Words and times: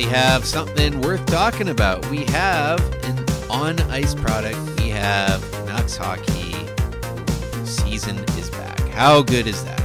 finally 0.00 0.18
have 0.18 0.44
something 0.44 1.00
worth 1.00 1.24
talking 1.26 1.68
about. 1.68 2.08
We 2.10 2.24
have 2.26 2.80
an 3.04 3.24
on 3.50 3.80
ice 3.90 4.14
product. 4.14 4.58
We 4.80 4.90
have 4.90 5.40
Canucks 5.52 5.96
hockey. 5.96 6.54
Season 7.64 8.18
is 8.38 8.50
back. 8.50 8.78
How 8.90 9.22
good 9.22 9.46
is 9.46 9.64
that? 9.64 9.78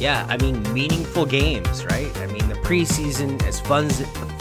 Yeah, 0.00 0.26
I 0.28 0.36
mean 0.38 0.62
meaningful 0.72 1.26
games, 1.26 1.84
right? 1.84 2.16
I 2.18 2.26
mean 2.26 2.48
the 2.48 2.58
preseason, 2.64 3.42
as 3.44 3.60
fun 3.60 3.86
as 3.86 4.00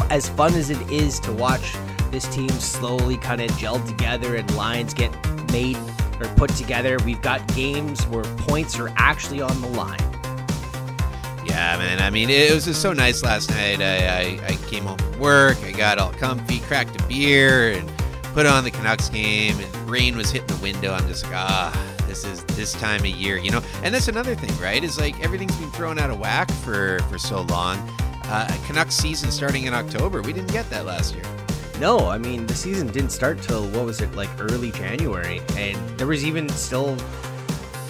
as 0.10 0.30
fun 0.30 0.54
as 0.56 0.70
it 0.70 0.92
is 0.92 1.20
to 1.22 1.32
watch 1.32 1.76
this 2.10 2.28
team 2.34 2.50
slowly 2.50 3.18
kind 3.18 3.42
of 3.42 3.56
gel 3.58 3.80
together 3.86 4.36
and 4.36 4.56
lines 4.56 4.94
get 4.94 5.12
made 5.52 5.78
or 6.20 6.28
put 6.36 6.50
together. 6.52 6.98
We've 7.06 7.22
got 7.22 7.46
games 7.56 8.06
where 8.08 8.24
points 8.48 8.80
are 8.80 8.92
actually 8.98 9.42
on 9.42 9.62
the 9.62 9.68
line. 9.68 10.00
Yeah, 11.46 11.78
man. 11.78 12.00
I 12.00 12.10
mean, 12.10 12.30
it 12.30 12.54
was 12.54 12.66
just 12.66 12.82
so 12.82 12.94
nice 12.94 13.24
last 13.24 13.50
night. 13.50 13.82
I, 13.82 14.08
I, 14.08 14.48
I 14.48 14.56
came 14.68 14.88
work, 15.22 15.64
I 15.64 15.72
got 15.72 16.00
all 16.00 16.12
comfy, 16.12 16.60
cracked 16.60 17.00
a 17.00 17.08
beer, 17.08 17.72
and 17.74 17.90
put 18.34 18.46
on 18.46 18.64
the 18.64 18.72
Canucks 18.72 19.08
game, 19.10 19.58
and 19.60 19.90
rain 19.90 20.18
was 20.18 20.32
hitting 20.32 20.48
the 20.48 20.62
window. 20.62 20.92
I'm 20.92 21.08
just 21.08 21.24
like, 21.24 21.36
ah, 21.36 21.96
this 22.08 22.26
is 22.26 22.44
this 22.56 22.74
time 22.74 23.02
of 23.02 23.06
year, 23.06 23.38
you 23.38 23.52
know. 23.52 23.62
And 23.84 23.94
that's 23.94 24.08
another 24.08 24.36
thing, 24.36 24.52
right? 24.62 24.84
Is 24.84 25.00
like 25.00 25.18
everything's 25.24 25.56
been 25.58 25.72
thrown 25.72 26.00
out 26.00 26.10
of 26.10 26.20
whack 26.20 26.52
for 26.52 27.00
for 27.10 27.18
so 27.18 27.42
long. 27.44 27.78
Uh, 28.26 28.48
Canucks 28.66 28.96
season 28.96 29.32
starting 29.32 29.66
in 29.66 29.74
October. 29.74 30.22
We 30.22 30.34
didn't 30.34 30.52
get 30.52 30.70
that 30.70 30.86
last 30.86 31.14
year. 31.14 31.24
No, 31.80 32.10
I 32.10 32.18
mean 32.18 32.46
the 32.46 32.56
season 32.56 32.88
didn't 32.88 33.12
start 33.12 33.42
till 33.42 33.68
what 33.70 33.86
was 33.86 34.02
it 34.02 34.14
like 34.14 34.30
early 34.40 34.72
January, 34.72 35.42
and 35.56 35.78
there 35.98 36.08
was 36.08 36.26
even 36.26 36.50
still 36.50 36.98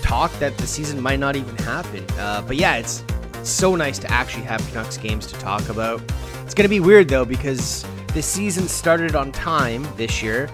talk 0.02 0.32
that 0.40 0.58
the 0.58 0.68
season 0.68 1.02
might 1.02 1.20
not 1.20 1.36
even 1.36 1.56
happen. 1.58 2.06
Uh, 2.18 2.42
but 2.42 2.58
yeah, 2.58 2.76
it's 2.76 3.04
so 3.50 3.76
nice 3.76 4.00
to 4.00 4.12
actually 4.12 4.44
have 4.44 4.66
Canucks 4.70 4.98
games 4.98 5.28
to 5.28 5.34
talk 5.36 5.68
about. 5.70 6.02
It's 6.44 6.54
gonna 6.54 6.70
be 6.70 6.80
weird 6.80 7.10
though 7.10 7.26
because 7.26 7.86
the 8.14 8.22
season 8.22 8.68
started 8.68 9.16
on 9.16 9.32
time 9.32 9.88
this 9.96 10.22
year, 10.22 10.50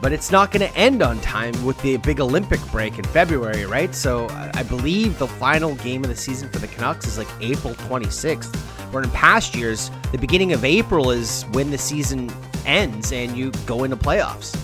but 0.00 0.12
it's 0.12 0.30
not 0.30 0.50
going 0.50 0.68
to 0.68 0.76
end 0.76 1.02
on 1.02 1.20
time 1.20 1.52
with 1.64 1.80
the 1.82 1.96
big 1.98 2.20
Olympic 2.20 2.60
break 2.70 2.98
in 2.98 3.04
February, 3.04 3.64
right? 3.64 3.94
So 3.94 4.26
I 4.54 4.62
believe 4.64 5.18
the 5.18 5.28
final 5.28 5.74
game 5.76 6.02
of 6.02 6.10
the 6.10 6.16
season 6.16 6.48
for 6.50 6.58
the 6.58 6.66
Canucks 6.66 7.06
is 7.06 7.16
like 7.16 7.28
April 7.40 7.74
26th. 7.74 8.54
Where 8.92 9.02
in 9.02 9.10
past 9.10 9.54
years, 9.54 9.90
the 10.12 10.18
beginning 10.18 10.52
of 10.52 10.64
April 10.64 11.10
is 11.10 11.44
when 11.52 11.70
the 11.70 11.78
season 11.78 12.30
ends 12.64 13.12
and 13.12 13.36
you 13.36 13.50
go 13.66 13.84
into 13.84 13.96
playoffs. 13.96 14.56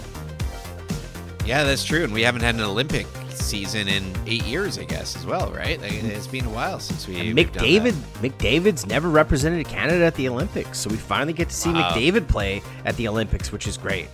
Yeah, 1.46 1.64
that's 1.64 1.84
true. 1.84 2.04
And 2.04 2.12
we 2.12 2.22
haven't 2.22 2.42
had 2.42 2.54
an 2.54 2.60
Olympic 2.60 3.06
season 3.36 3.88
in 3.88 4.14
eight 4.26 4.44
years, 4.44 4.78
I 4.78 4.84
guess, 4.84 5.16
as 5.16 5.26
well, 5.26 5.50
right? 5.52 5.80
Like, 5.80 5.92
it's 5.92 6.26
been 6.26 6.44
a 6.44 6.50
while 6.50 6.80
since 6.80 7.06
we. 7.06 7.30
And 7.30 7.38
McDavid, 7.38 7.92
McDavid's 8.20 8.86
never 8.86 9.08
represented 9.08 9.66
Canada 9.66 10.04
at 10.04 10.14
the 10.14 10.28
Olympics, 10.28 10.78
so 10.78 10.90
we 10.90 10.96
finally 10.96 11.32
get 11.32 11.48
to 11.48 11.54
see 11.54 11.72
wow. 11.72 11.90
McDavid 11.90 12.28
play 12.28 12.62
at 12.84 12.96
the 12.96 13.08
Olympics, 13.08 13.52
which 13.52 13.66
is 13.66 13.76
great. 13.76 14.08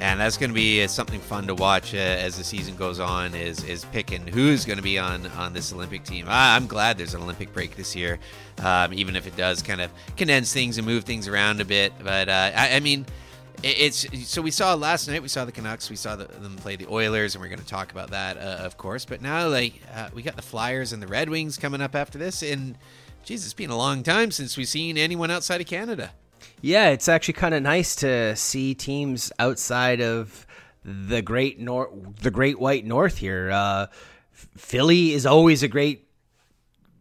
And 0.00 0.18
that's 0.18 0.38
going 0.38 0.48
to 0.48 0.54
be 0.54 0.82
uh, 0.82 0.88
something 0.88 1.20
fun 1.20 1.46
to 1.46 1.54
watch 1.54 1.94
uh, 1.94 1.98
as 1.98 2.38
the 2.38 2.44
season 2.44 2.74
goes 2.74 3.00
on. 3.00 3.34
Is 3.34 3.62
is 3.64 3.84
picking 3.86 4.26
who's 4.26 4.64
going 4.64 4.78
to 4.78 4.82
be 4.82 4.98
on 4.98 5.26
on 5.36 5.52
this 5.52 5.74
Olympic 5.74 6.04
team. 6.04 6.24
I, 6.26 6.56
am 6.56 6.66
glad 6.66 6.96
there's 6.96 7.12
an 7.12 7.20
Olympic 7.20 7.52
break 7.52 7.76
this 7.76 7.94
year, 7.94 8.18
um, 8.60 8.94
even 8.94 9.14
if 9.14 9.26
it 9.26 9.36
does 9.36 9.60
kind 9.60 9.82
of 9.82 9.90
condense 10.16 10.54
things 10.54 10.78
and 10.78 10.86
move 10.86 11.04
things 11.04 11.28
around 11.28 11.60
a 11.60 11.66
bit. 11.66 11.92
But 12.02 12.30
uh, 12.30 12.50
I, 12.56 12.76
I 12.76 12.80
mean, 12.80 13.04
it's 13.62 14.28
so 14.28 14.42
we 14.42 14.50
saw 14.50 14.74
last 14.74 15.08
night 15.08 15.22
we 15.22 15.28
saw 15.28 15.44
the 15.44 15.52
Canucks 15.52 15.90
we 15.90 15.96
saw 15.96 16.16
the, 16.16 16.24
them 16.24 16.56
play 16.56 16.76
the 16.76 16.86
Oilers 16.88 17.34
and 17.34 17.42
we're 17.42 17.48
going 17.48 17.60
to 17.60 17.66
talk 17.66 17.92
about 17.92 18.10
that 18.10 18.36
uh, 18.36 18.64
of 18.64 18.76
course. 18.76 19.04
But 19.04 19.22
now 19.22 19.48
like 19.48 19.80
uh, 19.94 20.08
we 20.14 20.22
got 20.22 20.36
the 20.36 20.42
Flyers 20.42 20.92
and 20.92 21.02
the 21.02 21.06
Red 21.06 21.28
Wings 21.28 21.58
coming 21.58 21.80
up 21.80 21.94
after 21.94 22.18
this 22.18 22.42
and 22.42 22.76
geez 23.24 23.44
it's 23.44 23.54
been 23.54 23.70
a 23.70 23.76
long 23.76 24.02
time 24.02 24.30
since 24.30 24.56
we've 24.56 24.68
seen 24.68 24.96
anyone 24.96 25.30
outside 25.30 25.60
of 25.60 25.66
Canada. 25.66 26.12
Yeah 26.62 26.88
it's 26.90 27.08
actually 27.08 27.34
kind 27.34 27.54
of 27.54 27.62
nice 27.62 27.96
to 27.96 28.34
see 28.36 28.74
teams 28.74 29.32
outside 29.38 30.00
of 30.00 30.46
the 30.84 31.20
great 31.22 31.58
north 31.58 31.90
the 32.22 32.30
great 32.30 32.58
white 32.58 32.84
north 32.84 33.18
here. 33.18 33.50
Uh, 33.50 33.86
Philly 34.32 35.12
is 35.12 35.26
always 35.26 35.62
a 35.62 35.68
great 35.68 36.09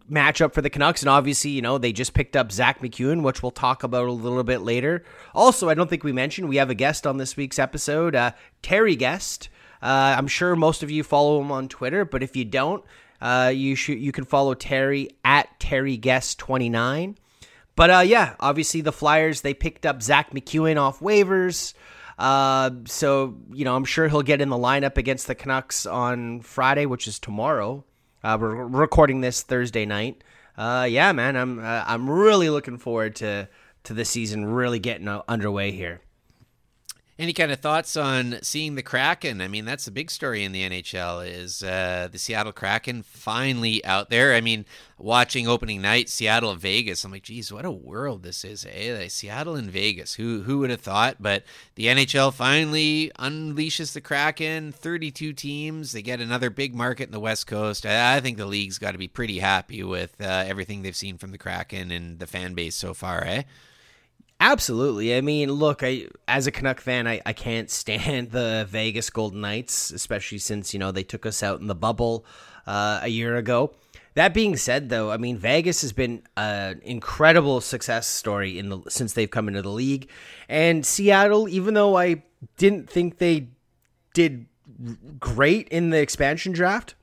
matchup 0.10 0.54
for 0.54 0.62
the 0.62 0.70
Canucks. 0.70 1.02
And 1.02 1.10
obviously, 1.10 1.52
you 1.52 1.62
know, 1.62 1.78
they 1.78 1.92
just 1.92 2.14
picked 2.14 2.36
up 2.36 2.52
Zack 2.52 2.82
MacEwen, 2.82 3.24
which 3.24 3.42
we'll 3.44 3.52
talk 3.52 3.84
about 3.84 4.08
a 4.08 4.12
little 4.12 4.44
bit 4.44 4.62
later. 4.62 5.04
Also, 5.34 5.70
I 5.70 5.74
don't 5.74 5.90
think 5.90 6.04
we 6.04 6.12
mentioned 6.12 6.50
we 6.50 6.58
have 6.58 6.70
a 6.70 6.76
guest 6.76 7.06
on 7.06 7.18
this 7.18 7.38
week's 7.38 7.60
episode, 7.60 8.16
uh, 8.16 8.32
Terry 8.62 8.96
Guest. 8.96 9.50
Uh, 9.82 10.16
I'm 10.18 10.28
sure 10.28 10.56
most 10.56 10.84
of 10.84 10.92
you 10.92 11.04
follow 11.04 11.40
him 11.40 11.52
on 11.52 11.70
Twitter, 11.70 12.04
but 12.04 12.24
if 12.24 12.36
you 12.36 12.46
don't, 12.46 12.84
uh, 13.22 13.52
you 13.54 13.76
should 13.76 14.00
you 14.00 14.12
can 14.12 14.26
follow 14.26 14.54
Terry 14.54 15.10
at 15.24 15.60
Terry 15.60 15.98
Guest 15.98 16.40
29. 16.40 17.18
But 17.76 17.90
uh, 17.90 18.00
yeah, 18.00 18.36
obviously 18.40 18.82
the 18.82 18.92
Flyers 18.92 19.42
they 19.42 19.54
picked 19.54 19.86
up 19.86 20.02
Zack 20.02 20.32
MacEwen 20.32 20.78
off 20.78 21.00
waivers. 21.00 21.74
Uh, 22.18 22.72
so 22.86 23.38
you 23.52 23.64
know, 23.64 23.76
I'm 23.76 23.86
sure 23.86 24.10
he'll 24.10 24.22
get 24.22 24.42
in 24.42 24.50
the 24.50 24.58
lineup 24.58 24.98
against 24.98 25.28
the 25.28 25.36
Canucks 25.36 25.86
on 25.86 26.42
Friday, 26.42 26.86
which 26.86 27.08
is 27.08 27.20
tomorrow. 27.20 27.86
Uh, 28.22 28.38
we're 28.40 28.66
recording 28.66 29.22
this 29.22 29.44
Thursday 29.44 29.86
night. 29.86 30.24
Uh, 30.58 30.86
yeah, 30.90 31.12
man, 31.14 31.38
I'm 31.38 31.60
uh, 31.60 31.84
I'm 31.88 32.10
really 32.10 32.50
looking 32.50 32.78
forward 32.78 33.16
to 33.18 33.48
to 33.84 33.94
the 33.94 34.04
season 34.04 34.46
really 34.46 34.80
getting 34.80 35.08
underway 35.08 35.72
here. 35.72 36.02
Any 37.20 37.34
kind 37.34 37.52
of 37.52 37.60
thoughts 37.60 37.98
on 37.98 38.40
seeing 38.44 38.76
the 38.76 38.82
Kraken? 38.82 39.42
I 39.42 39.50
mean, 39.50 39.66
that's 39.66 39.84
the 39.84 39.92
big 39.92 40.10
story 40.10 40.46
in 40.46 40.54
the 40.54 40.64
NHL 40.64 41.30
is 41.30 41.62
uh, 41.62 42.08
the 42.10 42.18
Seattle 42.18 42.54
Kraken 42.54 43.04
finally 43.04 43.84
out 43.84 44.10
there. 44.10 44.34
I 44.34 44.40
mean, 44.40 44.64
watching 44.98 45.46
opening 45.46 45.82
night, 45.82 46.08
Seattle 46.08 46.56
Vegas. 46.56 47.04
I'm 47.04 47.12
like, 47.12 47.24
geez, 47.24 47.52
what 47.52 47.66
a 47.66 47.72
world 47.72 48.24
this 48.24 48.46
is, 48.46 48.66
eh? 48.72 48.98
Like 48.98 49.12
Seattle 49.12 49.56
and 49.56 49.70
Vegas. 49.70 50.14
Who 50.14 50.44
who 50.44 50.60
would 50.60 50.70
have 50.70 50.80
thought? 50.80 51.18
But 51.20 51.44
the 51.76 51.88
NHL 51.88 52.34
finally 52.34 53.12
unleashes 53.20 53.92
the 53.92 54.00
Kraken. 54.00 54.72
32 54.72 55.34
teams. 55.34 55.92
They 55.92 56.02
get 56.02 56.22
another 56.22 56.50
big 56.50 56.74
market 56.74 57.10
in 57.10 57.12
the 57.12 57.20
West 57.20 57.48
Coast. 57.48 57.86
I, 57.86 58.16
I 58.16 58.20
think 58.22 58.38
the 58.38 58.46
league's 58.46 58.78
got 58.78 58.94
to 58.94 58.98
be 58.98 59.10
pretty 59.10 59.40
happy 59.40 59.84
with 59.84 60.22
uh, 60.22 60.46
everything 60.48 60.84
they've 60.84 60.96
seen 60.96 61.18
from 61.18 61.32
the 61.32 61.38
Kraken 61.38 61.92
and 61.92 62.18
the 62.18 62.28
fan 62.28 62.54
base 62.54 62.76
so 62.76 62.94
far, 62.94 63.26
eh? 63.26 63.44
Absolutely. 64.42 65.16
I 65.16 65.22
mean, 65.22 65.52
look, 65.52 65.84
I 65.84 66.08
as 66.28 66.48
a 66.48 66.52
Canuck 66.52 66.80
fan, 66.80 67.08
I, 67.08 67.22
I 67.26 67.34
can't 67.34 67.70
stand 67.82 68.32
the 68.32 68.66
Vegas 68.70 69.10
Golden 69.10 69.42
Knights, 69.42 69.92
especially 69.92 70.38
since, 70.38 70.74
you 70.74 70.80
know, 70.80 70.92
they 70.92 71.04
took 71.04 71.26
us 71.26 71.44
out 71.44 71.60
in 71.60 71.68
the 71.68 71.76
bubble 71.76 72.26
uh, 72.66 73.00
a 73.04 73.08
year 73.08 73.36
ago. 73.36 73.74
That 74.16 74.34
being 74.34 74.58
said, 74.58 74.90
though, 74.90 75.12
I 75.12 75.18
mean, 75.18 75.38
Vegas 75.38 75.82
has 75.82 75.94
been 75.94 76.24
an 76.36 76.82
incredible 76.84 77.62
success 77.62 78.08
story 78.08 78.58
in 78.58 78.70
the 78.70 78.82
since 78.90 79.14
they've 79.14 79.30
come 79.30 79.48
into 79.48 79.62
the 79.62 79.70
league. 79.70 80.10
And 80.48 80.86
Seattle, 80.86 81.48
even 81.48 81.74
though 81.74 81.98
I 81.98 82.24
didn't 82.58 82.90
think 82.90 83.18
they 83.18 83.50
did 84.14 84.48
great 85.20 85.68
in 85.70 85.92
the 85.92 86.00
expansion 86.00 86.52
draft, 86.52 86.96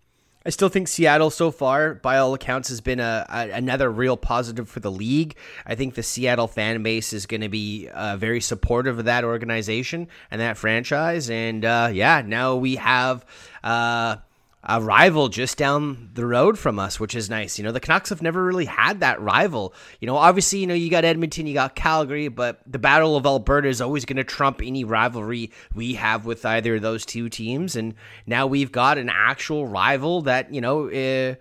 I 0.46 0.50
still 0.50 0.68
think 0.68 0.86
Seattle 0.86 1.30
so 1.30 1.50
far, 1.50 1.94
by 1.94 2.18
all 2.18 2.32
accounts, 2.32 2.68
has 2.68 2.80
been 2.80 3.00
a, 3.00 3.26
a 3.28 3.50
another 3.50 3.90
real 3.90 4.16
positive 4.16 4.68
for 4.68 4.78
the 4.78 4.92
league. 4.92 5.34
I 5.66 5.74
think 5.74 5.96
the 5.96 6.04
Seattle 6.04 6.46
fan 6.46 6.84
base 6.84 7.12
is 7.12 7.26
going 7.26 7.40
to 7.40 7.48
be 7.48 7.88
uh, 7.88 8.16
very 8.16 8.40
supportive 8.40 9.00
of 9.00 9.06
that 9.06 9.24
organization 9.24 10.06
and 10.30 10.40
that 10.40 10.56
franchise. 10.56 11.30
And 11.30 11.64
uh, 11.64 11.90
yeah, 11.92 12.22
now 12.24 12.54
we 12.54 12.76
have 12.76 13.26
uh, 13.64 14.18
a 14.68 14.80
rival 14.80 15.28
just 15.28 15.56
down 15.56 16.10
the 16.14 16.26
road 16.26 16.58
from 16.58 16.78
us, 16.78 16.98
which 16.98 17.14
is 17.14 17.30
nice. 17.30 17.56
You 17.56 17.64
know, 17.64 17.70
the 17.70 17.78
Canucks 17.78 18.08
have 18.08 18.20
never 18.20 18.44
really 18.44 18.64
had 18.64 18.98
that 19.00 19.20
rival. 19.20 19.72
You 20.00 20.06
know, 20.06 20.16
obviously, 20.16 20.58
you 20.58 20.66
know, 20.66 20.74
you 20.74 20.90
got 20.90 21.04
Edmonton, 21.04 21.46
you 21.46 21.54
got 21.54 21.76
Calgary, 21.76 22.26
but 22.26 22.60
the 22.66 22.80
Battle 22.80 23.16
of 23.16 23.26
Alberta 23.26 23.68
is 23.68 23.80
always 23.80 24.04
going 24.04 24.16
to 24.16 24.24
trump 24.24 24.60
any 24.62 24.82
rivalry 24.82 25.52
we 25.72 25.94
have 25.94 26.26
with 26.26 26.44
either 26.44 26.74
of 26.74 26.82
those 26.82 27.06
two 27.06 27.28
teams. 27.28 27.76
And 27.76 27.94
now 28.26 28.48
we've 28.48 28.72
got 28.72 28.98
an 28.98 29.08
actual 29.08 29.68
rival 29.68 30.22
that, 30.22 30.52
you 30.52 30.60
know, 30.60 30.90
uh, 30.90 31.36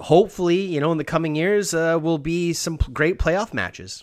hopefully, 0.00 0.62
you 0.62 0.80
know, 0.80 0.92
in 0.92 0.98
the 0.98 1.04
coming 1.04 1.36
years 1.36 1.74
uh, 1.74 1.98
will 2.00 2.18
be 2.18 2.54
some 2.54 2.76
great 2.76 3.18
playoff 3.18 3.52
matches. 3.52 4.02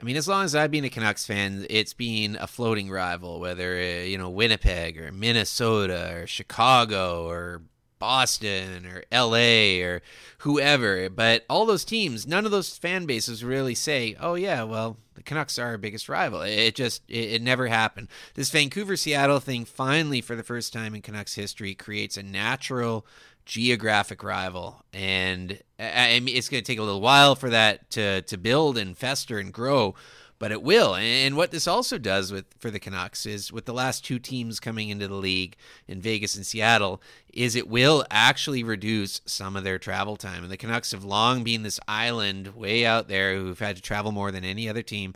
I 0.00 0.04
mean, 0.04 0.16
as 0.16 0.26
long 0.26 0.44
as 0.44 0.54
I've 0.54 0.70
been 0.70 0.84
a 0.84 0.90
Canucks 0.90 1.26
fan, 1.26 1.66
it's 1.68 1.92
been 1.92 2.36
a 2.40 2.46
floating 2.46 2.90
rival, 2.90 3.38
whether 3.38 3.76
uh, 3.76 4.04
you 4.04 4.16
know 4.16 4.30
Winnipeg 4.30 4.98
or 4.98 5.12
Minnesota 5.12 6.14
or 6.14 6.26
Chicago 6.26 7.28
or 7.28 7.60
Boston 7.98 8.86
or 8.86 9.04
LA 9.12 9.84
or 9.84 10.00
whoever. 10.38 11.10
But 11.10 11.44
all 11.50 11.66
those 11.66 11.84
teams, 11.84 12.26
none 12.26 12.46
of 12.46 12.50
those 12.50 12.78
fan 12.78 13.04
bases 13.04 13.44
really 13.44 13.74
say, 13.74 14.16
"Oh 14.18 14.36
yeah, 14.36 14.62
well, 14.62 14.96
the 15.14 15.22
Canucks 15.22 15.58
are 15.58 15.66
our 15.66 15.78
biggest 15.78 16.08
rival." 16.08 16.40
It 16.40 16.74
just 16.74 17.02
it, 17.06 17.32
it 17.32 17.42
never 17.42 17.66
happened. 17.66 18.08
This 18.34 18.50
Vancouver 18.50 18.96
Seattle 18.96 19.38
thing 19.38 19.66
finally, 19.66 20.22
for 20.22 20.34
the 20.34 20.42
first 20.42 20.72
time 20.72 20.94
in 20.94 21.02
Canucks 21.02 21.34
history, 21.34 21.74
creates 21.74 22.16
a 22.16 22.22
natural 22.22 23.06
geographic 23.50 24.22
rival, 24.22 24.84
and 24.92 25.60
I 25.76 26.20
mean, 26.20 26.36
it's 26.36 26.48
going 26.48 26.62
to 26.62 26.66
take 26.72 26.78
a 26.78 26.84
little 26.84 27.00
while 27.00 27.34
for 27.34 27.50
that 27.50 27.90
to 27.90 28.22
to 28.22 28.36
build 28.36 28.78
and 28.78 28.96
fester 28.96 29.40
and 29.40 29.52
grow. 29.52 29.96
But 30.40 30.50
it 30.50 30.62
will. 30.62 30.96
And 30.96 31.36
what 31.36 31.50
this 31.50 31.68
also 31.68 31.98
does 31.98 32.32
with 32.32 32.46
for 32.58 32.70
the 32.70 32.80
Canucks 32.80 33.26
is 33.26 33.52
with 33.52 33.66
the 33.66 33.74
last 33.74 34.04
two 34.04 34.18
teams 34.18 34.58
coming 34.58 34.88
into 34.88 35.06
the 35.06 35.14
league 35.14 35.54
in 35.86 36.00
Vegas 36.00 36.34
and 36.34 36.46
Seattle, 36.46 37.00
is 37.32 37.54
it 37.54 37.68
will 37.68 38.04
actually 38.10 38.64
reduce 38.64 39.20
some 39.26 39.54
of 39.54 39.64
their 39.64 39.78
travel 39.78 40.16
time. 40.16 40.42
And 40.42 40.50
the 40.50 40.56
Canucks 40.56 40.92
have 40.92 41.04
long 41.04 41.44
been 41.44 41.62
this 41.62 41.78
island 41.86 42.56
way 42.56 42.86
out 42.86 43.06
there 43.06 43.36
who've 43.36 43.58
had 43.58 43.76
to 43.76 43.82
travel 43.82 44.12
more 44.12 44.32
than 44.32 44.42
any 44.42 44.66
other 44.66 44.82
team. 44.82 45.12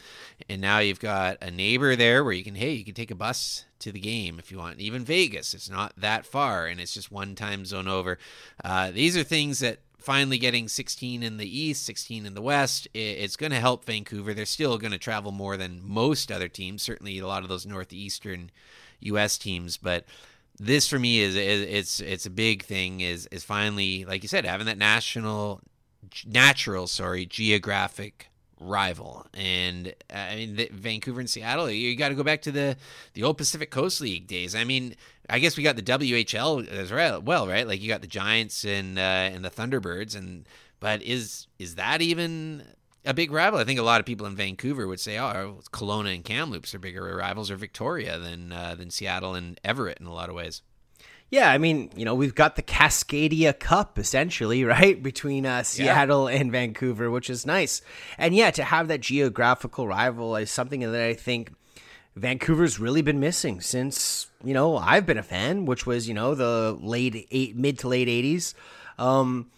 And 0.48 0.60
now 0.60 0.78
you've 0.80 1.00
got 1.00 1.38
a 1.42 1.50
neighbor 1.50 1.96
there 1.96 2.22
where 2.22 2.34
you 2.34 2.44
can, 2.44 2.54
hey, 2.54 2.72
you 2.72 2.84
can 2.84 2.94
take 2.94 3.10
a 3.10 3.16
bus 3.16 3.64
to 3.78 3.90
the 3.90 4.00
game 4.00 4.38
if 4.38 4.52
you 4.52 4.58
want. 4.58 4.78
Even 4.78 5.06
Vegas, 5.06 5.54
it's 5.54 5.70
not 5.70 5.94
that 5.96 6.26
far, 6.26 6.66
and 6.66 6.80
it's 6.80 6.92
just 6.92 7.10
one 7.10 7.34
time 7.34 7.64
zone 7.64 7.88
over. 7.88 8.18
Uh, 8.62 8.90
these 8.90 9.16
are 9.16 9.24
things 9.24 9.60
that 9.60 9.78
finally 10.04 10.38
getting 10.38 10.68
16 10.68 11.22
in 11.22 11.36
the 11.38 11.58
east 11.58 11.84
16 11.84 12.26
in 12.26 12.34
the 12.34 12.42
west 12.42 12.86
it's 12.94 13.36
going 13.36 13.52
to 13.52 13.60
help 13.60 13.84
vancouver 13.84 14.34
they're 14.34 14.44
still 14.44 14.78
going 14.78 14.92
to 14.92 14.98
travel 14.98 15.32
more 15.32 15.56
than 15.56 15.80
most 15.82 16.30
other 16.30 16.48
teams 16.48 16.82
certainly 16.82 17.18
a 17.18 17.26
lot 17.26 17.42
of 17.42 17.48
those 17.48 17.66
northeastern 17.66 18.50
us 19.02 19.38
teams 19.38 19.76
but 19.76 20.04
this 20.58 20.88
for 20.88 20.98
me 20.98 21.20
is, 21.20 21.34
is 21.34 21.62
it's 21.62 22.00
it's 22.00 22.26
a 22.26 22.30
big 22.30 22.62
thing 22.62 23.00
is 23.00 23.26
is 23.28 23.42
finally 23.42 24.04
like 24.04 24.22
you 24.22 24.28
said 24.28 24.44
having 24.44 24.66
that 24.66 24.78
national 24.78 25.60
natural 26.26 26.86
sorry 26.86 27.26
geographic 27.26 28.30
rival. 28.64 29.26
And 29.34 29.94
uh, 30.12 30.16
I 30.16 30.36
mean, 30.36 30.56
the, 30.56 30.68
Vancouver 30.72 31.20
and 31.20 31.28
Seattle, 31.28 31.70
you 31.70 31.96
got 31.96 32.08
to 32.08 32.14
go 32.14 32.22
back 32.22 32.42
to 32.42 32.52
the 32.52 32.76
the 33.14 33.22
old 33.22 33.38
Pacific 33.38 33.70
Coast 33.70 34.00
League 34.00 34.26
days. 34.26 34.54
I 34.54 34.64
mean, 34.64 34.94
I 35.28 35.38
guess 35.38 35.56
we 35.56 35.62
got 35.62 35.76
the 35.76 35.82
WHL 35.82 36.68
as 36.68 36.92
well, 37.22 37.48
right? 37.48 37.66
Like 37.66 37.80
you 37.80 37.88
got 37.88 38.02
the 38.02 38.06
Giants 38.06 38.64
and 38.64 38.98
uh, 38.98 39.02
and 39.02 39.44
the 39.44 39.50
Thunderbirds, 39.50 40.16
and 40.16 40.46
but 40.80 41.02
is 41.02 41.46
is 41.58 41.76
that 41.76 42.02
even 42.02 42.64
a 43.04 43.14
big 43.14 43.32
rival? 43.32 43.58
I 43.58 43.64
think 43.64 43.78
a 43.78 43.84
lot 43.84 44.00
of 44.00 44.06
people 44.06 44.26
in 44.26 44.36
Vancouver 44.36 44.86
would 44.86 45.00
say, 45.00 45.18
oh, 45.18 45.60
Kelowna 45.72 46.14
and 46.14 46.24
Kamloops 46.24 46.74
are 46.74 46.78
bigger 46.78 47.16
rivals, 47.16 47.50
or 47.50 47.56
Victoria 47.56 48.18
than 48.18 48.52
uh, 48.52 48.74
than 48.74 48.90
Seattle 48.90 49.34
and 49.34 49.58
Everett 49.64 49.98
in 50.00 50.06
a 50.06 50.12
lot 50.12 50.28
of 50.28 50.34
ways. 50.34 50.62
Yeah, 51.30 51.50
I 51.50 51.58
mean, 51.58 51.90
you 51.96 52.04
know, 52.04 52.14
we've 52.14 52.34
got 52.34 52.54
the 52.54 52.62
Cascadia 52.62 53.58
Cup 53.58 53.98
essentially, 53.98 54.62
right, 54.64 55.02
between 55.02 55.46
uh, 55.46 55.62
Seattle 55.62 56.30
yeah. 56.30 56.38
and 56.38 56.52
Vancouver, 56.52 57.10
which 57.10 57.30
is 57.30 57.46
nice. 57.46 57.82
And 58.18 58.34
yeah, 58.34 58.50
to 58.52 58.62
have 58.62 58.88
that 58.88 59.00
geographical 59.00 59.88
rival 59.88 60.36
is 60.36 60.50
something 60.50 60.80
that 60.80 61.00
I 61.00 61.14
think 61.14 61.52
Vancouver's 62.16 62.78
really 62.78 63.02
been 63.02 63.18
missing 63.18 63.60
since 63.60 64.28
you 64.44 64.54
know 64.54 64.76
I've 64.76 65.06
been 65.06 65.18
a 65.18 65.22
fan, 65.22 65.66
which 65.66 65.86
was 65.86 66.08
you 66.08 66.14
know 66.14 66.34
the 66.34 66.78
late 66.80 67.26
eight, 67.30 67.56
mid 67.56 67.78
to 67.80 67.88
late 67.88 68.08
'80s. 68.08 68.54
Um, 68.98 69.50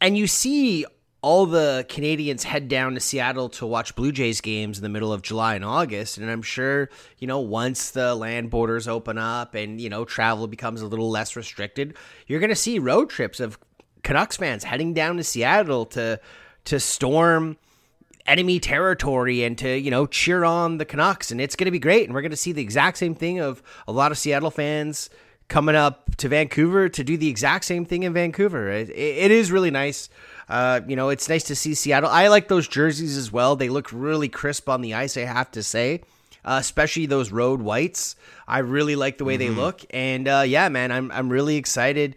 and 0.00 0.16
you 0.16 0.26
see 0.26 0.86
all 1.22 1.44
the 1.44 1.84
Canadians 1.88 2.44
head 2.44 2.68
down 2.68 2.94
to 2.94 3.00
Seattle 3.00 3.50
to 3.50 3.66
watch 3.66 3.94
Blue 3.94 4.10
Jays 4.10 4.40
games 4.40 4.78
in 4.78 4.82
the 4.82 4.88
middle 4.88 5.12
of 5.12 5.22
July 5.22 5.54
and 5.54 5.64
August. 5.64 6.16
And 6.16 6.30
I'm 6.30 6.42
sure, 6.42 6.88
you 7.18 7.26
know, 7.26 7.40
once 7.40 7.90
the 7.90 8.14
land 8.14 8.50
borders 8.50 8.88
open 8.88 9.18
up 9.18 9.54
and, 9.54 9.80
you 9.80 9.90
know, 9.90 10.04
travel 10.04 10.46
becomes 10.46 10.80
a 10.80 10.86
little 10.86 11.10
less 11.10 11.36
restricted, 11.36 11.94
you're 12.26 12.40
going 12.40 12.48
to 12.50 12.56
see 12.56 12.78
road 12.78 13.10
trips 13.10 13.38
of 13.38 13.58
Canucks 14.02 14.38
fans 14.38 14.64
heading 14.64 14.94
down 14.94 15.18
to 15.18 15.24
Seattle 15.24 15.84
to 15.86 16.20
to 16.64 16.80
storm 16.80 17.56
enemy 18.26 18.60
territory 18.60 19.44
and 19.44 19.56
to, 19.58 19.78
you 19.78 19.90
know, 19.90 20.06
cheer 20.06 20.44
on 20.44 20.78
the 20.78 20.84
Canucks. 20.84 21.30
And 21.30 21.40
it's 21.40 21.56
going 21.56 21.66
to 21.66 21.70
be 21.70 21.78
great. 21.78 22.04
And 22.04 22.14
we're 22.14 22.22
going 22.22 22.30
to 22.30 22.36
see 22.36 22.52
the 22.52 22.62
exact 22.62 22.98
same 22.98 23.14
thing 23.14 23.40
of 23.40 23.62
a 23.86 23.92
lot 23.92 24.12
of 24.12 24.18
Seattle 24.18 24.50
fans 24.50 25.10
coming 25.48 25.74
up 25.74 26.16
to 26.16 26.28
Vancouver 26.28 26.88
to 26.88 27.04
do 27.04 27.16
the 27.16 27.28
exact 27.28 27.64
same 27.64 27.84
thing 27.84 28.04
in 28.04 28.12
Vancouver. 28.12 28.70
it, 28.70 28.88
it 28.90 29.30
is 29.30 29.50
really 29.50 29.70
nice. 29.70 30.08
Uh, 30.48 30.80
you 30.86 30.96
know, 30.96 31.10
it's 31.10 31.28
nice 31.28 31.44
to 31.44 31.54
see 31.54 31.74
Seattle. 31.74 32.10
I 32.10 32.28
like 32.28 32.48
those 32.48 32.66
jerseys 32.66 33.16
as 33.16 33.30
well. 33.30 33.54
They 33.54 33.68
look 33.68 33.92
really 33.92 34.28
crisp 34.28 34.68
on 34.68 34.80
the 34.80 34.94
ice, 34.94 35.16
I 35.16 35.20
have 35.20 35.50
to 35.52 35.62
say. 35.62 36.02
Uh, 36.42 36.56
especially 36.58 37.04
those 37.04 37.30
road 37.30 37.60
whites. 37.60 38.16
I 38.48 38.60
really 38.60 38.96
like 38.96 39.18
the 39.18 39.26
way 39.26 39.36
mm-hmm. 39.36 39.54
they 39.54 39.60
look. 39.60 39.82
And 39.90 40.26
uh, 40.26 40.42
yeah, 40.46 40.70
man, 40.70 40.90
I'm 40.90 41.12
I'm 41.12 41.28
really 41.28 41.56
excited 41.56 42.16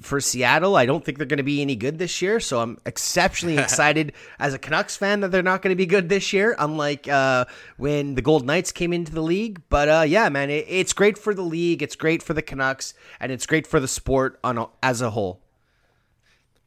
for 0.00 0.20
Seattle. 0.20 0.76
I 0.76 0.86
don't 0.86 1.04
think 1.04 1.18
they're 1.18 1.26
going 1.26 1.38
to 1.38 1.42
be 1.42 1.62
any 1.62 1.76
good 1.76 1.98
this 1.98 2.20
year, 2.22 2.40
so 2.40 2.60
I'm 2.60 2.78
exceptionally 2.86 3.58
excited 3.64 4.12
as 4.38 4.54
a 4.54 4.58
Canucks 4.58 4.96
fan 4.96 5.20
that 5.20 5.30
they're 5.30 5.42
not 5.42 5.62
going 5.62 5.72
to 5.72 5.76
be 5.76 5.86
good 5.86 6.08
this 6.08 6.32
year. 6.32 6.54
Unlike 6.58 7.08
uh, 7.08 7.44
when 7.76 8.14
the 8.14 8.22
Gold 8.22 8.46
Knights 8.46 8.72
came 8.72 8.92
into 8.92 9.12
the 9.12 9.22
league, 9.22 9.62
but 9.68 9.88
uh, 9.88 10.04
yeah, 10.06 10.28
man, 10.28 10.50
it, 10.50 10.66
it's 10.68 10.92
great 10.92 11.18
for 11.18 11.34
the 11.34 11.42
league. 11.42 11.82
It's 11.82 11.96
great 11.96 12.22
for 12.22 12.34
the 12.34 12.42
Canucks, 12.42 12.94
and 13.18 13.30
it's 13.30 13.46
great 13.46 13.66
for 13.66 13.80
the 13.80 13.88
sport 13.88 14.38
on 14.42 14.66
as 14.82 15.00
a 15.00 15.10
whole. 15.10 15.40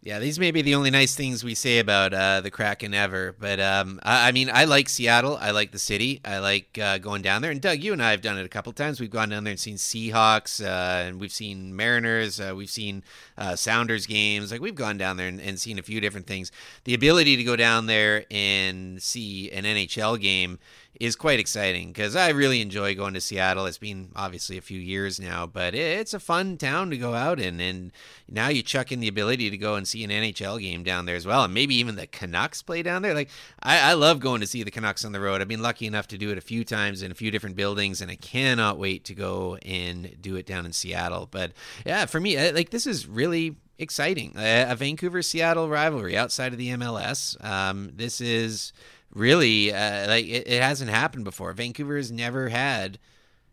Yeah, 0.06 0.20
these 0.20 0.38
may 0.38 0.52
be 0.52 0.62
the 0.62 0.76
only 0.76 0.90
nice 0.90 1.16
things 1.16 1.46
we 1.46 1.56
say 1.56 1.80
about 1.80 2.14
uh, 2.14 2.42
the 2.42 2.52
Kraken 2.52 2.94
ever. 2.94 3.34
But 3.40 3.62
um, 3.62 4.02
I, 4.04 4.28
I, 4.28 4.32
mean, 4.34 4.50
I 4.54 4.66
like 4.66 4.90
Seattle. 4.90 5.38
I 5.40 5.52
like 5.52 5.72
the 5.72 5.80
city. 5.80 6.20
I 6.26 6.40
like 6.40 6.78
uh, 6.78 6.98
going 6.98 7.22
down 7.22 7.42
there. 7.42 7.52
And 7.52 7.62
Doug, 7.62 7.82
you 7.82 7.94
and 7.94 8.04
I 8.04 8.12
have 8.12 8.22
done 8.22 8.38
it 8.38 8.46
a 8.46 8.50
couple 8.50 8.74
times. 8.74 9.00
We've 9.00 9.10
gone 9.10 9.30
down 9.30 9.46
there 9.46 9.52
and 9.52 9.60
seen 9.60 9.78
Seahawks, 9.78 10.62
uh, 10.62 11.08
and 11.08 11.22
we've 11.22 11.32
seen 11.32 11.74
Mariners. 11.74 12.42
Uh, 12.42 12.52
we've 12.54 12.70
seen 12.70 13.02
uh, 13.38 13.56
Sounders 13.56 14.06
games. 14.06 14.52
Like 14.52 14.60
we've 14.60 14.76
gone 14.76 14.98
down 14.98 15.16
there 15.16 15.30
and, 15.30 15.40
and 15.40 15.58
seen 15.58 15.80
a 15.80 15.84
few 15.84 16.02
different 16.02 16.28
things. 16.28 16.52
The 16.84 16.94
ability 16.94 17.38
to 17.38 17.44
go 17.46 17.56
down 17.56 17.86
there 17.86 18.26
and 18.30 19.02
see 19.02 19.52
an 19.52 19.64
NHL 19.64 20.20
game 20.20 20.60
is 21.00 21.16
quite 21.16 21.40
exciting 21.40 21.88
because 21.88 22.16
I 22.16 22.30
really 22.30 22.62
enjoy 22.62 22.96
going 22.96 23.16
to 23.16 23.22
Seattle. 23.22 23.66
It's 23.66 23.80
been 23.80 24.10
obviously 24.16 24.58
a 24.58 24.62
few 24.62 24.80
years 24.80 25.20
now, 25.20 25.48
but 25.48 25.74
it's 25.74 26.14
a 26.14 26.20
fun 26.20 26.58
town 26.58 26.92
to 26.92 26.98
go 26.98 27.16
out 27.16 27.40
in. 27.40 27.60
And 27.60 27.92
now 28.30 28.50
you 28.50 28.62
chuck 28.62 28.92
in 28.92 29.00
the 29.00 29.08
ability 29.08 29.50
to 29.50 29.58
go 29.58 29.76
and 29.76 29.88
see 29.88 30.04
an 30.04 30.12
NHL 30.12 30.62
game 30.62 30.84
down 30.84 31.06
there 31.06 31.16
as 31.16 31.26
well. 31.26 31.44
And 31.44 31.54
maybe 31.54 31.76
even 31.76 31.96
the 31.96 32.06
Canucks 32.08 32.62
play 32.62 32.84
down 32.84 33.02
there. 33.02 33.16
Like, 33.16 33.30
I, 33.62 33.92
I 33.92 33.94
love 33.94 34.20
going 34.20 34.42
to 34.42 34.48
see 34.48 34.62
the 34.64 34.72
Canucks 34.72 35.04
on 35.04 35.14
the 35.14 35.20
road. 35.20 35.42
I've 35.42 35.48
been 35.48 35.62
lucky 35.62 35.88
enough 35.88 36.08
to 36.10 36.18
do 36.18 36.30
it 36.30 36.38
a 36.38 36.42
few 36.42 36.64
times 36.64 37.02
in 37.02 37.12
a 37.12 37.16
few 37.16 37.32
different 37.32 37.56
buildings, 37.56 38.00
and 38.00 38.12
I 38.12 38.16
cannot 38.16 38.78
wait 38.78 39.04
to 39.06 39.16
go 39.16 39.58
and 39.64 40.16
do 40.22 40.36
it 40.36 40.46
down 40.46 40.66
in 40.66 40.74
Seattle. 40.74 41.28
But 41.30 41.54
yeah, 41.86 42.06
for 42.06 42.20
me, 42.20 42.52
like, 42.52 42.70
this 42.70 42.86
is 42.86 43.08
really 43.08 43.56
exciting. 43.80 44.34
A, 44.38 44.76
Vancouver 44.76 45.22
Seattle 45.22 45.70
rivalry 45.70 46.16
outside 46.16 46.52
of 46.52 46.60
the 46.60 46.70
MLS. 46.70 47.44
Um, 47.44 47.92
this 47.96 48.22
is 48.22 48.74
really 49.14 49.74
uh, 49.74 50.08
like 50.08 50.26
it, 50.26 50.48
it, 50.48 50.62
hasn't 50.62 50.90
happened 50.90 51.24
before. 51.24 51.54
Vancouver 51.54 51.98
has 51.98 52.12
never 52.12 52.50
had 52.50 53.00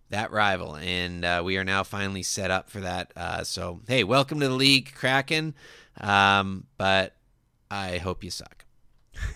that 0.08 0.32
rival, 0.32 0.76
and 0.76 1.24
uh, 1.24 1.42
we 1.44 1.56
are 1.56 1.64
now 1.64 1.82
finally 1.82 2.22
set 2.22 2.50
up 2.50 2.70
for 2.70 2.80
that. 2.80 3.12
Uh, 3.16 3.44
so 3.44 3.80
hey, 3.86 4.04
welcome 4.04 4.40
to 4.40 4.48
the 4.48 4.54
league, 4.54 4.92
Kraken. 4.94 5.54
Um, 6.00 6.66
but 6.76 7.14
I 7.70 7.98
hope 7.98 8.24
you 8.24 8.30
suck. 8.30 8.64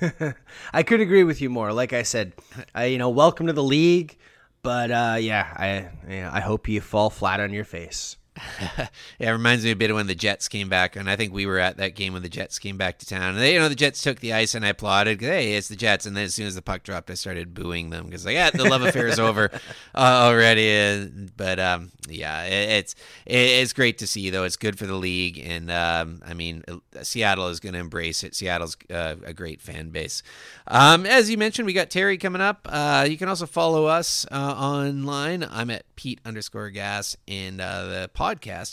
I 0.73 0.83
could 0.83 1.01
agree 1.01 1.25
with 1.25 1.41
you 1.41 1.51
more. 1.51 1.73
Like 1.73 1.93
I 1.93 2.03
said, 2.03 2.33
you 2.79 2.99
know, 2.99 3.11
welcome 3.11 3.47
to 3.47 3.53
the 3.53 3.63
league. 3.63 4.17
But 4.63 4.91
uh, 4.91 5.17
yeah, 5.21 5.47
I 5.57 6.11
yeah, 6.11 6.31
I 6.33 6.41
hope 6.41 6.69
you 6.69 6.81
fall 6.81 7.11
flat 7.11 7.39
on 7.39 7.53
your 7.53 7.65
face. 7.65 8.17
Yeah, 8.37 8.89
it 9.19 9.31
reminds 9.31 9.65
me 9.65 9.71
a 9.71 9.77
bit 9.77 9.91
of 9.91 9.97
when 9.97 10.07
the 10.07 10.15
Jets 10.15 10.49
came 10.49 10.69
back, 10.69 10.97
and 10.97 11.09
I 11.09 11.17
think 11.17 11.33
we 11.33 11.47
were 11.47 11.59
at 11.59 11.77
that 11.77 11.95
game 11.95 12.13
when 12.13 12.23
the 12.23 12.29
Jets 12.29 12.59
came 12.59 12.77
back 12.77 12.99
to 12.99 13.07
town. 13.07 13.35
And 13.35 13.39
they, 13.39 13.55
you 13.55 13.61
know, 13.61 13.69
the 13.69 13.75
Jets 13.75 14.03
took 14.03 14.21
the 14.21 14.33
ice, 14.33 14.55
and 14.55 14.65
I 14.65 14.69
applauded. 14.69 15.21
Hey, 15.21 15.55
it's 15.55 15.69
the 15.69 15.77
Jets. 15.77 16.07
And 16.07 16.17
then 16.17 16.25
as 16.25 16.35
soon 16.35 16.47
as 16.47 16.55
the 16.55 16.63
puck 16.63 16.83
dropped, 16.83 17.11
I 17.11 17.15
started 17.15 17.55
booing 17.55 17.91
them 17.91 18.07
because 18.07 18.27
like, 18.27 18.35
yeah, 18.35 18.51
the 18.51 18.65
love 18.65 18.83
affair 18.83 19.07
is 19.07 19.19
over 19.19 19.51
uh, 19.95 19.99
already. 19.99 21.09
But 21.37 21.61
um, 21.61 21.93
yeah, 22.09 22.45
it, 22.45 22.71
it's 22.71 22.95
it, 23.25 23.37
it's 23.37 23.73
great 23.73 23.99
to 23.99 24.07
see 24.07 24.31
though. 24.31 24.45
It's 24.45 24.57
good 24.57 24.79
for 24.79 24.87
the 24.87 24.95
league, 24.95 25.39
and 25.39 25.71
um, 25.71 26.21
I 26.27 26.35
mean, 26.35 26.65
Seattle 27.03 27.49
is 27.49 27.61
going 27.61 27.75
to 27.75 27.81
embrace 27.81 28.25
it. 28.25 28.35
Seattle's 28.35 28.77
uh, 28.91 29.17
a 29.25 29.33
great 29.33 29.61
fan 29.61 29.91
base. 29.91 30.23
Um, 30.67 31.07
as 31.07 31.31
you 31.31 31.39
mentioned, 31.39 31.67
we 31.67 31.73
got 31.73 31.91
Terry 31.91 32.19
coming 32.19 32.43
up. 32.43 32.67
Uh, 32.69 33.07
you 33.09 33.17
can 33.17 33.29
also 33.29 33.47
follow 33.47 33.87
us 33.87 34.27
uh, 34.33 34.35
online. 34.35 35.47
I'm 35.49 35.71
at 35.71 35.85
Pete 35.95 36.21
underscore 36.25 36.71
Gas, 36.71 37.17
and 37.29 37.61
uh, 37.61 37.85
the 37.85 38.11
podcast 38.13 38.24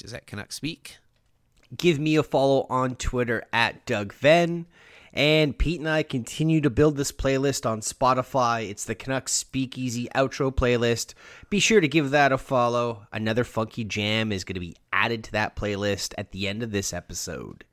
is 0.03 0.13
at 0.13 0.27
Canuck 0.27 0.51
Speak. 0.51 0.97
Give 1.75 1.99
me 1.99 2.15
a 2.15 2.23
follow 2.23 2.65
on 2.69 2.95
Twitter 2.95 3.43
at 3.51 3.85
Doug 3.85 4.13
Venn. 4.13 4.65
And 5.13 5.57
Pete 5.57 5.81
and 5.81 5.89
I 5.89 6.03
continue 6.03 6.61
to 6.61 6.69
build 6.69 6.95
this 6.95 7.11
playlist 7.11 7.69
on 7.69 7.81
Spotify. 7.81 8.69
It's 8.69 8.85
the 8.85 8.95
Canucks 8.95 9.33
Speakeasy 9.33 10.07
outro 10.15 10.55
playlist. 10.55 11.15
Be 11.49 11.59
sure 11.59 11.81
to 11.81 11.87
give 11.89 12.11
that 12.11 12.31
a 12.31 12.37
follow. 12.37 13.07
Another 13.11 13.43
funky 13.43 13.83
jam 13.83 14.31
is 14.31 14.45
going 14.45 14.53
to 14.53 14.61
be 14.61 14.77
added 14.93 15.25
to 15.25 15.31
that 15.33 15.57
playlist 15.57 16.13
at 16.17 16.31
the 16.31 16.47
end 16.47 16.63
of 16.63 16.71
this 16.71 16.93
episode. 16.93 17.65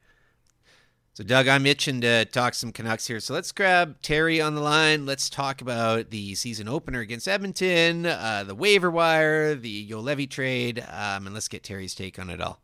So, 1.19 1.25
Doug, 1.25 1.49
I'm 1.49 1.67
itching 1.67 2.01
to 2.03 2.27
talk 2.27 2.55
some 2.55 2.71
Canucks 2.71 3.09
here. 3.09 3.19
So, 3.19 3.35
let's 3.35 3.51
grab 3.51 4.01
Terry 4.03 4.41
on 4.41 4.55
the 4.55 4.61
line. 4.61 5.05
Let's 5.05 5.29
talk 5.29 5.61
about 5.61 6.11
the 6.11 6.37
season 6.37 6.69
opener 6.69 7.01
against 7.01 7.27
Edmonton, 7.27 8.07
uh, 8.07 8.45
the 8.47 8.55
waiver 8.55 8.89
wire, 8.89 9.57
the 9.57 9.91
Juolevi 9.91 10.31
trade, 10.31 10.79
um, 10.79 11.27
and 11.27 11.35
let's 11.35 11.49
get 11.49 11.65
Terry's 11.65 11.97
take 11.97 12.21
on 12.21 12.31
it 12.31 12.41
all. 12.41 12.61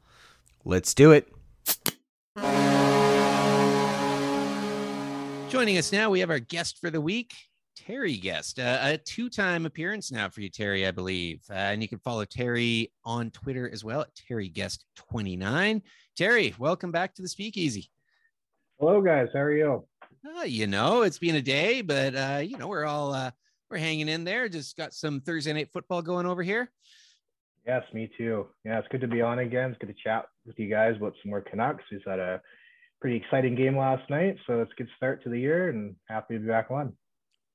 Let's 0.65 0.95
do 0.95 1.11
it. 1.11 1.33
Joining 5.51 5.77
us 5.77 5.91
now, 5.91 6.11
we 6.11 6.21
have 6.21 6.31
our 6.31 6.39
guest 6.39 6.79
for 6.79 6.91
the 6.91 7.01
week, 7.01 7.35
Terry 7.77 8.17
Guest, 8.17 8.61
uh, 8.61 8.79
a 8.83 8.99
two 8.99 9.29
time 9.29 9.67
appearance 9.67 10.13
now 10.13 10.29
for 10.29 10.43
you, 10.43 10.49
Terry, 10.49 10.87
I 10.87 10.93
believe. 10.93 11.43
Uh, 11.51 11.55
and 11.55 11.83
you 11.83 11.89
can 11.89 11.99
follow 11.99 12.25
Terry 12.25 12.93
on 13.05 13.33
Twitter 13.33 13.69
as 13.69 13.83
well 13.83 14.03
at 14.03 14.15
Terry 14.15 14.49
Guest29. 14.49 15.83
Terry, 16.17 16.55
welcome 16.57 16.93
back 16.93 17.17
to 17.17 17.23
the 17.23 17.29
Speakeasy. 17.29 17.91
Hello, 18.81 19.01
guys. 19.01 19.29
How 19.33 19.39
are 19.41 19.57
you? 19.57 19.87
Uh, 20.37 20.43
you 20.43 20.67
know, 20.67 21.03
it's 21.03 21.19
been 21.19 21.37
a 21.37 21.43
day, 21.43 21.81
but 21.81 22.17
uh, 22.17 22.41
you 22.45 22.59
know, 22.59 22.67
we're 22.67 22.85
all 22.85 23.15
uh, 23.15 23.31
we're 23.71 23.79
hanging 23.79 24.09
in 24.09 24.25
there. 24.25 24.49
Just 24.49 24.77
got 24.77 24.93
some 24.93 25.21
Thursday 25.21 25.53
night 25.53 25.69
football 25.73 26.03
going 26.03 26.27
over 26.27 26.43
here. 26.43 26.71
Yes, 27.65 27.85
me 27.93 28.11
too. 28.19 28.49
Yeah, 28.65 28.81
it's 28.81 28.89
good 28.89 29.01
to 29.03 29.07
be 29.07 29.23
on 29.23 29.39
again. 29.39 29.71
It's 29.71 29.79
good 29.79 29.95
to 29.95 30.03
chat 30.03 30.27
with 30.45 30.59
you 30.59 30.69
guys 30.69 30.97
about 30.97 31.15
some 31.23 31.31
more 31.31 31.41
Canucks. 31.41 31.85
We've 31.91 32.01
had 32.05 32.19
a 32.19 32.43
pretty 33.01 33.17
exciting 33.17 33.55
game 33.55 33.77
last 33.77 34.11
night, 34.11 34.39
so 34.47 34.61
it's 34.61 34.73
a 34.73 34.75
good 34.75 34.91
start 34.97 35.23
to 35.23 35.31
the 35.31 35.39
year, 35.39 35.69
and 35.69 35.95
happy 36.09 36.35
to 36.35 36.41
be 36.41 36.49
back 36.49 36.73
on. 36.73 36.95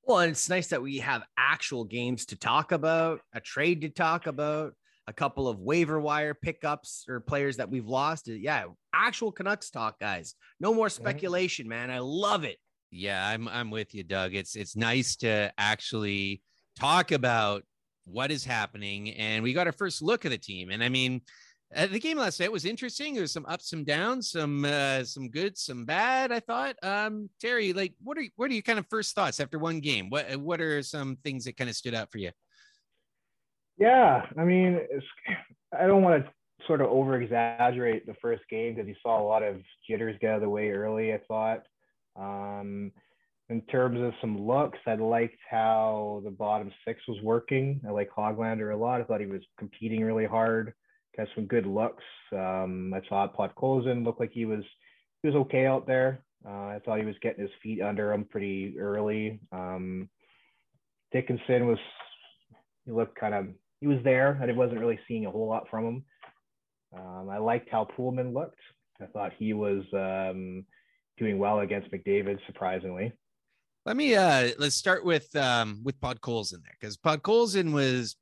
Well, 0.04 0.20
and 0.20 0.30
it's 0.30 0.48
nice 0.48 0.68
that 0.68 0.80
we 0.80 0.98
have 1.00 1.22
actual 1.36 1.84
games 1.84 2.24
to 2.26 2.36
talk 2.36 2.72
about, 2.72 3.20
a 3.34 3.40
trade 3.40 3.82
to 3.82 3.90
talk 3.90 4.26
about, 4.26 4.72
a 5.06 5.12
couple 5.12 5.48
of 5.48 5.58
waiver 5.60 6.00
wire 6.00 6.34
pickups 6.34 7.04
or 7.08 7.20
players 7.20 7.56
that 7.56 7.70
we've 7.70 7.86
lost. 7.86 8.28
Yeah, 8.28 8.64
actual 8.94 9.32
Canucks 9.32 9.70
talk, 9.70 9.98
guys. 9.98 10.34
No 10.60 10.72
more 10.74 10.88
speculation, 10.88 11.68
man. 11.68 11.90
I 11.90 11.98
love 11.98 12.44
it. 12.44 12.58
Yeah, 12.90 13.26
I'm 13.26 13.48
I'm 13.48 13.70
with 13.70 13.94
you, 13.94 14.02
Doug. 14.02 14.34
It's 14.34 14.56
it's 14.56 14.76
nice 14.76 15.16
to 15.16 15.52
actually 15.58 16.42
talk 16.78 17.12
about 17.12 17.64
what 18.04 18.30
is 18.30 18.44
happening, 18.44 19.10
and 19.10 19.42
we 19.42 19.52
got 19.52 19.66
our 19.66 19.72
first 19.72 20.02
look 20.02 20.24
at 20.24 20.30
the 20.30 20.38
team. 20.38 20.70
And 20.70 20.82
I 20.82 20.88
mean, 20.88 21.22
uh, 21.74 21.86
the 21.86 22.00
game 22.00 22.18
last 22.18 22.40
night 22.40 22.50
was 22.50 22.64
interesting. 22.64 23.14
There 23.14 23.22
was 23.22 23.32
some 23.32 23.46
ups, 23.46 23.70
some 23.70 23.84
downs, 23.84 24.32
some 24.32 24.64
uh, 24.64 25.04
some 25.04 25.28
good, 25.28 25.56
some 25.56 25.84
bad. 25.84 26.32
I 26.32 26.40
thought, 26.40 26.74
um, 26.82 27.30
Terry, 27.40 27.72
like, 27.72 27.94
what 28.02 28.18
are 28.18 28.24
what 28.36 28.50
are 28.50 28.54
your 28.54 28.62
kind 28.62 28.78
of 28.78 28.86
first 28.90 29.14
thoughts 29.14 29.38
after 29.38 29.58
one 29.58 29.78
game? 29.78 30.10
What 30.10 30.36
what 30.36 30.60
are 30.60 30.82
some 30.82 31.16
things 31.22 31.44
that 31.44 31.56
kind 31.56 31.70
of 31.70 31.76
stood 31.76 31.94
out 31.94 32.10
for 32.10 32.18
you? 32.18 32.30
Yeah, 33.80 34.26
I 34.38 34.44
mean, 34.44 34.78
I 35.76 35.86
don't 35.88 36.02
want 36.02 36.24
to 36.24 36.30
sort 36.66 36.80
of 36.80 36.88
over 36.88 37.20
exaggerate 37.20 38.06
the 38.06 38.14
first 38.22 38.42
game 38.48 38.74
because 38.74 38.86
you 38.86 38.94
saw 39.02 39.20
a 39.20 39.26
lot 39.26 39.42
of 39.42 39.56
jitters 39.88 40.16
get 40.20 40.30
out 40.30 40.36
of 40.36 40.42
the 40.42 40.48
way 40.48 40.70
early. 40.70 41.12
I 41.12 41.20
thought. 41.26 41.62
Um, 42.16 42.92
in 43.48 43.62
terms 43.62 44.00
of 44.00 44.12
some 44.20 44.46
looks, 44.46 44.78
I 44.86 44.94
liked 44.94 45.38
how 45.50 46.22
the 46.24 46.30
bottom 46.30 46.70
six 46.86 47.00
was 47.08 47.18
working. 47.20 47.80
I 47.84 47.90
like 47.90 48.08
Hoglander 48.16 48.72
a 48.72 48.76
lot. 48.76 49.00
I 49.00 49.04
thought 49.04 49.20
he 49.20 49.26
was 49.26 49.42
competing 49.58 50.04
really 50.04 50.26
hard 50.26 50.72
got 51.16 51.28
some 51.34 51.46
good 51.46 51.66
looks. 51.66 52.04
Um, 52.32 52.92
I 52.94 53.00
thought 53.08 53.36
Podkolzin 53.36 54.04
looked 54.04 54.20
like 54.20 54.32
he 54.32 54.44
was 54.44 54.64
he 55.22 55.28
was 55.28 55.36
okay 55.36 55.66
out 55.66 55.86
there. 55.86 56.22
Uh, 56.46 56.68
I 56.68 56.80
thought 56.84 56.98
he 56.98 57.04
was 57.04 57.16
getting 57.20 57.42
his 57.42 57.50
feet 57.62 57.82
under 57.82 58.12
him 58.12 58.24
pretty 58.24 58.76
early. 58.78 59.40
Um, 59.52 60.08
Dickinson 61.12 61.66
was 61.66 61.78
he 62.86 62.92
looked 62.92 63.18
kind 63.18 63.34
of 63.34 63.46
he 63.80 63.86
was 63.86 63.98
there. 64.04 64.38
I 64.42 64.52
wasn't 64.52 64.80
really 64.80 64.98
seeing 65.08 65.26
a 65.26 65.30
whole 65.30 65.48
lot 65.48 65.68
from 65.70 65.84
him. 65.84 66.04
Um, 66.96 67.28
I 67.30 67.38
liked 67.38 67.70
how 67.70 67.86
Poolman 67.96 68.34
looked. 68.34 68.58
I 69.00 69.06
thought 69.06 69.32
he 69.38 69.52
was 69.52 69.82
um, 69.94 70.64
doing 71.16 71.38
well 71.38 71.60
against 71.60 71.90
McDavid, 71.90 72.38
surprisingly. 72.46 73.12
Let 73.86 73.96
me 73.96 74.14
uh, 74.14 74.50
let's 74.58 74.74
start 74.74 75.04
with 75.04 75.34
um, 75.36 75.80
with 75.82 75.98
Podkolzin 76.00 76.62
there 76.62 76.76
because 76.78 76.98
Podkolzin 76.98 77.72
was 77.72 78.16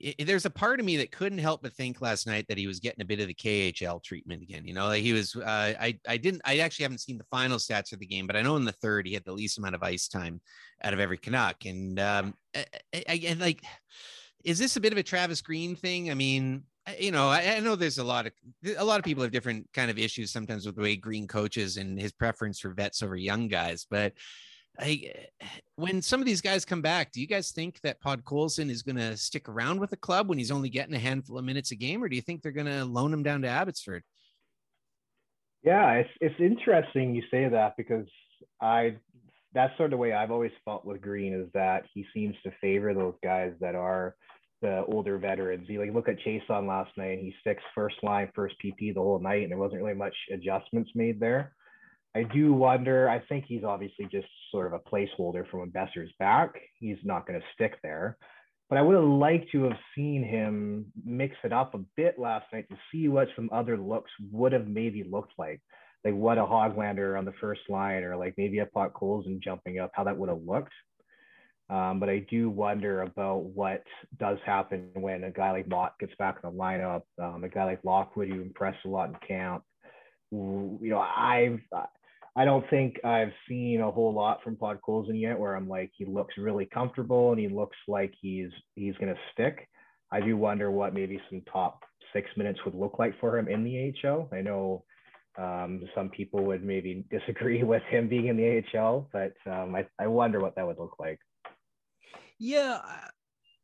it, 0.00 0.26
there's 0.26 0.44
a 0.44 0.50
part 0.50 0.80
of 0.80 0.86
me 0.86 0.96
that 0.98 1.10
couldn't 1.10 1.38
help 1.38 1.62
but 1.62 1.72
think 1.72 2.00
last 2.00 2.26
night 2.26 2.46
that 2.48 2.58
he 2.58 2.66
was 2.66 2.78
getting 2.78 3.00
a 3.00 3.06
bit 3.06 3.20
of 3.20 3.26
the 3.26 3.34
KHL 3.34 4.02
treatment 4.02 4.42
again. 4.42 4.66
You 4.66 4.74
know, 4.74 4.86
like 4.86 5.02
he 5.02 5.12
was. 5.12 5.34
Uh, 5.34 5.74
I 5.80 5.98
I 6.06 6.16
didn't. 6.18 6.42
I 6.44 6.58
actually 6.58 6.84
haven't 6.84 7.00
seen 7.00 7.18
the 7.18 7.24
final 7.30 7.58
stats 7.58 7.92
of 7.92 7.98
the 7.98 8.06
game, 8.06 8.26
but 8.26 8.36
I 8.36 8.42
know 8.42 8.56
in 8.56 8.64
the 8.64 8.72
third 8.72 9.06
he 9.06 9.14
had 9.14 9.24
the 9.24 9.32
least 9.32 9.58
amount 9.58 9.74
of 9.74 9.82
ice 9.82 10.08
time 10.08 10.40
out 10.82 10.92
of 10.92 11.00
every 11.00 11.18
Canuck. 11.18 11.64
And 11.64 11.98
um, 11.98 12.34
I, 12.54 12.66
I, 12.94 13.20
and 13.26 13.40
like, 13.40 13.62
is 14.44 14.58
this 14.58 14.76
a 14.76 14.80
bit 14.80 14.92
of 14.92 14.98
a 14.98 15.02
Travis 15.02 15.40
Green 15.40 15.76
thing? 15.76 16.10
I 16.10 16.14
mean, 16.14 16.62
you 16.98 17.10
know, 17.10 17.28
I, 17.28 17.56
I, 17.56 17.60
know 17.60 17.76
there's 17.76 17.98
a 17.98 18.04
lot 18.04 18.26
of 18.26 18.32
a 18.76 18.84
lot 18.84 18.98
of 18.98 19.04
people 19.04 19.22
have 19.22 19.32
different 19.32 19.68
kind 19.74 19.90
of 19.90 19.98
issues 19.98 20.30
sometimes 20.30 20.64
with 20.64 20.76
the 20.76 20.82
way 20.82 20.96
Green 20.96 21.26
coaches 21.26 21.76
and 21.76 22.00
his 22.00 22.12
preference 22.12 22.60
for 22.60 22.70
vets 22.70 23.02
over 23.02 23.16
young 23.16 23.48
guys, 23.48 23.86
but 23.90 24.14
I, 24.80 25.12
when 25.74 26.00
some 26.00 26.20
of 26.20 26.26
these 26.26 26.40
guys 26.40 26.64
come 26.64 26.82
back, 26.82 27.10
do 27.10 27.20
you 27.20 27.26
guys 27.26 27.50
think 27.50 27.80
that 27.80 28.00
Podkolzin 28.00 28.70
is 28.70 28.82
going 28.82 28.96
to 28.96 29.16
stick 29.16 29.48
around 29.48 29.80
with 29.80 29.90
the 29.90 29.96
club 29.96 30.28
when 30.28 30.38
he's 30.38 30.52
only 30.52 30.68
getting 30.68 30.94
a 30.94 30.98
handful 30.98 31.36
of 31.36 31.44
minutes 31.44 31.72
a 31.72 31.76
game, 31.76 32.02
or 32.02 32.08
do 32.08 32.14
you 32.14 32.22
think 32.22 32.42
they're 32.42 32.52
going 32.52 32.66
to 32.66 32.84
loan 32.84 33.12
him 33.12 33.22
down 33.22 33.42
to 33.42 33.48
Abbotsford? 33.48 34.04
Yeah, 35.64 35.94
it's 35.94 36.10
it's 36.20 36.38
interesting 36.38 37.14
you 37.14 37.22
say 37.30 37.48
that 37.48 37.74
because 37.76 38.06
I 38.60 38.96
that's 39.54 39.76
sort 39.76 39.86
of 39.86 39.90
the 39.92 39.96
way 39.96 40.12
I've 40.12 40.30
always 40.30 40.52
felt 40.64 40.84
with 40.84 41.00
Green 41.00 41.34
is 41.34 41.48
that 41.54 41.84
he 41.94 42.06
seems 42.14 42.36
to 42.44 42.52
favor 42.60 42.92
those 42.94 43.14
guys 43.22 43.52
that 43.60 43.74
are 43.74 44.14
the 44.60 44.84
older 44.86 45.18
veterans. 45.18 45.68
You 45.68 45.80
like 45.80 45.94
look 45.94 46.08
at 46.08 46.18
Chiasson 46.18 46.66
last 46.66 46.90
night, 46.96 47.20
he 47.20 47.34
sticks 47.40 47.62
first 47.74 47.96
line, 48.02 48.30
first 48.34 48.56
PP 48.64 48.94
the 48.94 49.00
whole 49.00 49.20
night, 49.20 49.42
and 49.42 49.50
there 49.50 49.58
wasn't 49.58 49.82
really 49.82 49.94
much 49.96 50.14
adjustments 50.32 50.90
made 50.94 51.20
there. 51.20 51.54
I 52.14 52.24
do 52.24 52.52
wonder. 52.52 53.08
I 53.08 53.20
think 53.28 53.44
he's 53.46 53.64
obviously 53.64 54.06
just 54.10 54.26
sort 54.50 54.66
of 54.66 54.72
a 54.72 54.90
placeholder 54.90 55.48
from 55.48 55.60
when 55.60 55.70
Boeser's 55.70 56.12
back. 56.18 56.54
He's 56.78 56.96
not 57.04 57.26
going 57.26 57.38
to 57.38 57.46
stick 57.54 57.76
there. 57.82 58.16
But 58.68 58.78
I 58.78 58.82
would 58.82 58.96
have 58.96 59.04
liked 59.04 59.50
to 59.52 59.64
have 59.64 59.78
seen 59.94 60.22
him 60.22 60.86
mix 61.04 61.36
it 61.44 61.52
up 61.52 61.74
a 61.74 61.84
bit 61.96 62.18
last 62.18 62.46
night 62.52 62.68
to 62.70 62.76
see 62.92 63.08
what 63.08 63.28
some 63.34 63.48
other 63.52 63.78
looks 63.78 64.10
would 64.30 64.52
have 64.52 64.66
maybe 64.66 65.04
looked 65.08 65.32
like. 65.38 65.60
Like 66.04 66.14
what 66.14 66.38
a 66.38 66.42
Hoglander 66.42 67.18
on 67.18 67.24
the 67.24 67.34
first 67.40 67.62
line, 67.68 68.04
or 68.04 68.16
like 68.16 68.34
maybe 68.36 68.60
a 68.60 68.66
Podkolzin 68.66 69.42
jumping 69.42 69.78
up, 69.78 69.90
how 69.94 70.04
that 70.04 70.16
would 70.16 70.28
have 70.28 70.42
looked. 70.46 70.72
Um, 71.70 72.00
but 72.00 72.08
I 72.08 72.20
do 72.30 72.48
wonder 72.48 73.02
about 73.02 73.44
what 73.44 73.82
does 74.18 74.38
happen 74.46 74.88
when 74.94 75.24
a 75.24 75.30
guy 75.30 75.50
like 75.50 75.68
Motte 75.68 75.98
gets 76.00 76.14
back 76.18 76.38
in 76.42 76.50
the 76.50 76.56
lineup, 76.56 77.02
um, 77.22 77.44
a 77.44 77.48
guy 77.48 77.64
like 77.64 77.84
Lockwood 77.84 78.28
who 78.28 78.40
impressed 78.40 78.84
a 78.86 78.88
lot 78.88 79.10
in 79.10 79.16
camp. 79.26 79.64
You 80.30 80.78
know, 80.80 80.98
I've 80.98 81.60
I 82.36 82.44
don't 82.44 82.68
think 82.70 83.04
I've 83.04 83.32
seen 83.48 83.80
a 83.80 83.90
whole 83.90 84.14
lot 84.14 84.42
from 84.44 84.56
Podkolzin 84.56 85.20
yet 85.20 85.38
where 85.38 85.56
I'm 85.56 85.68
like 85.68 85.90
he 85.96 86.04
looks 86.04 86.34
really 86.38 86.66
comfortable 86.66 87.32
and 87.32 87.40
he 87.40 87.48
looks 87.48 87.76
like 87.86 88.14
he's 88.20 88.50
he's 88.74 88.94
gonna 88.98 89.16
stick. 89.32 89.68
I 90.10 90.20
do 90.20 90.36
wonder 90.36 90.70
what 90.70 90.94
maybe 90.94 91.20
some 91.28 91.42
top 91.52 91.82
six 92.12 92.30
minutes 92.36 92.60
would 92.64 92.74
look 92.74 92.98
like 92.98 93.18
for 93.20 93.36
him 93.36 93.48
in 93.48 93.64
the 93.64 93.92
AHL. 94.04 94.30
I 94.32 94.40
know 94.40 94.84
um, 95.38 95.84
some 95.94 96.10
people 96.10 96.44
would 96.44 96.64
maybe 96.64 97.04
disagree 97.10 97.62
with 97.62 97.82
him 97.84 98.08
being 98.08 98.26
in 98.26 98.36
the 98.36 98.62
AHL, 98.78 99.08
but 99.12 99.34
um, 99.46 99.74
I, 99.74 99.86
I 99.98 100.06
wonder 100.06 100.40
what 100.40 100.56
that 100.56 100.66
would 100.66 100.78
look 100.78 100.96
like. 100.98 101.18
Yeah, 102.38 102.80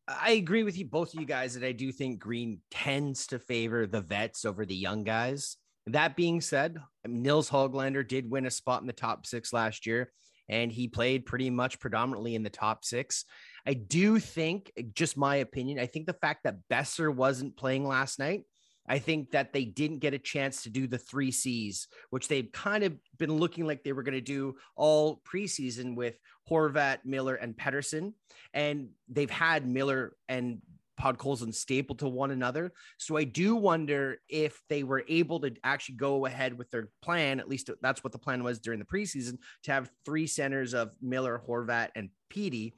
I 0.06 0.32
agree 0.32 0.64
with 0.64 0.76
you, 0.76 0.86
both 0.86 1.14
of 1.14 1.20
you 1.20 1.26
guys, 1.26 1.54
that 1.54 1.66
I 1.66 1.72
do 1.72 1.92
think 1.92 2.18
Green 2.18 2.60
tends 2.70 3.26
to 3.28 3.38
favor 3.38 3.86
the 3.86 4.00
vets 4.00 4.44
over 4.44 4.66
the 4.66 4.74
young 4.74 5.04
guys. 5.04 5.56
That 5.86 6.16
being 6.16 6.40
said, 6.40 6.78
Nils 7.06 7.50
Hoglander 7.50 8.06
did 8.06 8.30
win 8.30 8.46
a 8.46 8.50
spot 8.50 8.80
in 8.80 8.86
the 8.86 8.92
top 8.92 9.26
six 9.26 9.52
last 9.52 9.86
year, 9.86 10.10
and 10.48 10.72
he 10.72 10.88
played 10.88 11.26
pretty 11.26 11.50
much 11.50 11.78
predominantly 11.78 12.34
in 12.34 12.42
the 12.42 12.50
top 12.50 12.84
six. 12.84 13.24
I 13.66 13.74
do 13.74 14.18
think, 14.18 14.72
just 14.94 15.16
my 15.16 15.36
opinion, 15.36 15.78
I 15.78 15.86
think 15.86 16.06
the 16.06 16.14
fact 16.14 16.44
that 16.44 16.56
Boeser 16.70 17.14
wasn't 17.14 17.56
playing 17.56 17.86
last 17.86 18.18
night, 18.18 18.42
I 18.88 18.98
think 18.98 19.30
that 19.30 19.52
they 19.52 19.64
didn't 19.64 20.00
get 20.00 20.14
a 20.14 20.18
chance 20.18 20.62
to 20.62 20.70
do 20.70 20.86
the 20.86 20.98
three 20.98 21.30
C's, 21.30 21.88
which 22.10 22.28
they've 22.28 22.50
kind 22.52 22.84
of 22.84 22.94
been 23.18 23.32
looking 23.32 23.66
like 23.66 23.82
they 23.82 23.92
were 23.92 24.02
going 24.02 24.14
to 24.14 24.20
do 24.20 24.56
all 24.76 25.22
preseason 25.26 25.96
with 25.96 26.16
Horvat, 26.50 26.98
Miller, 27.04 27.34
and 27.34 27.56
Pettersson. 27.56 28.12
And 28.52 28.88
they've 29.08 29.30
had 29.30 29.66
Miller 29.66 30.16
and 30.28 30.60
Podkolzin 31.00 31.54
stapled 31.54 31.98
to 32.00 32.08
one 32.08 32.30
another. 32.30 32.72
So 32.98 33.16
I 33.16 33.24
do 33.24 33.56
wonder 33.56 34.18
if 34.28 34.60
they 34.68 34.84
were 34.84 35.04
able 35.08 35.40
to 35.40 35.52
actually 35.64 35.96
go 35.96 36.26
ahead 36.26 36.56
with 36.56 36.70
their 36.70 36.90
plan. 37.02 37.40
At 37.40 37.48
least 37.48 37.70
that's 37.82 38.04
what 38.04 38.12
the 38.12 38.18
plan 38.18 38.44
was 38.44 38.58
during 38.58 38.78
the 38.78 38.84
preseason 38.84 39.38
to 39.64 39.72
have 39.72 39.90
three 40.04 40.26
centers 40.26 40.74
of 40.74 40.94
Miller, 41.02 41.42
Horvat, 41.46 41.88
and 41.96 42.10
Petey. 42.30 42.74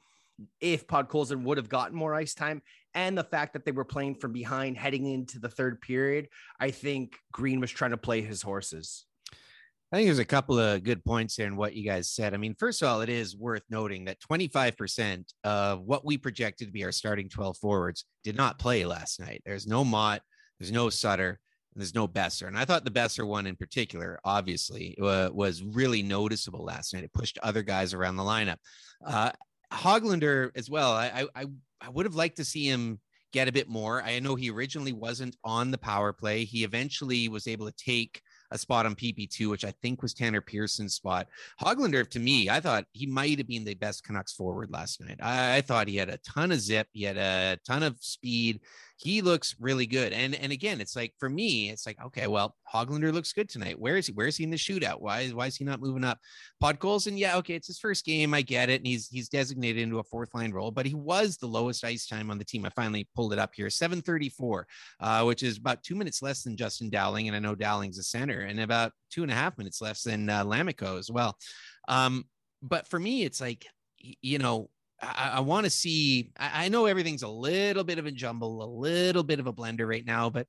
If 0.61 0.87
Podkolzin 0.87 1.43
would 1.43 1.57
have 1.57 1.69
gotten 1.69 1.97
more 1.97 2.13
ice 2.13 2.35
time, 2.35 2.61
and 2.97 3.15
the 3.15 3.23
fact 3.23 3.53
that 3.53 3.63
they 3.63 3.71
were 3.71 3.85
playing 3.85 4.15
from 4.15 4.33
behind 4.33 4.75
heading 4.75 5.05
into 5.05 5.37
the 5.37 5.47
third 5.47 5.79
period, 5.81 6.29
I 6.59 6.71
think 6.71 7.15
Green 7.31 7.59
was 7.59 7.69
trying 7.69 7.91
to 7.91 7.97
play 7.97 8.21
his 8.21 8.41
horses. 8.41 9.05
I 9.91 9.97
think 9.97 10.07
there's 10.07 10.17
a 10.17 10.25
couple 10.25 10.57
of 10.59 10.83
good 10.83 11.05
points 11.05 11.37
in 11.37 11.55
what 11.55 11.75
you 11.75 11.85
guys 11.85 12.09
said. 12.09 12.33
I 12.33 12.37
mean, 12.37 12.55
first 12.57 12.81
of 12.81 12.89
all, 12.89 13.01
it 13.01 13.09
is 13.09 13.37
worth 13.37 13.61
noting 13.69 14.05
that 14.05 14.19
25% 14.19 15.25
of 15.43 15.81
what 15.81 16.03
we 16.03 16.17
projected 16.17 16.67
to 16.67 16.73
be 16.73 16.83
our 16.85 16.91
starting 16.91 17.29
12 17.29 17.57
forwards 17.57 18.03
did 18.23 18.35
not 18.35 18.57
play 18.57 18.83
last 18.83 19.19
night. 19.19 19.43
There's 19.45 19.67
no 19.67 19.85
Motte, 19.85 20.23
there's 20.59 20.71
no 20.71 20.89
Sutter, 20.89 21.39
and 21.75 21.81
there's 21.81 21.93
no 21.93 22.07
Boeser. 22.07 22.47
And 22.47 22.57
I 22.57 22.65
thought 22.65 22.83
the 22.83 22.89
Boeser 22.89 23.27
one 23.27 23.45
in 23.45 23.55
particular, 23.55 24.19
obviously, 24.25 24.97
uh, 24.99 25.29
was 25.31 25.61
really 25.61 26.01
noticeable 26.01 26.65
last 26.65 26.95
night. 26.95 27.03
It 27.03 27.13
pushed 27.13 27.37
other 27.43 27.61
guys 27.61 27.93
around 27.93 28.15
the 28.15 28.23
lineup. 28.23 28.57
Uh, 29.05 29.31
Hoglander 29.71 30.49
as 30.55 30.69
well. 30.69 30.93
I, 30.93 31.27
I, 31.35 31.45
I 31.81 31.89
would 31.89 32.05
have 32.05 32.15
liked 32.15 32.37
to 32.37 32.45
see 32.45 32.65
him 32.67 32.99
get 33.33 33.47
a 33.47 33.51
bit 33.51 33.67
more. 33.67 34.01
I 34.01 34.19
know 34.19 34.35
he 34.35 34.49
originally 34.49 34.93
wasn't 34.93 35.35
on 35.43 35.71
the 35.71 35.77
power 35.77 36.13
play. 36.13 36.45
He 36.45 36.63
eventually 36.63 37.27
was 37.27 37.47
able 37.47 37.65
to 37.65 37.73
take 37.73 38.21
a 38.51 38.57
spot 38.57 38.85
on 38.85 38.95
PP2, 38.95 39.49
which 39.49 39.65
I 39.65 39.73
think 39.81 40.01
was 40.01 40.13
Tanner 40.13 40.41
Pearson's 40.41 40.95
spot. 40.95 41.27
Hoglander, 41.61 42.09
to 42.09 42.19
me, 42.19 42.49
I 42.49 42.59
thought 42.59 42.85
he 42.93 43.05
might 43.05 43.37
have 43.37 43.47
been 43.47 43.65
the 43.65 43.75
best 43.75 44.03
Canucks 44.03 44.33
forward 44.33 44.71
last 44.71 45.01
night. 45.01 45.19
I, 45.21 45.57
I 45.57 45.61
thought 45.61 45.87
he 45.87 45.97
had 45.97 46.09
a 46.09 46.17
ton 46.19 46.51
of 46.51 46.61
zip, 46.61 46.87
he 46.93 47.03
had 47.03 47.17
a 47.17 47.57
ton 47.65 47.83
of 47.83 47.97
speed. 47.99 48.61
He 48.99 49.21
looks 49.21 49.55
really 49.59 49.85
good. 49.85 50.11
And 50.11 50.33
and 50.33 50.51
again, 50.51 50.81
it's 50.81 50.95
like 50.95 51.13
for 51.19 51.29
me, 51.29 51.69
it's 51.69 51.85
like 51.85 52.03
okay, 52.07 52.25
well, 52.25 52.55
Hoglander 52.73 53.13
looks 53.13 53.31
good 53.31 53.47
tonight. 53.47 53.79
Where 53.79 53.95
is 53.95 54.07
he? 54.07 54.13
Where 54.13 54.25
is 54.25 54.35
he 54.35 54.43
in 54.43 54.49
the 54.49 54.57
shootout? 54.57 55.01
Why 55.01 55.21
is 55.21 55.35
why 55.35 55.45
is 55.45 55.55
he 55.55 55.63
not 55.63 55.79
moving 55.79 56.03
up? 56.03 56.17
Podkolzin, 56.61 57.17
yeah, 57.17 57.37
okay, 57.37 57.53
it's 57.53 57.67
his 57.67 57.77
first 57.77 58.05
game. 58.05 58.33
I 58.33 58.41
get 58.41 58.69
it, 58.69 58.81
and 58.81 58.87
he's 58.87 59.07
he's 59.07 59.29
designated 59.29 59.83
into 59.83 59.99
a 59.99 60.03
fourth 60.03 60.33
line 60.33 60.51
role, 60.51 60.71
but 60.71 60.87
he 60.87 60.95
was 60.95 61.37
the 61.37 61.47
lowest 61.47 61.83
ice 61.83 62.07
time 62.07 62.31
on 62.31 62.39
the 62.39 62.45
team. 62.45 62.65
I 62.65 62.69
finally 62.69 63.07
pulled 63.15 63.33
it 63.33 63.39
up 63.39 63.51
here, 63.53 63.69
seven 63.69 64.01
thirty 64.01 64.29
four, 64.29 64.65
uh, 64.99 65.23
which 65.23 65.43
is 65.43 65.57
about 65.57 65.83
two 65.83 65.95
minutes 65.95 66.23
less 66.23 66.41
than 66.41 66.57
Justin 66.57 66.89
Dowling, 66.89 67.27
and 67.27 67.35
I 67.35 67.39
know 67.39 67.53
Dowling's 67.53 67.99
a 67.99 68.03
center, 68.03 68.41
and 68.41 68.59
about 68.59 68.93
two 69.11 69.21
and 69.21 69.31
a 69.31 69.35
half 69.35 69.59
minutes 69.59 69.79
less 69.79 70.01
than 70.01 70.27
uh, 70.27 70.43
Lammikko 70.43 70.97
as 70.97 71.11
well. 71.11 71.37
Um, 71.87 72.25
but 72.63 72.87
for 72.87 72.99
me, 72.99 73.23
it's 73.23 73.39
like 73.39 73.63
you 73.99 74.39
know 74.39 74.71
I, 75.01 75.33
I 75.35 75.39
want 75.41 75.65
to 75.65 75.69
see. 75.69 76.31
I, 76.37 76.65
I, 76.65 76.69
know 76.69 76.85
everything's 76.85 77.23
a 77.23 77.27
little 77.27 77.83
bit 77.83 77.99
of 77.99 78.05
a 78.05 78.11
jumble, 78.11 78.63
a 78.63 78.71
little 78.79 79.23
bit 79.23 79.39
of 79.39 79.47
a 79.47 79.53
blender 79.53 79.87
right 79.87 80.05
now, 80.05 80.29
but 80.29 80.47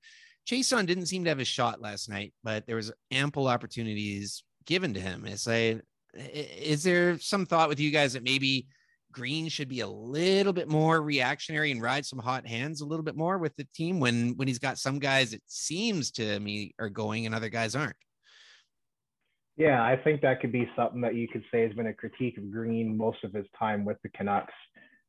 Chiasson 0.48 0.86
didn't 0.86 1.06
seem 1.06 1.24
to 1.24 1.30
have 1.30 1.40
a 1.40 1.44
shot 1.44 1.80
last 1.80 2.08
night, 2.08 2.32
but 2.42 2.66
there 2.66 2.76
was 2.76 2.92
ample 3.10 3.46
opportunities 3.46 4.42
given 4.66 4.94
to 4.94 5.00
him. 5.00 5.26
It's 5.26 5.46
like, 5.46 5.82
is 6.14 6.82
there 6.82 7.18
some 7.18 7.44
thought 7.44 7.68
with 7.68 7.80
you 7.80 7.90
guys 7.90 8.14
that 8.14 8.22
maybe 8.22 8.66
Green 9.12 9.48
should 9.48 9.68
be 9.68 9.80
a 9.80 9.88
little 9.88 10.52
bit 10.52 10.68
more 10.68 11.02
reactionary 11.02 11.70
and 11.70 11.82
ride 11.82 12.06
some 12.06 12.18
hot 12.18 12.46
hands 12.46 12.80
a 12.80 12.86
little 12.86 13.02
bit 13.02 13.16
more 13.16 13.38
with 13.38 13.54
the 13.56 13.66
team 13.74 14.00
when 14.00 14.36
when 14.36 14.48
he's 14.48 14.58
got 14.58 14.78
some 14.78 14.98
guys 14.98 15.32
it 15.32 15.42
seems 15.46 16.10
to 16.12 16.38
me 16.40 16.74
are 16.78 16.90
going 16.90 17.26
and 17.26 17.34
other 17.34 17.48
guys 17.48 17.74
aren't. 17.74 17.96
Yeah, 19.58 19.82
I 19.82 19.96
think 19.96 20.20
that 20.22 20.40
could 20.40 20.52
be 20.52 20.70
something 20.76 21.00
that 21.00 21.16
you 21.16 21.26
could 21.26 21.42
say 21.50 21.62
has 21.62 21.72
been 21.72 21.88
a 21.88 21.92
critique 21.92 22.38
of 22.38 22.50
Green 22.50 22.96
most 22.96 23.24
of 23.24 23.33
his 23.33 23.46
time 23.59 23.85
with 23.85 23.96
the 24.04 24.09
Canucks. 24.11 24.54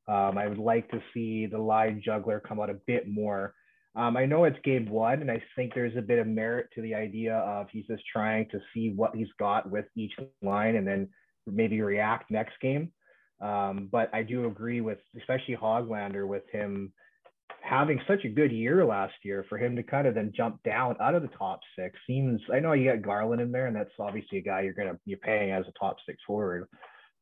Um, 0.08 0.40
I 0.40 0.48
would 0.48 0.58
like 0.58 0.90
to 0.90 1.00
see 1.14 1.46
the 1.46 1.60
line 1.60 2.02
juggler 2.04 2.40
come 2.40 2.60
out 2.60 2.72
a 2.72 2.80
bit 2.88 3.08
more. 3.08 3.54
Um, 3.96 4.18
I 4.18 4.26
know 4.26 4.46
it's 4.46 4.58
game 4.64 4.90
one, 4.90 5.22
and 5.22 5.30
I 5.30 5.44
think 5.56 5.76
there's 5.76 5.96
a 5.96 6.02
bit 6.02 6.18
of 6.18 6.26
merit 6.26 6.70
to 6.74 6.82
the 6.82 6.96
idea 6.96 7.36
of 7.36 7.68
he's 7.72 7.86
just 7.86 8.02
trying 8.12 8.50
to 8.50 8.60
see 8.74 8.90
what 8.90 9.16
he's 9.16 9.32
got 9.38 9.70
with 9.70 9.86
each 9.96 10.14
line 10.42 10.78
and 10.78 10.88
then 10.88 11.10
maybe 11.46 11.80
react 11.82 12.32
next 12.32 12.60
game. 12.60 12.92
Um, 13.42 13.88
but 13.92 14.10
I 14.16 14.24
do 14.24 14.48
agree 14.48 14.82
with, 14.82 14.98
especially 15.16 15.58
Hoglander, 15.58 16.28
with 16.28 16.50
him 16.52 16.92
having 17.62 18.00
such 18.08 18.26
a 18.26 18.30
good 18.30 18.52
year 18.52 18.86
last 18.86 19.14
year 19.24 19.46
for 19.48 19.58
him 19.58 19.76
to 19.76 19.84
kind 19.84 20.08
of 20.08 20.16
then 20.16 20.32
jump 20.36 20.62
down 20.64 20.96
out 21.02 21.16
of 21.16 21.22
the 21.22 21.30
top 21.30 21.60
six 21.78 21.98
seems 22.08 22.42
I 22.54 22.60
know 22.60 22.74
you 22.74 22.92
got 22.92 23.02
Garland 23.02 23.42
in 23.42 23.52
there 23.52 23.68
and 23.68 23.76
that's 23.76 23.92
obviously 24.00 24.40
a 24.40 24.42
guy 24.42 24.62
you're 24.62 24.74
gonna 24.74 24.98
you're 25.06 25.20
paying 25.20 25.52
as 25.52 25.66
a 25.68 25.80
top 25.80 25.98
six 26.06 26.20
forward. 26.26 26.68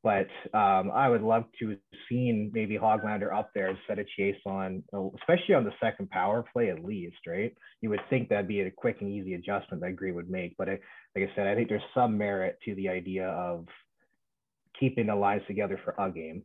But 0.04 0.28
um, 0.54 0.92
I 0.94 1.10
would 1.10 1.24
love 1.24 1.46
to 1.60 1.70
have 1.72 1.80
seen 2.08 2.52
maybe 2.54 2.78
Hoglander 2.78 3.34
up 3.34 3.50
there 3.54 3.70
instead 3.70 4.00
of 4.00 4.06
Chiasson, 4.18 4.84
especially 5.20 5.56
on 5.56 5.66
the 5.66 5.74
second 5.82 6.10
power 6.12 6.46
play 6.54 6.70
at 6.70 6.86
least, 6.86 7.18
right? 7.28 7.54
You 7.82 7.90
would 7.90 8.00
think 8.10 8.30
that'd 8.30 8.48
be 8.48 8.62
a 8.62 8.72
quick 8.72 8.98
and 9.02 9.10
easy 9.10 9.34
adjustment 9.34 9.82
that 9.82 9.96
Green 9.96 10.16
would 10.16 10.30
make. 10.30 10.56
But 10.56 10.70
I, 10.70 10.80
like 11.16 11.30
I 11.30 11.36
said, 11.36 11.48
I 11.48 11.56
think 11.56 11.68
there's 11.68 11.82
some 11.94 12.18
merit 12.18 12.58
to 12.66 12.76
the 12.76 12.88
idea 12.88 13.28
of 13.28 13.66
keeping 14.80 15.08
the 15.08 15.16
lines 15.16 15.42
together 15.48 15.80
for 15.84 15.96
a 15.98 16.12
game. 16.12 16.44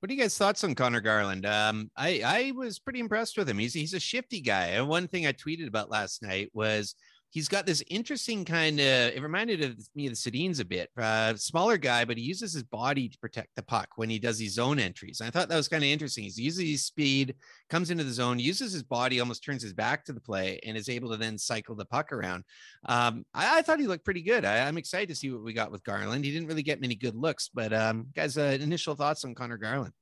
What 0.00 0.10
are 0.10 0.14
you 0.14 0.20
guys' 0.20 0.36
thoughts 0.36 0.64
on 0.64 0.74
Connor 0.74 1.02
Garland? 1.02 1.44
Um, 1.44 1.90
I 1.94 2.22
I 2.24 2.52
was 2.56 2.78
pretty 2.78 3.00
impressed 3.00 3.36
with 3.36 3.48
him. 3.48 3.58
He's 3.58 3.74
he's 3.74 3.92
a 3.92 4.00
shifty 4.00 4.40
guy. 4.40 4.68
And 4.68 4.88
one 4.88 5.08
thing 5.08 5.26
I 5.26 5.32
tweeted 5.32 5.68
about 5.68 5.90
last 5.90 6.22
night 6.22 6.48
was 6.54 6.94
he's 7.30 7.48
got 7.48 7.64
this 7.64 7.82
interesting 7.88 8.44
kind 8.44 8.78
of 8.80 8.86
it 8.86 9.22
reminded 9.22 9.62
of 9.62 9.76
me 9.94 10.06
of 10.06 10.12
the 10.12 10.16
Sedins 10.16 10.60
a 10.60 10.64
bit 10.64 10.90
uh, 10.96 11.34
smaller 11.36 11.78
guy 11.78 12.04
but 12.04 12.16
he 12.16 12.22
uses 12.22 12.52
his 12.52 12.64
body 12.64 13.08
to 13.08 13.18
protect 13.18 13.48
the 13.56 13.62
puck 13.62 13.88
when 13.96 14.10
he 14.10 14.18
does 14.18 14.38
his 14.38 14.54
zone 14.54 14.78
entries 14.78 15.20
and 15.20 15.28
i 15.28 15.30
thought 15.30 15.48
that 15.48 15.56
was 15.56 15.68
kind 15.68 15.82
of 15.82 15.88
interesting 15.88 16.24
he 16.24 16.42
uses 16.42 16.68
his 16.68 16.84
speed 16.84 17.34
comes 17.68 17.90
into 17.90 18.04
the 18.04 18.10
zone 18.10 18.38
uses 18.38 18.72
his 18.72 18.82
body 18.82 19.20
almost 19.20 19.44
turns 19.44 19.62
his 19.62 19.72
back 19.72 20.04
to 20.04 20.12
the 20.12 20.20
play 20.20 20.60
and 20.66 20.76
is 20.76 20.88
able 20.88 21.10
to 21.10 21.16
then 21.16 21.38
cycle 21.38 21.74
the 21.74 21.84
puck 21.84 22.12
around 22.12 22.44
um, 22.86 23.24
I, 23.34 23.58
I, 23.58 23.62
thought 23.62 23.80
he 23.80 23.86
looked 23.86 24.04
pretty 24.04 24.22
good 24.22 24.44
I, 24.44 24.56
am 24.56 24.78
excited 24.78 25.08
to 25.08 25.14
see 25.14 25.30
what 25.30 25.44
we 25.44 25.52
got 25.52 25.70
with 25.70 25.84
garland 25.84 26.24
he 26.24 26.32
didn't 26.32 26.48
really 26.48 26.62
get 26.62 26.80
many 26.80 26.94
good 26.94 27.14
looks 27.14 27.48
but 27.52 27.72
um, 27.72 28.08
guys 28.14 28.36
uh, 28.36 28.58
initial 28.60 28.94
thoughts 28.94 29.24
on 29.24 29.34
connor 29.34 29.58
garland 29.58 29.92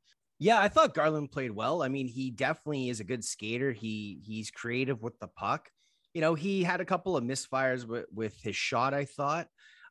yeah, 0.40 0.60
I 0.60 0.68
thought 0.68 0.94
Garland 0.94 1.32
played 1.32 1.50
well. 1.50 1.82
I 1.82 1.88
mean, 1.88 2.06
he 2.06 2.30
definitely 2.30 2.90
is 2.90 3.00
a 3.00 3.04
good 3.04 3.24
skater. 3.24 3.72
He 3.72 4.20
he's 4.24 4.52
creative 4.52 5.02
with 5.02 5.18
the 5.18 5.26
puck 5.26 5.68
you 6.18 6.22
know, 6.22 6.34
he 6.34 6.64
had 6.64 6.80
a 6.80 6.84
couple 6.84 7.16
of 7.16 7.22
misfires 7.22 7.86
with, 7.86 8.06
with 8.12 8.34
his 8.42 8.56
shot, 8.56 8.92
I 8.92 9.04
thought. 9.04 9.46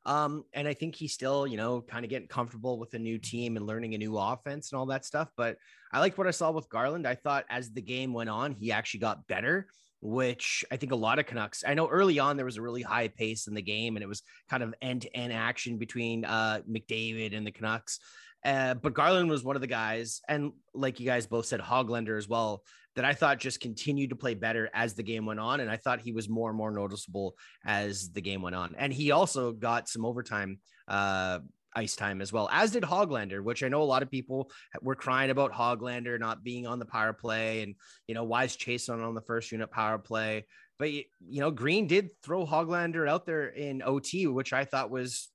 Um, 0.05 0.43
and 0.51 0.67
I 0.67 0.73
think 0.73 0.93
he's 0.93 1.13
still, 1.13 1.47
you 1.47 1.55
know, 1.55 1.79
kind 1.79 2.03
of 2.03 2.09
getting 2.09 2.27
comfortable 2.27 2.77
with 2.77 2.93
a 2.95 2.99
new 2.99 3.17
team 3.17 3.55
and 3.55 3.65
learning 3.65 3.95
a 3.95 3.97
new 3.97 4.17
offense 4.17 4.69
and 4.69 4.77
all 4.77 4.87
that 4.87 5.05
stuff. 5.05 5.29
But 5.37 5.55
I 5.93 6.01
liked 6.01 6.17
what 6.17 6.27
I 6.27 6.31
saw 6.31 6.51
with 6.51 6.67
Garland. 6.67 7.07
I 7.07 7.15
thought 7.15 7.45
as 7.49 7.71
the 7.71 7.81
game 7.81 8.11
went 8.11 8.29
on, 8.29 8.51
he 8.51 8.73
actually 8.73 8.99
got 8.99 9.25
better, 9.27 9.67
which 10.01 10.65
I 10.69 10.75
think 10.75 10.91
a 10.91 10.97
lot 10.97 11.17
of 11.17 11.27
Canucks. 11.27 11.63
I 11.65 11.75
know 11.75 11.87
early 11.87 12.19
on 12.19 12.35
there 12.35 12.45
was 12.45 12.57
a 12.57 12.61
really 12.61 12.81
high 12.81 13.07
pace 13.07 13.47
in 13.47 13.53
the 13.53 13.61
game 13.61 13.95
and 13.95 14.03
it 14.03 14.09
was 14.09 14.21
kind 14.49 14.63
of 14.63 14.75
end 14.81 15.03
to 15.03 15.15
end 15.15 15.31
action 15.31 15.77
between 15.77 16.25
uh, 16.25 16.59
McDavid 16.69 17.33
and 17.33 17.47
the 17.47 17.51
Canucks. 17.51 18.01
Uh, 18.43 18.73
but 18.73 18.93
Garland 18.93 19.29
was 19.29 19.45
one 19.45 19.55
of 19.55 19.61
the 19.61 19.67
guys, 19.67 20.21
and 20.27 20.51
like 20.73 20.99
you 20.99 21.05
guys 21.05 21.25
both 21.25 21.45
said, 21.45 21.59
Hoglander 21.59 22.17
as 22.17 22.29
well, 22.29 22.63
that 22.97 23.05
I 23.05 23.13
thought 23.13 23.38
just 23.38 23.62
continued 23.62 24.10
to 24.10 24.15
play 24.15 24.33
better 24.33 24.71
as 24.73 24.95
the 24.95 25.03
game 25.03 25.27
went 25.27 25.39
on. 25.39 25.60
And 25.60 25.69
I 25.69 25.77
thought 25.77 26.01
he 26.01 26.12
was 26.12 26.27
more 26.27 26.49
and 26.49 26.57
more 26.57 26.71
noticeable 26.71 27.36
as 27.63 28.10
the 28.12 28.21
game 28.21 28.41
went 28.41 28.55
on. 28.55 28.73
And 28.75 28.91
he 28.91 29.12
also 29.12 29.51
got 29.51 29.88
some 29.88 30.03
overtime 30.03 30.57
uh, 30.88 31.39
ice 31.75 31.95
time 31.95 32.21
as 32.21 32.33
well, 32.33 32.49
as 32.51 32.71
did 32.71 32.81
Hoglander, 32.81 33.43
which 33.43 33.62
I 33.62 33.67
know 33.67 33.83
a 33.83 33.83
lot 33.83 34.01
of 34.01 34.10
people 34.10 34.49
were 34.81 34.95
crying 34.95 35.29
about 35.29 35.53
Hoglander 35.53 36.19
not 36.19 36.43
being 36.43 36.65
on 36.65 36.79
the 36.79 36.86
power 36.86 37.13
play. 37.13 37.62
And, 37.62 37.75
you 38.07 38.15
know, 38.15 38.23
why 38.23 38.45
is 38.45 38.57
Chiasson 38.57 39.05
on 39.05 39.13
the 39.13 39.21
first 39.21 39.51
unit 39.51 39.69
power 39.69 39.99
play? 39.99 40.47
But, 40.79 40.91
you 40.91 41.05
know, 41.21 41.51
Green 41.51 41.86
did 41.86 42.10
throw 42.23 42.47
Hoglander 42.47 43.07
out 43.07 43.27
there 43.27 43.47
in 43.47 43.83
OT, 43.83 44.25
which 44.25 44.53
I 44.53 44.65
thought 44.65 44.89
was, 44.89 45.29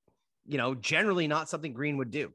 you 0.46 0.58
know, 0.58 0.74
generally 0.74 1.28
not 1.28 1.48
something 1.48 1.72
Green 1.72 1.96
would 1.98 2.10
do. 2.10 2.32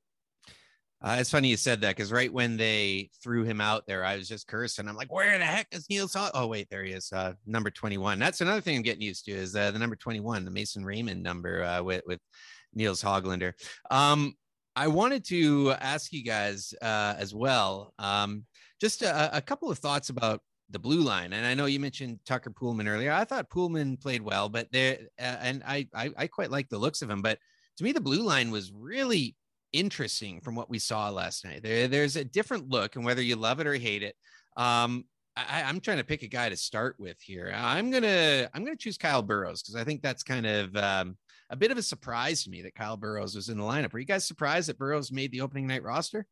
Uh, 1.02 1.18
it's 1.20 1.30
funny 1.30 1.48
you 1.48 1.58
said 1.58 1.82
that 1.82 1.96
because 1.96 2.12
right 2.12 2.34
when 2.34 2.58
they 2.58 3.10
threw 3.22 3.44
him 3.44 3.62
out 3.62 3.86
there, 3.86 4.04
I 4.04 4.18
was 4.18 4.28
just 4.28 4.48
cursing. 4.48 4.88
I'm 4.88 4.96
like, 4.96 5.14
where 5.14 5.38
the 5.38 5.46
heck 5.46 5.68
is 5.72 5.88
Nils? 5.90 6.16
Oh, 6.16 6.48
wait, 6.48 6.70
there 6.72 6.84
he 6.84 6.92
is. 6.92 7.12
Uh, 7.14 7.34
number 7.46 7.70
21. 7.70 8.18
That's 8.18 8.42
another 8.42 8.62
thing 8.62 8.78
I'm 8.78 8.82
getting 8.82 9.04
used 9.04 9.26
to 9.26 9.32
is 9.32 9.56
uh, 9.56 9.70
the 9.70 9.78
number 9.78 9.96
21, 9.96 10.44
the 10.44 10.52
Mason 10.52 10.84
Raymond 10.84 11.22
number 11.22 11.64
uh, 11.64 11.84
with, 11.84 12.02
with 12.08 12.20
Nils 12.74 13.04
Hoglander. 13.04 13.54
Um, 13.92 14.34
I 14.76 14.88
wanted 14.88 15.24
to 15.26 15.74
ask 15.80 16.12
you 16.12 16.24
guys 16.24 16.74
uh, 16.82 17.16
as 17.18 17.34
well, 17.34 17.94
um, 18.00 18.46
just 18.82 19.02
a, 19.04 19.38
a, 19.38 19.42
couple 19.42 19.72
of 19.72 19.80
thoughts 19.80 20.10
about 20.10 20.42
the 20.70 20.78
blue 20.78 21.02
line. 21.02 21.34
And 21.34 21.48
I 21.48 21.56
know 21.56 21.66
you 21.66 21.80
mentioned 21.80 22.20
Tucker 22.26 22.52
Poolman 22.52 22.88
earlier. 22.88 23.12
I 23.12 23.24
thought 23.24 23.50
Poolman 23.50 24.00
played 24.00 24.22
well, 24.22 24.50
but 24.50 24.72
there, 24.72 25.00
uh, 25.20 25.38
and 25.42 25.64
I, 25.66 25.88
I, 25.96 26.12
I 26.16 26.28
quite 26.28 26.52
like 26.52 26.70
the 26.70 26.78
looks 26.78 27.02
of 27.02 27.10
him. 27.10 27.24
But 27.24 27.40
to 27.78 27.84
me, 27.84 27.92
the 27.92 28.02
blue 28.02 28.22
line 28.22 28.52
was 28.52 28.72
really 28.72 29.36
interesting 29.74 30.42
from 30.42 30.56
what 30.56 30.70
we 30.70 30.80
saw 30.80 31.10
last 31.10 31.46
night. 31.46 31.64
There, 31.64 31.88
there's 31.88 32.16
a 32.16 32.24
different 32.24 32.70
look, 32.70 32.96
and 32.96 33.06
whether 33.06 33.22
you 33.22 33.36
love 33.36 33.60
it 33.60 33.68
or 33.68 33.76
hate 33.76 34.04
it, 34.04 34.16
um, 34.56 35.06
I, 35.36 35.62
am 35.62 35.80
trying 35.80 35.98
to 35.98 36.04
pick 36.04 36.24
a 36.24 36.28
guy 36.28 36.50
to 36.50 36.58
start 36.58 36.96
with 37.00 37.22
here. 37.22 37.54
I'm 37.56 37.92
gonna 37.92 38.50
I'm 38.54 38.64
gonna 38.64 38.76
choose 38.76 38.98
Kyle 38.98 39.22
Burroughs 39.22 39.62
because 39.62 39.76
I 39.76 39.84
think 39.84 40.02
that's 40.02 40.24
kind 40.24 40.46
of 40.48 40.76
um, 40.76 41.18
a 41.50 41.56
bit 41.56 41.72
of 41.72 41.78
a 41.78 41.84
surprise 41.84 42.44
to 42.44 42.50
me 42.50 42.62
that 42.64 42.76
Kyle 42.76 42.98
Burroughs 42.98 43.36
was 43.36 43.50
in 43.50 43.58
the 43.58 43.64
lineup. 43.64 43.94
Are 43.94 44.00
you 44.00 44.06
guys 44.06 44.26
surprised 44.26 44.70
that 44.70 44.80
Burroughs 44.80 45.12
made 45.12 45.32
the 45.32 45.42
opening 45.42 45.68
night 45.68 45.84
roster? 45.84 46.26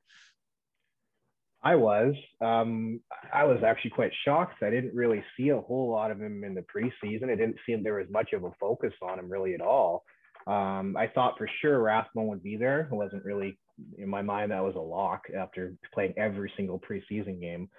I 1.64 1.76
was. 1.76 2.14
Um, 2.42 3.00
I 3.34 3.44
was 3.44 3.64
actually 3.66 3.92
quite 3.92 4.12
shocked. 4.24 4.62
I 4.62 4.70
didn't 4.70 4.94
really 4.94 5.24
see 5.36 5.50
a 5.50 5.60
whole 5.60 5.90
lot 5.90 6.12
of 6.12 6.22
him 6.22 6.44
in 6.44 6.54
the 6.54 6.62
preseason. 6.62 7.24
It 7.24 7.38
didn't 7.38 7.58
seem 7.66 7.84
there 7.84 7.96
was 7.96 8.08
much 8.12 8.34
of 8.34 8.44
a 8.44 8.52
focus 8.60 8.94
on 9.02 9.18
him 9.18 9.30
really 9.30 9.56
at 9.56 9.62
all. 9.62 10.04
Um, 10.48 10.96
I 10.98 11.08
thought 11.08 11.38
for 11.38 11.50
sure 11.62 11.80
Rathbone 11.82 12.28
would 12.28 12.44
be 12.44 12.56
there. 12.56 12.82
It 12.82 12.96
wasn't 12.96 13.26
really 13.26 13.58
in 13.98 14.08
my 14.08 14.22
mind 14.22 14.52
that 14.52 14.64
was 14.64 14.76
a 14.76 14.80
lock 14.80 15.24
after 15.38 15.74
playing 15.94 16.14
every 16.18 16.52
single 16.56 16.80
preseason 16.80 17.40
game. 17.42 17.70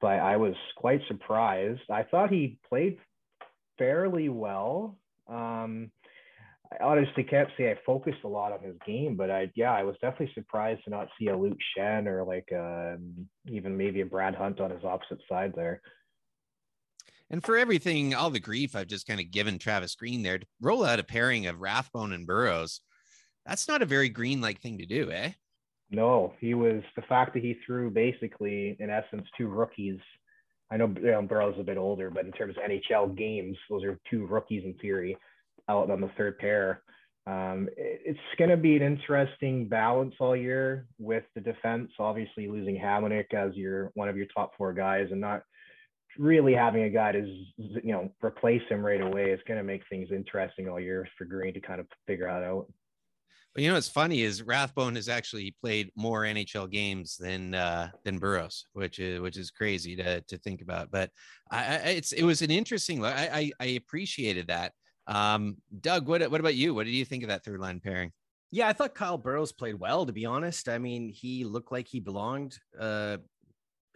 But 0.00 0.20
I 0.20 0.36
was 0.36 0.54
quite 0.76 1.00
surprised. 1.08 1.82
I 1.90 2.02
thought 2.04 2.30
he 2.30 2.58
played 2.68 2.98
fairly 3.78 4.28
well. 4.28 4.98
Um, 5.28 5.90
I 6.72 6.84
honestly 6.84 7.24
can't 7.24 7.48
say 7.56 7.70
I 7.70 7.78
focused 7.86 8.24
a 8.24 8.28
lot 8.28 8.52
on 8.52 8.62
his 8.62 8.76
game, 8.86 9.16
but 9.16 9.30
I 9.30 9.50
yeah, 9.54 9.72
I 9.72 9.84
was 9.84 9.96
definitely 10.00 10.32
surprised 10.34 10.84
to 10.84 10.90
not 10.90 11.08
see 11.18 11.28
a 11.28 11.36
Luke 11.36 11.58
Schenn 11.76 12.06
or 12.06 12.24
like 12.24 12.48
um, 12.52 13.28
even 13.46 13.76
maybe 13.76 14.00
a 14.00 14.06
Brad 14.06 14.34
Hunt 14.34 14.60
on 14.60 14.70
his 14.70 14.84
opposite 14.84 15.20
side 15.28 15.52
there. 15.54 15.80
And 17.30 17.42
for 17.42 17.56
everything, 17.56 18.14
all 18.14 18.30
the 18.30 18.40
grief 18.40 18.76
I've 18.76 18.86
just 18.86 19.06
kind 19.06 19.20
of 19.20 19.30
given 19.30 19.58
Travis 19.58 19.94
Green 19.94 20.22
there 20.22 20.38
to 20.38 20.46
roll 20.60 20.84
out 20.84 21.00
a 21.00 21.04
pairing 21.04 21.46
of 21.46 21.60
Rathbone 21.60 22.12
and 22.12 22.26
Burroughs, 22.26 22.80
that's 23.46 23.68
not 23.68 23.82
a 23.82 23.86
very 23.86 24.08
green 24.08 24.40
like 24.40 24.60
thing 24.60 24.78
to 24.78 24.86
do, 24.86 25.10
eh? 25.10 25.32
No, 25.90 26.34
he 26.40 26.54
was 26.54 26.82
the 26.96 27.02
fact 27.02 27.34
that 27.34 27.42
he 27.42 27.56
threw 27.64 27.90
basically, 27.90 28.76
in 28.78 28.90
essence, 28.90 29.26
two 29.36 29.48
rookies. 29.48 29.98
I 30.70 30.76
know, 30.76 30.92
you 30.96 31.10
know 31.10 31.22
Burroughs 31.22 31.54
is 31.54 31.60
a 31.60 31.64
bit 31.64 31.76
older, 31.76 32.10
but 32.10 32.24
in 32.24 32.32
terms 32.32 32.56
of 32.56 32.70
NHL 32.70 33.16
games, 33.16 33.56
those 33.68 33.84
are 33.84 33.98
two 34.10 34.26
rookies 34.26 34.64
in 34.64 34.74
theory 34.74 35.16
out 35.68 35.90
on 35.90 36.00
the 36.00 36.10
third 36.16 36.38
pair. 36.38 36.82
Um, 37.26 37.68
it, 37.76 38.00
it's 38.04 38.18
going 38.38 38.50
to 38.50 38.56
be 38.56 38.76
an 38.76 38.82
interesting 38.82 39.68
balance 39.68 40.14
all 40.18 40.36
year 40.36 40.86
with 40.98 41.24
the 41.34 41.40
defense. 41.40 41.90
Obviously, 41.98 42.48
losing 42.48 42.76
Hamonic 42.76 43.32
as 43.34 43.54
your 43.54 43.90
one 43.94 44.08
of 44.08 44.16
your 44.16 44.26
top 44.34 44.52
four 44.56 44.72
guys, 44.72 45.08
and 45.10 45.20
not 45.20 45.42
really 46.18 46.54
having 46.54 46.84
a 46.84 46.90
guy 46.90 47.12
to 47.12 47.26
you 47.56 47.92
know 47.92 48.10
replace 48.22 48.62
him 48.68 48.84
right 48.84 49.00
away 49.00 49.30
is 49.30 49.40
going 49.46 49.58
to 49.58 49.64
make 49.64 49.82
things 49.88 50.08
interesting 50.10 50.68
all 50.68 50.80
year 50.80 51.06
for 51.16 51.24
Green 51.24 51.54
to 51.54 51.60
kind 51.60 51.80
of 51.80 51.86
figure 52.06 52.26
that 52.26 52.42
out. 52.44 52.66
Well, 53.54 53.62
you 53.62 53.68
know 53.68 53.74
what's 53.74 53.88
funny 53.88 54.22
is 54.22 54.42
Rathbone 54.42 54.96
has 54.96 55.08
actually 55.08 55.54
played 55.60 55.90
more 55.94 56.22
NHL 56.22 56.68
games 56.68 57.16
than 57.16 57.54
uh, 57.54 57.90
than 58.04 58.18
Burroughs, 58.18 58.66
which 58.72 58.98
is 58.98 59.20
which 59.20 59.36
is 59.36 59.50
crazy 59.50 59.94
to 59.96 60.20
to 60.22 60.38
think 60.38 60.60
about. 60.60 60.90
But 60.90 61.10
I, 61.50 61.58
I 61.58 61.76
it's 61.90 62.12
it 62.12 62.24
was 62.24 62.42
an 62.42 62.50
interesting. 62.50 63.04
I, 63.04 63.28
I 63.28 63.52
I 63.60 63.66
appreciated 63.66 64.48
that. 64.48 64.72
Um, 65.06 65.58
Doug, 65.80 66.08
what 66.08 66.28
what 66.30 66.40
about 66.40 66.56
you? 66.56 66.74
What 66.74 66.86
did 66.86 66.94
you 66.94 67.04
think 67.04 67.22
of 67.22 67.28
that 67.28 67.44
third 67.44 67.60
line 67.60 67.78
pairing? 67.78 68.10
Yeah, 68.50 68.68
I 68.68 68.72
thought 68.72 68.94
Kyle 68.94 69.18
Burroughs 69.18 69.52
played 69.52 69.78
well. 69.78 70.06
To 70.06 70.12
be 70.12 70.26
honest, 70.26 70.68
I 70.68 70.78
mean, 70.78 71.08
he 71.08 71.44
looked 71.44 71.72
like 71.72 71.86
he 71.86 72.00
belonged 72.00 72.58
uh, 72.78 73.18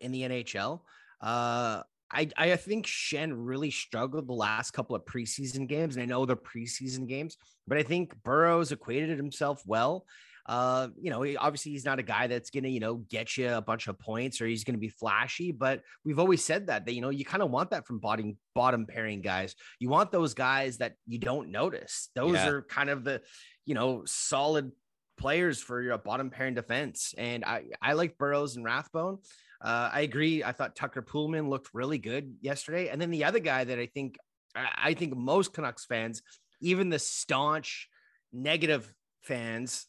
in 0.00 0.12
the 0.12 0.22
NHL. 0.22 0.80
Uh, 1.20 1.82
I, 2.10 2.28
I 2.36 2.56
think 2.56 2.86
Schenn 2.86 3.32
really 3.34 3.70
struggled 3.70 4.26
the 4.26 4.32
last 4.34 4.70
couple 4.70 4.96
of 4.96 5.04
preseason 5.04 5.68
games, 5.68 5.96
and 5.96 6.02
I 6.02 6.06
know 6.06 6.24
they're 6.24 6.36
preseason 6.36 7.06
games, 7.06 7.36
but 7.66 7.78
I 7.78 7.82
think 7.82 8.14
Burroughs 8.22 8.72
equated 8.72 9.16
himself 9.16 9.62
well. 9.66 10.06
Uh, 10.48 10.88
you 10.98 11.10
know, 11.10 11.26
obviously 11.38 11.72
he's 11.72 11.84
not 11.84 11.98
a 11.98 12.02
guy 12.02 12.26
that's 12.26 12.48
gonna, 12.48 12.68
you 12.68 12.80
know, 12.80 12.94
get 13.10 13.36
you 13.36 13.52
a 13.52 13.60
bunch 13.60 13.86
of 13.86 13.98
points 13.98 14.40
or 14.40 14.46
he's 14.46 14.64
gonna 14.64 14.78
be 14.78 14.88
flashy, 14.88 15.52
but 15.52 15.82
we've 16.06 16.18
always 16.18 16.42
said 16.42 16.68
that 16.68 16.86
that 16.86 16.94
you 16.94 17.02
know 17.02 17.10
you 17.10 17.22
kind 17.22 17.42
of 17.42 17.50
want 17.50 17.70
that 17.70 17.86
from 17.86 17.98
bottom 17.98 18.38
bottom 18.54 18.86
pairing 18.86 19.20
guys. 19.20 19.54
You 19.78 19.90
want 19.90 20.10
those 20.10 20.32
guys 20.32 20.78
that 20.78 20.94
you 21.06 21.18
don't 21.18 21.50
notice. 21.50 22.08
Those 22.14 22.36
yeah. 22.36 22.48
are 22.48 22.62
kind 22.62 22.88
of 22.88 23.04
the, 23.04 23.20
you 23.66 23.74
know, 23.74 24.04
solid 24.06 24.72
players 25.18 25.60
for 25.60 25.82
your 25.82 25.98
bottom 25.98 26.30
pairing 26.30 26.54
defense. 26.54 27.14
And 27.18 27.44
I 27.44 27.64
I 27.82 27.92
like 27.92 28.16
Burroughs 28.16 28.56
and 28.56 28.64
Rathbone. 28.64 29.18
Uh, 29.60 29.90
I 29.92 30.00
agree. 30.02 30.44
I 30.44 30.52
thought 30.52 30.76
Tucker 30.76 31.02
Poolman 31.02 31.48
looked 31.48 31.70
really 31.72 31.98
good 31.98 32.36
yesterday. 32.40 32.88
And 32.88 33.00
then 33.00 33.10
the 33.10 33.24
other 33.24 33.40
guy 33.40 33.64
that 33.64 33.78
I 33.78 33.86
think, 33.86 34.16
I 34.54 34.94
think 34.94 35.16
most 35.16 35.52
Canucks 35.52 35.84
fans, 35.84 36.22
even 36.60 36.88
the 36.88 36.98
staunch 36.98 37.88
negative 38.32 38.92
fans, 39.22 39.86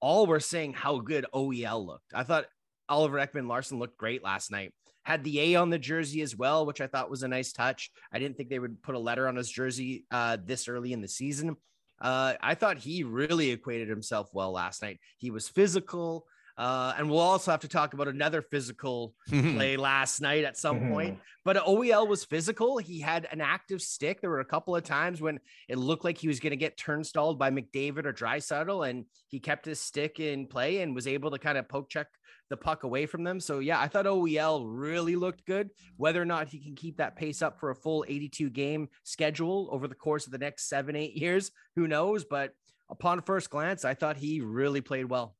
all 0.00 0.26
were 0.26 0.40
saying 0.40 0.74
how 0.74 0.98
good 0.98 1.26
OEL 1.34 1.84
looked. 1.84 2.12
I 2.14 2.22
thought 2.22 2.46
Oliver 2.88 3.18
Ekman-Larsson 3.18 3.78
looked 3.78 3.98
great 3.98 4.22
last 4.22 4.50
night. 4.50 4.72
Had 5.02 5.24
the 5.24 5.40
A 5.40 5.54
on 5.56 5.70
the 5.70 5.78
jersey 5.78 6.20
as 6.20 6.36
well, 6.36 6.66
which 6.66 6.80
I 6.80 6.86
thought 6.86 7.10
was 7.10 7.22
a 7.22 7.28
nice 7.28 7.52
touch. 7.52 7.90
I 8.12 8.18
didn't 8.18 8.36
think 8.36 8.50
they 8.50 8.58
would 8.58 8.82
put 8.82 8.94
a 8.94 8.98
letter 8.98 9.26
on 9.26 9.36
his 9.36 9.50
jersey 9.50 10.04
uh, 10.10 10.36
this 10.44 10.68
early 10.68 10.92
in 10.92 11.00
the 11.00 11.08
season. 11.08 11.56
Uh, 12.00 12.34
I 12.40 12.54
thought 12.54 12.78
he 12.78 13.02
really 13.02 13.50
equated 13.50 13.88
himself 13.88 14.28
well 14.32 14.52
last 14.52 14.82
night. 14.82 15.00
He 15.16 15.30
was 15.30 15.48
physical. 15.48 16.26
Uh, 16.58 16.92
and 16.98 17.08
we'll 17.08 17.20
also 17.20 17.52
have 17.52 17.60
to 17.60 17.68
talk 17.68 17.94
about 17.94 18.08
another 18.08 18.42
physical 18.42 19.14
play 19.30 19.76
last 19.76 20.20
night 20.20 20.42
at 20.42 20.56
some 20.56 20.80
mm-hmm. 20.80 20.92
point. 20.92 21.18
But 21.44 21.56
OEL 21.56 22.08
was 22.08 22.24
physical. 22.24 22.78
He 22.78 22.98
had 23.00 23.28
an 23.30 23.40
active 23.40 23.80
stick. 23.80 24.20
There 24.20 24.28
were 24.28 24.40
a 24.40 24.44
couple 24.44 24.74
of 24.74 24.82
times 24.82 25.20
when 25.20 25.38
it 25.68 25.78
looked 25.78 26.04
like 26.04 26.18
he 26.18 26.26
was 26.26 26.40
going 26.40 26.50
to 26.50 26.56
get 26.56 26.76
turnstalled 26.76 27.38
by 27.38 27.50
McDavid 27.50 28.06
or 28.06 28.12
Draisaitl, 28.12 28.90
and 28.90 29.04
he 29.28 29.38
kept 29.38 29.66
his 29.66 29.80
stick 29.80 30.18
in 30.18 30.48
play 30.48 30.82
and 30.82 30.96
was 30.96 31.06
able 31.06 31.30
to 31.30 31.38
kind 31.38 31.58
of 31.58 31.68
poke 31.68 31.88
check 31.88 32.08
the 32.50 32.56
puck 32.56 32.82
away 32.82 33.06
from 33.06 33.22
them. 33.22 33.38
So 33.38 33.60
yeah, 33.60 33.80
I 33.80 33.86
thought 33.86 34.06
OEL 34.06 34.64
really 34.66 35.14
looked 35.14 35.44
good. 35.46 35.70
Whether 35.96 36.20
or 36.20 36.24
not 36.24 36.48
he 36.48 36.58
can 36.58 36.74
keep 36.74 36.96
that 36.96 37.14
pace 37.14 37.40
up 37.40 37.60
for 37.60 37.70
a 37.70 37.74
full 37.76 38.04
82 38.08 38.50
game 38.50 38.88
schedule 39.04 39.68
over 39.70 39.86
the 39.86 39.94
course 39.94 40.26
of 40.26 40.32
the 40.32 40.38
next 40.38 40.68
seven, 40.68 40.96
eight 40.96 41.14
years, 41.14 41.52
who 41.76 41.86
knows? 41.86 42.24
But 42.24 42.52
upon 42.90 43.22
first 43.22 43.50
glance, 43.50 43.84
I 43.84 43.94
thought 43.94 44.16
he 44.16 44.40
really 44.40 44.80
played 44.80 45.04
well. 45.04 45.36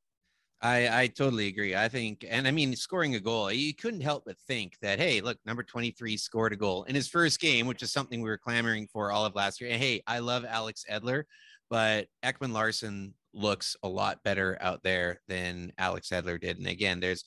I, 0.61 1.03
I 1.03 1.07
totally 1.07 1.47
agree. 1.47 1.75
I 1.75 1.87
think, 1.87 2.25
and 2.27 2.45
I 2.45 2.51
mean, 2.51 2.75
scoring 2.75 3.15
a 3.15 3.19
goal, 3.19 3.51
you 3.51 3.73
couldn't 3.73 4.01
help 4.01 4.25
but 4.25 4.37
think 4.39 4.77
that, 4.81 4.99
hey, 4.99 5.21
look, 5.21 5.37
number 5.45 5.63
23 5.63 6.17
scored 6.17 6.51
a 6.51 6.57
goal 6.57 6.83
in 6.83 6.95
his 6.95 7.07
first 7.07 7.39
game, 7.39 7.65
which 7.65 7.81
is 7.81 7.93
something 7.93 8.21
we 8.21 8.29
were 8.29 8.37
clamoring 8.37 8.87
for 8.91 9.11
all 9.11 9.25
of 9.25 9.35
last 9.35 9.61
year. 9.61 9.69
And 9.69 9.81
hey, 9.81 10.01
I 10.05 10.19
love 10.19 10.43
Alex 10.43 10.83
Edler, 10.91 11.23
but 11.69 12.07
Ekman-Larsson 12.25 13.13
looks 13.33 13.77
a 13.83 13.87
lot 13.87 14.21
better 14.23 14.57
out 14.59 14.83
there 14.83 15.21
than 15.29 15.71
Alex 15.77 16.09
Edler 16.09 16.39
did. 16.39 16.57
And 16.57 16.67
again, 16.67 16.99
there's, 16.99 17.23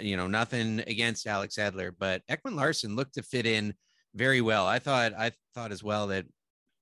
you 0.00 0.18
know, 0.18 0.26
nothing 0.26 0.80
against 0.80 1.26
Alex 1.26 1.56
Edler, 1.56 1.92
but 1.98 2.22
Ekman-Larsson 2.28 2.94
looked 2.94 3.14
to 3.14 3.22
fit 3.22 3.46
in 3.46 3.72
very 4.14 4.42
well. 4.42 4.66
I 4.66 4.80
thought, 4.80 5.14
I 5.16 5.32
thought 5.54 5.72
as 5.72 5.82
well 5.82 6.08
that 6.08 6.26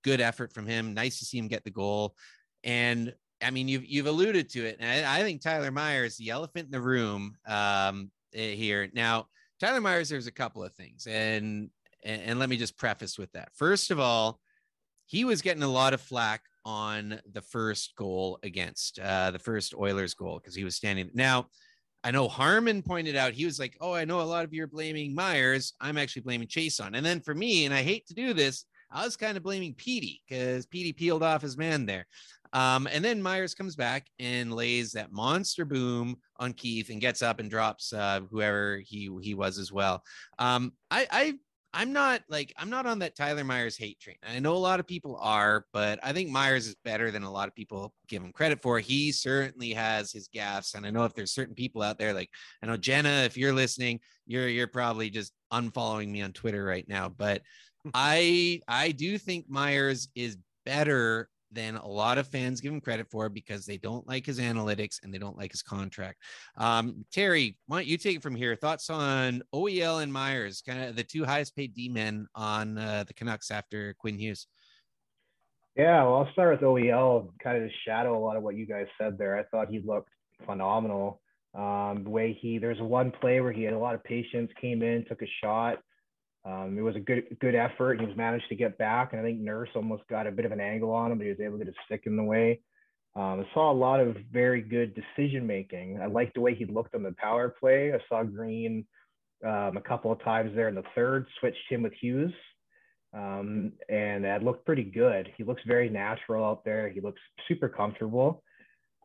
good 0.03 0.21
effort 0.21 0.53
from 0.53 0.67
him. 0.67 0.93
Nice 0.93 1.21
to 1.21 1.25
see 1.25 1.39
him 1.39 1.47
get 1.47 1.63
the 1.63 1.71
goal. 1.71 2.17
And 2.65 3.15
I 3.45 3.51
mean, 3.51 3.69
you've 3.69 3.85
you've 3.85 4.07
alluded 4.07 4.49
to 4.51 4.65
it, 4.65 4.79
and 4.81 5.07
I, 5.07 5.19
I 5.19 5.23
think 5.23 5.43
Tyler 5.43 5.71
Myers, 5.71 6.17
the 6.17 6.31
elephant 6.31 6.67
in 6.67 6.71
the 6.71 6.81
room 6.81 7.37
um, 7.47 8.11
here. 8.33 8.89
Now, 8.95 9.27
Tyler 9.61 9.81
Myers, 9.81 10.09
there's 10.09 10.27
a 10.27 10.33
couple 10.33 10.65
of 10.65 10.73
things, 10.75 11.07
and, 11.07 11.71
and 12.03 12.39
let 12.39 12.49
me 12.49 12.57
just 12.57 12.77
preface 12.77 13.19
with 13.19 13.31
that. 13.33 13.49
First 13.55 13.91
of 13.91 14.01
all, 14.01 14.41
he 15.07 15.25
was 15.25 15.43
getting 15.43 15.63
a 15.63 15.69
lot 15.69 15.95
of 15.95 16.01
flack 16.01 16.43
on 16.65 17.21
the 17.33 17.43
first 17.43 17.95
goal 17.97 18.39
against 18.43 18.99
uh, 18.99 19.31
the 19.31 19.39
first 19.39 19.75
Oilers 19.75 20.15
goal 20.15 20.39
because 20.39 20.55
he 20.55 20.65
was 20.65 20.77
standing. 20.77 21.11
Now, 21.15 21.47
I 22.03 22.11
know 22.11 22.29
Harman 22.29 22.83
pointed 22.83 23.17
out 23.17 23.33
he 23.33 23.47
was 23.47 23.59
like, 23.59 23.77
"Oh, 23.81 23.95
I 23.95 24.05
know 24.05 24.21
a 24.21 24.23
lot 24.23 24.45
of 24.45 24.53
you 24.53 24.65
are 24.65 24.69
blaming 24.69 25.15
Myers. 25.15 25.73
I'm 25.81 25.99
actually 25.99 26.23
blaming 26.23 26.49
Chiasson." 26.49 26.97
And 26.97 27.05
then 27.05 27.21
for 27.21 27.35
me, 27.35 27.65
and 27.65 27.75
I 27.75 27.83
hate 27.83 28.07
to 28.09 28.15
do 28.15 28.35
this, 28.35 28.67
I 28.91 29.05
was 29.05 29.17
kind 29.17 29.37
of 29.37 29.43
blaming 29.43 29.75
Petey 29.75 30.23
because 30.29 30.67
Petey 30.67 30.93
peeled 30.93 31.23
off 31.23 31.43
his 31.43 31.57
man 31.57 31.87
there. 31.87 32.07
Um, 32.55 32.87
and 32.91 33.05
then 33.05 33.21
Myers 33.21 33.53
comes 33.53 33.75
back 33.75 34.07
and 34.19 34.55
lays 34.55 34.93
that 34.93 35.13
monster 35.13 35.65
boom 35.65 36.17
on 36.39 36.53
Keith 36.53 36.89
and 36.89 37.01
gets 37.01 37.21
up 37.21 37.41
and 37.41 37.51
drops 37.51 37.93
uh, 37.93 38.21
whoever 38.31 38.79
he 38.79 39.11
he 39.21 39.35
was 39.35 39.59
as 39.59 39.73
well. 39.73 40.03
Um, 40.39 40.73
I, 40.91 41.07
I 41.11 41.35
I'm 41.77 41.93
not 41.93 42.23
like 42.29 42.53
I'm 42.57 42.71
not 42.71 42.87
on 42.87 43.01
that 43.01 43.17
Tyler 43.17 43.43
Myers 43.43 43.77
hate 43.77 43.99
train. 43.99 44.17
I 44.23 44.39
know 44.39 44.55
a 44.55 44.57
lot 44.57 44.79
of 44.79 44.87
people 44.87 45.19
are, 45.21 45.67
but 45.73 45.99
I 46.05 46.13
think 46.13 46.31
Myers 46.31 46.69
is 46.69 46.77
better 46.85 47.11
than 47.11 47.25
a 47.25 47.31
lot 47.31 47.49
of 47.49 47.55
people 47.57 47.93
give 48.07 48.23
him 48.23 48.33
credit 48.33 48.63
for. 48.63 48.79
He 48.79 49.11
certainly 49.11 49.73
has 49.73 50.13
his 50.13 50.29
gaffes, 50.29 50.77
and 50.77 50.87
I 50.87 50.91
know 50.91 51.05
if 51.05 51.15
there's 51.15 51.35
certain 51.35 51.57
people 51.57 51.83
out 51.83 51.99
there, 51.99 52.15
like 52.15 52.31
I 52.63 52.67
know 52.67 52.77
Jenna, 52.77 53.25
if 53.25 53.37
you're 53.37 53.53
listening, 53.53 53.99
you're 54.27 54.49
you're 54.49 54.69
probably 54.69 55.11
just 55.11 55.33
unfollowing 55.53 56.09
me 56.09 56.23
on 56.23 56.33
Twitter 56.33 56.65
right 56.65 56.89
now. 56.89 57.09
But 57.09 57.43
I 57.95 58.61
I 58.69 58.93
do 58.93 59.19
think 59.19 59.51
Myers 59.51 60.09
is 60.15 60.39
better 60.65 61.29
than 61.55 61.77
a 61.77 61.87
lot 61.87 62.19
of 62.19 62.27
fans 62.27 62.61
give 62.61 62.73
him 62.73 62.81
credit 62.81 63.07
for 63.11 63.29
because 63.29 63.65
they 63.65 63.77
don't 63.77 64.07
like 64.07 64.27
his 64.27 64.41
analytics 64.41 65.03
and 65.03 65.13
they 65.13 65.19
don't 65.19 65.39
like 65.39 65.53
his 65.53 65.63
contract. 65.63 66.19
Um, 66.57 67.05
Terry, 67.13 67.59
why 67.67 67.79
don't 67.79 67.87
you 67.87 67.97
take 67.97 68.17
it 68.17 68.23
from 68.23 68.35
here? 68.35 68.57
Thoughts 68.57 68.91
on 68.91 69.43
OEL 69.55 70.03
and 70.03 70.13
Myers, 70.13 70.63
kind 70.67 70.83
of 70.85 70.97
the 70.97 71.05
two 71.05 71.25
highest 71.25 71.57
paid 71.57 71.75
D 71.75 71.89
men 71.89 72.27
on 72.35 72.79
uh, 72.79 73.05
the 73.07 73.15
Canucks 73.15 73.51
after 73.51 73.95
Quinn 73.99 74.19
Hughes? 74.19 74.47
Yeah, 75.77 76.05
well, 76.05 76.19
I'll 76.19 76.33
start 76.33 76.53
with 76.53 76.69
OEL, 76.69 77.31
kind 77.43 77.63
of 77.63 77.71
shadow 77.85 78.17
a 78.17 78.23
lot 78.23 78.37
of 78.37 78.43
what 78.43 78.55
you 78.55 78.65
guys 78.65 78.87
said 78.97 79.19
there. 79.19 79.37
I 79.37 79.43
thought 79.45 79.69
he 79.71 79.81
looked 79.85 80.11
phenomenal. 80.47 81.21
Um, 81.55 82.03
the 82.05 82.11
way 82.11 82.37
he, 82.41 82.59
there's 82.59 82.81
one 82.81 83.13
play 83.13 83.41
where 83.41 83.53
he 83.53 83.63
had 83.63 83.75
a 83.75 83.79
lot 83.79 83.95
of 83.95 84.03
patience, 84.05 84.51
came 84.61 84.83
in, 84.83 85.05
took 85.05 85.23
a 85.23 85.29
shot 85.43 85.79
um, 86.45 86.77
it 86.79 86.83
was 86.83 86.97
a 86.97 87.01
good 87.01 87.37
good 87.41 87.55
effort. 87.55 88.01
He 88.01 88.07
was 88.07 88.17
managed 88.17 88.49
to 88.49 88.55
get 88.55 88.77
back, 88.77 89.13
and 89.13 89.21
I 89.21 89.25
think 89.25 89.41
Nurse 89.41 89.71
almost 89.75 90.07
got 90.09 90.27
a 90.27 90.33
bit 90.33 90.45
of 90.45 90.53
an 90.53 90.61
angle 90.61 90.93
on 90.93 91.11
him, 91.11 91.19
but 91.19 91.25
he 91.25 91.31
was 91.31 91.41
able 91.41 91.59
to 91.59 91.65
get 91.65 91.75
a 91.75 91.77
stick 91.87 92.03
in 92.07 92.17
the 92.17 92.23
way. 92.23 92.61
Um, 93.17 93.41
I 93.41 93.55
saw 93.55 93.71
a 93.71 93.73
lot 93.73 94.01
of 94.01 94.17
very 94.33 94.61
good 94.61 94.95
decision 94.95 95.47
making. 95.47 96.01
I 96.03 96.07
liked 96.07 96.35
the 96.35 96.41
way 96.41 96.55
he 96.55 96.65
looked 96.65 96.95
on 96.95 97.03
the 97.03 97.15
power 97.17 97.55
play. 97.61 97.93
I 97.93 97.99
saw 98.09 98.25
Green 98.25 98.85
um, 99.45 99.77
a 99.77 99.81
couple 99.81 100.11
of 100.11 100.23
times 100.23 100.53
there 100.55 100.69
in 100.69 100.75
the 100.75 100.83
third, 100.95 101.27
switched 101.39 101.71
him 101.71 101.83
with 101.83 101.93
Hughes, 102.01 102.33
um, 103.15 103.73
and 103.89 104.25
that 104.25 104.43
looked 104.43 104.67
pretty 104.67 104.85
good. 104.85 105.31
He 105.37 105.45
looks 105.45 105.63
very 105.67 105.89
natural 105.89 106.45
out 106.45 106.65
there. 106.65 106.89
He 106.89 107.01
looks 107.01 107.21
super 107.47 107.69
comfortable. 107.69 108.43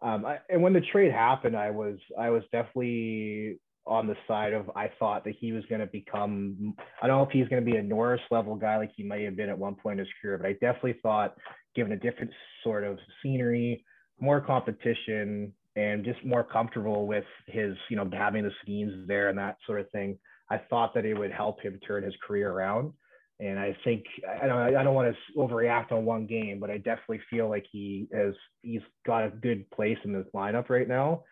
Um, 0.02 0.26
I, 0.26 0.40
and 0.50 0.62
when 0.62 0.74
the 0.74 0.82
trade 0.82 1.12
happened, 1.12 1.56
I 1.56 1.72
was 1.72 1.98
I 2.18 2.30
was 2.30 2.44
definitely 2.52 3.60
on 3.90 4.08
the 4.08 4.16
side 4.28 4.54
of 4.54 4.70
I 4.76 4.90
thought 5.00 5.26
that 5.26 5.36
he 5.40 5.52
was 5.52 5.66
going 5.66 5.82
to 5.82 5.88
become 5.88 6.76
I 7.02 7.08
don't 7.08 7.18
know 7.18 7.24
if 7.24 7.32
he's 7.32 7.48
going 7.48 7.64
to 7.64 7.70
be 7.70 7.78
a 7.78 7.84
Norris 7.84 8.22
level 8.30 8.56
guy 8.56 8.78
like 8.78 8.92
he 8.96 9.04
might 9.04 9.22
have 9.22 9.36
been 9.36 9.50
at 9.50 9.58
one 9.58 9.76
point 9.76 10.00
in 10.00 10.06
his 10.06 10.14
career, 10.22 10.38
but 10.38 10.48
I 10.48 10.54
definitely 10.54 11.00
thought 11.02 11.36
given 11.76 11.92
a 11.92 11.98
different 11.98 12.32
sort 12.64 12.84
of 12.84 12.98
scenery, 13.22 13.84
more 14.20 14.42
competition, 14.42 15.54
and 15.76 16.06
just 16.06 16.24
more 16.24 16.44
comfortable 16.44 17.08
with 17.08 17.26
his 17.48 17.76
you 17.90 17.98
know 17.98 18.10
having 18.14 18.44
the 18.44 18.52
schemes 18.62 19.08
there 19.08 19.30
and 19.30 19.38
that 19.40 19.58
sort 19.66 19.82
of 19.82 19.90
thing, 19.90 20.18
I 20.50 20.60
thought 20.70 20.94
that 20.94 21.06
it 21.06 21.16
would 21.16 21.32
help 21.32 21.62
him 21.62 21.80
turn 21.86 22.04
his 22.04 22.16
career 22.26 22.52
around. 22.52 22.94
And 23.42 23.58
I 23.58 23.76
think 23.84 24.04
I 24.42 24.46
don't 24.46 24.76
I 24.76 24.84
don't 24.84 24.94
want 24.94 25.16
to 25.16 25.40
overreact 25.40 25.92
on 25.92 26.06
one 26.06 26.28
game, 26.28 26.60
but 26.60 26.70
I 26.70 26.78
definitely 26.78 27.22
feel 27.30 27.50
like 27.50 27.66
he 27.72 28.08
has 28.14 28.34
he's 28.62 28.82
got 29.06 29.26
a 29.26 29.30
good 29.30 29.70
place 29.72 29.98
in 30.04 30.14
this 30.14 30.28
lineup 30.36 30.70
right 30.70 30.88
now 30.88 31.24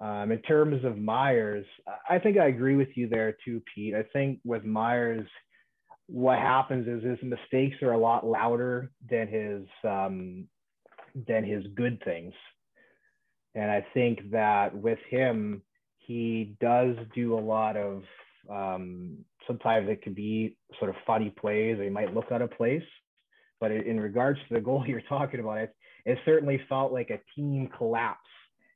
um, 0.00 0.32
in 0.32 0.40
terms 0.42 0.84
of 0.84 0.98
Myers, 0.98 1.66
I 2.08 2.18
think 2.18 2.38
I 2.38 2.46
agree 2.46 2.76
with 2.76 2.88
you 2.94 3.08
there 3.08 3.36
too, 3.44 3.62
Pete. 3.74 3.94
I 3.94 4.02
think 4.12 4.40
with 4.44 4.64
Myers, 4.64 5.28
what 6.06 6.38
happens 6.38 6.88
is 6.88 7.04
his 7.04 7.18
mistakes 7.22 7.76
are 7.82 7.92
a 7.92 7.98
lot 7.98 8.26
louder 8.26 8.90
than 9.08 9.28
his 9.28 9.62
um, 9.84 10.46
than 11.28 11.44
his 11.44 11.64
good 11.74 12.02
things. 12.04 12.32
And 13.54 13.70
I 13.70 13.84
think 13.94 14.30
that 14.30 14.74
with 14.74 14.98
him, 15.08 15.62
he 15.98 16.56
does 16.60 16.96
do 17.14 17.38
a 17.38 17.40
lot 17.40 17.76
of 17.76 18.02
um, 18.50 19.18
sometimes 19.46 19.88
it 19.88 20.02
could 20.02 20.14
be 20.14 20.56
sort 20.78 20.90
of 20.90 20.96
funny 21.06 21.30
plays 21.30 21.78
or 21.78 21.84
he 21.84 21.90
might 21.90 22.14
look 22.14 22.32
out 22.32 22.42
of 22.42 22.50
place. 22.52 22.82
But 23.60 23.70
in 23.70 24.00
regards 24.00 24.38
to 24.48 24.54
the 24.54 24.60
goal 24.60 24.84
you're 24.88 25.02
talking 25.02 25.40
about, 25.40 25.58
it, 25.58 25.74
it 26.06 26.18
certainly 26.24 26.60
felt 26.68 26.92
like 26.92 27.10
a 27.10 27.20
team 27.36 27.68
collapse. 27.76 28.20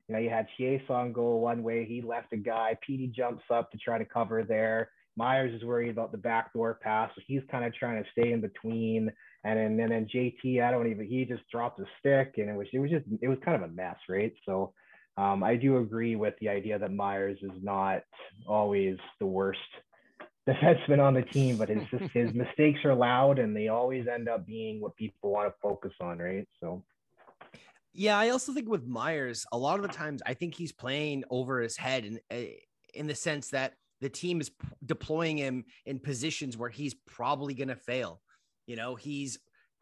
You 0.09 0.15
know, 0.15 0.21
you 0.21 0.31
had 0.31 0.47
Chiasson 0.59 1.13
go 1.13 1.37
one 1.37 1.63
way, 1.63 1.85
he 1.85 2.03
left 2.03 2.33
a 2.33 2.37
guy, 2.37 2.77
Petey 2.87 3.07
jumps 3.07 3.45
up 3.51 3.71
to 3.73 3.79
try 3.79 3.99
to 3.99 4.05
cover 4.05 4.43
there. 4.43 4.91
Myers 5.17 5.55
is 5.55 5.65
worried 5.65 5.91
about 5.91 6.13
the 6.13 6.19
backdoor 6.19 6.75
pass, 6.75 7.11
so 7.15 7.23
he's 7.27 7.43
kind 7.51 7.65
of 7.65 7.73
trying 7.75 8.03
to 8.03 8.11
stay 8.11 8.33
in 8.33 8.41
between. 8.41 9.13
And 9.45 9.59
then, 9.59 9.81
and 9.81 9.93
then 9.93 10.09
JT, 10.13 10.63
I 10.63 10.71
don't 10.71 10.91
even, 10.91 11.07
he 11.07 11.25
just 11.25 11.49
dropped 11.51 11.79
a 11.81 11.85
stick, 12.01 12.35
and 12.39 12.51
it 12.51 12.57
was 12.57 12.67
it 12.73 12.81
was 12.81 12.91
just 12.91 13.05
it 13.23 13.29
was 13.29 13.39
kind 13.45 13.63
of 13.63 13.71
a 13.71 13.73
mess, 13.73 13.97
right? 14.09 14.33
So 14.45 14.73
um, 15.17 15.45
I 15.45 15.57
do 15.57 15.79
agree 15.79 16.17
with 16.17 16.35
the 16.41 16.49
idea 16.49 16.79
that 16.79 16.93
Myers 16.93 17.39
is 17.43 17.53
not 17.63 18.03
always 18.47 18.97
the 19.21 19.27
worst 19.27 19.61
defenseman 20.49 21.01
on 21.01 21.15
the 21.15 21.23
team, 21.23 21.57
but 21.57 21.69
his 21.69 21.83
his 22.13 22.35
mistakes 22.35 22.81
are 22.85 22.95
loud 22.95 23.39
and 23.39 23.57
they 23.57 23.69
always 23.69 24.07
end 24.09 24.29
up 24.29 24.47
being 24.47 24.81
what 24.81 24.97
people 24.97 25.31
want 25.31 25.49
to 25.49 25.55
focus 25.63 25.93
on, 26.01 26.19
right? 26.19 26.49
So 26.61 26.83
yeah, 27.95 28.19
I 28.19 28.31
also 28.31 28.53
think 28.53 28.69
with 28.69 28.87
Myers, 28.87 29.47
a 29.53 29.59
lot 29.59 29.77
of 29.77 29.83
the 29.83 29.93
times 29.93 30.23
I 30.27 30.35
think 30.35 30.55
he's 30.55 30.73
playing 30.73 31.25
over 31.31 31.61
his 31.61 31.77
head 31.77 32.05
in 32.05 32.19
eh, 32.31 32.49
in 32.93 33.07
the 33.07 33.15
sense 33.15 33.49
that 33.51 33.75
the 34.01 34.09
team 34.09 34.41
is 34.41 34.51
deploying 34.85 35.39
him 35.39 35.65
in 35.87 35.99
positions 35.99 36.57
where 36.57 36.71
he's 36.71 36.95
probably 37.07 37.55
going 37.55 37.69
to 37.69 37.77
fail. 37.77 38.21
You 38.67 38.77
know, 38.77 38.95
he's 38.95 39.39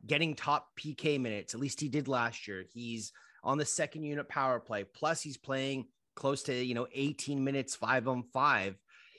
getting 0.06 0.34
top 0.34 0.68
PK 0.78 1.20
minutes, 1.20 1.54
at 1.54 1.60
least 1.60 1.80
he 1.80 1.88
did 1.88 2.08
last 2.08 2.46
year. 2.46 2.64
He's 2.72 3.12
on 3.44 3.58
the 3.58 3.64
second 3.64 4.04
unit 4.04 4.28
power 4.28 4.60
play. 4.60 4.84
Plus, 4.84 5.20
he's 5.20 5.36
playing 5.36 5.86
close 6.14 6.42
to, 6.44 6.54
you 6.54 6.74
know, 6.74 6.86
18 6.92 7.42
minutes, 7.42 7.74
five 7.74 8.06
on 8.08 8.22
five 8.22 8.76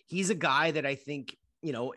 he's 0.08 0.29
a 0.29 0.36
guy 0.36 0.71
that 0.71 0.86
I 0.86 0.95
think, 0.95 1.36
you 1.62 1.73
know, 1.73 1.93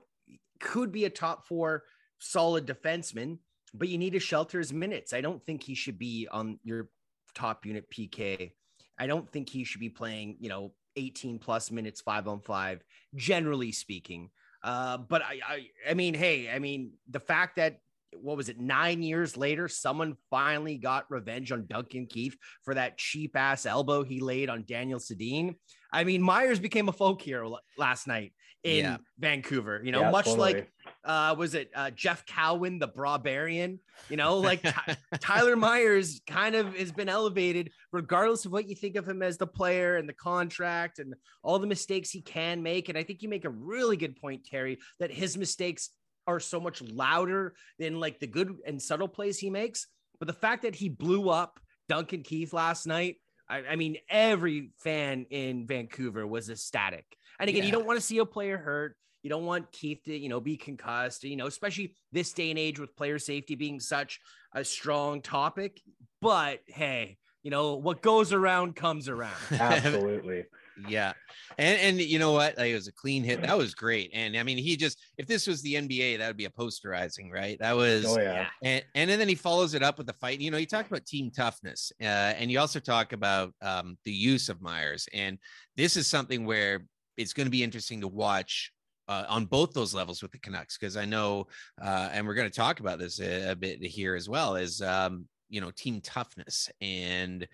could 0.61 0.93
be 0.93 1.05
a 1.05 1.11
top 1.11 1.47
four 1.47 1.85
solid 2.19 2.67
defenseman, 2.67 3.39
but 3.75 3.89
you 3.89 3.99
need 3.99 4.13
to 4.15 4.21
shelter 4.21 4.59
his 4.59 4.73
minutes. 4.73 5.13
I 5.13 5.21
don't 5.21 5.45
think 5.45 5.63
he 5.63 5.75
should 5.75 5.99
be 5.99 6.29
on 6.31 6.59
your 6.63 6.89
top 7.35 7.67
unit 7.67 7.91
PK. 7.91 8.53
I 8.99 9.07
don't 9.07 9.31
think 9.31 9.49
he 9.49 9.65
should 9.65 9.81
be 9.81 9.91
playing, 9.91 10.37
you 10.41 10.49
know, 10.49 10.73
18 10.97 11.39
plus 11.39 11.71
minutes, 11.71 12.01
five 12.01 12.27
on 12.27 12.41
five, 12.41 12.83
generally 13.15 13.73
speaking. 13.73 14.31
Uh, 14.63 14.99
but 14.99 15.23
I, 15.23 15.41
I, 15.47 15.67
I 15.91 15.95
mean, 15.95 16.15
hey, 16.15 16.51
I 16.51 16.59
mean, 16.59 16.93
the 17.11 17.21
fact 17.21 17.57
that 17.57 17.79
what 18.21 18.37
was 18.37 18.49
it, 18.49 18.59
nine 18.59 19.03
years 19.03 19.37
later, 19.37 19.69
someone 19.69 20.17
finally 20.31 20.79
got 20.79 21.11
revenge 21.11 21.53
on 21.53 21.67
Duncan 21.67 22.07
Keith 22.07 22.37
for 22.63 22.75
that 22.75 22.99
cheap 22.99 23.37
ass 23.37 23.67
elbow 23.67 24.03
he 24.03 24.21
laid 24.21 24.49
on 24.49 24.65
Daniel 24.67 24.99
Sedin. 24.99 25.55
I 25.93 26.05
mean, 26.05 26.23
Myers 26.23 26.59
became 26.59 26.89
a 26.89 26.93
folk 26.93 27.21
hero 27.21 27.59
last 27.77 28.07
night 28.07 28.33
in 28.65 28.85
yeah. 28.85 28.97
Vancouver, 29.19 29.81
you 29.85 29.93
know, 29.93 30.01
yeah, 30.01 30.11
much 30.11 30.25
totally. 30.27 30.55
like, 30.55 30.73
uh, 31.07 31.35
was 31.39 31.55
it 31.55 31.71
uh, 31.75 31.91
Jeff 31.91 32.27
Cowan, 32.27 32.79
the 32.79 32.89
Brawbarian? 32.89 33.79
You 34.11 34.17
know, 34.17 34.39
like 34.39 34.63
Ty- 34.63 34.97
Tyler 35.21 35.57
Myers 35.57 36.21
kind 36.27 36.55
of 36.55 36.75
has 36.77 36.93
been 36.93 37.09
elevated, 37.09 37.71
regardless 37.93 38.45
of 38.45 38.53
what 38.53 38.69
you 38.69 38.75
think 38.75 38.97
of 38.97 39.09
him 39.09 39.23
as 39.23 39.39
the 39.39 39.47
player 39.47 39.97
and 39.97 40.09
the 40.09 40.15
contract 40.15 40.99
and 40.99 41.15
all 41.43 41.59
the 41.59 41.67
mistakes 41.67 42.11
he 42.11 42.21
can 42.21 42.63
make. 42.63 42.89
And 42.89 42.99
I 42.99 43.05
think 43.05 43.23
you 43.23 43.29
make 43.29 43.45
a 43.45 43.51
really 43.51 43.97
good 43.97 44.17
point, 44.17 44.45
Terry, 44.45 44.79
that 44.99 45.11
his 45.11 45.39
mistakes 45.39 45.91
are 46.27 46.41
so 46.41 46.59
much 46.59 46.83
louder 46.83 47.55
than 47.79 48.01
like 48.01 48.19
the 48.19 48.27
good 48.27 48.57
and 48.67 48.83
subtle 48.83 49.09
plays 49.09 49.39
he 49.39 49.49
makes. 49.49 49.87
But 50.19 50.27
the 50.27 50.35
fact 50.35 50.63
that 50.63 50.75
he 50.75 50.89
blew 50.89 51.31
up 51.31 51.61
Duncan 51.89 52.23
Keith 52.23 52.53
last 52.53 52.87
night, 52.87 53.17
I, 53.49 53.63
I 53.71 53.77
mean, 53.77 53.97
every 54.11 54.73
fan 54.79 55.27
in 55.31 55.67
Vancouver 55.67 56.27
was 56.27 56.51
ecstatic. 56.51 57.05
And 57.39 57.49
again, 57.49 57.63
yeah. 57.63 57.67
you 57.67 57.73
don't 57.73 57.87
want 57.87 57.99
to 57.99 58.05
see 58.05 58.19
a 58.19 58.27
player 58.27 58.59
hurt. 58.59 58.97
You 59.27 59.31
don't 59.31 59.45
want 59.45 59.73
Keith 59.73 60.05
to, 60.05 60.17
you 60.17 60.29
know, 60.29 60.39
be 60.39 60.57
concussed, 60.57 61.25
you 61.25 61.35
know, 61.35 61.49
especially 61.49 61.97
this 62.13 62.33
day 62.33 62.51
and 62.51 62.59
age 62.61 62.79
with 62.79 62.95
player 62.95 63.19
safety 63.19 63.57
being 63.57 63.81
such 63.81 64.21
a 64.55 64.63
strong 64.65 65.21
topic. 65.21 65.81
But 66.23 66.61
hey, 66.69 67.19
you 67.43 67.51
know, 67.51 67.75
what 67.75 68.03
goes 68.03 68.33
around 68.33 68.77
comes 68.77 69.09
around. 69.09 69.35
Absolutely. 69.51 70.45
Yeah. 70.89 71.13
And 71.59 71.81
and 71.81 72.01
you 72.01 72.21
know 72.21 72.31
what? 72.31 72.57
Like, 72.57 72.71
it 72.71 72.77
was 72.77 72.87
a 72.87 72.93
clean 72.93 73.25
hit. 73.25 73.43
That 73.43 73.59
was 73.59 73.75
great. 73.75 74.13
And 74.15 74.37
I 74.37 74.45
mean, 74.45 74.59
he 74.59 74.77
just 74.77 74.97
if 75.19 75.27
this 75.27 75.49
was 75.49 75.61
the 75.61 75.75
NBA, 75.75 76.19
that 76.19 76.29
would 76.29 76.37
be 76.37 76.45
a 76.45 76.51
posterizing, 76.51 77.33
right? 77.33 77.59
That 77.59 77.75
was 77.75 78.05
oh, 78.07 78.21
yeah. 78.21 78.47
And 78.63 78.85
and 78.95 79.11
then 79.11 79.29
he 79.29 79.35
follows 79.35 79.75
it 79.75 79.83
up 79.83 79.99
with 79.99 80.07
the 80.07 80.13
fight. 80.13 80.41
You 80.41 80.53
know, 80.53 80.57
you 80.57 80.67
talk 80.67 80.87
about 80.87 81.05
team 81.05 81.33
toughness. 81.33 81.91
Uh, 82.01 82.05
and 82.05 82.49
you 82.49 82.61
also 82.61 82.79
talk 82.79 83.13
about 83.13 83.55
um, 83.61 83.99
the 84.05 84.13
use 84.13 84.49
of 84.49 84.63
Myers. 84.63 85.09
And 85.13 85.37
this 85.75 85.97
is 85.97 86.07
something 86.07 86.47
where 86.47 86.87
it's 87.17 87.33
going 87.33 87.47
to 87.47 87.51
be 87.51 87.65
interesting 87.65 88.03
to 88.03 88.09
watch 88.09 88.71
uh, 89.09 89.25
on 89.29 89.47
both 89.47 89.73
those 89.73 89.95
levels 89.95 90.23
with 90.23 90.33
the 90.33 90.39
Canucks 90.39 90.77
because 90.79 90.97
I 90.97 91.05
know, 91.05 91.47
uh, 91.83 92.11
and 92.13 92.27
we're 92.27 92.35
going 92.35 92.51
to 92.51 92.57
talk 92.57 92.81
about 92.81 92.99
this 92.99 93.21
a, 93.21 93.51
a 93.53 93.57
bit 93.57 93.83
here 93.83 94.15
as 94.15 94.29
well, 94.29 94.57
is 94.57 94.83
um, 94.83 95.27
you 95.49 95.61
know 95.61 95.71
team 95.71 96.01
toughness 96.01 96.69
and 96.81 97.47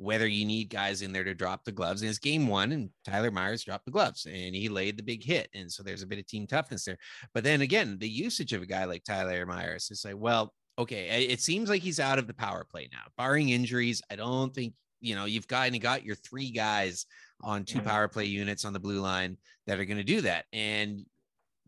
whether 0.00 0.26
you 0.26 0.46
need 0.46 0.70
guys 0.70 1.02
in 1.02 1.12
there 1.12 1.24
to 1.24 1.34
drop 1.34 1.62
the 1.62 1.72
gloves. 1.72 2.00
And 2.00 2.08
it's 2.08 2.18
game 2.18 2.46
one, 2.46 2.72
and 2.72 2.88
Tyler 3.04 3.30
Myers 3.30 3.64
dropped 3.64 3.84
the 3.84 3.90
gloves 3.90 4.24
and 4.24 4.54
he 4.54 4.70
laid 4.70 4.96
the 4.96 5.02
big 5.02 5.22
hit. 5.22 5.50
And 5.54 5.70
so 5.70 5.82
there's 5.82 6.02
a 6.02 6.06
bit 6.06 6.18
of 6.18 6.26
team 6.26 6.46
toughness 6.46 6.86
there. 6.86 6.96
But 7.34 7.44
then 7.44 7.60
again, 7.60 7.98
the 7.98 8.08
usage 8.08 8.54
of 8.54 8.62
a 8.62 8.66
guy 8.66 8.84
like 8.84 9.04
Tyler 9.04 9.44
Myers 9.44 9.90
is 9.90 10.02
like, 10.02 10.16
well, 10.16 10.54
okay, 10.78 11.26
it 11.26 11.42
seems 11.42 11.68
like 11.68 11.82
he's 11.82 12.00
out 12.00 12.18
of 12.18 12.26
the 12.26 12.32
power 12.32 12.64
play 12.64 12.88
now, 12.90 13.02
barring 13.18 13.50
injuries. 13.50 14.00
I 14.10 14.16
don't 14.16 14.54
think, 14.54 14.72
you 15.00 15.14
know, 15.14 15.26
you've 15.26 15.48
got, 15.48 15.68
and 15.68 15.78
got 15.78 16.04
your 16.04 16.16
three 16.16 16.50
guys 16.50 17.04
on 17.42 17.64
two 17.64 17.80
power 17.80 18.08
play 18.08 18.24
units 18.24 18.64
on 18.64 18.72
the 18.72 18.80
blue 18.80 19.00
line 19.00 19.36
that 19.66 19.78
are 19.78 19.84
going 19.84 19.98
to 19.98 20.04
do 20.04 20.20
that. 20.22 20.46
And 20.52 21.04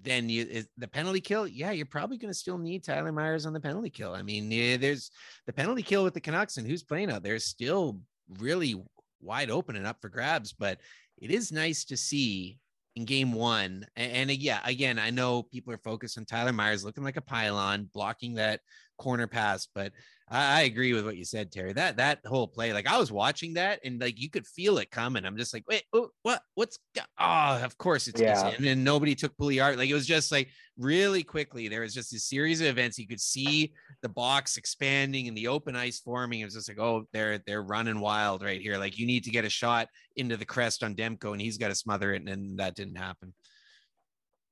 then 0.00 0.28
you 0.28 0.64
the 0.76 0.88
penalty 0.88 1.20
kill. 1.20 1.46
Yeah, 1.46 1.70
you're 1.70 1.86
probably 1.86 2.18
going 2.18 2.32
to 2.32 2.38
still 2.38 2.58
need 2.58 2.82
Tyler 2.82 3.12
Myers 3.12 3.46
on 3.46 3.52
the 3.52 3.60
penalty 3.60 3.90
kill. 3.90 4.14
I 4.14 4.22
mean, 4.22 4.50
yeah, 4.50 4.76
there's 4.76 5.10
the 5.46 5.52
penalty 5.52 5.82
kill 5.82 6.04
with 6.04 6.14
the 6.14 6.20
Canucks 6.20 6.56
and 6.56 6.66
who's 6.66 6.82
playing 6.82 7.10
out 7.10 7.22
there 7.22 7.36
is 7.36 7.46
still 7.46 8.00
really 8.38 8.82
wide 9.20 9.50
open 9.50 9.76
and 9.76 9.86
up 9.86 10.00
for 10.00 10.08
grabs. 10.08 10.52
But 10.52 10.80
it 11.18 11.30
is 11.30 11.52
nice 11.52 11.84
to 11.84 11.96
see 11.96 12.58
in 12.96 13.04
game 13.04 13.32
one. 13.32 13.86
And, 13.96 14.30
and, 14.30 14.30
yeah, 14.32 14.60
again, 14.64 14.98
I 14.98 15.10
know 15.10 15.44
people 15.44 15.72
are 15.72 15.78
focused 15.78 16.18
on 16.18 16.24
Tyler 16.24 16.52
Myers 16.52 16.84
looking 16.84 17.04
like 17.04 17.16
a 17.16 17.22
pylon, 17.22 17.88
blocking 17.92 18.34
that 18.34 18.60
corner 19.02 19.26
pass, 19.26 19.66
but 19.74 19.92
I, 20.30 20.60
I, 20.60 20.62
agree 20.62 20.92
with 20.92 21.04
what 21.04 21.16
you 21.16 21.24
said, 21.24 21.50
Terry. 21.50 21.72
That 21.72 21.96
that 21.96 22.20
whole 22.24 22.46
play, 22.46 22.72
like 22.72 22.86
I 22.86 22.98
was 22.98 23.10
watching 23.10 23.54
that 23.54 23.80
and 23.84 24.00
like 24.00 24.20
you 24.20 24.30
could 24.30 24.46
feel 24.46 24.78
it 24.78 24.92
coming. 24.92 25.24
I'm 25.24 25.36
just 25.36 25.52
like, 25.52 25.64
wait, 25.68 25.82
oh, 25.92 26.10
what? 26.22 26.40
What's 26.54 26.78
oh, 27.18 27.60
of 27.62 27.76
course 27.78 28.06
it's 28.06 28.20
yeah. 28.20 28.46
and 28.46 28.64
then 28.64 28.84
nobody 28.84 29.16
took 29.16 29.36
Puljujarvi. 29.36 29.76
Like 29.76 29.90
it 29.90 29.94
was 29.94 30.06
just 30.06 30.30
like 30.30 30.48
really 30.78 31.24
quickly. 31.24 31.66
There 31.66 31.80
was 31.80 31.92
just 31.92 32.14
a 32.14 32.20
series 32.20 32.60
of 32.60 32.68
events. 32.68 32.96
You 32.96 33.08
could 33.08 33.20
see 33.20 33.72
the 34.02 34.08
box 34.08 34.56
expanding 34.56 35.26
and 35.26 35.36
the 35.36 35.48
open 35.48 35.74
ice 35.74 35.98
forming. 35.98 36.40
It 36.40 36.44
was 36.44 36.54
just 36.54 36.68
like, 36.68 36.78
oh, 36.78 37.04
they're 37.12 37.38
they're 37.46 37.64
running 37.64 37.98
wild 37.98 38.44
right 38.44 38.60
here. 38.60 38.78
Like 38.78 38.98
you 38.98 39.06
need 39.06 39.24
to 39.24 39.30
get 39.30 39.44
a 39.44 39.50
shot 39.50 39.88
into 40.14 40.36
the 40.36 40.46
crest 40.46 40.84
on 40.84 40.94
Demko, 40.94 41.32
and 41.32 41.40
he's 41.40 41.58
got 41.58 41.68
to 41.68 41.74
smother 41.74 42.14
it, 42.14 42.20
and, 42.20 42.28
and 42.28 42.58
that 42.60 42.76
didn't 42.76 42.96
happen. 42.96 43.34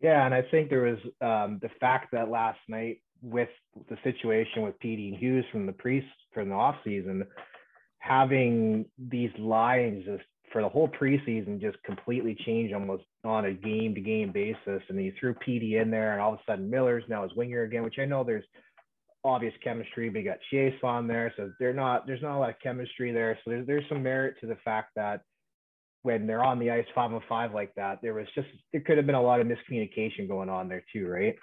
Yeah, 0.00 0.24
and 0.24 0.34
I 0.34 0.42
think 0.42 0.70
there 0.70 0.82
was 0.82 0.98
um, 1.20 1.58
the 1.60 1.70
fact 1.78 2.08
that 2.12 2.30
last 2.30 2.58
night 2.68 3.02
with 3.22 3.48
the 3.88 3.96
situation 4.02 4.62
with 4.62 4.74
and 4.83 5.16
Hughes 5.16 5.44
from 5.52 5.66
the 5.66 5.72
pre 5.72 6.04
from 6.33 6.48
the 6.48 6.54
off 6.54 6.76
season, 6.85 7.24
having 7.98 8.87
these 8.98 9.30
lines 9.38 10.04
just 10.04 10.22
for 10.52 10.62
the 10.62 10.68
whole 10.68 10.88
preseason 10.88 11.61
just 11.61 11.80
completely 11.85 12.37
changed 12.44 12.74
almost 12.74 13.04
on 13.24 13.44
a 13.44 13.52
game 13.52 13.94
to 13.94 14.00
game 14.00 14.33
basis. 14.33 14.83
And 14.88 14.98
he 14.98 15.12
threw 15.18 15.35
Petey 15.35 15.76
in 15.76 15.90
there, 15.90 16.12
and 16.12 16.20
all 16.20 16.35
of 16.35 16.40
a 16.40 16.42
sudden 16.50 16.70
Miller's 16.70 17.04
now 17.09 17.22
his 17.22 17.35
winger 17.35 17.62
again, 17.62 17.83
which 17.83 17.98
I 17.98 18.04
know 18.04 18.24
there's 18.24 18.44
obvious 19.24 19.54
chemistry, 19.62 20.09
but 20.09 20.20
you 20.20 20.24
got 20.24 20.38
Chiasson 20.52 21.06
there, 21.06 21.33
so 21.37 21.52
they're 21.59 21.74
not 21.74 22.06
there's 22.06 22.22
not 22.22 22.37
a 22.37 22.40
lot 22.40 22.50
of 22.50 22.61
chemistry 22.62 23.12
there. 23.12 23.38
So 23.44 23.50
there's 23.50 23.66
there's 23.66 23.88
some 23.88 24.02
merit 24.02 24.37
to 24.40 24.46
the 24.46 24.56
fact 24.64 24.90
that 24.96 25.22
when 26.02 26.26
they're 26.26 26.44
on 26.44 26.59
the 26.59 26.70
ice 26.70 26.87
five 26.94 27.12
on 27.12 27.22
five 27.28 27.52
like 27.52 27.74
that, 27.74 27.98
there 28.02 28.14
was 28.14 28.26
just 28.35 28.48
there 28.72 28.80
could 28.80 28.96
have 28.96 29.06
been 29.06 29.14
a 29.14 29.22
lot 29.22 29.40
of 29.40 29.46
miscommunication 29.46 30.26
going 30.26 30.48
on 30.48 30.68
there 30.68 30.83
too, 30.92 31.06
right? 31.06 31.37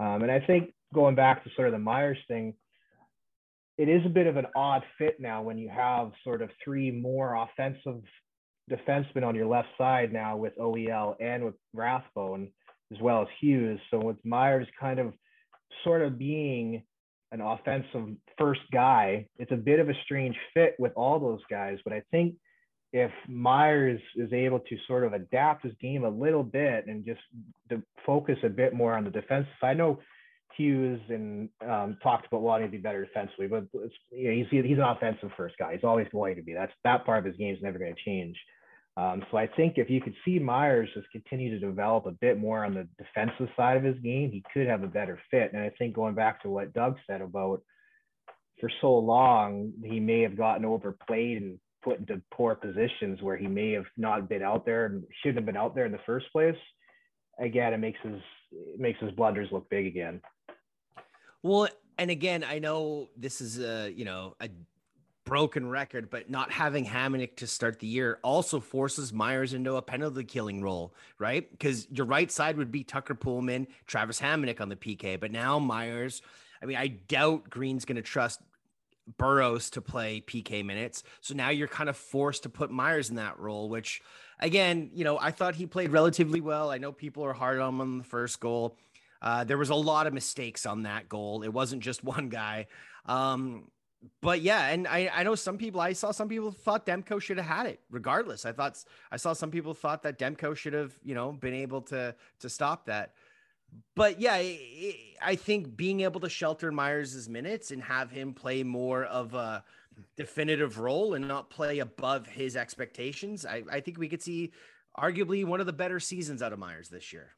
Um, 0.00 0.22
and 0.22 0.30
I 0.30 0.40
think 0.40 0.74
going 0.92 1.14
back 1.14 1.44
to 1.44 1.50
sort 1.54 1.68
of 1.68 1.72
the 1.72 1.78
Myers 1.78 2.18
thing, 2.28 2.54
it 3.78 3.88
is 3.88 4.04
a 4.04 4.10
bit 4.10 4.26
of 4.26 4.36
an 4.36 4.46
odd 4.54 4.82
fit 4.98 5.18
now 5.18 5.42
when 5.42 5.58
you 5.58 5.68
have 5.68 6.12
sort 6.22 6.42
of 6.42 6.50
three 6.62 6.90
more 6.90 7.34
offensive 7.34 8.02
defensemen 8.70 9.24
on 9.24 9.34
your 9.34 9.46
left 9.46 9.68
side 9.78 10.12
now 10.12 10.36
with 10.36 10.56
OEL 10.58 11.16
and 11.20 11.44
with 11.44 11.54
Rathbone 11.74 12.50
as 12.92 13.00
well 13.00 13.22
as 13.22 13.28
Hughes. 13.40 13.80
So 13.90 13.98
with 13.98 14.16
Myers 14.24 14.66
kind 14.78 14.98
of 14.98 15.12
sort 15.84 16.02
of 16.02 16.18
being 16.18 16.82
an 17.32 17.40
offensive 17.40 18.14
first 18.38 18.60
guy, 18.72 19.26
it's 19.38 19.52
a 19.52 19.56
bit 19.56 19.80
of 19.80 19.88
a 19.88 19.94
strange 20.04 20.36
fit 20.52 20.76
with 20.78 20.92
all 20.94 21.18
those 21.18 21.40
guys. 21.50 21.78
But 21.82 21.94
I 21.94 22.02
think 22.10 22.34
if 22.92 23.10
Myers 23.26 24.00
is 24.16 24.32
able 24.32 24.60
to 24.60 24.76
sort 24.86 25.04
of 25.04 25.14
adapt 25.14 25.64
his 25.64 25.72
game 25.80 26.04
a 26.04 26.10
little 26.10 26.42
bit 26.42 26.86
and 26.86 27.06
just 27.06 27.20
focus 28.04 28.36
a 28.44 28.50
bit 28.50 28.74
more 28.74 28.94
on 28.94 29.04
the 29.04 29.10
defensive 29.10 29.52
side, 29.60 29.70
I 29.70 29.74
know 29.74 29.98
Hughes 30.56 31.00
and 31.08 31.48
um, 31.68 31.96
talked 32.02 32.26
about 32.26 32.42
wanting 32.42 32.68
to 32.68 32.72
be 32.72 32.78
better 32.78 33.04
defensively, 33.04 33.46
but 33.46 33.64
you 34.10 34.28
know, 34.28 34.34
he's 34.34 34.64
he's 34.64 34.78
an 34.78 34.84
offensive 34.84 35.30
first 35.36 35.56
guy. 35.58 35.74
He's 35.74 35.84
always 35.84 36.06
going 36.12 36.36
to 36.36 36.42
be. 36.42 36.52
That's 36.54 36.72
that 36.84 37.04
part 37.04 37.20
of 37.20 37.24
his 37.24 37.36
game 37.36 37.54
is 37.54 37.62
never 37.62 37.78
going 37.78 37.94
to 37.94 38.04
change. 38.04 38.36
Um, 38.96 39.24
so 39.30 39.38
I 39.38 39.46
think 39.46 39.78
if 39.78 39.88
you 39.88 40.02
could 40.02 40.14
see 40.24 40.38
Myers 40.38 40.90
just 40.94 41.10
continue 41.10 41.50
to 41.50 41.66
develop 41.66 42.04
a 42.06 42.10
bit 42.10 42.38
more 42.38 42.64
on 42.64 42.74
the 42.74 42.86
defensive 42.98 43.48
side 43.56 43.78
of 43.78 43.84
his 43.84 43.98
game, 44.00 44.30
he 44.30 44.42
could 44.52 44.66
have 44.66 44.82
a 44.82 44.88
better 44.88 45.18
fit. 45.30 45.52
And 45.52 45.62
I 45.62 45.70
think 45.78 45.94
going 45.94 46.14
back 46.14 46.42
to 46.42 46.50
what 46.50 46.74
Doug 46.74 46.96
said 47.06 47.22
about 47.22 47.62
for 48.60 48.70
so 48.82 48.98
long, 48.98 49.72
he 49.82 49.98
may 49.98 50.20
have 50.20 50.36
gotten 50.36 50.66
overplayed 50.66 51.40
and 51.40 51.58
put 51.82 52.00
into 52.00 52.20
poor 52.32 52.54
positions 52.54 53.20
where 53.22 53.36
he 53.36 53.46
may 53.46 53.72
have 53.72 53.86
not 53.96 54.28
been 54.28 54.42
out 54.42 54.66
there 54.66 54.86
and 54.86 55.04
shouldn't 55.22 55.38
have 55.38 55.46
been 55.46 55.56
out 55.56 55.74
there 55.74 55.86
in 55.86 55.92
the 55.92 55.98
first 56.04 56.26
place. 56.30 56.56
Again, 57.40 57.72
it 57.72 57.78
makes 57.78 57.98
his 58.02 58.20
it 58.52 58.78
makes 58.78 59.00
his 59.00 59.10
blunders 59.12 59.48
look 59.50 59.68
big 59.70 59.86
again. 59.86 60.20
Well, 61.42 61.68
and 61.98 62.10
again, 62.10 62.44
I 62.44 62.58
know 62.58 63.10
this 63.16 63.40
is 63.40 63.58
a 63.58 63.90
you 63.90 64.04
know 64.04 64.36
a 64.40 64.48
broken 65.24 65.68
record, 65.68 66.10
but 66.10 66.28
not 66.30 66.50
having 66.50 66.84
Hamonic 66.84 67.36
to 67.36 67.46
start 67.46 67.78
the 67.78 67.86
year 67.86 68.18
also 68.22 68.60
forces 68.60 69.12
Myers 69.12 69.54
into 69.54 69.76
a 69.76 69.82
penalty 69.82 70.24
killing 70.24 70.62
role, 70.62 70.94
right? 71.18 71.48
Because 71.50 71.88
your 71.90 72.06
right 72.06 72.30
side 72.30 72.56
would 72.56 72.72
be 72.72 72.84
Tucker 72.84 73.14
Poolman, 73.14 73.66
Travis 73.86 74.20
Hamonic 74.20 74.60
on 74.60 74.68
the 74.68 74.76
PK, 74.76 75.18
but 75.18 75.30
now 75.30 75.58
Myers. 75.58 76.22
I 76.62 76.66
mean, 76.66 76.76
I 76.76 76.88
doubt 76.88 77.50
Green's 77.50 77.84
going 77.84 77.96
to 77.96 78.02
trust 78.02 78.40
Burroughs 79.18 79.70
to 79.70 79.80
play 79.80 80.20
PK 80.20 80.64
minutes. 80.64 81.02
So 81.20 81.34
now 81.34 81.50
you're 81.50 81.68
kind 81.68 81.88
of 81.88 81.96
forced 81.96 82.44
to 82.44 82.48
put 82.48 82.70
Myers 82.70 83.10
in 83.10 83.16
that 83.16 83.38
role, 83.38 83.68
which 83.68 84.00
again, 84.38 84.90
you 84.94 85.04
know, 85.04 85.18
I 85.18 85.30
thought 85.30 85.54
he 85.56 85.66
played 85.66 85.90
relatively 85.90 86.40
well. 86.40 86.70
I 86.70 86.78
know 86.78 86.92
people 86.92 87.24
are 87.24 87.32
hard 87.32 87.58
on 87.58 87.74
him 87.74 87.80
on 87.80 87.98
the 87.98 88.04
first 88.04 88.38
goal. 88.38 88.76
Uh, 89.22 89.44
there 89.44 89.56
was 89.56 89.70
a 89.70 89.74
lot 89.74 90.06
of 90.08 90.12
mistakes 90.12 90.66
on 90.66 90.82
that 90.82 91.08
goal. 91.08 91.42
It 91.42 91.52
wasn't 91.52 91.82
just 91.82 92.02
one 92.16 92.28
guy. 92.28 92.66
Um, 93.06 93.68
but 94.20 94.40
yeah, 94.40 94.66
and 94.66 94.88
I, 94.88 95.10
I 95.14 95.22
know 95.22 95.36
some 95.36 95.58
people, 95.58 95.80
I 95.80 95.92
saw 95.92 96.10
some 96.10 96.28
people 96.28 96.50
thought 96.50 96.84
Demko 96.84 97.22
should 97.22 97.36
have 97.36 97.46
had 97.46 97.66
it 97.66 97.80
regardless. 97.88 98.44
I 98.44 98.50
thought, 98.50 98.76
I 99.12 99.16
saw 99.16 99.32
some 99.32 99.52
people 99.52 99.74
thought 99.74 100.02
that 100.02 100.18
Demko 100.18 100.56
should 100.56 100.72
have, 100.72 100.92
you 101.04 101.14
know, 101.14 101.30
been 101.30 101.54
able 101.54 101.82
to, 101.82 102.16
to 102.40 102.48
stop 102.48 102.86
that. 102.86 103.12
But 103.94 104.20
yeah, 104.20 104.34
I 104.34 105.36
think 105.36 105.76
being 105.76 106.00
able 106.00 106.20
to 106.20 106.28
shelter 106.28 106.72
Myers' 106.72 107.28
minutes 107.28 107.70
and 107.70 107.82
have 107.82 108.10
him 108.10 108.34
play 108.34 108.64
more 108.64 109.04
of 109.04 109.34
a 109.34 109.64
definitive 110.16 110.78
role 110.78 111.14
and 111.14 111.28
not 111.28 111.48
play 111.48 111.78
above 111.78 112.26
his 112.26 112.56
expectations, 112.56 113.46
I, 113.46 113.62
I 113.70 113.80
think 113.80 113.98
we 113.98 114.08
could 114.08 114.22
see 114.22 114.52
arguably 114.98 115.44
one 115.44 115.60
of 115.60 115.66
the 115.66 115.72
better 115.72 116.00
seasons 116.00 116.42
out 116.42 116.52
of 116.52 116.58
Myers 116.58 116.88
this 116.88 117.12
year. 117.12 117.30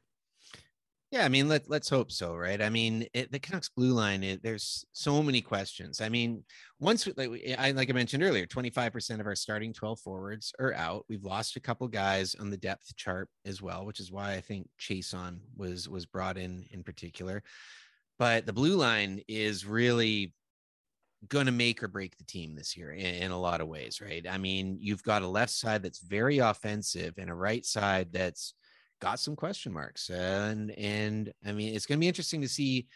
Yeah, 1.15 1.23
I 1.23 1.29
mean, 1.29 1.47
let 1.47 1.69
let's 1.69 1.87
hope 1.87 2.11
so, 2.11 2.35
right? 2.35 2.61
I 2.61 2.69
mean, 2.69 3.07
it, 3.13 3.31
the 3.31 3.39
Canucks 3.39 3.69
blue 3.69 3.93
line, 3.93 4.21
it, 4.21 4.43
there's 4.43 4.83
so 4.91 5.23
many 5.23 5.39
questions. 5.39 6.01
I 6.01 6.09
mean, 6.09 6.43
once 6.81 7.07
like 7.15 7.29
I 7.57 7.71
like 7.71 7.89
I 7.89 7.93
mentioned 7.93 8.21
earlier, 8.21 8.45
25% 8.45 9.21
of 9.21 9.25
our 9.25 9.33
starting 9.33 9.71
12 9.71 10.01
forwards 10.01 10.51
are 10.59 10.73
out. 10.73 11.05
We've 11.07 11.23
lost 11.23 11.55
a 11.55 11.61
couple 11.61 11.87
guys 11.87 12.35
on 12.35 12.49
the 12.49 12.57
depth 12.57 12.93
chart 12.97 13.29
as 13.45 13.61
well, 13.61 13.85
which 13.85 14.01
is 14.01 14.11
why 14.11 14.33
I 14.33 14.41
think 14.41 14.67
Chiasson 14.77 15.39
was 15.55 15.87
was 15.87 16.05
brought 16.05 16.37
in 16.37 16.65
in 16.71 16.83
particular. 16.83 17.43
But 18.19 18.45
the 18.45 18.51
blue 18.51 18.75
line 18.75 19.21
is 19.29 19.65
really 19.65 20.33
going 21.29 21.45
to 21.45 21.53
make 21.53 21.81
or 21.81 21.87
break 21.87 22.17
the 22.17 22.25
team 22.25 22.55
this 22.55 22.75
year 22.75 22.91
in, 22.91 23.15
in, 23.15 23.31
a 23.31 23.39
lot 23.39 23.61
of 23.61 23.69
ways, 23.69 24.01
right? 24.01 24.25
I 24.29 24.37
mean, 24.37 24.77
you've 24.81 25.01
got 25.01 25.21
a 25.21 25.27
left 25.27 25.53
side 25.53 25.81
that's 25.81 25.99
very 25.99 26.39
offensive 26.39 27.13
and 27.17 27.29
a 27.29 27.33
right 27.33 27.65
side 27.65 28.09
that's 28.11 28.53
got 29.01 29.19
some 29.19 29.35
question 29.35 29.73
marks. 29.73 30.09
And 30.09 30.71
and 30.71 31.31
I 31.45 31.51
mean, 31.51 31.75
it's 31.75 31.85
going 31.85 31.99
to 31.99 32.03
be 32.03 32.07
interesting 32.07 32.41
to 32.41 32.47
see 32.47 32.87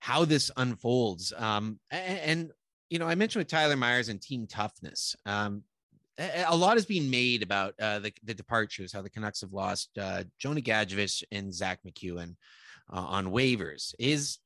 how 0.00 0.24
this 0.24 0.50
unfolds. 0.56 1.32
Um, 1.36 1.78
and, 1.90 2.18
and 2.18 2.50
you 2.90 2.98
know, 2.98 3.06
I 3.06 3.14
mentioned 3.14 3.40
with 3.40 3.48
Tyler 3.48 3.76
Myers 3.76 4.08
and 4.08 4.20
team 4.20 4.46
toughness. 4.46 5.16
Um, 5.26 5.62
a 6.18 6.56
lot 6.56 6.76
is 6.76 6.86
being 6.86 7.10
made 7.10 7.42
about 7.42 7.74
uh, 7.80 7.98
the, 7.98 8.12
the 8.22 8.34
departures, 8.34 8.92
how 8.92 9.02
the 9.02 9.10
Canucks 9.10 9.40
have 9.40 9.52
lost 9.52 9.90
uh, 9.98 10.24
Jonah 10.38 10.60
Gadjovich 10.60 11.24
and 11.32 11.52
Zack 11.52 11.80
MacEwen 11.84 12.36
uh, 12.92 13.00
on 13.00 13.32
waivers. 13.32 13.94
Is 13.98 14.38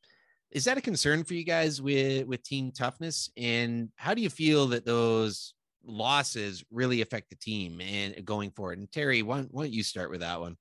is 0.50 0.64
that 0.64 0.78
a 0.78 0.80
concern 0.80 1.24
for 1.24 1.34
you 1.34 1.44
guys 1.44 1.82
with 1.82 2.26
with 2.26 2.42
team 2.42 2.72
toughness? 2.72 3.30
And 3.36 3.90
how 3.96 4.14
do 4.14 4.22
you 4.22 4.30
feel 4.30 4.68
that 4.68 4.86
those 4.86 5.54
losses 5.84 6.64
really 6.70 7.02
affect 7.02 7.28
the 7.28 7.36
team 7.36 7.80
and 7.80 8.24
going 8.24 8.50
forward? 8.50 8.78
And 8.78 8.90
Terry, 8.90 9.22
why, 9.22 9.42
why 9.50 9.64
don't 9.64 9.72
you 9.72 9.82
start 9.82 10.10
with 10.10 10.20
that 10.20 10.40
one? 10.40 10.56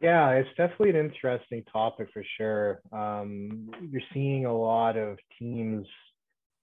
Yeah, 0.00 0.30
it's 0.30 0.48
definitely 0.56 0.90
an 0.90 0.96
interesting 1.06 1.64
topic 1.72 2.08
for 2.12 2.22
sure. 2.36 2.80
Um, 2.92 3.70
you're 3.90 4.00
seeing 4.14 4.46
a 4.46 4.56
lot 4.56 4.96
of 4.96 5.18
teams 5.38 5.86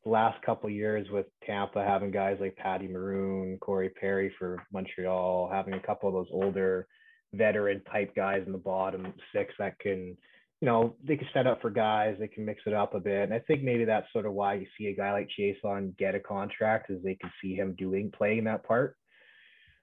the 0.05 0.09
last 0.09 0.41
couple 0.43 0.69
years 0.69 1.09
with 1.09 1.25
Tampa 1.45 1.83
having 1.83 2.11
guys 2.11 2.37
like 2.39 2.55
Patty 2.55 2.87
Maroon, 2.87 3.57
Corey 3.59 3.89
Perry 3.89 4.33
for 4.39 4.63
Montreal, 4.71 5.49
having 5.51 5.73
a 5.73 5.79
couple 5.81 6.07
of 6.07 6.15
those 6.15 6.31
older 6.31 6.87
veteran 7.33 7.81
type 7.91 8.15
guys 8.15 8.43
in 8.45 8.53
the 8.53 8.57
bottom 8.57 9.13
six 9.33 9.53
that 9.59 9.77
can, 9.79 10.15
you 10.61 10.65
know, 10.65 10.95
they 11.03 11.17
can 11.17 11.27
set 11.33 11.47
up 11.47 11.61
for 11.61 11.69
guys, 11.69 12.15
they 12.17 12.29
can 12.29 12.45
mix 12.45 12.61
it 12.65 12.73
up 12.73 12.93
a 12.93 12.99
bit. 13.01 13.23
And 13.23 13.33
I 13.33 13.39
think 13.39 13.63
maybe 13.63 13.83
that's 13.83 14.07
sort 14.13 14.25
of 14.25 14.31
why 14.33 14.53
you 14.53 14.67
see 14.77 14.87
a 14.87 14.95
guy 14.95 15.11
like 15.11 15.29
Chiasson 15.37 15.97
get 15.97 16.15
a 16.15 16.19
contract, 16.21 16.89
is 16.89 17.03
they 17.03 17.15
can 17.15 17.31
see 17.41 17.53
him 17.53 17.75
doing 17.77 18.11
playing 18.15 18.45
that 18.45 18.63
part. 18.63 18.95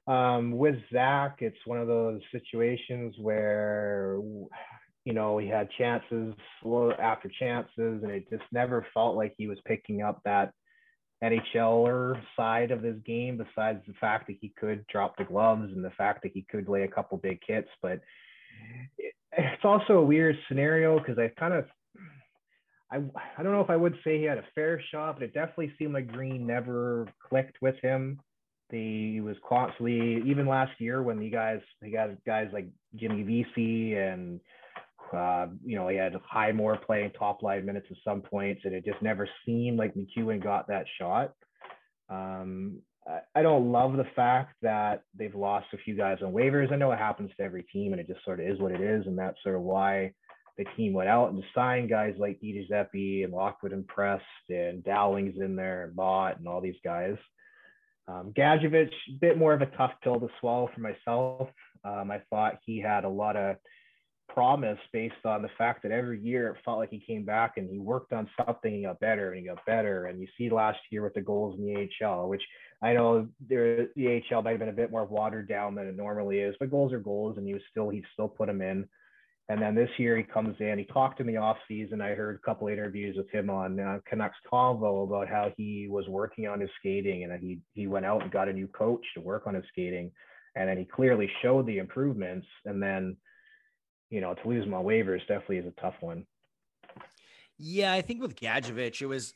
Um, 0.06 0.52
with 0.58 0.76
Zach, 0.92 1.36
it's 1.40 1.64
one 1.64 1.78
of 1.78 1.86
those 1.86 2.20
situations 2.32 3.14
where, 3.20 4.18
you 5.04 5.12
know, 5.12 5.38
he 5.38 5.46
had 5.46 5.68
chances 5.78 6.34
after 6.98 7.30
chances, 7.38 8.02
and 8.02 8.10
it 8.10 8.28
just 8.28 8.42
never 8.50 8.86
felt 8.92 9.16
like 9.16 9.34
he 9.36 9.46
was 9.46 9.58
picking 9.64 10.02
up 10.02 10.20
that 10.24 10.52
NHLer 11.22 12.20
side 12.36 12.72
of 12.72 12.82
his 12.82 12.96
game, 13.04 13.36
besides 13.36 13.80
the 13.86 13.94
fact 14.00 14.26
that 14.26 14.38
he 14.40 14.52
could 14.58 14.84
drop 14.88 15.16
the 15.16 15.24
gloves 15.24 15.72
and 15.72 15.84
the 15.84 15.90
fact 15.90 16.22
that 16.24 16.32
he 16.34 16.44
could 16.50 16.68
lay 16.68 16.82
a 16.82 16.88
couple 16.88 17.16
big 17.18 17.38
hits. 17.46 17.68
But 17.80 18.00
it's 19.32 19.64
also 19.64 19.94
a 19.94 20.04
weird 20.04 20.36
scenario 20.48 20.98
because 20.98 21.18
I 21.18 21.28
kind 21.38 21.54
of 21.54 21.66
I, 22.90 22.96
I 23.38 23.42
don't 23.42 23.52
know 23.52 23.62
if 23.62 23.70
I 23.70 23.76
would 23.76 23.96
say 24.04 24.18
he 24.18 24.24
had 24.24 24.36
a 24.36 24.44
fair 24.54 24.82
shot, 24.90 25.14
but 25.14 25.22
it 25.22 25.32
definitely 25.32 25.72
seemed 25.78 25.94
like 25.94 26.12
Green 26.12 26.46
never 26.46 27.08
clicked 27.26 27.56
with 27.62 27.76
him 27.80 28.20
he 28.72 29.20
was 29.20 29.36
constantly, 29.48 30.22
even 30.26 30.46
last 30.46 30.72
year 30.80 31.02
when 31.02 31.18
the 31.18 31.30
guys, 31.30 31.60
he 31.82 31.90
got 31.90 32.08
guys 32.24 32.48
like 32.52 32.68
Jimmy 32.96 33.22
Vesey 33.22 33.94
and, 33.94 34.40
uh, 35.12 35.46
you 35.64 35.76
know, 35.76 35.88
he 35.88 35.96
had 35.96 36.14
Highmore 36.28 36.78
playing 36.78 37.10
top 37.10 37.42
line 37.42 37.66
minutes 37.66 37.86
at 37.90 37.98
some 38.02 38.22
points, 38.22 38.62
and 38.64 38.74
it 38.74 38.84
just 38.84 39.02
never 39.02 39.28
seemed 39.44 39.78
like 39.78 39.94
MacEwen 39.94 40.42
got 40.42 40.68
that 40.68 40.86
shot. 40.98 41.34
Um, 42.08 42.80
I 43.34 43.42
don't 43.42 43.72
love 43.72 43.96
the 43.96 44.06
fact 44.14 44.54
that 44.62 45.02
they've 45.18 45.34
lost 45.34 45.66
a 45.74 45.78
few 45.78 45.96
guys 45.96 46.18
on 46.22 46.32
waivers. 46.32 46.72
I 46.72 46.76
know 46.76 46.92
it 46.92 46.98
happens 46.98 47.30
to 47.36 47.42
every 47.42 47.64
team, 47.64 47.92
and 47.92 48.00
it 48.00 48.06
just 48.06 48.24
sort 48.24 48.40
of 48.40 48.46
is 48.46 48.60
what 48.60 48.72
it 48.72 48.80
is, 48.80 49.06
and 49.06 49.18
that's 49.18 49.42
sort 49.42 49.56
of 49.56 49.62
why 49.62 50.12
the 50.56 50.64
team 50.76 50.92
went 50.92 51.08
out 51.08 51.32
and 51.32 51.42
signed 51.54 51.90
guys 51.90 52.14
like 52.18 52.40
Di 52.40 52.52
Giuseppe 52.52 53.24
and 53.24 53.32
Lockwood 53.32 53.72
and 53.72 53.86
Prest 53.86 54.24
and 54.48 54.84
Dowling's 54.84 55.40
in 55.40 55.56
there 55.56 55.84
and 55.84 55.96
Motte 55.96 56.38
and 56.38 56.46
all 56.46 56.60
these 56.60 56.76
guys. 56.84 57.16
Um, 58.08 58.32
bit 58.34 59.38
more 59.38 59.52
of 59.52 59.62
a 59.62 59.66
tough 59.76 59.92
pill 60.02 60.18
to 60.20 60.28
swallow 60.40 60.70
for 60.74 60.80
myself. 60.80 61.48
Um, 61.84 62.10
I 62.10 62.20
thought 62.30 62.58
he 62.64 62.80
had 62.80 63.04
a 63.04 63.08
lot 63.08 63.36
of 63.36 63.56
promise 64.28 64.78
based 64.92 65.24
on 65.24 65.42
the 65.42 65.50
fact 65.58 65.82
that 65.82 65.92
every 65.92 66.20
year 66.20 66.48
it 66.48 66.56
felt 66.64 66.78
like 66.78 66.90
he 66.90 67.02
came 67.06 67.24
back 67.24 67.54
and 67.56 67.68
he 67.68 67.78
worked 67.78 68.12
on 68.12 68.28
something, 68.44 68.72
he 68.72 68.82
got 68.82 69.00
better 69.00 69.30
and 69.30 69.40
he 69.40 69.46
got 69.46 69.64
better. 69.66 70.06
And 70.06 70.20
you 70.20 70.26
see 70.38 70.50
last 70.50 70.78
year 70.90 71.02
with 71.02 71.14
the 71.14 71.20
goals 71.20 71.58
in 71.58 71.64
the 71.64 72.06
AHL, 72.06 72.28
which 72.28 72.42
I 72.82 72.94
know 72.94 73.28
there, 73.48 73.88
the 73.94 74.22
AHL 74.30 74.42
might 74.42 74.50
have 74.50 74.60
been 74.60 74.68
a 74.68 74.72
bit 74.72 74.90
more 74.90 75.04
watered 75.04 75.48
down 75.48 75.74
than 75.74 75.86
it 75.86 75.96
normally 75.96 76.38
is, 76.38 76.56
but 76.58 76.70
goals 76.70 76.92
are 76.92 77.00
goals, 77.00 77.36
and 77.36 77.46
he 77.46 77.54
was 77.54 77.62
still 77.70 77.90
he 77.90 78.02
still 78.12 78.28
put 78.28 78.48
them 78.48 78.62
in. 78.62 78.88
And 79.52 79.60
then 79.60 79.74
this 79.74 79.90
year 79.98 80.16
he 80.16 80.22
comes 80.22 80.56
in, 80.60 80.78
he 80.78 80.84
talked 80.86 81.20
in 81.20 81.26
the 81.26 81.36
off 81.36 81.58
season. 81.68 82.00
I 82.00 82.14
heard 82.14 82.36
a 82.36 82.38
couple 82.38 82.68
interviews 82.68 83.18
with 83.18 83.28
him 83.28 83.50
on 83.50 83.78
uh, 83.78 83.98
Canucks 84.08 84.38
Convo 84.50 85.04
about 85.06 85.28
how 85.28 85.52
he 85.58 85.88
was 85.90 86.08
working 86.08 86.48
on 86.48 86.58
his 86.58 86.70
skating 86.78 87.22
and 87.22 87.30
that 87.30 87.40
he, 87.40 87.58
he 87.74 87.86
went 87.86 88.06
out 88.06 88.22
and 88.22 88.30
got 88.30 88.48
a 88.48 88.52
new 88.54 88.66
coach 88.66 89.04
to 89.12 89.20
work 89.20 89.46
on 89.46 89.52
his 89.52 89.64
skating. 89.68 90.10
And 90.56 90.70
then 90.70 90.78
he 90.78 90.86
clearly 90.86 91.30
showed 91.42 91.66
the 91.66 91.76
improvements. 91.76 92.46
And 92.64 92.82
then, 92.82 93.18
you 94.08 94.22
know, 94.22 94.32
to 94.32 94.48
lose 94.48 94.64
him 94.64 94.72
on 94.72 94.86
waivers 94.86 95.20
definitely 95.28 95.58
is 95.58 95.66
a 95.66 95.80
tough 95.82 95.96
one. 96.00 96.24
Yeah, 97.58 97.92
I 97.92 98.00
think 98.00 98.22
with 98.22 98.36
Gadjovich, 98.36 99.02
it 99.02 99.06
was, 99.06 99.34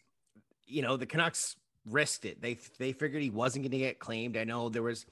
you 0.65 0.81
know, 0.81 0.97
the 0.97 1.05
Canucks 1.05 1.57
risked 1.85 2.25
it. 2.25 2.41
They 2.41 2.57
they 2.79 2.93
figured 2.93 3.23
he 3.23 3.29
wasn't 3.29 3.65
going 3.65 3.73
to 3.73 3.79
get 3.79 3.99
claimed. 3.99 4.39
I 4.39 4.45
know 4.45 4.71
there 4.71 4.83
was 4.83 5.05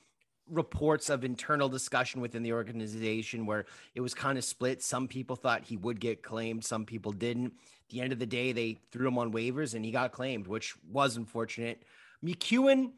reports 0.50 1.10
of 1.10 1.24
internal 1.24 1.68
discussion 1.68 2.20
within 2.20 2.42
the 2.42 2.52
organization 2.52 3.46
where 3.46 3.66
it 3.94 4.00
was 4.00 4.14
kind 4.14 4.38
of 4.38 4.44
split. 4.44 4.82
Some 4.82 5.08
people 5.08 5.36
thought 5.36 5.64
he 5.64 5.76
would 5.76 6.00
get 6.00 6.22
claimed, 6.22 6.64
some 6.64 6.84
people 6.84 7.12
didn't. 7.12 7.46
At 7.46 7.90
the 7.90 8.00
end 8.00 8.12
of 8.12 8.18
the 8.18 8.26
day, 8.26 8.52
they 8.52 8.78
threw 8.92 9.08
him 9.08 9.18
on 9.18 9.32
waivers 9.32 9.74
and 9.74 9.84
he 9.84 9.90
got 9.90 10.12
claimed, 10.12 10.46
which 10.46 10.74
was 10.90 11.16
unfortunate. 11.16 11.82
MacEwen, 12.24 12.92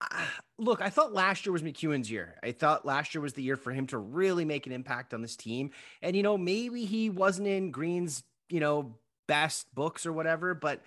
look, 0.58 0.80
I 0.80 0.90
thought 0.90 1.12
last 1.12 1.46
year 1.46 1.52
was 1.52 1.62
MacEwen's 1.62 2.10
year. 2.10 2.36
I 2.42 2.52
thought 2.52 2.86
last 2.86 3.14
year 3.14 3.22
was 3.22 3.32
the 3.32 3.42
year 3.42 3.56
for 3.56 3.72
him 3.72 3.86
to 3.88 3.98
really 3.98 4.44
make 4.44 4.66
an 4.66 4.72
impact 4.72 5.14
on 5.14 5.22
this 5.22 5.36
team. 5.36 5.70
And, 6.02 6.16
you 6.16 6.22
know, 6.22 6.38
maybe 6.38 6.84
he 6.84 7.10
wasn't 7.10 7.48
in 7.48 7.70
Green's, 7.70 8.22
you 8.48 8.60
know, 8.60 8.96
best 9.26 9.74
books 9.74 10.06
or 10.06 10.12
whatever, 10.12 10.54
but 10.54 10.82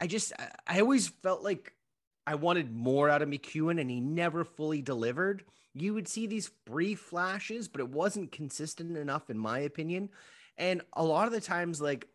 I 0.00 0.06
just, 0.06 0.32
I 0.66 0.80
always 0.80 1.08
felt 1.22 1.42
like 1.42 1.72
I 2.26 2.34
wanted 2.36 2.74
more 2.74 3.08
out 3.08 3.22
of 3.22 3.28
MacEwen 3.28 3.80
and 3.80 3.90
he 3.90 4.00
never 4.00 4.44
fully 4.44 4.82
delivered. 4.82 5.44
You 5.74 5.94
would 5.94 6.08
see 6.08 6.26
these 6.26 6.50
brief 6.66 7.00
flashes, 7.00 7.68
but 7.68 7.80
it 7.80 7.88
wasn't 7.88 8.32
consistent 8.32 8.96
enough, 8.96 9.30
in 9.30 9.38
my 9.38 9.60
opinion. 9.60 10.10
And 10.58 10.82
a 10.92 11.02
lot 11.02 11.26
of 11.26 11.32
the 11.32 11.40
times, 11.40 11.80
like 11.80 12.06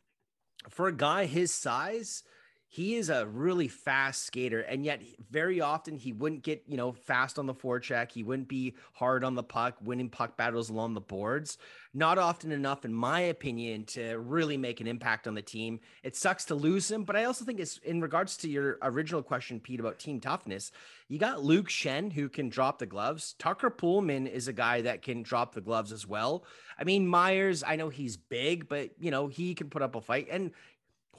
for 0.70 0.88
a 0.88 0.96
guy 0.96 1.26
his 1.26 1.54
size, 1.54 2.24
he 2.70 2.96
is 2.96 3.10
a 3.10 3.26
really 3.26 3.70
fast 3.70 4.26
skater 4.26 4.60
and 4.60 4.84
yet 4.84 5.02
very 5.32 5.62
often 5.62 5.96
he 5.96 6.12
wouldn't 6.12 6.44
get 6.44 6.64
you 6.68 6.76
know 6.76 6.92
fast 6.92 7.40
on 7.40 7.46
the 7.46 7.54
forecheck. 7.54 8.12
He 8.12 8.24
wouldn't 8.24 8.50
be 8.50 8.76
hard 8.94 9.24
on 9.24 9.36
the 9.36 9.44
puck 9.44 9.76
winning 9.82 10.10
puck 10.10 10.36
battles 10.36 10.70
along 10.70 10.94
the 10.94 11.02
boards. 11.02 11.58
Not 11.94 12.18
often 12.18 12.52
enough 12.52 12.84
in 12.84 12.94
my 12.94 13.22
opinion 13.22 13.86
to 13.86 14.20
really 14.20 14.58
make 14.58 14.82
an 14.82 14.88
impact 14.88 15.28
on 15.28 15.34
the 15.34 15.42
team. 15.42 15.80
It 16.04 16.16
sucks 16.16 16.46
to 16.46 16.56
lose 16.56 16.92
him 16.92 17.04
but 17.04 17.16
i 17.16 17.24
also 17.24 17.46
think 17.46 17.60
it's 17.60 17.78
in 17.80 18.02
regards 18.02 18.36
to 18.38 18.50
your 18.50 18.78
original 18.82 19.24
question 19.24 19.60
pete 19.60 19.80
about 19.80 20.00
team 20.00 20.20
toughness 20.20 20.72
you 21.08 21.18
got 21.18 21.42
Luke 21.42 21.70
Schenn 21.70 22.12
who 22.12 22.28
can 22.28 22.50
drop 22.50 22.80
the 22.80 22.86
gloves. 22.86 23.34
Tucker 23.40 23.72
Poolman 23.72 24.30
is 24.30 24.50
a 24.50 24.54
guy 24.54 24.82
that 24.82 25.02
can 25.02 25.24
drop 25.24 25.54
the 25.54 25.62
gloves 25.62 25.94
as 25.94 26.06
well. 26.06 26.44
I 26.78 26.84
mean 26.84 27.08
myers 27.08 27.64
i 27.66 27.78
know 27.78 27.88
he's 27.88 28.18
big 28.18 28.68
but 28.68 28.90
you 29.00 29.10
know 29.10 29.28
he 29.28 29.56
can 29.56 29.70
put 29.70 29.82
up 29.82 29.96
a 29.96 30.02
fight. 30.02 30.28
And 30.30 30.52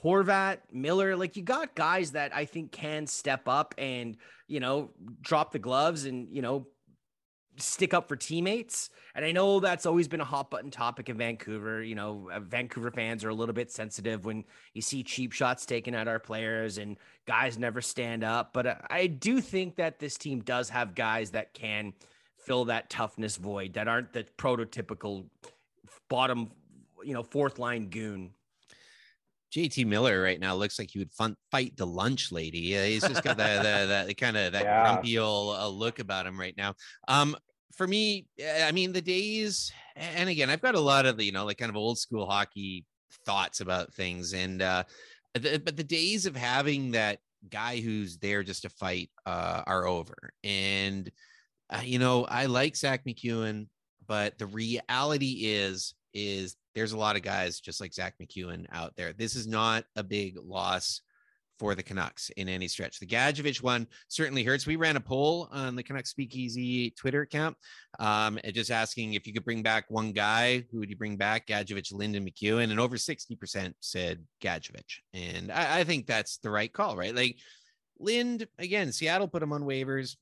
Horvat, 0.03 0.59
Miller, 0.73 1.17
like 1.17 1.37
you 1.37 1.43
got 1.43 1.75
guys 1.75 2.13
that 2.13 2.35
I 2.35 2.45
think 2.45 2.73
can 2.73 3.07
step 3.07 3.49
up 3.49 3.75
and, 3.79 4.17
you 4.47 4.61
know, 4.61 4.91
drop 5.21 5.53
the 5.53 5.59
gloves 5.59 6.05
and, 6.05 6.29
you 6.31 6.43
know, 6.43 6.67
stick 7.57 7.93
up 7.93 8.09
for 8.09 8.17
teammates. 8.17 8.91
And 9.15 9.25
I 9.25 9.33
know 9.33 9.61
that's 9.61 9.87
always 9.87 10.09
been 10.09 10.21
a 10.21 10.25
hot 10.25 10.51
button 10.51 10.71
topic 10.71 11.09
in 11.09 11.19
Vancouver. 11.19 11.83
You 11.83 11.95
know, 11.95 12.31
uh, 12.33 12.41
Vancouver 12.41 12.91
fans 12.91 13.25
are 13.25 13.29
a 13.29 13.35
little 13.35 13.55
bit 13.55 13.71
sensitive 13.71 14.25
when 14.25 14.45
you 14.75 14.83
see 14.83 15.03
cheap 15.03 15.33
shots 15.33 15.67
taken 15.67 15.95
at 15.95 16.09
our 16.09 16.21
players 16.21 16.79
and 16.79 16.97
guys 17.27 17.59
never 17.59 17.81
stand 17.81 18.23
up. 18.23 18.53
But 18.53 18.67
uh, 18.67 18.75
I 18.89 19.09
do 19.09 19.41
think 19.41 19.77
that 19.77 19.99
this 19.99 20.17
team 20.17 20.41
does 20.41 20.71
have 20.71 20.95
guys 20.95 21.33
that 21.33 21.55
can 21.55 21.95
fill 22.37 22.67
that 22.67 22.89
toughness 22.89 23.37
void 23.37 23.75
that 23.75 23.89
aren't 23.89 24.13
the 24.13 24.25
prototypical 24.39 25.27
bottom, 26.09 26.53
you 27.05 27.15
know, 27.15 27.23
fourth 27.23 27.59
line 27.59 27.89
goon. 27.89 28.31
JT 29.55 29.87
Miller 29.87 30.21
right 30.21 30.39
now 30.39 30.55
looks 30.55 30.79
like 30.79 30.91
he 30.91 30.99
would 30.99 31.13
fun, 31.13 31.37
fight 31.51 31.77
the 31.77 31.87
lunch 31.87 32.31
lady. 32.33 32.77
Uh, 32.77 32.85
he's 32.85 33.07
just 33.07 33.25
got 33.25 33.37
the, 33.37 33.87
the, 33.89 34.05
the 34.09 34.15
kind 34.15 34.37
of 34.37 34.53
that 34.53 34.65
yeah. 34.65 34.83
grumpy 34.83 35.19
old 35.19 35.57
uh, 35.57 35.69
look 35.69 35.99
about 35.99 36.27
him 36.27 36.39
right 36.39 36.57
now. 36.57 36.75
Um, 37.07 37.37
for 37.75 37.87
me, 37.87 38.27
I 38.63 38.73
mean, 38.73 38.93
the 38.93 39.01
days, 39.01 39.73
and 39.97 40.29
again, 40.29 40.51
I've 40.51 40.61
got 40.61 40.75
a 40.75 40.81
lot 40.81 41.07
of 41.07 41.17
the, 41.17 41.25
you 41.25 41.33
know, 41.33 41.45
like 41.45 41.59
kind 41.59 41.71
of 41.71 41.77
old 41.77 41.99
school 41.99 42.27
hockey 42.27 42.85
thoughts 43.25 43.61
about 43.61 43.95
things. 43.95 44.35
And, 44.35 44.61
uh, 44.61 44.85
the, 45.35 45.63
but 45.65 45.77
the 45.77 45.85
days 45.85 46.27
of 46.27 46.37
having 46.37 46.91
that 46.93 47.21
guy 47.49 47.81
who's 47.81 48.19
there 48.19 48.43
just 48.43 48.63
to 48.63 48.69
fight 48.69 49.11
uh, 49.27 49.63
are 49.67 49.87
over. 49.87 50.33
And, 50.43 51.11
uh, 51.71 51.83
you 51.85 51.99
know, 51.99 52.25
I 52.25 52.47
like 52.47 52.77
Zack 52.77 53.05
MacEwen, 53.07 53.69
but 54.07 54.39
the 54.39 54.47
reality 54.47 55.43
is, 55.45 55.95
is 56.13 56.57
there's 56.79 56.93
a 56.93 56.99
lot 56.99 57.17
of 57.17 57.23
guys 57.23 57.61
just 57.61 57.81
like 57.81 57.93
Zack 57.93 58.15
MacEwen 58.23 58.67
out 58.73 58.95
there. 58.97 59.13
This 59.13 59.35
is 59.35 59.47
not 59.47 59.85
a 59.97 60.03
big 60.05 60.37
loss 60.41 61.01
for 61.59 61.75
the 61.75 61.83
Canucks 61.83 62.31
in 62.37 62.49
any 62.49 62.69
stretch. 62.69 63.01
The 63.01 63.07
Gadjovich 63.07 63.63
one 63.63 63.89
certainly 64.07 64.45
hurts. 64.45 64.65
We 64.65 64.77
ran 64.77 64.97
a 64.97 65.01
poll 65.01 65.49
on 65.51 65.75
the 65.75 65.83
Canucks 65.83 66.11
Speakeasy 66.11 66.91
Twitter 66.91 67.23
account, 67.23 67.57
um, 67.99 68.39
just 68.53 68.71
asking 68.71 69.15
if 69.15 69.27
you 69.27 69.33
could 69.33 69.45
bring 69.45 69.63
back 69.63 69.87
one 69.89 70.13
guy, 70.13 70.65
who 70.71 70.79
would 70.79 70.91
you 70.91 70.97
bring 70.97 71.17
back? 71.17 71.49
Gadjovich, 71.49 71.93
Lyndon 71.93 72.25
MacEwen, 72.25 72.71
and 72.71 72.79
over 72.79 72.97
60% 72.97 73.73
said 73.81 74.25
Gadjovich. 74.41 75.01
And 75.13 75.51
I, 75.51 75.81
I 75.81 75.85
think 75.85 76.07
that's 76.07 76.39
the 76.39 76.51
right 76.51 76.73
call, 76.73 76.97
right? 76.97 77.15
Like 77.15 77.39
Lind, 77.99 78.47
again, 78.59 78.93
Seattle 78.93 79.27
put 79.27 79.43
him 79.43 79.53
on 79.53 79.65
waivers. 79.65 80.17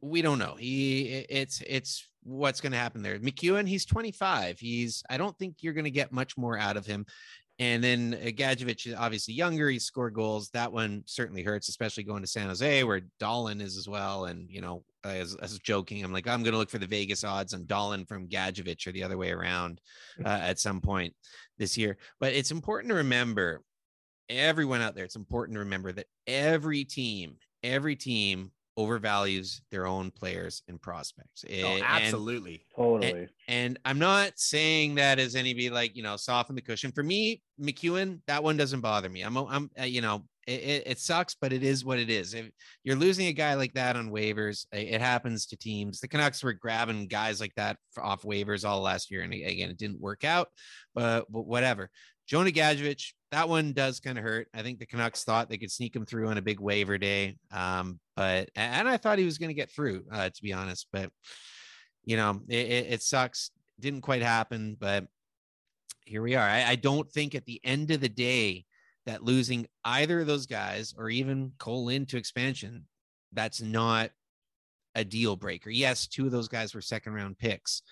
We 0.00 0.22
don't 0.22 0.40
know. 0.40 0.56
He 0.58 1.24
it's 1.28 1.62
it's 1.64 2.04
what's 2.22 2.60
going 2.60 2.72
to 2.72 2.78
happen 2.78 3.02
there. 3.02 3.18
MacEwen, 3.18 3.66
he's 3.68 3.84
25. 3.84 4.58
He's 4.58 5.02
I 5.08 5.16
don't 5.16 5.36
think 5.38 5.56
you're 5.60 5.74
going 5.74 5.84
to 5.84 5.90
get 5.90 6.12
much 6.12 6.36
more 6.36 6.58
out 6.58 6.76
of 6.76 6.86
him. 6.86 7.06
And 7.60 7.82
then 7.82 8.16
uh, 8.22 8.26
Gadjovich 8.26 8.86
is 8.86 8.94
obviously 8.94 9.34
younger. 9.34 9.68
He 9.68 9.80
scored 9.80 10.14
goals. 10.14 10.48
That 10.50 10.72
one 10.72 11.02
certainly 11.06 11.42
hurts, 11.42 11.68
especially 11.68 12.04
going 12.04 12.22
to 12.22 12.28
San 12.28 12.46
Jose 12.46 12.84
where 12.84 13.02
Dahlen 13.20 13.60
is 13.60 13.76
as 13.76 13.88
well. 13.88 14.26
And, 14.26 14.48
you 14.48 14.60
know, 14.60 14.84
as, 15.04 15.34
as 15.36 15.58
joking, 15.58 16.04
I'm 16.04 16.12
like, 16.12 16.28
I'm 16.28 16.42
going 16.42 16.52
to 16.52 16.58
look 16.58 16.70
for 16.70 16.78
the 16.78 16.86
Vegas 16.86 17.24
odds 17.24 17.54
on 17.54 17.64
Dahlen 17.64 18.06
from 18.06 18.28
Gadjovich 18.28 18.86
or 18.86 18.92
the 18.92 19.02
other 19.02 19.16
way 19.16 19.32
around 19.32 19.80
uh, 20.24 20.28
at 20.28 20.60
some 20.60 20.80
point 20.80 21.14
this 21.58 21.76
year. 21.76 21.96
But 22.20 22.32
it's 22.32 22.52
important 22.52 22.90
to 22.90 22.96
remember, 22.96 23.62
everyone 24.28 24.80
out 24.80 24.94
there, 24.94 25.04
it's 25.04 25.16
important 25.16 25.56
to 25.56 25.60
remember 25.60 25.90
that 25.92 26.06
every 26.28 26.84
team, 26.84 27.38
every 27.64 27.96
team 27.96 28.52
overvalues 28.78 29.60
their 29.72 29.86
own 29.86 30.10
players 30.12 30.62
and 30.68 30.80
prospects. 30.80 31.44
Oh, 31.62 31.80
absolutely. 31.84 32.64
And, 32.76 32.76
totally. 32.76 33.10
And, 33.10 33.28
and, 33.48 33.78
I'm 33.84 33.98
not 33.98 34.32
saying 34.36 34.94
that 34.94 35.18
as 35.18 35.34
any 35.34 35.52
be 35.52 35.68
like, 35.68 35.96
you 35.96 36.02
know, 36.02 36.16
soften 36.16 36.54
the 36.54 36.62
cushion. 36.62 36.92
For 36.92 37.02
me, 37.02 37.42
MacEwen, 37.60 38.20
that 38.28 38.42
one 38.42 38.56
doesn't 38.56 38.80
bother 38.80 39.08
me. 39.08 39.22
I'm, 39.22 39.36
I'm, 39.36 39.70
uh, 39.78 39.84
you 39.84 40.00
know, 40.00 40.24
it, 40.46 40.84
it, 40.86 40.98
sucks, 40.98 41.34
but 41.34 41.52
it 41.52 41.62
is 41.62 41.84
what 41.84 41.98
it 41.98 42.08
is. 42.08 42.32
If 42.32 42.48
you're 42.82 42.96
losing 42.96 43.26
a 43.26 43.32
guy 43.32 43.54
like 43.54 43.74
that 43.74 43.96
on 43.96 44.10
waivers, 44.10 44.64
it 44.72 45.00
happens 45.00 45.44
to 45.46 45.56
teams. 45.58 46.00
The 46.00 46.08
Canucks 46.08 46.42
were 46.42 46.54
grabbing 46.54 47.08
guys 47.08 47.38
like 47.40 47.54
that 47.56 47.76
off 47.98 48.22
waivers 48.22 48.66
all 48.66 48.80
last 48.80 49.10
year. 49.10 49.22
And 49.22 49.34
again, 49.34 49.68
it 49.68 49.76
didn't 49.76 50.00
work 50.00 50.24
out, 50.24 50.48
but, 50.94 51.30
but 51.30 51.46
whatever. 51.46 51.90
Jonah 52.28 52.50
Gadjovich, 52.50 53.12
that 53.32 53.48
one 53.48 53.72
does 53.72 54.00
kind 54.00 54.18
of 54.18 54.24
hurt. 54.24 54.48
I 54.54 54.62
think 54.62 54.78
the 54.78 54.86
Canucks 54.86 55.24
thought 55.24 55.48
they 55.48 55.56
could 55.56 55.72
sneak 55.72 55.96
him 55.96 56.04
through 56.04 56.28
on 56.28 56.36
a 56.36 56.42
big 56.42 56.60
waiver 56.60 56.98
day. 56.98 57.36
Um, 57.50 57.98
but 58.18 58.50
and 58.56 58.88
I 58.88 58.96
thought 58.96 59.20
he 59.20 59.24
was 59.24 59.38
going 59.38 59.50
to 59.50 59.54
get 59.54 59.70
through, 59.70 60.02
uh, 60.10 60.28
to 60.28 60.42
be 60.42 60.52
honest. 60.52 60.88
But 60.92 61.12
you 62.04 62.16
know, 62.16 62.40
it, 62.48 62.66
it, 62.66 62.86
it, 62.94 63.02
sucks. 63.02 63.52
Didn't 63.78 64.00
quite 64.00 64.22
happen, 64.22 64.76
but 64.78 65.06
here 66.04 66.20
we 66.20 66.34
are. 66.34 66.48
I, 66.48 66.70
I 66.70 66.74
don't 66.74 67.08
think 67.08 67.36
at 67.36 67.46
the 67.46 67.60
end 67.62 67.92
of 67.92 68.00
the 68.00 68.08
day 68.08 68.64
that 69.06 69.22
losing 69.22 69.68
either 69.84 70.18
of 70.18 70.26
those 70.26 70.46
guys 70.46 70.94
or 70.98 71.10
even 71.10 71.52
Cole 71.58 71.90
into 71.90 72.16
expansion, 72.16 72.86
that's 73.32 73.62
not 73.62 74.10
a 74.96 75.04
deal 75.04 75.36
breaker. 75.36 75.70
Yes, 75.70 76.08
two 76.08 76.26
of 76.26 76.32
those 76.32 76.48
guys 76.48 76.74
were 76.74 76.80
second 76.80 77.12
round 77.12 77.38
picks, 77.38 77.82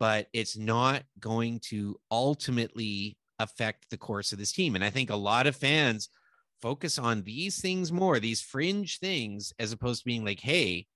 but 0.00 0.28
it's 0.32 0.56
not 0.56 1.02
going 1.20 1.60
to 1.68 2.00
ultimately 2.10 3.18
affect 3.38 3.90
the 3.90 3.98
course 3.98 4.32
of 4.32 4.38
this 4.38 4.52
team. 4.52 4.76
And 4.76 4.84
I 4.84 4.88
think 4.88 5.10
a 5.10 5.16
lot 5.16 5.46
of 5.46 5.54
fans 5.54 6.08
focus 6.64 6.98
on 6.98 7.22
these 7.24 7.60
things 7.60 7.92
more, 7.92 8.18
these 8.18 8.40
fringe 8.40 8.98
things, 8.98 9.52
as 9.58 9.70
opposed 9.70 10.00
to 10.00 10.06
being 10.06 10.24
like, 10.24 10.40
hey, 10.40 10.86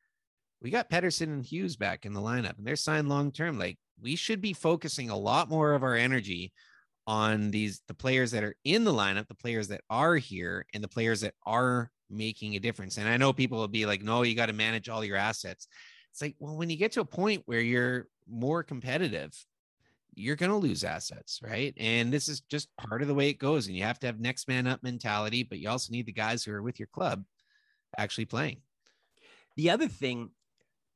we 0.63 0.71
got 0.71 0.89
Pettersson 0.89 1.25
and 1.25 1.45
Hughes 1.45 1.77
back 1.77 2.07
in 2.07 2.15
the 2.15 2.23
lineup 2.23 2.57
and 2.57 2.67
they're 2.67 2.75
signed 2.75 3.11
long 3.11 3.31
term. 3.31 3.59
Like 3.59 3.77
we 4.01 4.17
should 4.17 4.41
be 4.41 4.55
focusing 4.55 5.11
a 5.11 5.17
lot 5.17 5.51
more 5.51 5.75
of 5.75 5.83
our 5.83 5.95
energy 5.95 6.55
on 7.07 7.51
these 7.51 7.83
the 7.87 7.93
players 7.93 8.31
that 8.31 8.45
are 8.45 8.57
in 8.65 8.85
the 8.85 8.93
lineup, 8.93 9.29
the 9.29 9.35
players 9.35 9.69
that 9.69 9.83
are 9.91 10.17
here, 10.17 10.65
and 10.73 10.83
the 10.83 10.89
players 10.89 11.21
that 11.21 11.35
are 11.45 11.91
making 12.09 12.57
a 12.57 12.61
difference. 12.61 12.97
And 12.97 13.07
I 13.07 13.19
know 13.19 13.35
people 13.35 13.59
will 13.59 13.69
be 13.69 13.85
like, 13.85 14.03
no, 14.03 14.23
you 14.23 14.35
got 14.35 14.47
to 14.47 14.55
manage 14.55 14.89
all 14.89 15.05
your 15.05 15.19
assets. 15.19 15.69
It's 16.13 16.23
like, 16.23 16.35
well, 16.39 16.57
when 16.57 16.71
you 16.71 16.79
get 16.79 16.93
to 16.93 17.03
a 17.03 17.05
point 17.05 17.43
where 17.45 17.61
you're 17.61 18.07
more 18.27 18.63
competitive, 18.63 19.35
you're 20.19 20.37
going 20.37 20.51
to 20.51 20.57
lose 20.57 20.85
assets, 20.85 21.41
right? 21.43 21.73
And 21.79 22.13
this 22.13 22.29
is 22.29 22.41
just 22.41 22.69
mm-hmm. 22.69 22.89
part 22.89 23.03
of 23.03 23.09
the 23.09 23.15
way 23.15 23.29
it 23.29 23.39
goes. 23.39 23.67
And 23.67 23.77
you 23.77 23.85
have 23.85 23.99
to 24.01 24.07
have 24.07 24.21
next 24.21 24.49
man 24.49 24.67
up 24.67 24.83
mentality, 24.83 25.43
but 25.43 25.59
you 25.59 25.69
also 25.69 25.93
need 25.93 26.07
the 26.07 26.13
guys 26.13 26.45
who 26.45 26.53
are 26.53 26.63
with 26.63 26.79
your 26.79 26.89
club 26.89 27.25
actually 27.97 28.27
playing. 28.27 28.59
The 29.57 29.71
other 29.71 29.89
thing, 29.89 30.31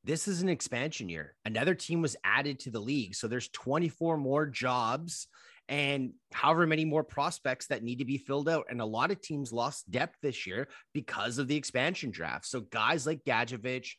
this 0.05 0.29
is 0.29 0.43
an 0.43 0.49
expansion 0.49 1.09
year. 1.09 1.35
Another 1.45 1.75
team 1.75 2.03
was 2.03 2.17
added 2.25 2.59
to 2.61 2.71
the 2.71 2.81
league. 2.81 3.15
So 3.15 3.29
there's 3.29 3.49
24 3.49 4.17
more 4.17 4.47
jobs 4.47 5.29
and 5.69 6.13
however 6.33 6.67
many 6.67 6.85
more 6.85 7.05
prospects 7.05 7.69
that 7.69 7.83
need 7.83 8.01
to 8.01 8.05
be 8.05 8.19
filled 8.19 8.49
out. 8.49 8.67
And 8.69 8.81
a 8.81 8.87
lot 8.87 9.11
of 9.11 9.21
teams 9.21 9.53
lost 9.53 9.91
depth 9.91 10.17
this 10.23 10.47
year 10.47 10.69
because 10.93 11.39
of 11.39 11.49
the 11.49 11.57
expansion 11.57 12.11
draft. 12.11 12.47
So 12.47 12.61
guys 12.61 13.07
like 13.07 13.25
Gadjovich, 13.25 13.91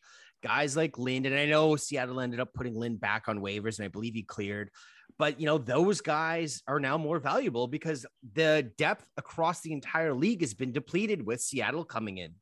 guys 0.43 0.75
like 0.75 0.97
Lind, 0.97 1.25
and 1.25 1.35
I 1.35 1.45
know 1.45 1.75
Seattle 1.75 2.19
ended 2.19 2.39
up 2.39 2.53
putting 2.53 2.75
Lind 2.75 2.99
back 2.99 3.27
on 3.27 3.39
waivers, 3.39 3.79
and 3.79 3.85
I 3.85 3.87
believe 3.87 4.13
he 4.13 4.23
cleared. 4.23 4.69
But 5.17 5.39
you 5.39 5.45
know, 5.45 5.57
those 5.57 6.01
guys 6.01 6.61
are 6.67 6.79
now 6.79 6.97
more 6.97 7.19
valuable 7.19 7.67
because 7.67 8.05
the 8.33 8.71
depth 8.77 9.05
across 9.17 9.61
the 9.61 9.71
entire 9.71 10.13
league 10.13 10.41
has 10.41 10.53
been 10.53 10.71
depleted 10.71 11.25
with 11.25 11.41
Seattle 11.41 11.85
coming 11.85 12.17
in. 12.17 12.33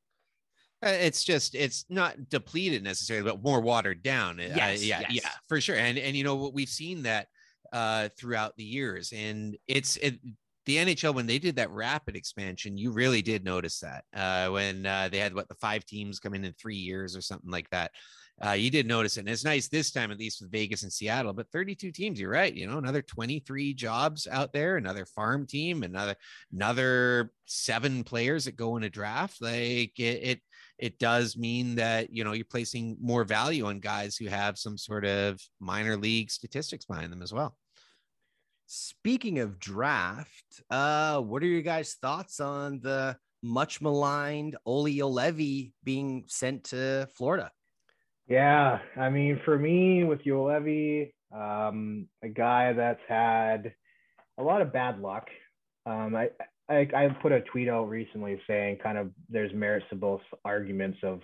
Uh, 0.84 0.90
it's 0.90 1.24
just 1.24 1.54
it's 1.54 1.86
not 1.90 2.30
depleted 2.30 2.84
necessarily, 2.84 3.30
but 3.30 3.44
more 3.44 3.62
watered 3.62 4.02
down. 4.02 4.40
Uh, 4.40 4.54
yes, 4.56 4.84
yeah, 4.84 5.02
yes. 5.02 5.12
yeah, 5.12 5.30
for 5.48 5.62
sure. 5.62 5.76
And 5.76 5.98
and 5.98 6.16
you 6.16 6.24
know 6.24 6.36
what 6.36 6.54
we've 6.54 6.70
seen 6.70 7.04
that 7.04 7.28
uh, 7.72 8.10
throughout 8.18 8.56
the 8.58 8.64
years, 8.64 9.14
and 9.16 9.56
it's 9.68 9.98
it, 9.98 10.20
the 10.66 10.78
NHL 10.78 11.14
when 11.14 11.28
they 11.28 11.40
did 11.40 11.56
that 11.58 11.72
rapid 11.72 12.16
expansion, 12.16 12.78
you 12.78 12.92
really 12.92 13.22
did 13.22 13.44
notice 13.44 13.80
that 13.80 14.06
uh, 14.16 14.52
when 14.52 14.86
uh, 14.86 15.10
they 15.12 15.20
had 15.20 15.36
what 15.36 15.48
the 15.48 15.56
five 15.56 15.86
teams 15.86 16.20
coming 16.20 16.44
in 16.44 16.54
three 16.54 16.76
years 16.76 17.16
or 17.16 17.22
something 17.22 17.52
like 17.52 17.70
that. 17.70 17.92
Uh, 18.44 18.54
you 18.54 18.72
did 18.72 18.88
notice 18.88 19.18
it. 19.18 19.22
And 19.22 19.30
it's 19.30 19.46
nice 19.46 19.68
this 19.68 19.92
time, 19.92 20.10
at 20.10 20.18
least 20.18 20.42
with 20.42 20.52
Vegas 20.52 20.82
and 20.82 20.92
Seattle, 20.92 21.34
but 21.34 21.52
32 21.52 21.92
teams, 21.92 22.20
you're 22.20 22.32
right. 22.32 22.54
You 22.54 22.66
know, 22.66 22.80
another 22.80 23.04
23 23.04 23.76
jobs 23.76 24.28
out 24.28 24.52
there, 24.52 24.78
another 24.78 25.06
farm 25.06 25.46
team, 25.46 25.84
another, 25.84 26.16
another 26.52 27.32
seven 27.46 28.04
players 28.04 28.46
that 28.46 28.56
go 28.56 28.78
in 28.78 28.84
a 28.84 28.90
draft. 28.90 29.42
Like 29.42 30.00
it, 30.00 30.24
it, 30.24 30.42
it 30.80 30.98
does 30.98 31.38
mean 31.38 31.76
that, 31.76 32.12
you 32.12 32.24
know, 32.24 32.32
you're 32.32 32.46
placing 32.46 32.98
more 33.00 33.24
value 33.24 33.68
on 33.68 33.80
guys 33.80 34.18
who 34.18 34.26
have 34.26 34.58
some 34.58 34.78
sort 34.78 35.06
of 35.06 35.40
minor 35.60 35.96
league 35.96 36.32
statistics 36.32 36.86
behind 36.86 37.12
them 37.12 37.22
as 37.22 37.32
well. 37.32 37.56
Speaking 38.66 39.40
of 39.40 39.60
draft, 39.60 40.64
uh, 40.72 41.20
what 41.22 41.44
are 41.44 41.48
your 41.48 41.62
guys' 41.62 41.96
thoughts 42.02 42.40
on 42.40 42.80
the 42.82 43.18
much 43.44 43.82
maligned 43.82 44.56
Olli 44.66 44.96
Juolevi 44.96 45.74
being 45.84 46.24
sent 46.28 46.64
to 46.66 47.08
Florida? 47.16 47.52
Yeah, 48.32 48.80
I 48.96 49.10
mean, 49.10 49.42
for 49.44 49.60
me 49.60 50.06
with 50.06 50.24
Juolevi, 50.24 51.12
um, 51.36 52.08
a 52.24 52.30
guy 52.30 52.72
that's 52.72 53.02
had 53.10 53.74
a 54.38 54.44
lot 54.44 54.62
of 54.62 54.72
bad 54.72 55.02
luck. 55.02 55.28
Um, 55.86 56.16
I, 56.16 56.30
I 56.70 56.88
I 56.96 57.10
put 57.22 57.34
a 57.34 57.42
tweet 57.42 57.68
out 57.68 57.90
recently 57.90 58.40
saying 58.48 58.78
kind 58.82 58.98
of 58.98 59.10
there's 59.28 59.54
merits 59.54 59.86
to 59.90 59.98
both 59.98 60.22
arguments 60.46 61.00
of 61.04 61.20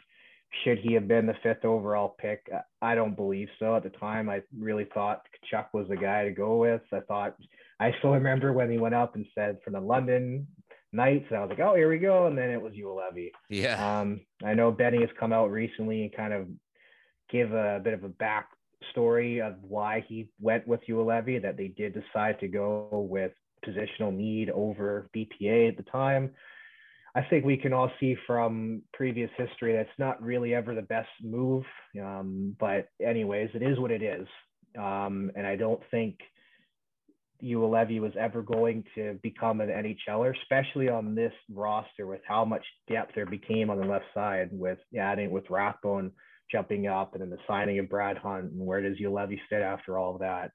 should 0.65 0.79
he 0.79 0.93
have 0.95 1.07
been 1.07 1.25
the 1.25 1.35
fifth 1.43 1.63
overall 1.63 2.17
pick? 2.19 2.45
I 2.81 2.93
don't 2.93 3.15
believe 3.15 3.47
so. 3.57 3.77
At 3.77 3.83
the 3.83 3.89
time, 3.89 4.29
I 4.29 4.41
really 4.57 4.87
thought 4.93 5.25
Tkachuk 5.53 5.67
was 5.73 5.87
the 5.87 5.95
guy 5.95 6.25
to 6.25 6.31
go 6.31 6.57
with. 6.57 6.81
I 6.91 6.99
thought 7.07 7.37
I 7.79 7.93
still 7.99 8.11
remember 8.11 8.51
when 8.51 8.69
he 8.69 8.79
went 8.79 8.95
up 8.95 9.15
and 9.15 9.25
said 9.33 9.59
for 9.63 9.71
the 9.71 9.79
London 9.79 10.45
Knights, 10.91 11.27
and 11.29 11.37
I 11.37 11.41
was 11.41 11.51
like, 11.51 11.59
oh, 11.59 11.75
here 11.75 11.89
we 11.89 11.99
go. 11.99 12.27
And 12.27 12.37
then 12.37 12.49
it 12.49 12.61
was 12.61 12.73
Juolevi. 12.73 13.31
Yeah. 13.49 13.99
Um, 13.99 14.19
I 14.43 14.53
know 14.53 14.71
Benny 14.71 14.99
has 14.99 15.09
come 15.17 15.31
out 15.31 15.51
recently 15.51 16.03
and 16.03 16.13
kind 16.13 16.33
of 16.33 16.47
give 17.29 17.53
a 17.53 17.79
bit 17.83 17.93
of 17.93 18.03
a 18.03 18.09
back 18.09 18.49
story 18.91 19.41
of 19.41 19.55
why 19.61 20.05
he 20.07 20.29
went 20.39 20.67
with 20.67 20.81
Juolevi, 20.87 21.41
that 21.41 21.57
they 21.57 21.67
did 21.67 21.93
decide 21.93 22.39
to 22.39 22.47
go 22.47 23.07
with 23.09 23.31
positional 23.65 24.13
need 24.13 24.49
over 24.49 25.09
BPA 25.15 25.69
at 25.69 25.77
the 25.77 25.83
time. 25.83 26.31
I 27.15 27.21
think 27.23 27.45
we 27.45 27.57
can 27.57 27.73
all 27.73 27.91
see 27.99 28.15
from 28.27 28.83
previous 28.93 29.31
history 29.37 29.73
that's 29.73 29.89
not 29.97 30.21
really 30.21 30.53
ever 30.53 30.75
the 30.75 30.83
best 30.83 31.09
move. 31.23 31.63
Um, 31.99 32.55
but 32.59 32.89
anyways, 33.03 33.49
it 33.55 33.63
is 33.63 33.79
what 33.79 33.91
it 33.91 34.03
is. 34.03 34.27
Um, 34.77 35.31
and 35.35 35.47
I 35.47 35.55
don't 35.55 35.81
think 35.89 36.19
Juolevi 37.43 37.99
was 37.99 38.13
ever 38.19 38.41
going 38.41 38.83
to 38.95 39.17
become 39.23 39.61
an 39.61 39.69
NHLer, 39.69 40.33
especially 40.41 40.89
on 40.89 41.15
this 41.15 41.33
roster 41.51 42.05
with 42.05 42.21
how 42.27 42.45
much 42.45 42.63
depth 42.87 43.13
there 43.15 43.25
became 43.25 43.69
on 43.69 43.79
the 43.79 43.85
left 43.85 44.05
side 44.13 44.49
with 44.51 44.79
adding 44.97 45.31
with 45.31 45.49
Rathbone 45.49 46.11
jumping 46.51 46.87
up 46.87 47.13
and 47.13 47.21
then 47.21 47.29
the 47.29 47.37
signing 47.47 47.79
of 47.79 47.89
Brad 47.89 48.17
Hunt 48.17 48.51
and 48.51 48.65
where 48.65 48.81
does 48.81 48.97
Juolevi 48.97 49.39
fit 49.49 49.61
after 49.61 49.97
all 49.97 50.13
of 50.13 50.21
that. 50.21 50.51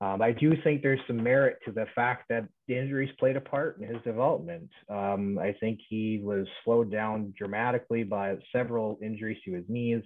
Um, 0.00 0.20
I 0.20 0.32
do 0.32 0.52
think 0.64 0.82
there's 0.82 0.98
some 1.06 1.22
merit 1.22 1.58
to 1.64 1.70
the 1.70 1.86
fact 1.94 2.24
that 2.28 2.48
the 2.66 2.76
injuries 2.76 3.14
played 3.20 3.36
a 3.36 3.40
part 3.40 3.78
in 3.80 3.86
his 3.86 4.02
development. 4.02 4.68
Um, 4.88 5.38
I 5.38 5.54
think 5.60 5.78
he 5.88 6.20
was 6.20 6.46
slowed 6.64 6.90
down 6.90 7.32
dramatically 7.38 8.02
by 8.02 8.36
several 8.50 8.98
injuries 9.00 9.38
to 9.44 9.54
his 9.54 9.64
knees. 9.68 10.02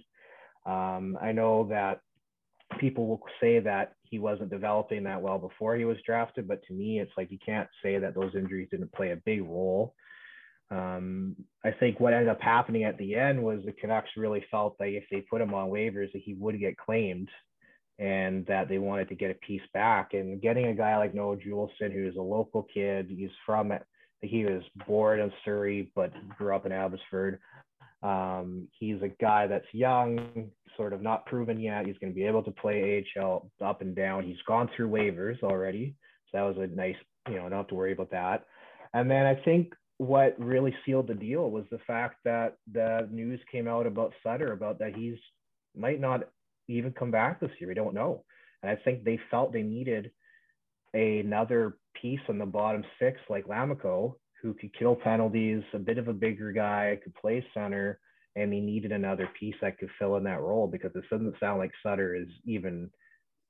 Um, 0.67 1.17
I 1.19 1.31
know 1.31 1.67
that 1.69 2.01
people 2.79 3.07
will 3.07 3.21
say 3.41 3.59
that 3.59 3.93
he 4.03 4.19
wasn't 4.19 4.51
developing 4.51 5.03
that 5.05 5.21
well 5.21 5.39
before 5.39 5.75
he 5.75 5.85
was 5.85 5.97
drafted, 6.05 6.47
but 6.47 6.61
to 6.67 6.73
me, 6.73 6.99
it's 6.99 7.11
like 7.17 7.31
you 7.31 7.39
can't 7.43 7.69
say 7.81 7.97
that 7.97 8.13
those 8.13 8.35
injuries 8.35 8.67
didn't 8.69 8.93
play 8.93 9.11
a 9.11 9.21
big 9.25 9.41
role. 9.41 9.95
Um, 10.69 11.35
I 11.63 11.71
think 11.71 11.99
what 11.99 12.13
ended 12.13 12.29
up 12.29 12.41
happening 12.41 12.83
at 12.83 12.97
the 12.97 13.15
end 13.15 13.41
was 13.41 13.61
the 13.65 13.71
Canucks 13.71 14.09
really 14.17 14.45
felt 14.51 14.77
that 14.79 14.87
if 14.87 15.05
they 15.09 15.21
put 15.21 15.41
him 15.41 15.53
on 15.53 15.69
waivers, 15.69 16.11
that 16.11 16.21
he 16.23 16.33
would 16.33 16.59
get 16.59 16.77
claimed 16.77 17.29
and 17.99 18.45
that 18.45 18.69
they 18.69 18.77
wanted 18.77 19.09
to 19.09 19.15
get 19.15 19.31
a 19.31 19.45
piece 19.45 19.61
back. 19.73 20.13
And 20.13 20.41
getting 20.41 20.67
a 20.67 20.73
guy 20.73 20.97
like 20.97 21.15
Noah 21.15 21.37
Juulsen, 21.37 21.91
who's 21.91 22.15
a 22.15 22.21
local 22.21 22.67
kid, 22.73 23.07
he's 23.09 23.31
from. 23.45 23.71
He 24.21 24.45
was 24.45 24.63
born 24.87 25.19
in 25.19 25.31
Surrey, 25.45 25.91
but 25.95 26.11
grew 26.37 26.55
up 26.55 26.65
in 26.65 26.71
Abbotsford. 26.71 27.39
Um, 28.03 28.67
he's 28.79 29.01
a 29.01 29.09
guy 29.21 29.47
that's 29.47 29.65
young, 29.73 30.49
sort 30.75 30.93
of 30.93 31.01
not 31.01 31.25
proven 31.25 31.59
yet. 31.59 31.85
He's 31.85 31.97
going 31.97 32.11
to 32.11 32.15
be 32.15 32.25
able 32.25 32.43
to 32.43 32.51
play 32.51 33.05
AHL 33.17 33.49
up 33.63 33.81
and 33.81 33.95
down. 33.95 34.23
He's 34.23 34.41
gone 34.47 34.69
through 34.75 34.89
waivers 34.89 35.41
already. 35.43 35.95
So 36.31 36.37
that 36.37 36.43
was 36.43 36.57
a 36.57 36.67
nice, 36.75 36.95
you 37.27 37.35
know, 37.35 37.49
have 37.49 37.67
to 37.67 37.75
worry 37.75 37.93
about 37.93 38.11
that. 38.11 38.45
And 38.93 39.09
then 39.09 39.25
I 39.25 39.35
think 39.35 39.73
what 39.97 40.35
really 40.37 40.75
sealed 40.85 41.07
the 41.07 41.15
deal 41.15 41.49
was 41.49 41.65
the 41.71 41.79
fact 41.87 42.17
that 42.23 42.57
the 42.71 43.07
news 43.11 43.39
came 43.51 43.67
out 43.67 43.87
about 43.87 44.13
Sutter 44.23 44.51
about 44.53 44.79
that 44.79 44.95
he's 44.95 45.17
might 45.75 45.99
not 45.99 46.21
even 46.67 46.91
come 46.91 47.11
back 47.11 47.39
this 47.39 47.51
year. 47.59 47.69
We 47.69 47.75
don't 47.75 47.93
know. 47.93 48.23
And 48.61 48.71
I 48.71 48.75
think 48.75 49.03
they 49.03 49.19
felt 49.31 49.53
they 49.53 49.63
needed 49.63 50.11
another 50.93 51.77
piece 51.99 52.19
on 52.29 52.37
the 52.37 52.45
bottom 52.45 52.83
six 52.99 53.19
like 53.29 53.47
Lammikko, 53.47 54.13
who 54.41 54.53
could 54.53 54.77
kill 54.77 54.95
penalties, 54.95 55.63
a 55.73 55.79
bit 55.79 55.97
of 55.97 56.07
a 56.07 56.13
bigger 56.13 56.51
guy, 56.51 56.99
could 57.03 57.15
play 57.15 57.45
center, 57.53 57.99
and 58.35 58.51
they 58.51 58.59
needed 58.59 58.91
another 58.91 59.29
piece 59.39 59.55
that 59.61 59.79
could 59.79 59.89
fill 59.97 60.15
in 60.17 60.23
that 60.23 60.41
role 60.41 60.67
because 60.67 60.91
it 60.95 61.03
doesn't 61.09 61.39
sound 61.39 61.59
like 61.59 61.71
Sutter 61.81 62.15
is 62.15 62.27
even 62.45 62.89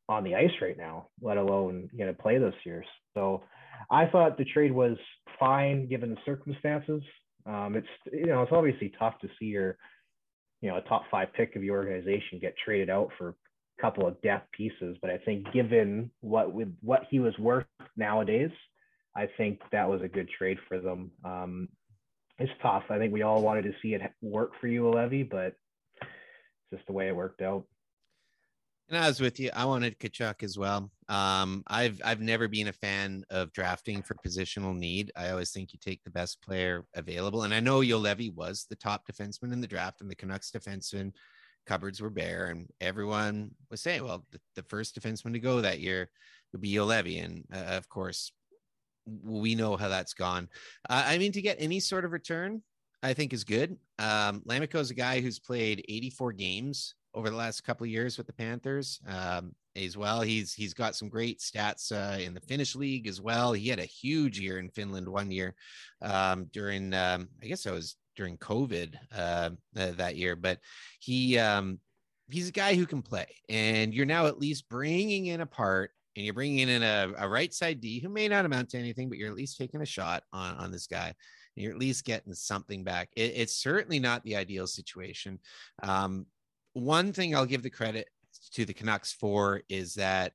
on 0.10 0.24
the 0.24 0.36
ice 0.36 0.52
right 0.62 0.78
now, 0.78 1.10
let 1.22 1.38
alone 1.38 1.90
you 1.94 2.06
know 2.06 2.14
play 2.14 2.38
this 2.38 2.56
year. 2.66 2.84
So 3.14 3.44
I 3.90 4.06
thought 4.08 4.38
the 4.38 4.46
trade 4.46 4.72
was 4.72 4.98
fine 5.40 5.88
given 5.88 6.10
the 6.10 6.18
circumstances. 6.26 7.02
Um, 7.46 7.76
it's 7.76 7.88
you 8.12 8.28
know 8.28 8.42
it's 8.42 8.52
obviously 8.52 8.92
tough 9.00 9.20
to 9.22 9.30
see 9.40 9.46
your 9.46 9.78
you 10.62 10.70
know 10.70 10.78
a 10.78 10.82
top 10.82 11.04
five 11.10 11.34
pick 11.34 11.56
of 11.56 11.64
your 11.64 11.78
organization 11.78 12.40
get 12.40 12.56
traded 12.64 12.90
out 12.90 13.10
for 13.18 13.30
a 13.30 13.82
couple 13.82 14.08
of 14.08 14.22
depth 14.22 14.52
pieces. 14.52 14.98
But 15.02 15.12
I 15.12 15.18
think 15.20 15.52
given 15.54 16.12
what 16.22 16.54
with 16.54 16.76
what 16.82 17.04
he 17.10 17.20
was 17.20 17.38
worth 17.40 17.66
nowadays, 17.96 18.52
I 19.16 19.28
think 19.38 19.62
that 19.72 19.90
was 19.90 20.02
a 20.02 20.08
good 20.08 20.30
trade 20.38 20.58
for 20.68 20.80
them. 20.80 21.12
Um, 21.24 21.70
it's 22.40 22.52
tough. 22.62 22.84
I 22.90 22.98
think 22.98 23.14
we 23.14 23.24
all 23.24 23.42
wanted 23.42 23.64
to 23.64 23.74
see 23.82 23.96
it 23.96 24.02
work 24.22 24.52
for 24.60 24.68
Juolevi, 24.68 25.28
but 25.28 25.56
it's 26.02 26.72
just 26.72 26.86
the 26.86 26.94
way 26.94 27.08
it 27.08 27.16
worked 27.16 27.42
out. 27.42 27.66
And 28.90 29.04
I 29.04 29.08
was 29.08 29.20
with 29.20 29.38
you. 29.38 29.50
I 29.54 29.66
wanted 29.66 30.00
Tkachuk 30.00 30.44
as 30.44 30.58
well. 30.58 30.90
Um, 31.10 31.64
I've 31.68 32.00
I've 32.06 32.22
never 32.22 32.48
been 32.48 32.70
a 32.70 32.74
fan 32.74 33.26
of 33.30 33.52
drafting 33.52 34.02
for 34.02 34.16
positional 34.26 34.78
need. 34.78 35.12
I 35.16 35.30
always 35.30 35.52
think 35.52 35.74
you 35.74 35.80
take 35.80 36.04
the 36.04 36.10
best 36.10 36.42
player 36.42 36.86
available. 36.94 37.44
And 37.44 37.54
I 37.54 37.60
know 37.60 37.82
Juolevi 37.82 38.34
was 38.34 38.66
the 38.70 38.78
top 38.78 39.04
defenseman 39.06 39.52
in 39.52 39.60
the 39.60 39.68
draft, 39.68 40.00
and 40.00 40.10
the 40.10 40.16
Canucks 40.16 40.52
defenseman 40.52 41.12
cupboards 41.66 42.00
were 42.00 42.10
bare, 42.10 42.46
and 42.46 42.68
everyone 42.80 43.52
was 43.70 43.82
saying, 43.82 44.06
well, 44.06 44.26
the, 44.32 44.40
the 44.56 44.64
first 44.64 45.00
defenseman 45.00 45.34
to 45.34 45.40
go 45.40 45.60
that 45.60 45.82
year 45.82 46.10
would 46.54 46.62
be 46.62 46.74
Juolevi, 46.74 47.24
and 47.24 47.44
uh, 47.54 47.76
of 47.76 47.90
course, 47.90 48.32
we 49.06 49.54
know 49.54 49.76
how 49.76 49.90
that's 49.90 50.14
gone. 50.14 50.48
Uh, 50.90 51.04
I 51.06 51.18
mean, 51.18 51.34
to 51.34 51.42
get 51.42 51.58
any 51.60 51.82
sort 51.82 52.06
of 52.06 52.14
return, 52.14 52.64
I 53.04 53.14
think 53.14 53.34
is 53.34 53.44
good. 53.44 53.78
Um, 54.00 54.42
Lammikko 54.48 54.80
is 54.80 54.92
a 54.92 54.96
guy 54.96 55.20
who's 55.20 55.40
played 55.40 55.84
84 55.88 56.34
games 56.34 56.96
over 57.18 57.32
the 57.32 57.36
last 57.36 57.64
couple 57.64 57.84
of 57.84 57.90
years 57.90 58.16
with 58.16 58.28
the 58.28 58.34
Panthers 58.34 59.00
um, 59.08 59.56
as 59.76 59.98
well. 59.98 60.22
He's 60.22 60.54
he's 60.54 60.76
got 60.76 60.96
some 60.96 61.10
great 61.10 61.40
stats 61.40 61.92
uh, 61.92 62.20
in 62.20 62.36
the 62.36 62.40
Finnish 62.40 62.76
league 62.76 63.08
as 63.08 63.20
well. 63.20 63.54
He 63.54 63.70
had 63.70 63.80
a 63.80 63.86
huge 63.86 64.40
year 64.40 64.60
in 64.60 64.70
Finland 64.70 65.10
one 65.10 65.32
year 65.32 65.56
um, 66.04 66.46
during 66.54 66.94
um, 66.94 67.28
I 67.42 67.48
guess 67.48 67.64
that 67.64 67.74
was 67.74 67.96
during 68.16 68.38
COVID 68.38 68.96
uh, 69.16 69.50
that 69.74 70.16
year, 70.16 70.36
but 70.36 70.60
he 71.00 71.40
um, 71.40 71.80
he's 72.30 72.50
a 72.50 72.54
guy 72.54 72.76
who 72.76 72.86
can 72.86 73.02
play, 73.02 73.28
and 73.50 73.96
you're 73.96 74.06
now 74.06 74.28
at 74.28 74.40
least 74.40 74.70
bringing 74.70 75.26
in 75.26 75.42
a 75.42 75.46
part. 75.46 75.92
And 76.16 76.26
you're 76.26 76.34
bringing 76.34 76.68
in 76.68 76.82
a, 76.82 77.14
a 77.20 77.30
right 77.30 77.54
side 77.54 77.80
D 77.80 78.00
who 78.00 78.10
may 78.10 78.28
not 78.28 78.44
amount 78.44 78.72
to 78.72 78.80
anything, 78.80 79.08
but 79.08 79.20
you're 79.20 79.30
at 79.30 79.36
least 79.36 79.56
taking 79.56 79.84
a 79.84 79.86
shot 79.86 80.24
on, 80.34 80.56
on 80.56 80.72
this 80.72 80.88
guy 80.88 81.14
you're 81.58 81.72
at 81.72 81.80
least 81.80 82.06
getting 82.06 82.34
something 82.34 82.84
back. 82.84 83.10
It, 83.16 83.34
it's 83.36 83.56
certainly 83.56 84.00
not 84.00 84.24
the 84.24 84.36
ideal 84.36 84.68
situation. 84.68 85.40
Um, 85.84 86.26
one 86.78 87.14
thing 87.14 87.36
I'll 87.36 87.46
give 87.46 87.64
the 87.64 87.70
credit 87.70 88.08
to 88.54 88.66
the 88.66 88.74
Canucks 88.74 89.12
for 89.12 89.62
is 89.70 89.96
that 89.96 90.34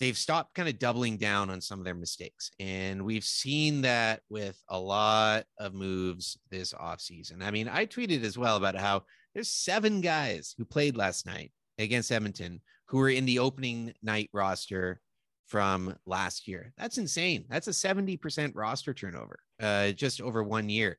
they've 0.00 0.16
stopped 0.16 0.54
kind 0.54 0.68
of 0.68 0.78
doubling 0.78 1.16
down 1.16 1.50
on 1.50 1.60
some 1.60 1.78
of 1.78 1.84
their 1.84 1.94
mistakes. 1.94 2.50
And 2.58 3.04
we've 3.04 3.24
seen 3.24 3.82
that 3.82 4.20
with 4.28 4.60
a 4.68 4.78
lot 4.78 5.44
of 5.58 5.74
moves 5.74 6.38
this 6.50 6.72
offseason. 6.72 7.42
I 7.42 7.50
mean, 7.50 7.68
I 7.68 7.86
tweeted 7.86 8.24
as 8.24 8.36
well 8.36 8.56
about 8.56 8.74
how 8.74 9.02
there's 9.34 9.50
seven 9.50 10.00
guys 10.00 10.54
who 10.56 10.64
played 10.64 10.96
last 10.96 11.26
night 11.26 11.52
against 11.78 12.12
Edmonton 12.12 12.60
who 12.88 12.98
were 12.98 13.08
in 13.08 13.24
the 13.24 13.38
opening 13.38 13.92
night 14.02 14.30
roster 14.32 15.00
from 15.46 15.94
last 16.06 16.48
year. 16.48 16.72
That's 16.78 16.98
insane. 16.98 17.44
That's 17.48 17.68
a 17.68 17.70
70% 17.70 18.52
roster 18.54 18.94
turnover 18.94 19.38
uh, 19.60 19.90
just 19.92 20.20
over 20.20 20.42
one 20.42 20.68
year. 20.68 20.98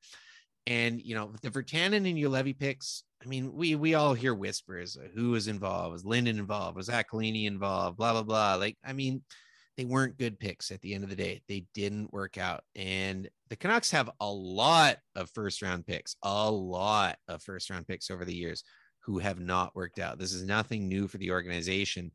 And, 0.67 1.01
you 1.01 1.15
know, 1.15 1.31
the 1.41 1.51
Virtanen 1.51 2.09
and 2.09 2.17
Juolevi 2.17 2.57
picks, 2.57 3.03
I 3.23 3.27
mean, 3.27 3.53
we 3.53 3.75
we 3.75 3.93
all 3.93 4.13
hear 4.13 4.33
whispers. 4.33 4.97
Uh, 4.97 5.07
who 5.15 5.31
was 5.31 5.47
involved? 5.47 5.93
Was 5.93 6.05
Linden 6.05 6.39
involved? 6.39 6.75
Was 6.75 6.89
Aquilini 6.89 7.45
involved? 7.45 7.97
Blah 7.97 8.13
blah 8.13 8.23
blah. 8.23 8.55
Like, 8.55 8.77
I 8.83 8.93
mean, 8.93 9.21
they 9.77 9.85
weren't 9.85 10.17
good 10.17 10.39
picks 10.39 10.71
at 10.71 10.81
the 10.81 10.93
end 10.93 11.03
of 11.03 11.09
the 11.09 11.15
day. 11.15 11.41
They 11.47 11.65
didn't 11.73 12.13
work 12.13 12.37
out. 12.37 12.63
And 12.75 13.29
the 13.49 13.55
Canucks 13.55 13.91
have 13.91 14.09
a 14.19 14.31
lot 14.31 14.97
of 15.15 15.29
first 15.31 15.61
round 15.61 15.85
picks, 15.85 16.15
a 16.23 16.49
lot 16.49 17.17
of 17.27 17.43
first 17.43 17.69
round 17.69 17.87
picks 17.87 18.09
over 18.09 18.25
the 18.25 18.35
years 18.35 18.63
who 19.01 19.19
have 19.19 19.39
not 19.39 19.75
worked 19.75 19.99
out. 19.99 20.17
This 20.17 20.33
is 20.33 20.43
nothing 20.43 20.87
new 20.87 21.07
for 21.07 21.17
the 21.17 21.31
organization. 21.31 22.11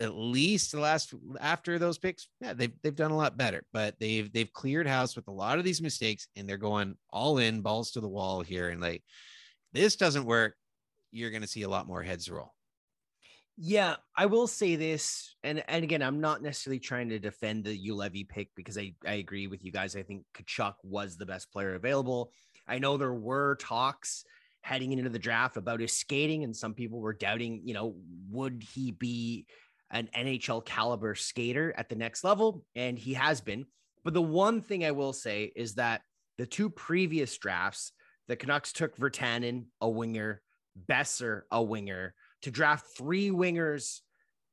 At 0.00 0.14
least 0.14 0.72
the 0.72 0.80
last 0.80 1.12
after 1.38 1.78
those 1.78 1.98
picks, 1.98 2.28
yeah, 2.40 2.54
they've 2.54 2.72
they've 2.82 2.96
done 2.96 3.10
a 3.10 3.16
lot 3.16 3.36
better, 3.36 3.62
but 3.72 3.94
they've 4.00 4.32
they've 4.32 4.52
cleared 4.52 4.86
house 4.86 5.16
with 5.16 5.28
a 5.28 5.32
lot 5.32 5.58
of 5.58 5.64
these 5.64 5.82
mistakes, 5.82 6.28
and 6.34 6.48
they're 6.48 6.56
going 6.56 6.96
all 7.10 7.38
in, 7.38 7.60
balls 7.60 7.90
to 7.92 8.00
the 8.00 8.08
wall 8.08 8.40
here, 8.40 8.70
and 8.70 8.80
like 8.80 9.02
this 9.72 9.96
doesn't 9.96 10.24
work. 10.24 10.54
You're 11.12 11.30
going 11.30 11.42
to 11.42 11.48
see 11.48 11.62
a 11.62 11.68
lot 11.68 11.86
more 11.86 12.02
heads 12.02 12.30
roll. 12.30 12.54
Yeah, 13.58 13.96
I 14.16 14.24
will 14.24 14.46
say 14.46 14.76
this, 14.76 15.34
and 15.42 15.62
and 15.68 15.84
again, 15.84 16.00
I'm 16.00 16.20
not 16.20 16.42
necessarily 16.42 16.80
trying 16.80 17.10
to 17.10 17.18
defend 17.18 17.64
the 17.64 17.78
Juolevi 17.78 18.26
pick 18.26 18.48
because 18.56 18.78
I 18.78 18.94
I 19.06 19.14
agree 19.14 19.46
with 19.46 19.62
you 19.62 19.72
guys. 19.72 19.94
I 19.94 20.02
think 20.02 20.24
Tkachuk 20.34 20.76
was 20.82 21.18
the 21.18 21.26
best 21.26 21.52
player 21.52 21.74
available. 21.74 22.32
I 22.66 22.78
know 22.78 22.96
there 22.96 23.12
were 23.12 23.56
talks 23.56 24.24
heading 24.62 24.92
into 24.92 25.10
the 25.10 25.18
draft 25.18 25.56
about 25.56 25.80
his 25.80 25.92
skating, 25.92 26.44
and 26.44 26.54
some 26.54 26.74
people 26.74 27.00
were 27.00 27.12
doubting, 27.12 27.62
you 27.64 27.74
know, 27.74 27.94
would 28.30 28.62
he 28.62 28.92
be 28.92 29.46
an 29.90 30.08
NHL 30.16 30.64
caliber 30.64 31.14
skater 31.14 31.74
at 31.76 31.88
the 31.88 31.96
next 31.96 32.24
level? 32.24 32.64
And 32.74 32.98
he 32.98 33.14
has 33.14 33.40
been. 33.40 33.66
But 34.04 34.14
the 34.14 34.22
one 34.22 34.62
thing 34.62 34.84
I 34.84 34.92
will 34.92 35.12
say 35.12 35.52
is 35.54 35.74
that 35.74 36.02
the 36.38 36.46
two 36.46 36.70
previous 36.70 37.36
drafts, 37.36 37.92
the 38.28 38.36
Canucks 38.36 38.72
took 38.72 38.96
Virtanen, 38.96 39.66
a 39.80 39.88
winger, 39.88 40.42
Boeser, 40.88 41.42
a 41.50 41.62
winger 41.62 42.14
to 42.42 42.50
draft 42.50 42.86
three 42.96 43.30
wingers 43.30 44.00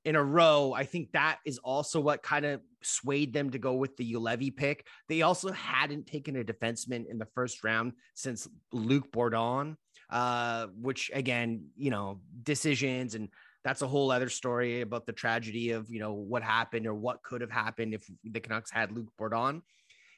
in 0.04 0.16
a 0.16 0.24
row. 0.24 0.74
I 0.74 0.86
think 0.86 1.12
that 1.12 1.40
is 1.46 1.58
also 1.60 2.00
what 2.00 2.24
kind 2.24 2.46
of 2.46 2.62
swayed 2.82 3.34
them 3.34 3.50
to 3.52 3.60
go 3.60 3.74
with 3.74 3.96
the 3.98 4.14
Juolevi 4.14 4.56
pick. 4.56 4.86
They 5.10 5.22
also 5.22 5.52
hadn't 5.52 6.08
taken 6.08 6.36
a 6.38 6.44
defenseman 6.44 7.06
in 7.10 7.18
the 7.18 7.28
first 7.36 7.64
round 7.64 7.94
since 8.14 8.48
Luc 8.72 9.12
Bourdon, 9.12 9.78
uh, 10.10 10.68
which 10.80 11.12
again, 11.14 11.68
you 11.76 11.92
know, 11.92 12.22
decisions 12.44 13.16
and 13.16 13.30
that's 13.64 13.82
a 13.82 13.88
whole 13.88 14.12
other 14.12 14.30
story 14.30 14.82
about 14.82 15.06
the 15.06 15.12
tragedy 15.12 15.72
of 15.72 15.90
you 15.90 16.00
know 16.00 16.14
what 16.14 16.42
happened 16.42 16.88
or 16.88 16.94
what 16.94 17.22
could 17.22 17.42
have 17.42 17.52
happened 17.52 17.94
if 17.94 18.10
the 18.24 18.40
Canucks 18.40 18.72
had 18.72 18.92
Luc 18.92 19.08
Bourdon. 19.18 19.62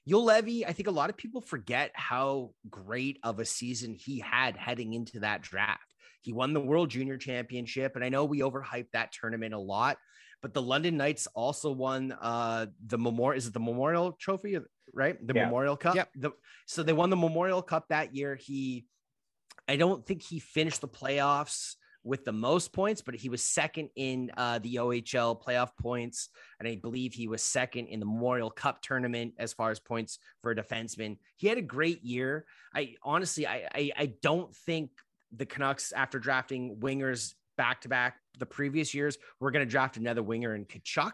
Juolevi, 0.08 0.64
I 0.68 0.72
think 0.72 0.88
a 0.88 0.92
lot 0.92 1.10
of 1.10 1.18
people 1.18 1.42
forget 1.42 1.92
how 1.94 2.52
great 2.70 3.20
of 3.24 3.40
a 3.40 3.46
season 3.46 3.94
he 3.94 4.20
had 4.20 4.56
heading 4.58 4.94
into 4.94 5.20
that 5.20 5.42
draft. 5.42 5.94
He 6.22 6.34
won 6.34 6.54
the 6.54 6.60
World 6.60 6.90
Junior 6.90 7.18
Championship, 7.18 7.96
and 7.96 8.04
I 8.04 8.10
know 8.10 8.26
we 8.26 8.40
overhyped 8.40 8.92
that 8.94 9.12
tournament 9.12 9.54
a 9.54 9.60
lot, 9.60 9.98
but 10.42 10.54
the 10.54 10.62
London 10.62 10.98
Knights 10.98 11.28
also 11.34 11.72
won 11.72 12.16
uh, 12.22 12.68
the 12.86 12.98
Memorial. 12.98 13.38
Is 13.38 13.48
it 13.48 13.54
the 13.54 13.60
Memorial 13.60 14.14
Trophy? 14.14 14.58
Right, 14.94 15.16
the 15.26 15.34
yeah. 15.34 15.46
Memorial 15.46 15.78
Cup. 15.78 15.96
Yep. 15.96 16.10
The, 16.16 16.32
so 16.66 16.84
they 16.84 16.94
won 16.94 17.10
the 17.10 17.16
Memorial 17.16 17.62
Cup 17.62 17.86
that 17.90 18.16
year. 18.16 18.36
He, 18.36 18.86
I 19.70 19.76
don't 19.76 20.04
think 20.04 20.24
he 20.24 20.40
finished 20.40 20.82
the 20.82 20.88
playoffs 20.88 21.76
with 22.04 22.26
the 22.26 22.32
most 22.32 22.74
points, 22.74 23.02
but 23.02 23.14
he 23.14 23.30
was 23.30 23.44
second 23.44 23.90
in 23.96 24.32
uh, 24.36 24.58
the 24.58 24.76
OHL 24.78 25.40
playoff 25.40 25.70
points. 25.80 26.30
And 26.60 26.68
I 26.68 26.76
believe 26.76 27.14
he 27.14 27.28
was 27.28 27.44
second 27.44 27.86
in 27.86 28.00
the 28.00 28.06
Memorial 28.08 28.50
Cup 28.50 28.82
tournament 28.82 29.34
as 29.38 29.54
far 29.54 29.70
as 29.70 29.80
points 29.80 30.18
for 30.42 30.50
a 30.50 30.56
defenseman. 30.56 31.18
He 31.38 31.48
had 31.48 31.60
a 31.60 31.62
great 31.62 32.04
year. 32.04 32.46
I 32.74 32.96
honestly, 33.04 33.46
I, 33.46 33.68
I, 33.76 33.92
I 33.96 34.14
don't 34.24 34.56
think 34.56 34.90
the 35.32 35.46
Canucks, 35.46 35.92
after 35.92 36.18
drafting 36.18 36.78
wingers 36.78 37.36
back 37.60 37.82
to 37.82 37.90
back 37.90 38.16
the 38.38 38.46
previous 38.46 38.94
years, 38.94 39.18
we're 39.42 39.52
going 39.52 39.66
to 39.66 39.70
draft 39.70 39.98
another 39.98 40.24
winger 40.24 40.56
in 40.56 40.64
Tkachuk. 40.64 41.12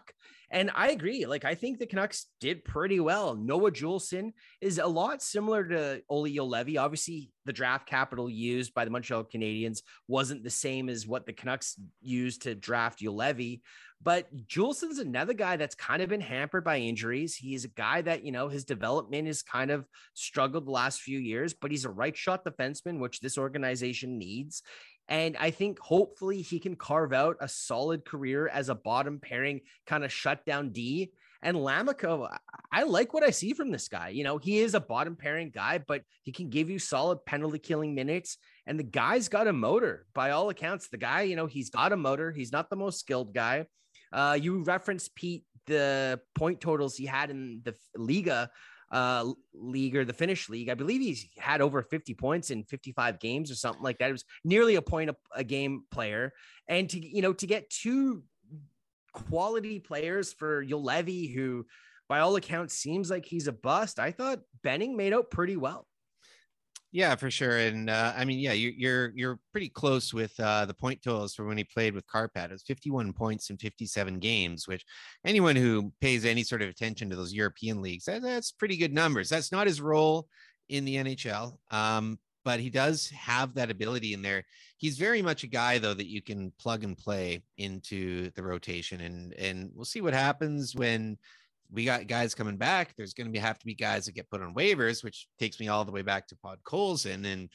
And 0.48 0.70
I 0.76 0.90
agree. 0.90 1.26
Like, 1.26 1.44
I 1.44 1.56
think 1.56 1.80
the 1.80 1.86
Canucks 1.86 2.26
did 2.40 2.64
pretty 2.64 3.00
well. 3.00 3.34
Noah 3.34 3.72
Juulsen 3.72 4.32
is 4.60 4.78
a 4.78 4.86
lot 4.86 5.20
similar 5.20 5.64
to 5.64 6.02
Olli 6.08 6.36
Juolevi. 6.36 6.78
Obviously, 6.78 7.32
the 7.46 7.52
draft 7.52 7.88
capital 7.88 8.30
used 8.30 8.72
by 8.72 8.84
the 8.84 8.92
Montreal 8.92 9.24
Canadiens 9.24 9.80
wasn't 10.06 10.44
the 10.44 10.50
same 10.50 10.88
as 10.88 11.04
what 11.04 11.26
the 11.26 11.32
Canucks 11.32 11.80
used 12.00 12.42
to 12.42 12.54
draft 12.54 13.00
Juolevi. 13.00 13.62
But 14.00 14.28
Juulsen's 14.46 14.98
another 14.98 15.32
guy 15.32 15.56
that's 15.56 15.74
kind 15.74 16.00
of 16.00 16.10
been 16.10 16.20
hampered 16.20 16.62
by 16.62 16.78
injuries. 16.78 17.34
He's 17.34 17.64
a 17.64 17.68
guy 17.68 18.02
that, 18.02 18.24
you 18.24 18.30
know, 18.30 18.48
his 18.48 18.64
development 18.64 19.26
has 19.26 19.42
kind 19.42 19.72
of 19.72 19.88
struggled 20.14 20.66
the 20.66 20.70
last 20.70 21.00
few 21.00 21.18
years, 21.18 21.54
but 21.54 21.72
he's 21.72 21.86
a 21.86 21.90
right 21.90 22.16
shot 22.16 22.44
defenseman, 22.44 23.00
which 23.00 23.18
this 23.18 23.36
organization 23.36 24.16
needs. 24.16 24.62
And 25.08 25.36
I 25.36 25.50
think 25.50 25.78
hopefully 25.78 26.42
he 26.42 26.58
can 26.58 26.74
carve 26.74 27.12
out 27.12 27.36
a 27.40 27.48
solid 27.48 28.04
career 28.04 28.48
as 28.48 28.68
a 28.68 28.74
bottom 28.74 29.20
pairing 29.20 29.60
kind 29.86 30.04
of 30.04 30.12
shutdown 30.12 30.70
D. 30.70 31.12
And 31.42 31.56
Lammikko, 31.56 32.34
I 32.72 32.82
like 32.82 33.14
what 33.14 33.22
I 33.22 33.30
see 33.30 33.52
from 33.52 33.70
this 33.70 33.88
guy. 33.88 34.08
You 34.08 34.24
know, 34.24 34.38
he 34.38 34.58
is 34.58 34.74
a 34.74 34.80
bottom 34.80 35.14
pairing 35.14 35.50
guy, 35.50 35.78
but 35.78 36.02
he 36.22 36.32
can 36.32 36.48
give 36.48 36.68
you 36.68 36.78
solid 36.78 37.24
penalty 37.24 37.58
killing 37.58 37.94
minutes. 37.94 38.38
And 38.66 38.78
the 38.78 38.84
guy's 38.84 39.28
got 39.28 39.46
a 39.46 39.52
motor 39.52 40.06
by 40.12 40.30
all 40.30 40.48
accounts. 40.48 40.88
The 40.88 40.96
guy, 40.96 41.22
you 41.22 41.36
know, 41.36 41.46
he's 41.46 41.70
got 41.70 41.92
a 41.92 41.96
motor. 41.96 42.32
He's 42.32 42.50
not 42.50 42.68
the 42.68 42.76
most 42.76 42.98
skilled 42.98 43.32
guy. 43.32 43.66
Uh, 44.12 44.36
you 44.40 44.64
referenced 44.64 45.14
Pete 45.14 45.44
the 45.66 46.20
point 46.34 46.60
totals 46.60 46.96
he 46.96 47.06
had 47.06 47.30
in 47.30 47.60
the 47.64 47.74
Liiga 47.96 48.48
uh, 48.90 49.32
league 49.54 49.96
or 49.96 50.04
the 50.04 50.12
Finnish 50.12 50.48
league. 50.48 50.68
I 50.68 50.74
believe 50.74 51.00
he's 51.00 51.28
had 51.38 51.60
over 51.60 51.82
50 51.82 52.14
points 52.14 52.50
in 52.50 52.64
55 52.64 53.18
games 53.18 53.50
or 53.50 53.54
something 53.54 53.82
like 53.82 53.98
that. 53.98 54.08
It 54.08 54.12
was 54.12 54.24
nearly 54.44 54.76
a 54.76 54.82
point 54.82 55.10
a, 55.10 55.16
a 55.34 55.44
game 55.44 55.84
player. 55.90 56.32
And 56.68 56.88
to, 56.90 57.04
you 57.04 57.22
know, 57.22 57.32
to 57.34 57.46
get 57.46 57.70
two 57.70 58.22
quality 59.12 59.80
players 59.80 60.32
for 60.32 60.64
Juolevi, 60.64 61.34
who 61.34 61.66
by 62.08 62.20
all 62.20 62.36
accounts 62.36 62.74
seems 62.74 63.10
like 63.10 63.26
he's 63.26 63.48
a 63.48 63.52
bust, 63.52 63.98
I 63.98 64.12
thought 64.12 64.40
Benning 64.62 64.96
made 64.96 65.12
out 65.12 65.30
pretty 65.30 65.56
well. 65.56 65.86
Yeah, 66.96 67.14
for 67.14 67.30
sure. 67.30 67.58
And 67.58 67.90
uh, 67.90 68.14
I 68.16 68.24
mean, 68.24 68.38
yeah, 68.38 68.54
you're 68.54 68.72
you're 68.72 69.12
you're 69.14 69.38
pretty 69.52 69.68
close 69.68 70.14
with 70.14 70.32
uh, 70.40 70.64
the 70.64 70.72
point 70.72 71.02
totals 71.02 71.34
for 71.34 71.44
when 71.44 71.58
he 71.58 71.64
played 71.64 71.92
with 71.92 72.06
Kärpät. 72.06 72.46
It 72.46 72.52
was 72.52 72.62
51 72.62 73.12
points 73.12 73.50
in 73.50 73.58
57 73.58 74.18
games, 74.18 74.66
which 74.66 74.82
anyone 75.22 75.56
who 75.56 75.92
pays 76.00 76.24
any 76.24 76.42
sort 76.42 76.62
of 76.62 76.70
attention 76.70 77.10
to 77.10 77.16
those 77.16 77.34
European 77.34 77.82
leagues, 77.82 78.06
that, 78.06 78.22
that's 78.22 78.50
pretty 78.50 78.78
good 78.78 78.94
numbers. 78.94 79.28
That's 79.28 79.52
not 79.52 79.66
his 79.66 79.78
role 79.78 80.26
in 80.70 80.86
the 80.86 80.96
NHL, 80.96 81.58
um, 81.70 82.18
but 82.46 82.60
he 82.60 82.70
does 82.70 83.10
have 83.10 83.52
that 83.56 83.70
ability 83.70 84.14
in 84.14 84.22
there. 84.22 84.44
He's 84.78 84.96
very 84.96 85.20
much 85.20 85.44
a 85.44 85.48
guy 85.48 85.76
though 85.76 85.92
that 85.92 86.08
you 86.08 86.22
can 86.22 86.50
plug 86.58 86.82
and 86.82 86.96
play 86.96 87.42
into 87.58 88.30
the 88.30 88.42
rotation, 88.42 89.02
and 89.02 89.34
and 89.34 89.70
we'll 89.74 89.84
see 89.84 90.00
what 90.00 90.14
happens 90.14 90.74
when 90.74 91.18
we 91.70 91.84
got 91.84 92.06
guys 92.06 92.34
coming 92.34 92.56
back. 92.56 92.94
There's 92.96 93.14
going 93.14 93.26
to 93.26 93.32
be 93.32 93.38
have 93.38 93.58
to 93.58 93.66
be 93.66 93.74
guys 93.74 94.06
that 94.06 94.14
get 94.14 94.30
put 94.30 94.42
on 94.42 94.54
waivers, 94.54 95.02
which 95.04 95.26
takes 95.38 95.60
me 95.60 95.68
all 95.68 95.84
the 95.84 95.92
way 95.92 96.02
back 96.02 96.26
to 96.28 96.36
Podkolzin 96.36 97.26
and 97.26 97.48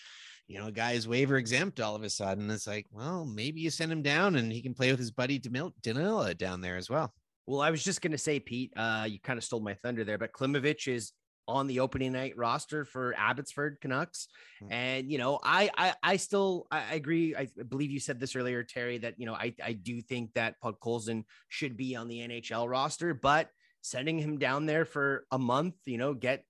you 0.51 0.59
know, 0.59 0.67
a 0.67 0.71
guy 0.71 0.99
waiver 1.07 1.37
exempt 1.37 1.79
all 1.79 1.95
of 1.95 2.03
a 2.03 2.09
sudden. 2.09 2.49
It's 2.51 2.67
like, 2.67 2.85
well, 2.91 3.25
maybe 3.25 3.61
you 3.61 3.69
send 3.69 3.91
him 3.91 4.01
down 4.01 4.35
and 4.35 4.51
he 4.51 4.61
can 4.61 4.73
play 4.73 4.91
with 4.91 4.99
his 4.99 5.11
buddy 5.11 5.39
Danila 5.39 6.37
down 6.37 6.59
there 6.59 6.75
as 6.75 6.89
well. 6.89 7.13
Well, 7.47 7.61
I 7.61 7.71
was 7.71 7.83
just 7.83 8.01
going 8.01 8.11
to 8.11 8.17
say, 8.17 8.39
Pete, 8.39 8.73
uh, 8.75 9.07
you 9.09 9.19
kind 9.19 9.37
of 9.37 9.45
stole 9.45 9.61
my 9.61 9.75
thunder 9.75 10.03
there, 10.03 10.17
but 10.17 10.33
Klimovich 10.33 10.93
is 10.93 11.13
on 11.47 11.67
the 11.67 11.79
opening 11.79 12.11
night 12.11 12.35
roster 12.37 12.85
for 12.85 13.15
Abbotsford 13.17 13.77
Canucks. 13.81 14.27
Mm-hmm. 14.61 14.73
And, 14.73 15.11
you 15.11 15.17
know, 15.17 15.39
I, 15.43 15.69
I, 15.77 15.93
I 16.03 16.17
still, 16.17 16.67
I 16.69 16.95
agree. 16.95 17.35
I 17.35 17.47
believe 17.69 17.89
you 17.89 17.99
said 17.99 18.19
this 18.19 18.35
earlier, 18.35 18.63
Terry, 18.63 18.97
that, 18.99 19.15
you 19.17 19.25
know, 19.25 19.33
I, 19.33 19.55
I 19.63 19.73
do 19.73 20.01
think 20.01 20.33
that 20.33 20.55
Podkolzin 20.63 21.23
should 21.49 21.77
be 21.77 21.95
on 21.95 22.07
the 22.07 22.19
NHL 22.19 22.69
roster, 22.69 23.13
but 23.13 23.49
sending 23.81 24.17
him 24.17 24.37
down 24.37 24.65
there 24.65 24.85
for 24.85 25.25
a 25.31 25.39
month, 25.39 25.75
you 25.85 25.97
know, 25.97 26.13
get 26.13 26.43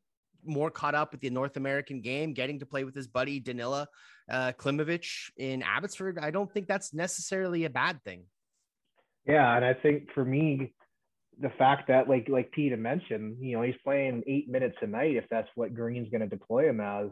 more 0.44 0.72
caught 0.72 0.96
up 0.96 1.12
with 1.12 1.22
the 1.22 1.30
North 1.30 1.58
American 1.58 2.02
game, 2.02 2.34
getting 2.34 2.60
to 2.60 2.66
play 2.66 2.84
with 2.84 2.96
his 2.96 3.08
buddy 3.08 3.40
Danila 3.40 3.86
uh, 4.30 4.52
Klimovich 4.58 5.30
in 5.38 5.62
Abbotsford. 5.62 6.20
I 6.20 6.32
don't 6.32 6.52
think 6.52 6.68
that's 6.68 6.94
necessarily 6.94 7.66
a 7.66 7.70
bad 7.70 8.04
thing. 8.04 8.24
Yeah, 9.26 9.56
and 9.56 9.64
I 9.64 9.74
think 9.74 10.12
for 10.14 10.26
me, 10.26 10.74
the 11.40 11.52
fact 11.58 11.88
that 11.88 12.10
like 12.10 12.28
like 12.30 12.52
Peter 12.52 12.78
mentioned, 12.78 13.38
you 13.40 13.56
know, 13.56 13.64
he's 13.64 13.76
playing 13.84 14.24
eight 14.28 14.50
minutes 14.50 14.78
a 14.82 14.88
night 14.88 15.16
if 15.16 15.26
that's 15.30 15.50
what 15.56 15.74
Green's 15.74 16.10
going 16.10 16.22
to 16.22 16.28
deploy 16.28 16.70
him 16.70 16.80
as. 16.80 17.10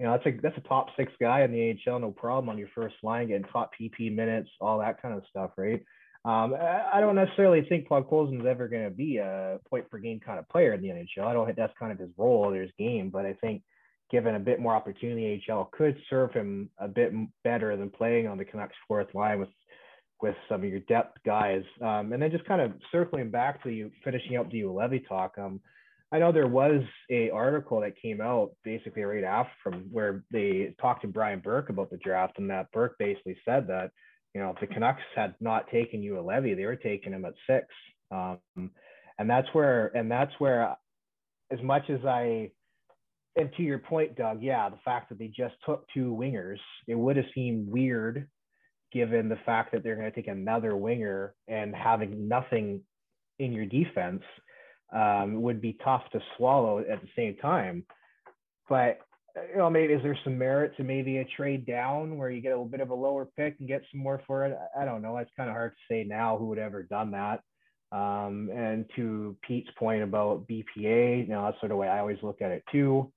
You 0.00 0.06
know, 0.06 0.12
that's 0.12 0.26
a 0.26 0.40
that's 0.42 0.58
a 0.58 0.68
top 0.68 0.88
six 0.96 1.12
guy 1.20 1.42
in 1.42 1.52
the 1.52 1.78
AHL, 1.88 2.00
no 2.00 2.10
problem 2.10 2.48
on 2.48 2.58
your 2.58 2.68
first 2.74 2.96
line, 3.04 3.28
getting 3.28 3.44
top 3.44 3.70
PP 3.80 4.12
minutes, 4.12 4.50
all 4.60 4.80
that 4.80 5.00
kind 5.00 5.14
of 5.14 5.22
stuff, 5.30 5.52
right? 5.56 5.84
Um, 6.24 6.54
I 6.54 7.00
don't 7.00 7.16
necessarily 7.16 7.66
think 7.68 7.86
Podkolzin 7.86 8.40
is 8.40 8.46
ever 8.46 8.66
going 8.66 8.84
to 8.84 8.90
be 8.90 9.18
a 9.18 9.58
point 9.68 9.90
per 9.90 9.98
game 9.98 10.20
kind 10.20 10.38
of 10.38 10.48
player 10.48 10.72
in 10.72 10.80
the 10.80 10.88
NHL. 10.88 11.26
I 11.26 11.34
don't 11.34 11.44
think 11.44 11.58
that's 11.58 11.76
kind 11.78 11.92
of 11.92 11.98
his 11.98 12.08
role 12.16 12.50
or 12.50 12.62
his 12.62 12.70
game, 12.78 13.10
but 13.10 13.26
I 13.26 13.34
think 13.34 13.62
given 14.10 14.34
a 14.34 14.40
bit 14.40 14.58
more 14.58 14.74
opportunity, 14.74 15.42
AHL 15.50 15.68
could 15.72 15.96
serve 16.08 16.32
him 16.32 16.70
a 16.78 16.88
bit 16.88 17.12
better 17.42 17.76
than 17.76 17.90
playing 17.90 18.26
on 18.26 18.38
the 18.38 18.44
Canucks 18.44 18.76
fourth 18.88 19.14
line 19.14 19.40
with 19.40 19.50
with 20.22 20.36
some 20.48 20.62
of 20.62 20.70
your 20.70 20.80
depth 20.80 21.18
guys. 21.26 21.62
Um, 21.82 22.12
and 22.12 22.22
then 22.22 22.30
just 22.30 22.46
kind 22.46 22.62
of 22.62 22.72
circling 22.90 23.30
back 23.30 23.62
to 23.64 23.70
you, 23.70 23.90
finishing 24.02 24.36
up 24.36 24.50
the 24.50 24.62
Juolevi 24.62 25.06
talk. 25.06 25.36
Um, 25.36 25.60
I 26.12 26.18
know 26.18 26.32
there 26.32 26.46
was 26.46 26.82
a 27.10 27.28
article 27.30 27.80
that 27.80 28.00
came 28.00 28.20
out 28.20 28.52
basically 28.62 29.02
right 29.02 29.24
after 29.24 29.52
from 29.62 29.88
where 29.90 30.24
they 30.30 30.74
talked 30.80 31.02
to 31.02 31.08
Brian 31.08 31.40
Burke 31.40 31.68
about 31.68 31.90
the 31.90 31.98
draft, 31.98 32.38
and 32.38 32.48
that 32.48 32.70
Burke 32.72 32.96
basically 32.98 33.36
said 33.44 33.66
that 33.66 33.90
you 34.34 34.40
know, 34.40 34.50
if 34.50 34.60
the 34.60 34.66
Canucks 34.66 35.02
had 35.14 35.34
not 35.40 35.70
taken 35.70 36.02
Juolevi, 36.02 36.56
they 36.56 36.66
were 36.66 36.76
taking 36.76 37.12
him 37.12 37.24
at 37.24 37.34
six. 37.48 37.66
Um, 38.10 38.38
and 39.18 39.30
that's 39.30 39.48
where 39.52 39.96
and 39.96 40.10
that's 40.10 40.32
where 40.38 40.76
as 41.50 41.62
much 41.62 41.88
as 41.88 42.04
I 42.04 42.50
and 43.36 43.50
to 43.56 43.62
your 43.62 43.78
point, 43.78 44.16
Doug, 44.16 44.42
yeah, 44.42 44.68
the 44.68 44.78
fact 44.84 45.08
that 45.08 45.18
they 45.18 45.28
just 45.28 45.54
took 45.64 45.86
two 45.92 46.14
wingers, 46.14 46.58
it 46.86 46.94
would 46.94 47.16
have 47.16 47.26
seemed 47.34 47.68
weird 47.68 48.28
given 48.92 49.28
the 49.28 49.38
fact 49.44 49.72
that 49.72 49.82
they're 49.82 49.96
going 49.96 50.10
to 50.10 50.14
take 50.14 50.28
another 50.28 50.76
winger 50.76 51.34
and 51.48 51.74
having 51.74 52.28
nothing 52.28 52.80
in 53.40 53.52
your 53.52 53.66
defense 53.66 54.22
um, 54.94 55.42
would 55.42 55.60
be 55.60 55.76
tough 55.84 56.02
to 56.12 56.20
swallow 56.36 56.78
at 56.78 57.00
the 57.00 57.08
same 57.16 57.36
time. 57.36 57.84
But 58.68 58.98
you 59.36 59.58
know, 59.58 59.68
maybe 59.68 59.92
is 59.92 60.02
there 60.02 60.18
some 60.22 60.38
merit 60.38 60.76
to 60.76 60.84
maybe 60.84 61.18
a 61.18 61.24
trade 61.36 61.66
down 61.66 62.16
where 62.16 62.30
you 62.30 62.40
get 62.40 62.50
a 62.50 62.56
little 62.56 62.66
bit 62.66 62.80
of 62.80 62.90
a 62.90 62.94
lower 62.94 63.26
pick 63.36 63.56
and 63.58 63.68
get 63.68 63.82
some 63.90 64.00
more 64.00 64.20
for 64.26 64.44
it? 64.44 64.56
I 64.78 64.84
don't 64.84 65.02
know. 65.02 65.16
It's 65.18 65.30
kind 65.36 65.50
of 65.50 65.56
hard 65.56 65.72
to 65.72 65.94
say 65.94 66.04
now 66.04 66.36
who 66.36 66.46
would 66.46 66.58
ever 66.58 66.82
done 66.84 67.10
that. 67.12 67.40
Um, 67.96 68.50
and 68.54 68.86
to 68.96 69.36
Pete's 69.46 69.70
point 69.78 70.02
about 70.02 70.46
BPA, 70.48 71.26
you 71.26 71.26
know, 71.28 71.44
that's 71.44 71.60
sort 71.60 71.64
of 71.64 71.70
the 71.70 71.76
way 71.76 71.88
I 71.88 72.00
always 72.00 72.18
look 72.22 72.42
at 72.42 72.50
it 72.50 72.64
too. 72.70 73.12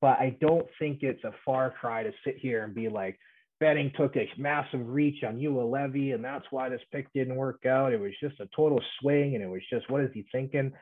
But 0.00 0.18
I 0.18 0.36
don't 0.40 0.66
think 0.78 1.02
it's 1.02 1.22
a 1.24 1.32
far 1.44 1.70
cry 1.70 2.02
to 2.02 2.12
sit 2.24 2.38
here 2.38 2.64
and 2.64 2.74
be 2.74 2.88
like, 2.88 3.18
Benning 3.60 3.92
took 3.94 4.16
a 4.16 4.26
massive 4.38 4.80
reach 4.88 5.22
on 5.22 5.36
Juolevi, 5.36 6.14
and 6.14 6.24
that's 6.24 6.46
why 6.50 6.70
this 6.70 6.80
pick 6.90 7.12
didn't 7.12 7.36
work 7.36 7.66
out. 7.66 7.92
It 7.92 8.00
was 8.00 8.12
just 8.18 8.40
a 8.40 8.48
total 8.56 8.80
swing, 8.98 9.34
and 9.34 9.44
it 9.44 9.48
was 9.48 9.60
just 9.70 9.90
what 9.90 10.00
is 10.00 10.10
he 10.14 10.24
thinking? 10.32 10.72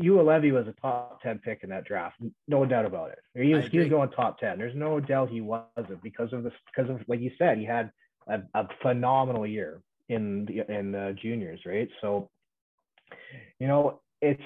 Juolevi 0.00 0.52
was 0.52 0.66
a 0.68 0.74
top 0.80 1.22
10 1.22 1.38
pick 1.38 1.60
in 1.62 1.70
that 1.70 1.84
draft, 1.84 2.16
no 2.48 2.66
doubt 2.66 2.84
about 2.84 3.10
it. 3.10 3.18
He 3.34 3.54
was, 3.54 3.66
he 3.66 3.78
was 3.78 3.88
going 3.88 4.10
top 4.10 4.38
10. 4.38 4.58
There's 4.58 4.76
no 4.76 5.00
doubt 5.00 5.30
he 5.30 5.40
wasn't 5.40 6.02
because 6.02 6.32
of 6.32 6.42
this, 6.42 6.52
because 6.74 6.90
of, 6.90 7.00
like 7.08 7.20
you 7.20 7.30
said, 7.38 7.56
he 7.58 7.64
had 7.64 7.90
a, 8.28 8.40
a 8.54 8.68
phenomenal 8.82 9.46
year 9.46 9.80
in 10.08 10.44
the, 10.44 10.70
in 10.70 10.92
the 10.92 11.16
juniors, 11.20 11.60
right? 11.64 11.88
So 12.02 12.28
you 13.58 13.66
know, 13.66 14.00
it's 14.20 14.42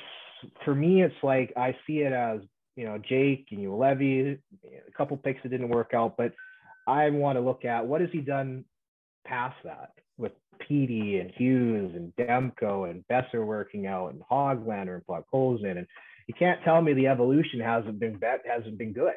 for 0.65 0.75
me, 0.75 1.03
it's 1.03 1.15
like 1.23 1.53
I 1.57 1.77
see 1.87 2.01
it 2.01 2.13
as 2.13 2.41
you 2.77 2.85
know 2.87 2.99
Jake 2.99 3.49
and 3.51 3.61
Juolevi, 3.61 4.39
a 4.65 4.93
couple 4.93 5.17
picks 5.17 5.43
that 5.43 5.51
didn't 5.51 5.69
work 5.69 5.93
out, 5.95 6.17
but 6.17 6.33
I 6.87 7.11
want 7.11 7.37
to 7.37 7.41
look 7.41 7.65
at 7.65 7.87
what 7.87 8.01
has 8.01 8.11
he 8.13 8.21
done 8.21 8.65
past 9.27 9.57
that 9.65 9.93
with 10.21 10.33
Petey 10.67 11.19
and 11.19 11.31
Hughes 11.31 11.93
and 11.95 12.13
Demko 12.17 12.91
and 12.91 13.05
Boeser 13.11 13.45
working 13.45 13.87
out 13.87 14.13
and 14.13 14.23
Hoglander 14.31 14.95
and 14.95 15.07
Podkolzin. 15.07 15.79
And 15.79 15.87
you 16.27 16.35
can't 16.39 16.63
tell 16.65 16.81
me 16.81 16.93
the 16.93 17.09
evolution 17.09 17.61
hasn't 17.61 17.99
been 17.99 18.19
bet 18.19 18.43
hasn't 18.47 18.79
been 18.79 18.93
good 18.93 19.15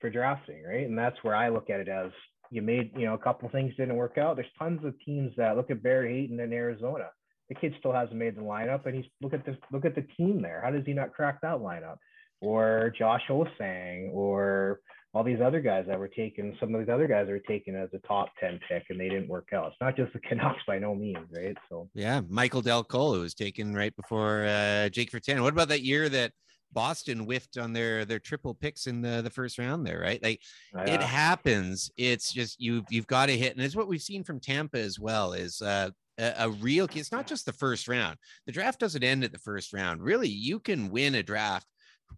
for 0.00 0.10
drafting, 0.10 0.62
right? 0.64 0.86
And 0.86 0.98
that's 0.98 1.16
where 1.22 1.36
I 1.36 1.50
look 1.50 1.70
at 1.70 1.80
it 1.80 1.88
as 1.88 2.10
you 2.50 2.62
made, 2.62 2.92
you 2.96 3.04
know, 3.04 3.14
a 3.14 3.18
couple 3.18 3.48
things 3.50 3.74
didn't 3.76 3.96
work 3.96 4.16
out. 4.16 4.36
There's 4.36 4.48
tons 4.58 4.84
of 4.84 4.94
teams 5.04 5.32
that 5.36 5.56
look 5.56 5.70
at 5.70 5.82
Barry 5.82 6.20
Hayton 6.20 6.40
in 6.40 6.52
Arizona 6.52 7.08
the 7.48 7.54
kid 7.54 7.74
still 7.78 7.92
hasn't 7.92 8.16
made 8.16 8.36
the 8.36 8.42
lineup, 8.42 8.86
and 8.86 8.94
he's 8.94 9.06
look 9.22 9.32
at 9.32 9.44
this 9.44 9.56
look 9.72 9.84
at 9.84 9.94
the 9.94 10.06
team 10.16 10.42
there. 10.42 10.60
How 10.62 10.70
does 10.70 10.84
he 10.84 10.92
not 10.92 11.14
crack 11.14 11.40
that 11.40 11.58
lineup? 11.58 11.96
Or 12.40 12.92
Josh 12.96 13.22
Ho-Sang, 13.26 14.10
or 14.12 14.80
all 15.18 15.24
these 15.24 15.40
other 15.44 15.60
guys 15.60 15.84
that 15.88 15.98
were 15.98 16.06
taken. 16.06 16.56
Some 16.60 16.72
of 16.72 16.80
these 16.80 16.88
other 16.88 17.08
guys 17.08 17.26
were 17.26 17.40
taken 17.40 17.74
as 17.74 17.88
a 17.92 17.98
top 18.06 18.28
ten 18.38 18.60
pick, 18.68 18.84
and 18.88 19.00
they 19.00 19.08
didn't 19.08 19.26
work 19.26 19.48
out. 19.52 19.66
It's 19.66 19.76
not 19.80 19.96
just 19.96 20.12
the 20.12 20.20
Canucks 20.20 20.60
by 20.64 20.78
no 20.78 20.94
means, 20.94 21.26
right? 21.36 21.56
So 21.68 21.90
yeah, 21.92 22.20
Michael 22.28 22.62
Dal 22.62 22.84
Colle 22.84 23.18
was 23.18 23.34
taken 23.34 23.74
right 23.74 23.94
before 23.96 24.44
uh, 24.44 24.88
Jake 24.90 25.10
Virtanen. 25.10 25.42
What 25.42 25.52
about 25.52 25.68
that 25.68 25.82
year 25.82 26.08
that? 26.08 26.32
Boston 26.70 27.20
whiffed 27.20 27.56
on 27.56 27.72
their 27.72 28.04
their 28.04 28.18
triple 28.18 28.52
picks 28.52 28.86
in 28.86 29.00
the, 29.00 29.22
the 29.22 29.30
first 29.30 29.58
round 29.58 29.86
there, 29.86 29.98
right? 30.00 30.22
Like 30.22 30.42
yeah. 30.74 30.84
it 30.84 31.00
happens. 31.00 31.90
It's 31.96 32.30
just 32.30 32.60
you've 32.60 32.84
you've 32.90 33.06
got 33.06 33.26
to 33.26 33.38
hit, 33.38 33.56
and 33.56 33.64
it's 33.64 33.74
what 33.74 33.88
we've 33.88 34.02
seen 34.02 34.22
from 34.22 34.38
Tampa 34.38 34.78
as 34.78 35.00
well. 35.00 35.32
Is 35.32 35.62
uh, 35.62 35.88
a, 36.18 36.34
a 36.40 36.50
real 36.50 36.86
key. 36.86 37.00
It's 37.00 37.10
not 37.10 37.26
just 37.26 37.46
the 37.46 37.54
first 37.54 37.88
round. 37.88 38.18
The 38.44 38.52
draft 38.52 38.80
doesn't 38.80 39.02
end 39.02 39.24
at 39.24 39.32
the 39.32 39.38
first 39.38 39.72
round. 39.72 40.02
Really, 40.02 40.28
you 40.28 40.60
can 40.60 40.90
win 40.90 41.14
a 41.14 41.22
draft 41.22 41.66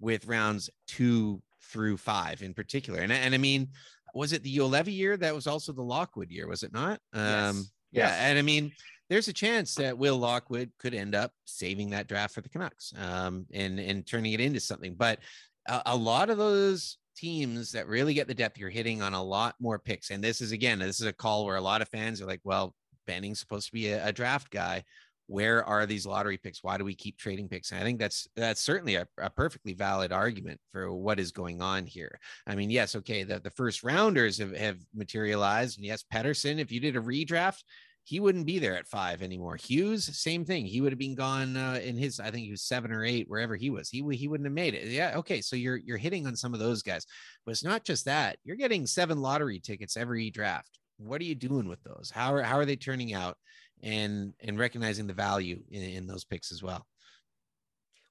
with 0.00 0.26
rounds 0.26 0.68
two 0.88 1.40
through 1.70 1.96
five 1.96 2.42
in 2.42 2.54
particular. 2.54 3.00
And, 3.00 3.12
and 3.12 3.34
I 3.34 3.38
mean, 3.38 3.68
was 4.14 4.32
it 4.32 4.42
the 4.42 4.56
Juolevi 4.56 4.94
year? 4.94 5.16
That 5.16 5.34
was 5.34 5.46
also 5.46 5.72
the 5.72 5.82
Lockwood 5.82 6.30
year, 6.30 6.48
was 6.48 6.62
it 6.62 6.72
not? 6.72 7.00
Yes. 7.14 7.50
Um, 7.50 7.66
yeah. 7.92 8.08
Yes. 8.08 8.18
And 8.20 8.38
I 8.38 8.42
mean, 8.42 8.72
there's 9.08 9.28
a 9.28 9.32
chance 9.32 9.74
that 9.74 9.98
Will 9.98 10.18
Lockwood 10.18 10.70
could 10.78 10.94
end 10.94 11.14
up 11.14 11.32
saving 11.44 11.90
that 11.90 12.06
draft 12.06 12.34
for 12.34 12.40
the 12.40 12.48
Canucks 12.48 12.92
um, 12.96 13.46
and, 13.52 13.78
and 13.80 14.06
turning 14.06 14.32
it 14.32 14.40
into 14.40 14.60
something. 14.60 14.94
But 14.94 15.18
a, 15.66 15.82
a 15.86 15.96
lot 15.96 16.30
of 16.30 16.38
those 16.38 16.98
teams 17.16 17.72
that 17.72 17.88
really 17.88 18.14
get 18.14 18.28
the 18.28 18.34
depth, 18.34 18.58
you're 18.58 18.70
hitting 18.70 19.02
on 19.02 19.14
a 19.14 19.22
lot 19.22 19.54
more 19.60 19.78
picks. 19.78 20.10
And 20.10 20.22
this 20.22 20.40
is, 20.40 20.52
again, 20.52 20.78
this 20.78 21.00
is 21.00 21.06
a 21.06 21.12
call 21.12 21.44
where 21.44 21.56
a 21.56 21.60
lot 21.60 21.82
of 21.82 21.88
fans 21.88 22.20
are 22.20 22.26
like, 22.26 22.40
well, 22.44 22.74
Benning's 23.06 23.40
supposed 23.40 23.66
to 23.66 23.72
be 23.72 23.88
a, 23.88 24.06
a, 24.06 24.12
draft 24.12 24.50
guy. 24.50 24.84
Where 25.30 25.64
are 25.64 25.86
these 25.86 26.06
lottery 26.06 26.38
picks? 26.38 26.64
Why 26.64 26.76
do 26.76 26.84
we 26.84 26.94
keep 26.94 27.16
trading 27.16 27.48
picks? 27.48 27.70
And 27.70 27.80
I 27.80 27.84
think 27.84 28.00
that's 28.00 28.26
that's 28.34 28.60
certainly 28.60 28.96
a, 28.96 29.06
a, 29.18 29.30
perfectly 29.30 29.74
valid 29.74 30.10
argument 30.10 30.60
for 30.72 30.92
what 30.92 31.20
is 31.20 31.30
going 31.30 31.62
on 31.62 31.86
here. 31.86 32.18
I 32.48 32.56
mean, 32.56 32.68
yes, 32.68 32.96
okay, 32.96 33.22
the, 33.22 33.38
the 33.38 33.50
first 33.50 33.84
rounders 33.84 34.38
have, 34.38 34.56
have 34.56 34.78
materialized. 34.92 35.78
And 35.78 35.86
yes, 35.86 36.04
Pettersson, 36.12 36.58
if 36.58 36.72
you 36.72 36.80
did 36.80 36.96
a 36.96 37.00
redraft, 37.00 37.62
he 38.02 38.18
wouldn't 38.18 38.46
be 38.46 38.58
there 38.58 38.76
at 38.76 38.88
five 38.88 39.22
anymore. 39.22 39.54
Hughes, 39.54 40.04
same 40.18 40.44
thing. 40.44 40.66
He 40.66 40.80
would 40.80 40.90
have 40.90 40.98
been 40.98 41.14
gone 41.14 41.56
uh, 41.56 41.78
in 41.80 41.96
his, 41.96 42.18
I 42.18 42.32
think 42.32 42.46
he 42.46 42.50
was 42.50 42.64
seven 42.64 42.90
or 42.90 43.04
eight, 43.04 43.28
wherever 43.28 43.54
he 43.54 43.70
was. 43.70 43.88
He 43.88 44.02
he 44.16 44.26
wouldn't 44.26 44.46
have 44.46 44.52
made 44.52 44.74
it. 44.74 44.88
Yeah, 44.88 45.12
okay. 45.18 45.40
So 45.42 45.54
you're 45.54 45.76
you're 45.76 45.96
hitting 45.96 46.26
on 46.26 46.34
some 46.34 46.54
of 46.54 46.60
those 46.60 46.82
guys, 46.82 47.06
but 47.46 47.52
it's 47.52 47.62
not 47.62 47.84
just 47.84 48.06
that. 48.06 48.38
You're 48.42 48.56
getting 48.56 48.84
seven 48.84 49.20
lottery 49.20 49.60
tickets 49.60 49.96
every 49.96 50.30
draft 50.30 50.80
what 51.00 51.20
are 51.20 51.24
you 51.24 51.34
doing 51.34 51.68
with 51.68 51.82
those? 51.82 52.10
How 52.14 52.34
are 52.34 52.42
how 52.42 52.58
are 52.58 52.66
they 52.66 52.76
turning 52.76 53.14
out, 53.14 53.36
and 53.82 54.32
and 54.40 54.58
recognizing 54.58 55.06
the 55.06 55.14
value 55.14 55.62
in, 55.70 55.82
in 55.82 56.06
those 56.06 56.24
picks 56.24 56.52
as 56.52 56.62
well? 56.62 56.86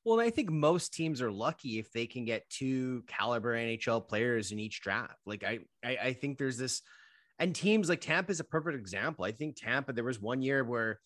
Well, 0.05 0.19
I 0.19 0.29
think 0.29 0.49
most 0.49 0.93
teams 0.93 1.21
are 1.21 1.31
lucky 1.31 1.77
if 1.77 1.91
they 1.91 2.07
can 2.07 2.25
get 2.25 2.49
two 2.49 3.03
caliber 3.07 3.53
NHL 3.53 4.07
players 4.07 4.51
in 4.51 4.59
each 4.59 4.81
draft. 4.81 5.19
Like 5.25 5.43
I, 5.43 5.59
I, 5.83 5.97
I 6.01 6.13
think 6.13 6.37
there's 6.37 6.57
this, 6.57 6.81
and 7.37 7.53
teams 7.53 7.89
like 7.89 8.01
Tampa 8.01 8.31
is 8.31 8.39
a 8.39 8.45
perfect 8.45 8.77
example. 8.77 9.25
I 9.25 9.31
think 9.31 9.55
Tampa. 9.55 9.93
There 9.93 10.03
was 10.03 10.19
one 10.19 10.41
year 10.41 10.63
where 10.63 10.99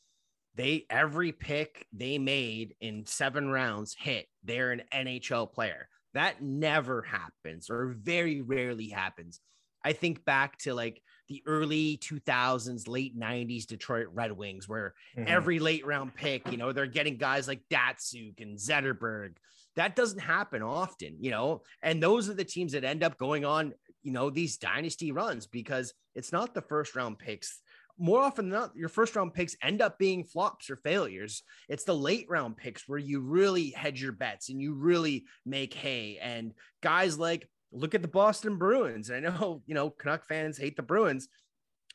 they 0.55 0.86
every 0.89 1.34
pick 1.34 1.86
they 1.91 2.18
made 2.18 2.76
in 2.80 3.05
seven 3.05 3.49
rounds 3.49 3.95
hit. 3.97 4.28
They're 4.43 4.72
an 4.72 4.84
NHL 4.93 5.51
player. 5.51 5.89
That 6.14 6.41
never 6.41 7.01
happens, 7.01 7.70
or 7.70 7.95
very 7.99 8.41
rarely 8.41 8.88
happens. 8.88 9.41
I 9.84 9.91
think 9.91 10.24
back 10.24 10.59
to 10.59 10.74
like 10.74 11.01
the 11.28 11.41
early 11.45 11.97
2000s, 11.97 12.88
late 12.88 13.17
90s 13.17 13.65
Detroit 13.65 14.07
Red 14.13 14.32
Wings, 14.32 14.67
where 14.67 14.93
mm-hmm. 15.17 15.28
every 15.28 15.59
late 15.59 15.86
round 15.86 16.13
pick, 16.13 16.49
you 16.51 16.57
know, 16.57 16.71
they're 16.71 16.86
getting 16.86 17.17
guys 17.17 17.47
like 17.47 17.61
Datsyuk 17.71 18.41
and 18.41 18.57
Zetterberg. 18.57 19.36
That 19.76 19.95
doesn't 19.95 20.19
happen 20.19 20.61
often, 20.61 21.17
you 21.19 21.32
know, 21.32 21.63
and 21.82 22.01
those 22.01 22.30
are 22.30 22.34
the 22.36 22.43
teams 22.43 22.74
that 22.74 22.84
end 22.84 23.03
up 23.03 23.17
going 23.17 23.45
on, 23.45 23.74
you 24.03 24.11
know, 24.11 24.30
these 24.30 24.57
dynasty 24.57 25.11
runs 25.11 25.47
because 25.47 25.93
it's 26.13 26.32
not 26.32 26.53
the 26.53 26.61
first 26.61 26.95
round 26.95 27.17
picks. 27.17 27.59
More 27.97 28.21
often 28.21 28.49
than 28.49 28.59
not, 28.59 28.76
your 28.76 28.89
first 28.89 29.15
round 29.15 29.34
picks 29.34 29.55
end 29.61 29.82
up 29.82 29.97
being 29.97 30.24
flops 30.24 30.69
or 30.69 30.76
failures. 30.78 31.43
It's 31.69 31.84
the 31.84 31.95
late 31.95 32.26
round 32.28 32.57
picks 32.57 32.88
where 32.88 32.99
you 32.99 33.19
really 33.21 33.69
hedge 33.69 34.01
your 34.01 34.11
bets 34.11 34.49
and 34.49 34.59
you 34.59 34.74
really 34.74 35.26
make 35.45 35.74
hay. 35.74 36.19
And 36.21 36.53
guys 36.82 37.17
like 37.17 37.47
look 37.74 37.95
at 37.95 38.01
the 38.01 38.07
Boston 38.07 38.57
Bruins. 38.57 39.11
I 39.11 39.19
know, 39.19 39.61
you 39.67 39.74
know, 39.74 39.89
Canuck 39.89 40.26
fans 40.26 40.57
hate 40.57 40.76
the 40.76 40.84
Bruins, 40.84 41.28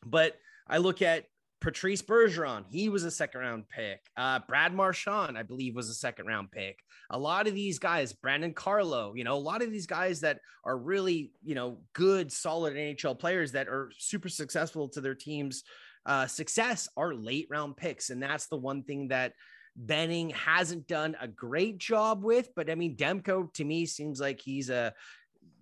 but 0.04 0.36
I 0.68 0.78
look 0.78 1.00
at 1.02 1.24
Patrice 1.60 2.02
Bergeron, 2.02 2.64
he 2.70 2.88
was 2.88 3.04
a 3.04 3.10
second 3.10 3.40
round 3.40 3.68
pick. 3.68 4.00
Uh, 4.16 4.38
Brad 4.46 4.72
Marchand, 4.72 5.36
I 5.36 5.42
believe, 5.42 5.74
was 5.74 5.88
a 5.88 5.94
second 5.94 6.26
round 6.26 6.52
pick. 6.52 6.78
A 7.10 7.18
lot 7.18 7.48
of 7.48 7.54
these 7.54 7.78
guys, 7.78 8.12
Brandon 8.12 8.54
Carlo, 8.54 9.14
you 9.14 9.24
know, 9.24 9.34
a 9.34 9.38
lot 9.38 9.62
of 9.62 9.72
these 9.72 9.86
guys 9.86 10.20
that 10.20 10.38
are 10.64 10.76
really, 10.76 11.32
you 11.42 11.54
know, 11.54 11.80
good, 11.94 12.30
solid 12.30 12.74
NHL 12.74 13.18
players 13.18 13.52
that 13.52 13.66
are 13.66 13.90
super 13.98 14.28
successful 14.28 14.88
to 14.90 15.00
their 15.00 15.16
team's 15.16 15.64
uh, 16.06 16.26
success 16.26 16.88
are 16.96 17.12
late 17.12 17.48
round 17.50 17.76
picks. 17.76 18.10
And 18.10 18.22
that's 18.22 18.46
the 18.46 18.56
one 18.56 18.84
thing 18.84 19.08
that 19.08 19.32
Benning 19.74 20.30
hasn't 20.30 20.86
done 20.86 21.16
a 21.20 21.26
great 21.26 21.78
job 21.78 22.22
with. 22.22 22.50
But 22.54 22.70
I 22.70 22.76
mean, 22.76 22.96
Demko 22.96 23.52
to 23.54 23.64
me 23.64 23.86
seems 23.86 24.20
like 24.20 24.40
he's 24.40 24.70
a 24.70 24.92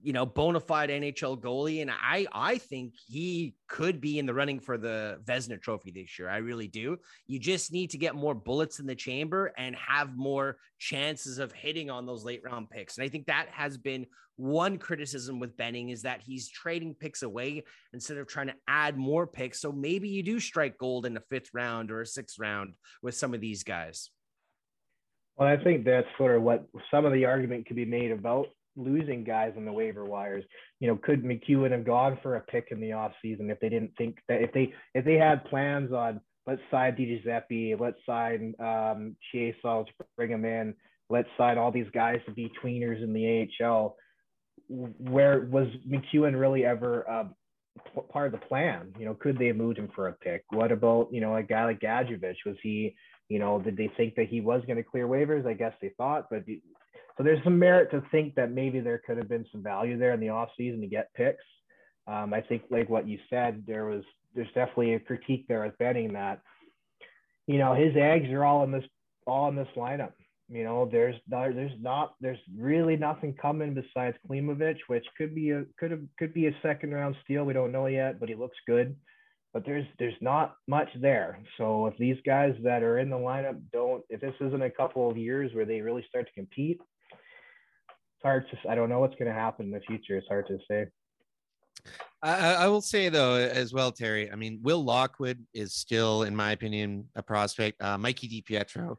you 0.03 0.13
know, 0.13 0.25
bona 0.25 0.61
fide 0.61 0.91
NHL 0.91 1.41
goalie. 1.41 1.83
And 1.83 1.91
I, 1.91 2.27
I 2.33 2.59
think 2.59 2.95
he 3.09 3.55
could 3.69 4.01
be 4.01 4.19
in 4.19 4.27
the 4.27 4.35
running 4.35 4.61
for 4.61 4.79
the 4.79 5.19
Vezina 5.25 5.61
trophy 5.61 5.91
this 5.91 6.19
year. 6.19 6.29
I 6.29 6.37
really 6.39 6.69
do. 6.69 6.99
You 7.27 7.39
just 7.39 7.73
need 7.73 7.91
to 7.91 7.99
get 7.99 8.15
more 8.15 8.35
bullets 8.35 8.79
in 8.79 8.87
the 8.87 8.95
chamber 8.95 9.53
and 9.59 9.75
have 9.75 10.17
more 10.17 10.59
chances 10.79 11.39
of 11.39 11.53
hitting 11.53 11.91
on 11.91 12.07
those 12.07 12.25
late 12.25 12.43
round 12.45 12.71
picks. 12.71 12.97
And 12.99 13.05
I 13.05 13.09
think 13.09 13.27
that 13.27 13.49
has 13.51 13.77
been 13.79 14.07
one 14.37 14.79
criticism 14.79 15.41
with 15.41 15.57
Benning 15.57 15.89
is 15.89 16.03
that 16.03 16.21
he's 16.21 16.49
trading 16.49 16.95
picks 16.95 17.23
away 17.23 17.65
instead 17.93 18.19
of 18.19 18.29
trying 18.29 18.49
to 18.49 18.55
add 18.69 18.97
more 18.97 19.27
picks. 19.27 19.61
So 19.61 19.73
maybe 19.73 20.09
you 20.09 20.23
do 20.23 20.39
strike 20.39 20.79
gold 20.79 21.07
in 21.07 21.17
a 21.17 21.23
fifth 21.31 21.51
round 21.55 21.91
or 21.91 22.03
a 22.03 22.07
sixth 22.07 22.39
round 22.39 22.75
with 23.03 23.15
some 23.15 23.35
of 23.35 23.41
these 23.41 23.63
guys. 23.65 24.11
Well, 25.37 25.49
I 25.49 25.63
think 25.63 25.85
that's 25.85 26.07
sort 26.17 26.35
of 26.35 26.43
what 26.43 26.67
some 26.91 27.05
of 27.05 27.13
the 27.13 27.25
argument 27.25 27.67
could 27.67 27.77
be 27.77 27.85
made 27.85 28.11
about 28.11 28.47
losing 28.77 29.25
guys 29.25 29.53
on 29.57 29.65
the 29.65 29.73
waiver 29.73 30.05
wires. 30.05 30.45
You 30.81 30.89
know, 30.89 30.97
could 30.97 31.25
MacEwen 31.25 31.73
have 31.73 31.85
gone 31.85 32.19
for 32.23 32.37
a 32.37 32.41
pick 32.41 32.69
in 32.71 32.81
the 32.81 32.91
offseason 32.91 33.51
if 33.51 33.59
they 33.61 33.69
didn't 33.69 33.93
think 33.97 34.19
that 34.29 34.43
if 34.43 34.53
they 34.53 34.73
if 34.95 35.05
they 35.05 35.15
had 35.15 35.45
plans 35.47 35.93
on 35.93 36.21
let's 36.47 36.63
sign 36.71 36.95
DiGiuseppe, 36.95 37.81
let's 37.81 37.99
sign 38.07 38.55
um, 38.61 39.17
Chiasson 39.35 39.87
to 39.87 39.93
bring 40.17 40.31
him 40.31 40.45
in, 40.45 40.75
let's 41.11 41.29
sign 41.37 41.59
all 41.59 41.73
these 41.73 41.91
guys 41.93 42.21
to 42.27 42.33
be 42.33 42.53
tweeners 42.63 43.03
in 43.03 43.13
the 43.13 43.49
AHL. 43.61 43.97
Where 44.69 45.41
was 45.41 45.69
MacEwen 45.89 46.39
really 46.39 46.65
ever 46.65 47.09
uh, 47.09 47.25
part 48.11 48.33
of 48.33 48.41
the 48.41 48.47
plan? 48.47 48.93
You 48.99 49.07
know, 49.07 49.15
could 49.15 49.39
they 49.39 49.49
have 49.49 49.57
moved 49.57 49.79
him 49.79 49.91
for 49.95 50.09
a 50.09 50.13
pick? 50.13 50.45
What 50.51 50.73
about 50.73 51.09
you 51.13 51.21
know 51.21 51.37
a 51.37 51.43
guy 51.43 51.65
like 51.65 51.81
Gadjovich? 51.81 52.45
Was 52.45 52.57
he, 52.63 52.95
you 53.29 53.39
know, 53.39 53.61
did 53.61 53.77
they 53.77 53.91
think 53.97 54.15
that 54.17 54.29
he 54.29 54.41
was 54.41 54.63
going 54.67 54.77
to 54.77 54.83
clear 54.83 55.07
waivers? 55.07 55.47
I 55.47 55.55
guess 55.55 55.73
they 55.81 55.91
thought, 55.97 56.27
but 56.31 56.45
so 57.17 57.25
there's 57.25 57.43
some 57.45 57.59
merit 57.59 57.91
to 57.93 58.03
think 58.11 58.35
that 58.35 58.53
maybe 58.53 58.81
there 58.81 59.01
could 59.07 59.17
have 59.17 59.29
been 59.29 59.47
some 59.51 59.63
value 59.63 59.99
there 59.99 60.13
in 60.13 60.21
the 60.21 60.27
offseason 60.27 60.81
to 60.81 60.87
get 60.87 61.13
picks. 61.15 61.45
Um, 62.07 62.35
I 62.35 62.41
think 62.41 62.63
like 62.71 62.89
what 62.89 63.09
you 63.09 63.19
said, 63.31 63.65
there 63.67 63.87
was 63.87 64.05
there's 64.35 64.49
definitely 64.49 64.95
a 64.95 65.01
critique 65.01 65.47
there 65.49 65.65
with 65.65 65.79
Benning 65.79 66.13
that, 66.13 66.43
you 67.47 67.59
know, 67.59 67.75
his 67.75 67.97
eggs 67.97 68.29
are 68.31 68.45
all 68.45 68.65
in 68.65 68.71
this 68.71 68.85
all 69.27 69.49
in 69.49 69.57
this 69.57 69.69
lineup. 69.77 70.13
You 70.49 70.63
know, 70.63 70.89
there's 70.91 71.17
there's 71.27 71.73
not 71.81 72.15
there's 72.21 72.39
really 72.57 72.97
nothing 72.97 73.35
coming 73.35 73.75
besides 73.75 74.17
Klimovich, 74.29 74.79
which 74.87 75.07
could 75.17 75.35
be 75.35 75.51
a 75.51 75.65
could 75.79 75.91
have 75.91 76.03
could 76.19 76.35
be 76.35 76.47
a 76.47 76.57
second 76.63 76.93
round 76.93 77.17
steal. 77.25 77.45
We 77.45 77.55
don't 77.55 77.73
know 77.73 77.87
yet, 77.87 78.21
but 78.21 78.29
he 78.29 78.35
looks 78.35 78.59
good. 78.67 78.95
But 79.55 79.65
there's 79.65 79.87
there's 79.99 80.15
not 80.21 80.55
much 80.69 80.89
there. 81.01 81.41
So 81.57 81.87
if 81.87 81.97
these 81.97 82.19
guys 82.27 82.55
that 82.63 82.83
are 82.83 82.99
in 82.99 83.09
the 83.09 83.17
lineup 83.17 83.59
don't, 83.73 84.05
if 84.11 84.21
this 84.21 84.35
isn't 84.41 84.63
a 84.63 84.71
couple 84.71 85.11
of 85.11 85.17
years 85.17 85.53
where 85.55 85.65
they 85.65 85.81
really 85.81 86.05
start 86.09 86.27
to 86.27 86.33
compete, 86.35 86.79
hard 88.27 88.51
to. 88.51 88.71
I 88.71 88.75
don't 88.75 88.89
know 88.89 88.99
what's 88.99 89.15
going 89.15 89.29
to 89.29 89.39
happen 89.39 89.67
in 89.67 89.73
the 89.73 89.81
future. 89.81 90.17
It's 90.17 90.27
hard 90.29 90.49
to 90.49 90.59
say. 90.69 90.87
I, 92.23 92.55
I, 92.55 92.67
will 92.67 92.81
say 92.81 93.09
though 93.09 93.37
as 93.37 93.73
well, 93.73 93.93
Terry. 93.93 94.31
I 94.33 94.35
mean, 94.35 94.59
Will 94.63 94.83
Lockwood 94.83 95.39
is 95.55 95.75
still, 95.75 96.25
in 96.25 96.35
my 96.35 96.51
opinion, 96.51 97.09
a 97.15 97.23
prospect. 97.23 97.81
Uh, 97.81 97.97
Mikey 97.97 98.29
DiPietro, 98.29 98.97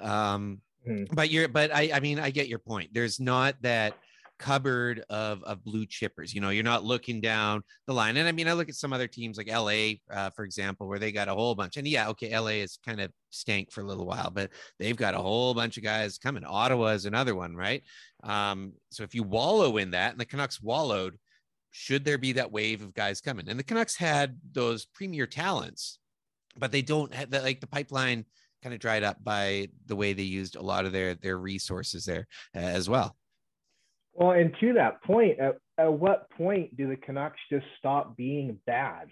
um, 0.00 0.62
mm-hmm. 0.88 1.04
but 1.12 1.30
you're, 1.30 1.48
but 1.48 1.74
I, 1.74 1.90
I 1.92 2.00
mean, 2.00 2.18
I 2.18 2.30
get 2.30 2.48
your 2.48 2.58
point. 2.58 2.90
There's 2.94 3.20
not 3.20 3.56
that 3.60 3.94
cupboard 4.40 5.04
of 5.10 5.44
of 5.44 5.62
blue 5.62 5.86
chippers. 5.86 6.34
You 6.34 6.40
know, 6.40 6.48
you're 6.50 6.64
not 6.64 6.82
looking 6.82 7.20
down 7.20 7.62
the 7.86 7.94
line. 7.94 8.16
And 8.16 8.26
I 8.26 8.32
mean, 8.32 8.48
I 8.48 8.54
look 8.54 8.68
at 8.68 8.74
some 8.74 8.92
other 8.92 9.06
teams 9.06 9.38
like 9.38 9.48
LA, 9.48 9.98
uh, 10.12 10.30
for 10.30 10.44
example, 10.44 10.88
where 10.88 10.98
they 10.98 11.12
got 11.12 11.28
a 11.28 11.34
whole 11.34 11.54
bunch. 11.54 11.76
And 11.76 11.86
yeah, 11.86 12.08
okay, 12.08 12.36
LA 12.36 12.62
is 12.62 12.78
kind 12.84 13.00
of 13.00 13.12
stank 13.28 13.70
for 13.70 13.82
a 13.82 13.84
little 13.84 14.06
while, 14.06 14.30
but 14.30 14.50
they've 14.78 14.96
got 14.96 15.14
a 15.14 15.18
whole 15.18 15.54
bunch 15.54 15.76
of 15.76 15.84
guys 15.84 16.18
coming. 16.18 16.42
Ottawa 16.44 16.88
is 16.88 17.04
another 17.04 17.34
one, 17.34 17.54
right? 17.54 17.84
Um, 18.24 18.72
so 18.90 19.02
if 19.04 19.14
you 19.14 19.22
wallow 19.22 19.76
in 19.76 19.92
that, 19.92 20.12
and 20.12 20.20
the 20.20 20.24
Canucks 20.24 20.60
wallowed 20.60 21.16
should 21.72 22.04
there 22.04 22.18
be 22.18 22.32
that 22.32 22.50
wave 22.50 22.82
of 22.82 22.94
guys 22.94 23.20
coming? 23.20 23.48
And 23.48 23.58
the 23.58 23.64
Canucks 23.64 23.96
had 23.96 24.38
those 24.52 24.86
premier 24.86 25.26
talents, 25.26 25.98
but 26.56 26.72
they 26.72 26.82
don't 26.82 27.14
have 27.14 27.30
that 27.30 27.44
like 27.44 27.60
the 27.60 27.68
pipeline 27.68 28.24
kind 28.62 28.74
of 28.74 28.80
dried 28.80 29.02
up 29.04 29.22
by 29.22 29.68
the 29.86 29.96
way 29.96 30.12
they 30.12 30.22
used 30.22 30.56
a 30.56 30.62
lot 30.62 30.84
of 30.84 30.92
their 30.92 31.14
their 31.14 31.38
resources 31.38 32.04
there 32.04 32.26
uh, 32.56 32.58
as 32.58 32.88
well. 32.88 33.16
Well, 34.20 34.32
and 34.32 34.54
to 34.60 34.74
that 34.74 35.02
point, 35.02 35.40
at, 35.40 35.56
at 35.78 35.92
what 35.92 36.30
point 36.30 36.76
do 36.76 36.86
the 36.86 36.96
Canucks 36.96 37.40
just 37.50 37.66
stop 37.78 38.16
being 38.16 38.56
bad? 38.66 39.08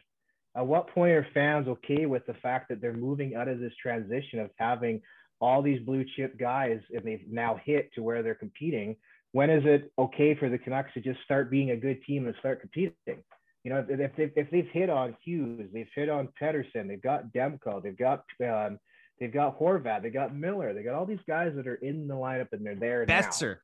At 0.56 0.66
what 0.66 0.88
point 0.88 1.12
are 1.12 1.26
fans 1.34 1.66
okay 1.66 2.06
with 2.06 2.24
the 2.26 2.34
fact 2.34 2.68
that 2.68 2.80
they're 2.80 2.92
moving 2.92 3.34
out 3.34 3.48
of 3.48 3.58
this 3.58 3.72
transition 3.82 4.38
of 4.38 4.50
having 4.56 5.02
all 5.40 5.62
these 5.62 5.80
blue 5.80 6.04
chip 6.14 6.38
guys 6.38 6.80
and 6.94 7.04
they've 7.04 7.24
now 7.28 7.58
hit 7.64 7.90
to 7.94 8.02
where 8.02 8.22
they're 8.22 8.34
competing 8.34 8.96
when 9.32 9.50
is 9.50 9.62
it 9.66 9.92
okay 9.98 10.34
for 10.34 10.48
the 10.48 10.58
Canucks 10.58 10.92
to 10.94 11.00
just 11.00 11.20
start 11.24 11.50
being 11.50 11.70
a 11.70 11.76
good 11.76 12.02
team 12.04 12.26
and 12.26 12.34
start 12.38 12.60
competing? 12.60 13.22
You 13.64 13.72
know, 13.72 13.86
if 13.88 14.16
they've, 14.16 14.32
if 14.36 14.50
they've 14.50 14.68
hit 14.72 14.88
on 14.88 15.16
Hughes, 15.22 15.68
they've 15.72 15.88
hit 15.94 16.08
on 16.08 16.28
Pettersson, 16.40 16.88
they've 16.88 17.02
got 17.02 17.32
Demko, 17.32 17.82
they've 17.82 17.98
got 17.98 18.24
um, 18.42 18.78
they've 19.20 19.32
got 19.32 19.58
Horvat, 19.58 20.02
they 20.02 20.10
got 20.10 20.34
Miller, 20.34 20.72
they 20.72 20.82
got 20.82 20.94
all 20.94 21.04
these 21.04 21.18
guys 21.26 21.52
that 21.56 21.66
are 21.66 21.74
in 21.74 22.08
the 22.08 22.14
lineup 22.14 22.48
and 22.52 22.64
they're 22.64 22.76
there 22.76 23.04
Boeser. 23.06 23.58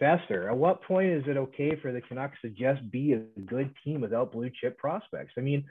Boeser. 0.00 0.48
At 0.48 0.56
what 0.56 0.82
point 0.82 1.10
is 1.10 1.24
it 1.26 1.36
okay 1.36 1.76
for 1.80 1.92
the 1.92 2.00
Canucks 2.00 2.38
to 2.42 2.50
just 2.50 2.88
be 2.90 3.14
a 3.14 3.40
good 3.40 3.72
team 3.84 4.00
without 4.00 4.32
blue 4.32 4.50
chip 4.60 4.78
prospects? 4.78 5.34
I 5.36 5.40
mean, 5.40 5.64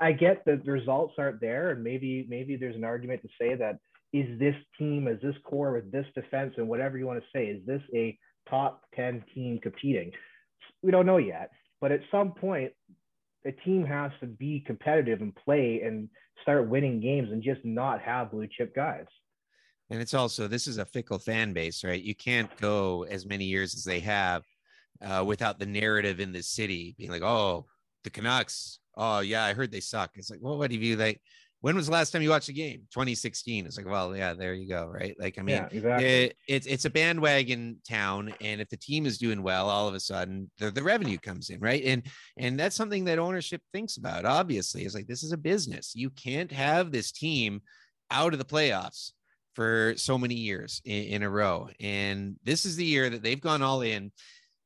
I 0.00 0.12
get 0.12 0.44
that 0.46 0.64
the 0.64 0.72
results 0.72 1.14
aren't 1.18 1.40
there, 1.40 1.70
and 1.70 1.82
maybe 1.82 2.26
maybe 2.28 2.56
there's 2.56 2.76
an 2.76 2.84
argument 2.84 3.22
to 3.22 3.28
say 3.40 3.54
that 3.54 3.78
is 4.12 4.38
this 4.38 4.56
team, 4.78 5.06
is 5.06 5.20
this 5.22 5.36
core 5.44 5.72
with 5.72 5.92
this 5.92 6.06
defense 6.14 6.54
and 6.56 6.68
whatever 6.68 6.98
you 6.98 7.06
want 7.06 7.20
to 7.20 7.26
say, 7.32 7.46
is 7.46 7.64
this 7.66 7.82
a 7.94 8.18
top 8.48 8.82
10 8.94 9.22
team 9.34 9.58
competing. 9.62 10.10
We 10.82 10.90
don't 10.90 11.06
know 11.06 11.18
yet, 11.18 11.50
but 11.80 11.92
at 11.92 12.00
some 12.10 12.32
point, 12.32 12.72
a 13.44 13.52
team 13.52 13.84
has 13.84 14.10
to 14.20 14.26
be 14.26 14.64
competitive 14.66 15.20
and 15.20 15.34
play 15.34 15.82
and 15.84 16.08
start 16.42 16.68
winning 16.68 17.00
games 17.00 17.30
and 17.30 17.42
just 17.42 17.64
not 17.64 18.00
have 18.00 18.30
blue 18.30 18.48
chip 18.50 18.74
guys. 18.74 19.06
And 19.90 20.00
it's 20.00 20.14
also, 20.14 20.48
this 20.48 20.66
is 20.66 20.78
a 20.78 20.84
fickle 20.84 21.18
fan 21.18 21.52
base, 21.52 21.82
right? 21.82 22.02
You 22.02 22.14
can't 22.14 22.54
go 22.58 23.04
as 23.04 23.26
many 23.26 23.44
years 23.44 23.74
as 23.74 23.84
they 23.84 24.00
have 24.00 24.42
uh, 25.02 25.24
without 25.26 25.58
the 25.58 25.66
narrative 25.66 26.20
in 26.20 26.32
the 26.32 26.42
city 26.42 26.94
being 26.98 27.10
like, 27.10 27.22
oh, 27.22 27.66
the 28.04 28.10
Canucks. 28.10 28.80
Oh, 28.96 29.20
yeah, 29.20 29.44
I 29.44 29.54
heard 29.54 29.70
they 29.70 29.80
suck. 29.80 30.10
It's 30.14 30.30
like, 30.30 30.40
well, 30.42 30.58
what 30.58 30.72
have 30.72 30.82
you 30.82 30.96
like? 30.96 31.20
when 31.60 31.74
was 31.74 31.86
the 31.86 31.92
last 31.92 32.10
time 32.10 32.22
you 32.22 32.30
watched 32.30 32.48
a 32.48 32.52
game 32.52 32.82
2016 32.92 33.66
it's 33.66 33.76
like 33.76 33.86
well 33.86 34.16
yeah 34.16 34.32
there 34.32 34.54
you 34.54 34.68
go 34.68 34.86
right 34.86 35.16
like 35.18 35.38
i 35.38 35.42
mean 35.42 35.56
yeah, 35.56 35.68
exactly. 35.70 36.06
it, 36.06 36.36
it's 36.46 36.66
it's 36.66 36.84
a 36.84 36.90
bandwagon 36.90 37.78
town 37.88 38.32
and 38.40 38.60
if 38.60 38.68
the 38.68 38.76
team 38.76 39.06
is 39.06 39.18
doing 39.18 39.42
well 39.42 39.68
all 39.68 39.88
of 39.88 39.94
a 39.94 40.00
sudden 40.00 40.50
the, 40.58 40.70
the 40.70 40.82
revenue 40.82 41.18
comes 41.18 41.50
in 41.50 41.60
right 41.60 41.82
and 41.84 42.04
and 42.36 42.58
that's 42.58 42.76
something 42.76 43.04
that 43.04 43.18
ownership 43.18 43.60
thinks 43.72 43.96
about 43.96 44.24
obviously 44.24 44.84
it's 44.84 44.94
like 44.94 45.06
this 45.06 45.22
is 45.22 45.32
a 45.32 45.36
business 45.36 45.92
you 45.94 46.10
can't 46.10 46.52
have 46.52 46.92
this 46.92 47.10
team 47.10 47.60
out 48.10 48.32
of 48.32 48.38
the 48.38 48.44
playoffs 48.44 49.12
for 49.58 49.94
so 49.96 50.16
many 50.16 50.36
years 50.36 50.80
in, 50.84 51.02
in 51.04 51.22
a 51.24 51.28
row 51.28 51.68
and 51.80 52.36
this 52.44 52.64
is 52.64 52.76
the 52.76 52.84
year 52.84 53.10
that 53.10 53.24
they've 53.24 53.40
gone 53.40 53.60
all 53.60 53.80
in 53.80 54.12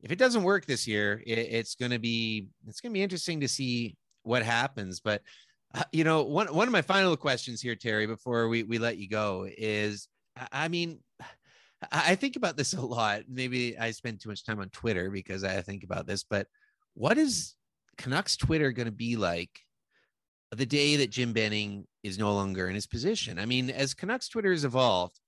if 0.02 0.12
it 0.12 0.18
doesn't 0.18 0.42
work 0.42 0.66
this 0.66 0.86
year 0.86 1.22
it, 1.26 1.38
it's 1.38 1.76
going 1.76 1.90
to 1.90 1.98
be 1.98 2.48
it's 2.66 2.82
going 2.82 2.92
to 2.92 2.98
be 2.98 3.02
interesting 3.02 3.40
to 3.40 3.48
see 3.48 3.96
what 4.22 4.42
happens 4.42 5.00
but 5.00 5.22
uh, 5.74 5.84
you 5.90 6.04
know, 6.04 6.22
one 6.22 6.52
one 6.54 6.68
of 6.68 6.72
my 6.72 6.82
final 6.82 7.16
questions 7.16 7.62
here, 7.62 7.74
Terry, 7.74 8.06
before 8.06 8.48
we 8.48 8.62
we 8.62 8.78
let 8.78 8.98
you 8.98 9.08
go, 9.08 9.48
is 9.56 10.06
I 10.50 10.68
mean, 10.68 11.00
I 11.90 12.14
think 12.14 12.36
about 12.36 12.56
this 12.56 12.74
a 12.74 12.80
lot. 12.80 13.22
Maybe 13.28 13.78
I 13.78 13.90
spend 13.92 14.20
too 14.20 14.28
much 14.28 14.44
time 14.44 14.60
on 14.60 14.68
Twitter 14.68 15.10
because 15.10 15.44
I 15.44 15.62
think 15.62 15.82
about 15.82 16.06
this, 16.06 16.24
but 16.24 16.46
what 16.94 17.16
is 17.16 17.54
Canucks 17.96 18.36
Twitter 18.36 18.72
going 18.72 18.86
to 18.86 18.92
be 18.92 19.16
like 19.16 19.60
the 20.58 20.66
day 20.66 20.96
that 20.96 21.10
Jim 21.10 21.32
Benning 21.32 21.86
is 22.02 22.18
no 22.18 22.34
longer 22.34 22.68
in 22.68 22.74
his 22.74 22.86
position? 22.86 23.38
I 23.38 23.46
mean, 23.46 23.70
as 23.70 23.94
Canucks 23.94 24.28
Twitter 24.28 24.52
has 24.52 24.64
evolved, 24.64 25.18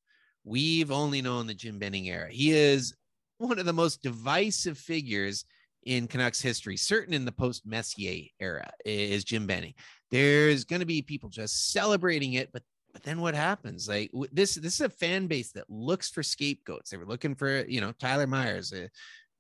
we've 0.44 0.90
only 0.90 1.22
known 1.22 1.46
the 1.46 1.54
Jim 1.54 1.78
Benning 1.78 2.08
era. 2.08 2.30
He 2.30 2.52
is 2.52 2.94
one 3.38 3.58
of 3.58 3.66
the 3.66 3.72
most 3.72 4.02
divisive 4.02 4.78
figures 4.78 5.44
in 5.84 6.06
Canucks 6.06 6.40
history, 6.40 6.76
certain 6.76 7.14
in 7.14 7.24
the 7.24 7.32
post 7.32 7.66
Messier 7.66 8.28
era, 8.40 8.70
is 8.84 9.24
Jim 9.24 9.46
Benning. 9.46 9.74
There's 10.10 10.64
going 10.64 10.80
to 10.80 10.86
be 10.86 11.02
people 11.02 11.28
just 11.28 11.72
celebrating 11.72 12.34
it 12.34 12.52
but 12.52 12.62
but 12.92 13.02
then 13.02 13.20
what 13.20 13.34
happens? 13.34 13.88
Like 13.88 14.12
this 14.30 14.54
this 14.54 14.74
is 14.74 14.80
a 14.80 14.88
fan 14.88 15.26
base 15.26 15.50
that 15.52 15.68
looks 15.68 16.08
for 16.08 16.22
scapegoats. 16.22 16.90
They 16.90 16.96
were 16.96 17.04
looking 17.04 17.34
for 17.34 17.64
you 17.66 17.80
know 17.80 17.92
tyler 17.92 18.28
myers 18.28 18.72
a 18.72 18.88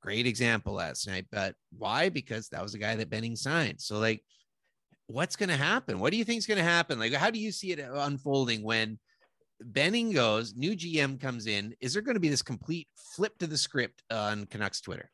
great 0.02 0.26
example 0.26 0.74
last 0.74 1.06
night 1.06 1.26
but 1.30 1.54
why? 1.78 2.08
Because 2.08 2.48
that 2.48 2.62
was 2.62 2.72
the 2.72 2.78
guy 2.78 2.96
that 2.96 3.10
benning 3.10 3.36
signed. 3.36 3.80
So 3.80 3.98
like 3.98 4.24
what's 5.06 5.36
going 5.36 5.48
to 5.48 5.56
happen 5.56 5.98
what 5.98 6.10
do 6.10 6.16
you 6.16 6.24
think 6.24 6.38
is 6.38 6.46
going 6.46 6.58
to 6.58 6.64
happen 6.64 6.98
like 6.98 7.12
how 7.12 7.30
do 7.30 7.38
you 7.38 7.52
see 7.52 7.72
it 7.72 7.78
unfolding 7.78 8.62
when 8.62 8.98
benning 9.60 10.12
goes 10.12 10.54
new 10.54 10.76
gm 10.76 11.20
comes 11.20 11.46
in 11.46 11.74
is 11.80 11.92
there 11.92 12.02
going 12.02 12.14
to 12.14 12.20
be 12.20 12.28
this 12.28 12.42
complete 12.42 12.88
flip 12.96 13.36
to 13.38 13.46
the 13.46 13.58
script 13.58 14.02
on 14.10 14.46
canucks 14.46 14.80
twitter 14.80 15.10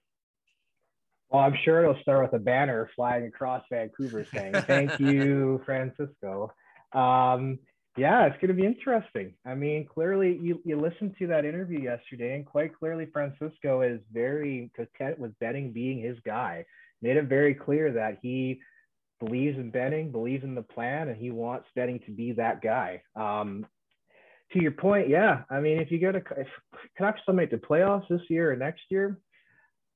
well, 1.30 1.42
I'm 1.42 1.56
sure 1.64 1.82
it'll 1.82 2.02
start 2.02 2.22
with 2.22 2.40
a 2.40 2.42
banner 2.42 2.90
flying 2.96 3.24
across 3.26 3.62
Vancouver 3.70 4.26
saying, 4.34 4.52
Thank 4.66 4.90
you, 4.98 5.62
Francesco. 5.64 6.52
Um, 6.92 7.60
yeah, 7.96 8.26
it's 8.26 8.36
going 8.40 8.48
to 8.48 8.54
be 8.54 8.66
interesting. 8.66 9.34
I 9.44 9.54
mean, 9.54 9.86
clearly, 9.86 10.38
you, 10.42 10.60
you 10.64 10.76
listened 10.76 11.14
to 11.18 11.26
that 11.28 11.44
interview 11.44 11.80
yesterday, 11.80 12.34
and 12.34 12.44
quite 12.44 12.76
clearly, 12.76 13.06
Francesco 13.12 13.82
is 13.82 14.00
very 14.12 14.70
content 14.74 15.18
with 15.18 15.38
Benning 15.38 15.72
being 15.72 16.00
his 16.00 16.16
guy. 16.24 16.64
Made 17.02 17.16
it 17.16 17.26
very 17.26 17.54
clear 17.54 17.92
that 17.92 18.18
he 18.22 18.60
believes 19.20 19.58
in 19.58 19.70
Benning, 19.70 20.10
believes 20.10 20.42
in 20.42 20.54
the 20.54 20.62
plan, 20.62 21.08
and 21.08 21.16
he 21.16 21.30
wants 21.30 21.68
Benning 21.76 22.00
to 22.06 22.10
be 22.10 22.32
that 22.32 22.62
guy. 22.62 23.02
Um, 23.14 23.66
to 24.52 24.60
your 24.60 24.72
point, 24.72 25.08
yeah. 25.08 25.42
I 25.48 25.60
mean, 25.60 25.78
if 25.78 25.90
you 25.90 26.00
go 26.00 26.10
to 26.10 26.18
if 26.36 26.48
Canucks 26.96 27.20
still 27.22 27.34
make 27.34 27.50
the 27.50 27.56
playoffs 27.56 28.08
this 28.08 28.22
year 28.28 28.52
or 28.52 28.56
next 28.56 28.82
year, 28.90 29.18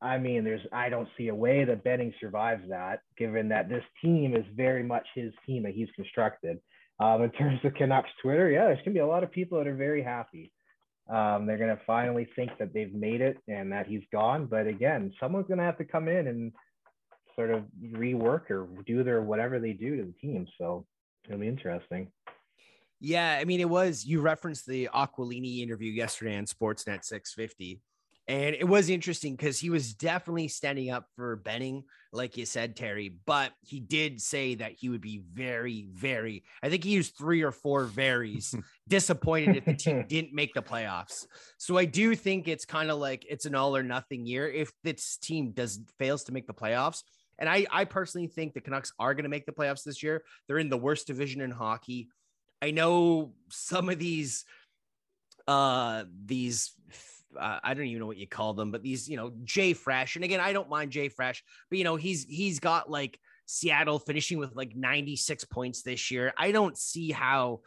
I 0.00 0.18
mean, 0.18 0.44
there's 0.44 0.60
I 0.72 0.88
don't 0.88 1.08
see 1.16 1.28
a 1.28 1.34
way 1.34 1.64
that 1.64 1.82
Benning 1.82 2.12
survives 2.20 2.62
that, 2.68 3.00
given 3.16 3.48
that 3.48 3.68
this 3.68 3.82
team 4.02 4.36
is 4.36 4.44
very 4.54 4.82
much 4.82 5.06
his 5.14 5.32
team 5.46 5.64
that 5.64 5.74
he's 5.74 5.88
constructed. 5.96 6.60
Um, 7.00 7.22
in 7.22 7.30
terms 7.30 7.58
of 7.64 7.74
Canucks 7.74 8.10
Twitter, 8.22 8.50
yeah, 8.50 8.66
there's 8.66 8.78
gonna 8.84 8.94
be 8.94 9.00
a 9.00 9.06
lot 9.06 9.24
of 9.24 9.32
people 9.32 9.58
that 9.58 9.66
are 9.66 9.74
very 9.74 10.02
happy. 10.02 10.52
Um, 11.08 11.46
they're 11.46 11.58
gonna 11.58 11.80
finally 11.86 12.28
think 12.36 12.52
that 12.58 12.72
they've 12.72 12.94
made 12.94 13.20
it 13.20 13.38
and 13.48 13.72
that 13.72 13.86
he's 13.86 14.04
gone. 14.12 14.46
But 14.46 14.66
again, 14.66 15.12
someone's 15.18 15.48
gonna 15.48 15.64
have 15.64 15.78
to 15.78 15.84
come 15.84 16.06
in 16.06 16.28
and 16.28 16.52
sort 17.34 17.50
of 17.50 17.64
rework 17.82 18.50
or 18.50 18.68
do 18.86 19.02
their 19.02 19.22
whatever 19.22 19.58
they 19.58 19.72
do 19.72 19.96
to 19.96 20.04
the 20.04 20.12
team. 20.12 20.46
So 20.58 20.86
it'll 21.26 21.40
be 21.40 21.48
interesting. 21.48 22.10
Yeah, 23.00 23.38
I 23.40 23.44
mean, 23.44 23.60
it 23.60 23.68
was 23.68 24.04
you 24.04 24.20
referenced 24.20 24.66
the 24.66 24.88
Aquilini 24.94 25.60
interview 25.60 25.92
yesterday 25.92 26.36
on 26.36 26.46
Sportsnet 26.46 27.04
650. 27.04 27.80
And 28.26 28.54
it 28.54 28.66
was 28.66 28.88
interesting 28.88 29.36
because 29.36 29.58
he 29.58 29.68
was 29.68 29.92
definitely 29.92 30.48
standing 30.48 30.90
up 30.90 31.06
for 31.14 31.36
Benning, 31.36 31.84
like 32.10 32.38
you 32.38 32.46
said, 32.46 32.74
Terry. 32.74 33.18
But 33.26 33.52
he 33.60 33.80
did 33.80 34.22
say 34.22 34.54
that 34.54 34.72
he 34.72 34.88
would 34.88 35.02
be 35.02 35.22
very, 35.30 35.88
very, 35.92 36.44
I 36.62 36.70
think 36.70 36.84
he 36.84 36.90
used 36.90 37.18
three 37.18 37.42
or 37.42 37.52
four 37.52 37.84
varies 37.84 38.54
disappointed 38.88 39.56
if 39.56 39.64
the 39.66 39.74
team 39.74 40.04
didn't 40.08 40.32
make 40.32 40.54
the 40.54 40.62
playoffs. 40.62 41.26
So 41.58 41.76
I 41.76 41.84
do 41.84 42.14
think 42.14 42.48
it's 42.48 42.64
kind 42.64 42.90
of 42.90 42.98
like 42.98 43.26
it's 43.28 43.44
an 43.44 43.54
all 43.54 43.76
or 43.76 43.82
nothing 43.82 44.24
year 44.24 44.48
if 44.48 44.72
this 44.82 45.18
team 45.18 45.50
does 45.50 45.80
fails 45.98 46.24
to 46.24 46.32
make 46.32 46.46
the 46.46 46.54
playoffs. 46.54 47.02
And 47.38 47.48
I, 47.48 47.66
I 47.70 47.84
personally 47.84 48.26
think 48.26 48.54
the 48.54 48.60
Canucks 48.60 48.92
are 48.98 49.14
going 49.14 49.24
to 49.24 49.30
make 49.30 49.46
the 49.46 49.52
playoffs 49.52 49.84
this 49.84 50.02
year. 50.02 50.24
They're 50.46 50.58
in 50.58 50.68
the 50.68 50.76
worst 50.76 51.06
division 51.06 51.40
in 51.40 51.50
hockey. 51.50 52.08
I 52.62 52.70
know 52.70 53.32
some 53.50 53.88
of 53.88 53.98
these 53.98 54.44
uh 55.46 56.04
these 56.24 56.72
uh, 57.38 57.58
I 57.62 57.74
don't 57.74 57.86
even 57.86 58.00
know 58.00 58.06
what 58.06 58.16
you 58.16 58.28
call 58.28 58.54
them, 58.54 58.70
but 58.70 58.82
these, 58.82 59.08
you 59.08 59.16
know, 59.16 59.30
JFresh. 59.44 60.16
And 60.16 60.24
again, 60.24 60.40
I 60.40 60.52
don't 60.52 60.68
mind 60.68 60.92
JFresh, 60.92 61.40
but 61.68 61.78
you 61.78 61.84
know, 61.84 61.96
he's 61.96 62.24
he's 62.24 62.60
got 62.60 62.90
like 62.90 63.18
Seattle 63.46 63.98
finishing 63.98 64.38
with 64.38 64.54
like 64.54 64.74
96 64.74 65.44
points 65.46 65.82
this 65.82 66.10
year. 66.10 66.32
I 66.38 66.52
don't 66.52 66.76
see 66.76 67.10
how 67.10 67.60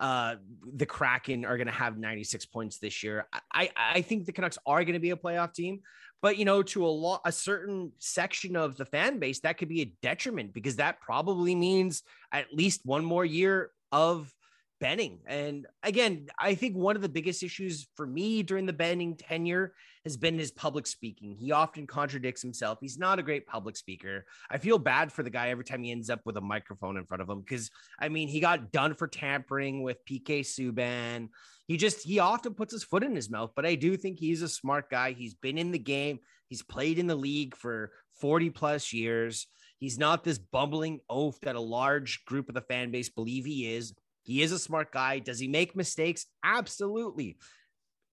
uh 0.00 0.36
the 0.74 0.86
Kraken 0.86 1.44
are 1.44 1.56
going 1.56 1.66
to 1.66 1.72
have 1.72 1.98
96 1.98 2.46
points 2.46 2.78
this 2.78 3.02
year. 3.02 3.26
I 3.52 3.70
I 3.76 4.02
think 4.02 4.26
the 4.26 4.32
Canucks 4.32 4.58
are 4.66 4.82
going 4.84 4.94
to 4.94 5.00
be 5.00 5.10
a 5.10 5.16
playoff 5.16 5.54
team, 5.54 5.80
but 6.22 6.38
you 6.38 6.44
know, 6.44 6.62
to 6.62 6.86
a 6.86 6.88
lot 6.88 7.20
a 7.24 7.32
certain 7.32 7.92
section 7.98 8.56
of 8.56 8.76
the 8.76 8.86
fan 8.86 9.18
base 9.18 9.40
that 9.40 9.58
could 9.58 9.68
be 9.68 9.82
a 9.82 9.92
detriment 10.00 10.54
because 10.54 10.76
that 10.76 11.00
probably 11.00 11.54
means 11.54 12.02
at 12.32 12.54
least 12.54 12.80
one 12.84 13.04
more 13.04 13.24
year 13.24 13.70
of 13.90 14.32
Benning. 14.80 15.20
And 15.26 15.68
again, 15.84 16.26
I 16.40 16.56
think 16.56 16.76
one 16.76 16.96
of 16.96 17.02
the 17.02 17.08
biggest 17.08 17.44
issues 17.44 17.86
for 17.94 18.04
me 18.04 18.42
during 18.42 18.66
the 18.66 18.72
Benning 18.72 19.14
tenure 19.16 19.74
has 20.02 20.16
been 20.16 20.36
his 20.36 20.50
public 20.50 20.88
speaking. 20.88 21.36
He 21.36 21.52
often 21.52 21.86
contradicts 21.86 22.42
himself. 22.42 22.78
He's 22.80 22.98
not 22.98 23.20
a 23.20 23.22
great 23.22 23.46
public 23.46 23.76
speaker. 23.76 24.24
I 24.50 24.58
feel 24.58 24.78
bad 24.78 25.12
for 25.12 25.22
the 25.22 25.30
guy 25.30 25.50
every 25.50 25.62
time 25.62 25.84
he 25.84 25.92
ends 25.92 26.10
up 26.10 26.22
with 26.24 26.36
a 26.36 26.40
microphone 26.40 26.96
in 26.96 27.04
front 27.04 27.22
of 27.22 27.28
him 27.28 27.42
because 27.42 27.70
I 28.00 28.08
mean, 28.08 28.26
he 28.26 28.40
got 28.40 28.72
done 28.72 28.94
for 28.94 29.06
tampering 29.06 29.84
with 29.84 30.04
PK 30.04 30.40
Subban. 30.40 31.28
He 31.72 31.78
just 31.78 32.02
he 32.02 32.18
often 32.18 32.52
puts 32.52 32.70
his 32.70 32.84
foot 32.84 33.02
in 33.02 33.16
his 33.16 33.30
mouth, 33.30 33.52
but 33.56 33.64
I 33.64 33.76
do 33.76 33.96
think 33.96 34.18
he's 34.18 34.42
a 34.42 34.48
smart 34.48 34.90
guy. 34.90 35.12
He's 35.12 35.32
been 35.32 35.56
in 35.56 35.70
the 35.70 35.78
game. 35.78 36.18
He's 36.48 36.62
played 36.62 36.98
in 36.98 37.06
the 37.06 37.14
league 37.14 37.56
for 37.56 37.92
40 38.20 38.50
plus 38.50 38.92
years. 38.92 39.46
He's 39.78 39.98
not 39.98 40.22
this 40.22 40.36
bumbling 40.36 41.00
oaf 41.08 41.40
that 41.40 41.56
a 41.56 41.60
large 41.60 42.26
group 42.26 42.50
of 42.50 42.54
the 42.54 42.60
fan 42.60 42.90
base 42.90 43.08
believe 43.08 43.46
he 43.46 43.72
is. 43.74 43.94
He 44.22 44.42
is 44.42 44.52
a 44.52 44.58
smart 44.58 44.92
guy. 44.92 45.20
Does 45.20 45.38
he 45.38 45.48
make 45.48 45.74
mistakes? 45.74 46.26
Absolutely. 46.44 47.38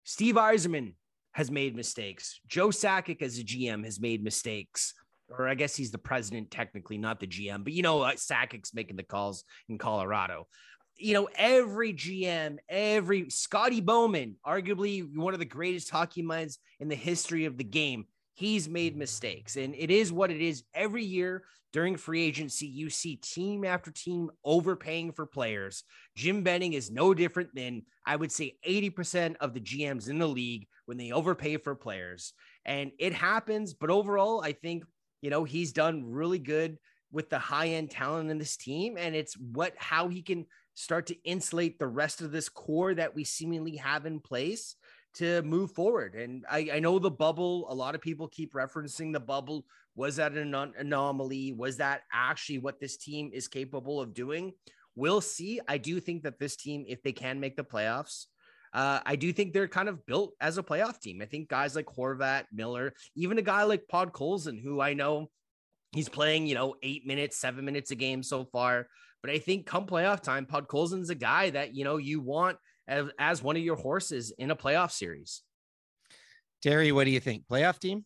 Steve 0.05 0.35
Yzerman 0.35 0.93
has 1.33 1.51
made 1.51 1.75
mistakes. 1.75 2.39
Joe 2.47 2.69
Sakic, 2.69 3.21
as 3.21 3.39
a 3.39 3.43
GM, 3.43 3.83
has 3.83 3.99
made 3.99 4.23
mistakes. 4.23 4.93
Or 5.37 5.49
I 5.49 5.55
guess 5.55 5.75
he's 5.75 5.91
the 5.91 5.97
president, 5.97 6.49
technically, 6.49 6.97
not 6.97 7.19
the 7.19 7.27
GM. 7.27 7.65
But 7.65 7.73
you 7.73 7.81
know, 7.81 7.99
Sakic's 8.15 8.73
making 8.73 8.95
the 8.95 9.03
calls 9.03 9.43
in 9.67 9.77
Colorado. 9.77 10.47
You 10.99 11.13
know, 11.13 11.29
every 11.35 11.93
GM, 11.93 12.57
every 12.67 13.29
Scotty 13.29 13.81
Bowman, 13.81 14.35
arguably 14.45 15.15
one 15.15 15.33
of 15.33 15.39
the 15.39 15.45
greatest 15.45 15.89
hockey 15.89 16.21
minds 16.21 16.59
in 16.79 16.89
the 16.89 16.95
history 16.95 17.45
of 17.45 17.57
the 17.57 17.63
game, 17.63 18.05
he's 18.33 18.69
made 18.69 18.93
mm-hmm. 18.93 18.99
mistakes. 18.99 19.55
And 19.55 19.73
it 19.75 19.91
is 19.91 20.11
what 20.11 20.31
it 20.31 20.41
is. 20.41 20.63
Every 20.73 21.03
year 21.03 21.43
during 21.71 21.97
free 21.97 22.23
agency, 22.23 22.65
you 22.65 22.89
see 22.89 23.17
team 23.17 23.63
after 23.63 23.91
team 23.91 24.31
overpaying 24.43 25.11
for 25.11 25.25
players. 25.25 25.83
Jim 26.15 26.43
Benning 26.43 26.73
is 26.73 26.89
no 26.89 27.13
different 27.13 27.53
than, 27.53 27.83
I 28.05 28.15
would 28.15 28.31
say, 28.31 28.57
80% 28.67 29.35
of 29.39 29.53
the 29.53 29.59
GMs 29.59 30.09
in 30.09 30.17
the 30.17 30.27
league 30.27 30.67
when 30.85 30.97
they 30.97 31.11
overpay 31.11 31.57
for 31.57 31.75
players. 31.75 32.33
And 32.65 32.91
it 32.97 33.13
happens. 33.13 33.73
But 33.73 33.91
overall, 33.91 34.41
I 34.43 34.53
think, 34.53 34.83
you 35.21 35.29
know, 35.29 35.43
he's 35.43 35.71
done 35.71 36.03
really 36.05 36.39
good 36.39 36.77
with 37.11 37.29
the 37.29 37.39
high 37.39 37.69
end 37.69 37.91
talent 37.91 38.31
in 38.31 38.37
this 38.37 38.57
team. 38.57 38.95
And 38.97 39.15
it's 39.15 39.35
what, 39.37 39.73
how 39.77 40.07
he 40.07 40.21
can 40.21 40.45
start 40.79 41.07
to 41.07 41.23
insulate 41.25 41.77
the 41.77 41.87
rest 41.87 42.21
of 42.21 42.31
this 42.31 42.47
core 42.47 42.93
that 42.93 43.13
we 43.13 43.25
seemingly 43.25 43.75
have 43.75 44.05
in 44.05 44.17
place 44.17 44.77
to 45.13 45.41
move 45.41 45.71
forward. 45.71 46.15
And 46.15 46.45
I, 46.49 46.69
I 46.75 46.79
know 46.79 46.99
the 46.99 47.11
bubble, 47.11 47.69
a 47.69 47.75
lot 47.75 47.95
of 47.95 48.01
people 48.01 48.29
keep 48.29 48.53
referencing 48.53 49.11
the 49.11 49.19
bubble. 49.19 49.65
Was 49.95 50.15
that 50.15 50.37
an 50.37 50.55
anomaly? 50.77 51.51
Was 51.51 51.75
that 51.77 52.03
actually 52.13 52.59
what 52.59 52.79
this 52.79 52.95
team 52.95 53.29
is 53.33 53.49
capable 53.49 53.99
of 53.99 54.13
doing? 54.13 54.53
We'll 54.95 55.19
see. 55.19 55.59
I 55.67 55.79
do 55.79 55.99
think 55.99 56.23
that 56.23 56.39
this 56.39 56.55
team, 56.55 56.85
if 56.87 57.03
they 57.03 57.11
can 57.11 57.41
make 57.41 57.57
the 57.57 57.63
playoffs, 57.65 58.27
uh, 58.73 59.01
I 59.05 59.17
do 59.17 59.33
think 59.33 59.51
they're 59.51 59.67
kind 59.67 59.89
of 59.89 60.05
built 60.05 60.33
as 60.39 60.57
a 60.57 60.63
playoff 60.63 61.01
team. 61.01 61.21
I 61.21 61.25
think 61.25 61.49
guys 61.49 61.75
like 61.75 61.87
Horvat, 61.87 62.45
Miller, 62.53 62.93
even 63.15 63.37
a 63.37 63.41
guy 63.41 63.63
like 63.63 63.83
Podkolzin, 63.91 64.63
who 64.63 64.79
I 64.79 64.93
know 64.93 65.29
he's 65.91 66.07
playing, 66.07 66.47
you 66.47 66.55
know, 66.55 66.75
eight 66.83 67.05
minutes, 67.05 67.35
seven 67.35 67.65
minutes 67.65 67.91
a 67.91 67.95
game 67.95 68.23
so 68.23 68.45
far. 68.45 68.87
But 69.21 69.31
I 69.31 69.39
think 69.39 69.65
come 69.65 69.85
playoff 69.85 70.21
time, 70.21 70.45
Podkolzin's 70.45 71.09
a 71.09 71.15
guy 71.15 71.49
that, 71.49 71.75
you 71.75 71.83
know, 71.83 71.97
you 71.97 72.21
want 72.21 72.57
as, 72.87 73.07
as 73.19 73.43
one 73.43 73.55
of 73.55 73.61
your 73.61 73.75
horses 73.75 74.31
in 74.37 74.51
a 74.51 74.55
playoff 74.55 74.91
series. 74.91 75.41
Terry, 76.61 76.91
what 76.91 77.05
do 77.05 77.11
you 77.11 77.19
think? 77.19 77.43
Playoff 77.49 77.79
team? 77.79 78.05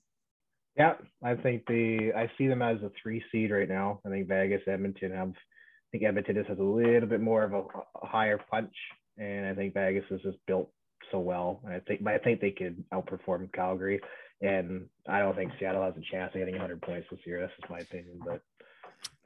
Yeah, 0.77 0.93
I 1.23 1.35
think 1.35 1.65
the 1.67 2.11
I 2.15 2.31
see 2.37 2.47
them 2.47 2.63
as 2.63 2.77
a 2.81 2.91
three 3.01 3.23
seed 3.31 3.51
right 3.51 3.69
now. 3.69 3.99
I 4.05 4.09
think 4.09 4.27
Vegas, 4.27 4.61
Edmonton 4.67 5.11
have. 5.11 5.29
I 5.29 5.89
think 5.91 6.03
Edmonton 6.03 6.35
just 6.35 6.49
has 6.49 6.57
a 6.57 6.63
little 6.63 7.07
bit 7.07 7.21
more 7.21 7.43
of 7.43 7.53
a, 7.53 7.59
a 8.01 8.07
higher 8.07 8.39
punch, 8.49 8.73
and 9.19 9.45
I 9.45 9.53
think 9.53 9.75
Vegas 9.75 10.05
is 10.09 10.21
just 10.23 10.37
built 10.47 10.71
so 11.11 11.19
well. 11.19 11.61
And 11.63 11.75
I 11.75 11.79
think, 11.79 12.03
but 12.03 12.13
I 12.13 12.17
think 12.17 12.41
they 12.41 12.49
could 12.49 12.83
outperform 12.91 13.53
Calgary, 13.53 14.01
and 14.41 14.87
I 15.07 15.19
don't 15.19 15.35
think 15.35 15.51
Seattle 15.59 15.83
has 15.83 15.93
a 15.95 16.11
chance 16.11 16.33
of 16.33 16.39
getting 16.39 16.55
100 16.55 16.81
points 16.81 17.07
this 17.11 17.19
year. 17.25 17.39
That's 17.39 17.53
just 17.59 17.69
my 17.69 17.79
opinion, 17.79 18.19
but 18.25 18.41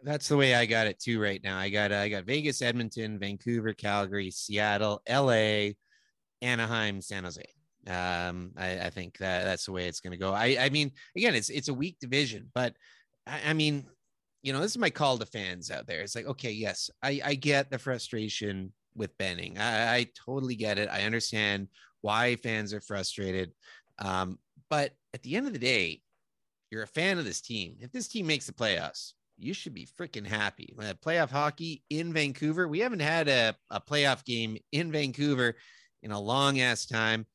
that's 0.04 0.28
the 0.28 0.38
way 0.38 0.56
I 0.56 0.66
got 0.66 0.88
it 0.88 1.00
too 1.00 1.22
right 1.22 1.42
now. 1.44 1.58
I 1.58 1.70
got 1.70 1.92
I 1.92 2.10
got 2.10 2.26
Vegas, 2.26 2.62
Edmonton, 2.62 3.20
Vancouver, 3.20 3.74
Calgary, 3.74 4.32
Seattle, 4.32 5.02
LA, 5.10 5.72
Anaheim, 6.42 7.02
San 7.02 7.24
Jose. 7.24 7.44
Um, 7.88 8.52
I, 8.58 8.80
I 8.80 8.90
think 8.90 9.18
that 9.18 9.46
that's 9.46 9.66
the 9.66 9.72
way 9.72 9.88
it's 9.88 10.02
going 10.02 10.12
to 10.12 10.18
go. 10.18 10.34
I, 10.34 10.58
I 10.60 10.70
mean, 10.70 10.92
again, 11.16 11.36
it's 11.36 11.50
it's 11.50 11.70
a 11.70 11.74
weak 11.74 11.98
division, 12.00 12.52
but 12.54 12.76
I, 13.26 13.42
I 13.48 13.54
mean, 13.54 13.86
you 14.44 14.54
know, 14.54 14.60
this 14.60 14.72
is 14.72 14.78
my 14.78 14.90
call 14.90 15.18
to 15.18 15.26
fans 15.26 15.72
out 15.72 15.88
there. 15.88 16.02
It's 16.02 16.16
like, 16.16 16.28
okay, 16.28 16.52
yes, 16.52 16.90
I, 17.02 17.22
I 17.24 17.36
get 17.36 17.72
the 17.72 17.80
frustration 17.80 18.74
with 18.96 19.18
Benning. 19.18 19.58
I, 19.58 19.96
I 19.96 20.08
totally 20.26 20.56
get 20.56 20.78
it. 20.78 20.90
I 20.92 21.04
understand 21.04 21.68
why 22.02 22.36
fans 22.38 22.74
are 22.74 22.82
frustrated. 22.82 23.52
Um, 24.00 24.38
but 24.70 24.92
at 25.14 25.24
the 25.24 25.36
end 25.36 25.48
of 25.48 25.54
the 25.54 25.60
day, 25.60 26.02
you're 26.72 26.84
a 26.84 26.88
fan 26.88 27.18
of 27.18 27.26
this 27.26 27.42
team. 27.42 27.78
If 27.80 27.92
this 27.92 28.08
team 28.08 28.28
makes 28.28 28.46
the 28.46 28.54
playoffs, 28.54 29.14
you 29.38 29.54
should 29.54 29.74
be 29.74 29.88
freaking 30.00 30.26
happy. 30.26 30.74
Uh, 30.80 30.94
playoff 31.06 31.30
hockey 31.30 31.84
in 31.90 32.14
Vancouver. 32.14 32.68
We 32.68 32.80
haven't 32.80 33.02
had 33.02 33.28
a, 33.28 33.56
a 33.70 33.80
playoff 33.80 34.26
game 34.26 34.58
in 34.72 34.92
Vancouver 34.92 35.56
in 36.04 36.12
a 36.12 36.20
long 36.20 36.60
ass 36.60 36.86
time. 36.86 37.26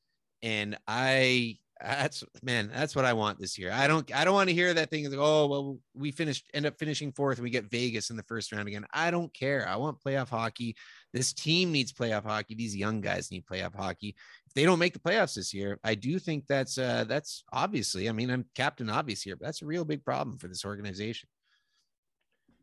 And 0.43 0.77
I 0.89 1.59
that's 1.81 2.23
man, 2.43 2.71
that's 2.73 2.95
what 2.95 3.05
I 3.05 3.13
want 3.13 3.39
this 3.39 3.59
year. 3.59 3.73
I 3.73 3.87
don't 3.87 4.15
I 4.15 4.25
don't 4.25 4.35
want 4.35 4.49
to 4.49 4.55
hear 4.55 4.73
that 4.73 4.91
thing 4.91 5.09
like, 5.09 5.19
oh 5.19 5.47
well, 5.47 5.79
we 5.95 6.11
finished 6.13 6.49
end 6.55 6.67
up 6.67 6.79
finishing 6.79 7.13
fourth 7.13 7.39
and 7.39 7.45
we 7.45 7.51
get 7.51 7.71
Vegas 7.71 8.11
in 8.11 8.17
the 8.17 8.23
first 8.25 8.53
round 8.53 8.69
again. 8.69 8.87
I 8.93 9.11
don't 9.11 9.33
care. 9.35 9.69
I 9.69 9.77
want 9.77 10.03
playoff 10.05 10.29
hockey. 10.29 10.77
This 11.13 11.33
team 11.33 11.73
needs 11.73 11.93
playoff 11.93 12.25
hockey. 12.25 12.55
These 12.55 12.77
young 12.77 13.01
guys 13.01 13.31
need 13.31 13.47
playoff 13.47 13.75
hockey. 13.75 14.15
If 14.47 14.55
they 14.55 14.65
don't 14.65 14.79
make 14.79 14.93
the 14.93 15.01
playoffs 15.01 15.35
this 15.35 15.53
year, 15.53 15.79
I 15.83 15.95
do 15.95 16.19
think 16.19 16.47
that's 16.47 16.79
uh 16.79 17.05
that's 17.09 17.45
obviously, 17.53 18.09
I 18.09 18.13
mean, 18.13 18.31
I'm 18.31 18.47
captain 18.55 18.91
obvious 18.91 19.23
here, 19.23 19.37
but 19.37 19.47
that's 19.47 19.63
a 19.63 19.67
real 19.67 19.85
big 19.85 20.05
problem 20.05 20.39
for 20.39 20.49
this 20.49 20.65
organization. 20.65 21.29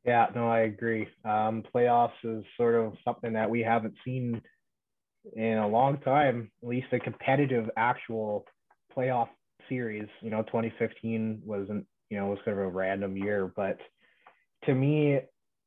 Yeah, 0.05 0.27
no, 0.33 0.49
I 0.49 0.61
agree. 0.61 1.07
Um, 1.25 1.63
playoffs 1.75 2.11
is 2.23 2.43
sort 2.57 2.75
of 2.75 2.93
something 3.03 3.33
that 3.33 3.49
we 3.49 3.61
haven't 3.61 3.95
seen 4.05 4.41
in 5.35 5.57
a 5.57 5.67
long 5.67 5.97
time, 5.99 6.51
at 6.63 6.69
least 6.69 6.87
a 6.93 6.99
competitive 6.99 7.69
actual 7.77 8.45
playoff 8.95 9.27
series. 9.67 10.07
You 10.21 10.29
know, 10.29 10.41
2015 10.43 11.41
wasn't, 11.45 11.85
you 12.09 12.17
know, 12.17 12.27
was 12.27 12.39
kind 12.45 12.57
of 12.57 12.63
a 12.63 12.69
random 12.69 13.17
year, 13.17 13.51
but 13.55 13.77
to 14.65 14.73
me, 14.73 15.19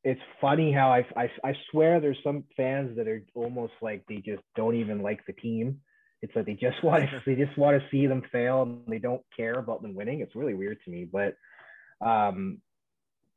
it's 0.03 0.21
funny 0.41 0.73
how 0.73 0.91
I, 0.91 1.05
I, 1.15 1.29
I 1.43 1.53
swear 1.71 1.99
there's 2.01 2.17
some 2.23 2.43
fans 2.57 2.97
that 2.97 3.07
are 3.07 3.23
almost 3.35 3.73
like 3.81 4.03
they 4.07 4.17
just 4.17 4.41
don't 4.55 4.75
even 4.75 5.01
like 5.01 5.21
the 5.25 5.33
team. 5.33 5.79
It's 6.21 6.35
like 6.35 6.45
they 6.45 6.53
just 6.55 6.83
want 6.83 7.03
to, 7.03 7.21
they 7.25 7.35
just 7.35 7.57
want 7.57 7.79
to 7.81 7.87
see 7.89 8.07
them 8.07 8.23
fail 8.31 8.63
and 8.63 8.81
they 8.87 8.99
don't 8.99 9.21
care 9.35 9.53
about 9.53 9.81
them 9.81 9.95
winning. 9.95 10.19
It's 10.19 10.35
really 10.35 10.55
weird 10.55 10.79
to 10.83 10.91
me, 10.91 11.05
but 11.09 11.35
um, 12.05 12.59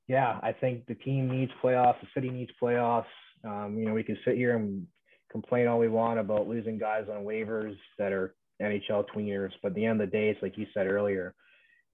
yeah, 0.08 0.38
I 0.42 0.52
think 0.52 0.86
the 0.86 0.94
team 0.94 1.30
needs 1.30 1.52
playoffs. 1.62 2.00
The 2.00 2.08
city 2.14 2.30
needs 2.30 2.50
playoffs. 2.62 3.04
Um, 3.44 3.76
you 3.78 3.86
know, 3.86 3.94
we 3.94 4.02
can 4.02 4.18
sit 4.24 4.36
here 4.36 4.56
and 4.56 4.86
complain 5.30 5.66
all 5.66 5.78
we 5.78 5.88
want 5.88 6.18
about 6.18 6.48
losing 6.48 6.78
guys 6.78 7.06
on 7.10 7.24
waivers 7.24 7.76
that 7.98 8.12
are 8.12 8.34
NHL 8.62 9.04
tweeners, 9.14 9.50
but 9.62 9.68
at 9.68 9.74
the 9.74 9.84
end 9.84 10.00
of 10.00 10.10
the 10.10 10.16
day, 10.16 10.28
it's 10.30 10.42
like 10.42 10.56
you 10.56 10.66
said 10.72 10.86
earlier, 10.86 11.34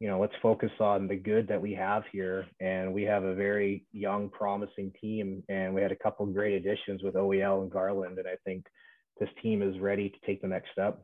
you 0.03 0.09
know, 0.09 0.21
let's 0.21 0.35
focus 0.43 0.73
on 0.81 1.07
the 1.07 1.15
good 1.15 1.47
that 1.47 1.63
we 1.63 1.73
have 1.75 2.03
here. 2.11 2.45
And 2.61 2.93
we 2.93 3.05
have 3.05 3.23
a 3.23 3.37
very 3.37 3.87
young, 3.93 4.29
promising 4.31 4.93
team. 5.01 5.45
And 5.49 5.73
we 5.73 5.81
had 5.81 5.93
a 5.93 5.97
couple 5.97 6.27
great 6.27 6.55
additions 6.55 7.05
with 7.05 7.15
OEL 7.15 7.63
and 7.63 7.71
Garland. 7.71 8.19
And 8.19 8.27
I 8.27 8.35
think 8.45 8.67
this 9.21 9.29
team 9.41 9.63
is 9.63 9.79
ready 9.79 10.09
to 10.09 10.27
take 10.27 10.43
the 10.43 10.49
next 10.49 10.73
step. 10.73 11.01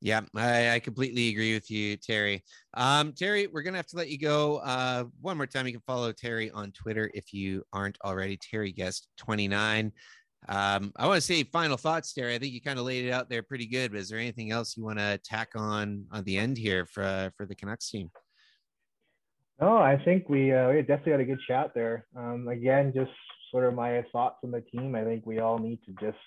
Yeah, 0.00 0.20
I, 0.34 0.74
I, 0.74 0.78
completely 0.78 1.30
agree 1.30 1.54
with 1.54 1.70
you, 1.70 1.96
Terry. 1.96 2.44
Um, 2.74 3.12
Terry, 3.12 3.46
we're 3.46 3.62
gonna 3.62 3.78
have 3.78 3.86
to 3.86 3.96
let 3.96 4.10
you 4.10 4.18
go. 4.18 4.58
Uh, 4.58 5.04
one 5.22 5.38
more 5.38 5.46
time, 5.46 5.66
you 5.66 5.72
can 5.72 5.82
follow 5.86 6.12
Terry 6.12 6.50
on 6.50 6.70
Twitter 6.72 7.10
if 7.14 7.32
you 7.32 7.62
aren't 7.72 7.96
already. 8.04 8.36
Terry 8.36 8.72
Guest 8.72 9.08
twenty 9.16 9.48
nine. 9.48 9.92
Um, 10.48 10.92
I 10.96 11.06
want 11.06 11.16
to 11.16 11.20
say 11.22 11.42
final 11.44 11.76
thoughts, 11.76 12.12
Terry. 12.12 12.34
I 12.34 12.38
think 12.38 12.52
you 12.52 12.60
kind 12.60 12.78
of 12.78 12.84
laid 12.84 13.06
it 13.06 13.10
out 13.10 13.28
there 13.28 13.42
pretty 13.42 13.66
good. 13.66 13.90
But 13.90 14.00
is 14.00 14.08
there 14.10 14.18
anything 14.18 14.52
else 14.52 14.76
you 14.76 14.84
want 14.84 14.98
to 14.98 15.18
tack 15.24 15.50
on 15.56 16.04
on 16.12 16.24
the 16.24 16.36
end 16.36 16.58
here 16.58 16.86
for 16.86 17.02
uh, 17.02 17.30
for 17.36 17.46
the 17.46 17.54
Canucks 17.54 17.90
team? 17.90 18.10
No, 19.60 19.78
I 19.78 20.00
think 20.04 20.28
we 20.28 20.52
uh, 20.52 20.68
we 20.68 20.82
definitely 20.82 21.12
had 21.12 21.20
a 21.20 21.24
good 21.24 21.40
chat 21.48 21.72
there. 21.74 22.06
Um, 22.14 22.48
again, 22.48 22.92
just 22.94 23.12
sort 23.50 23.64
of 23.64 23.74
my 23.74 24.04
thoughts 24.12 24.36
on 24.44 24.50
the 24.50 24.60
team. 24.60 24.94
I 24.94 25.04
think 25.04 25.24
we 25.24 25.38
all 25.38 25.58
need 25.58 25.80
to 25.86 25.92
just 26.04 26.18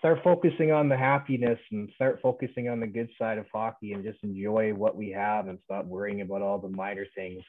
start 0.00 0.20
focusing 0.24 0.72
on 0.72 0.88
the 0.88 0.96
happiness 0.96 1.58
and 1.70 1.90
start 1.94 2.18
focusing 2.22 2.68
on 2.68 2.80
the 2.80 2.86
good 2.86 3.10
side 3.18 3.36
of 3.38 3.46
hockey 3.52 3.92
and 3.92 4.02
just 4.02 4.18
enjoy 4.24 4.72
what 4.74 4.96
we 4.96 5.10
have 5.10 5.46
and 5.46 5.58
stop 5.64 5.84
worrying 5.84 6.22
about 6.22 6.42
all 6.42 6.58
the 6.58 6.68
minor 6.68 7.06
things. 7.14 7.44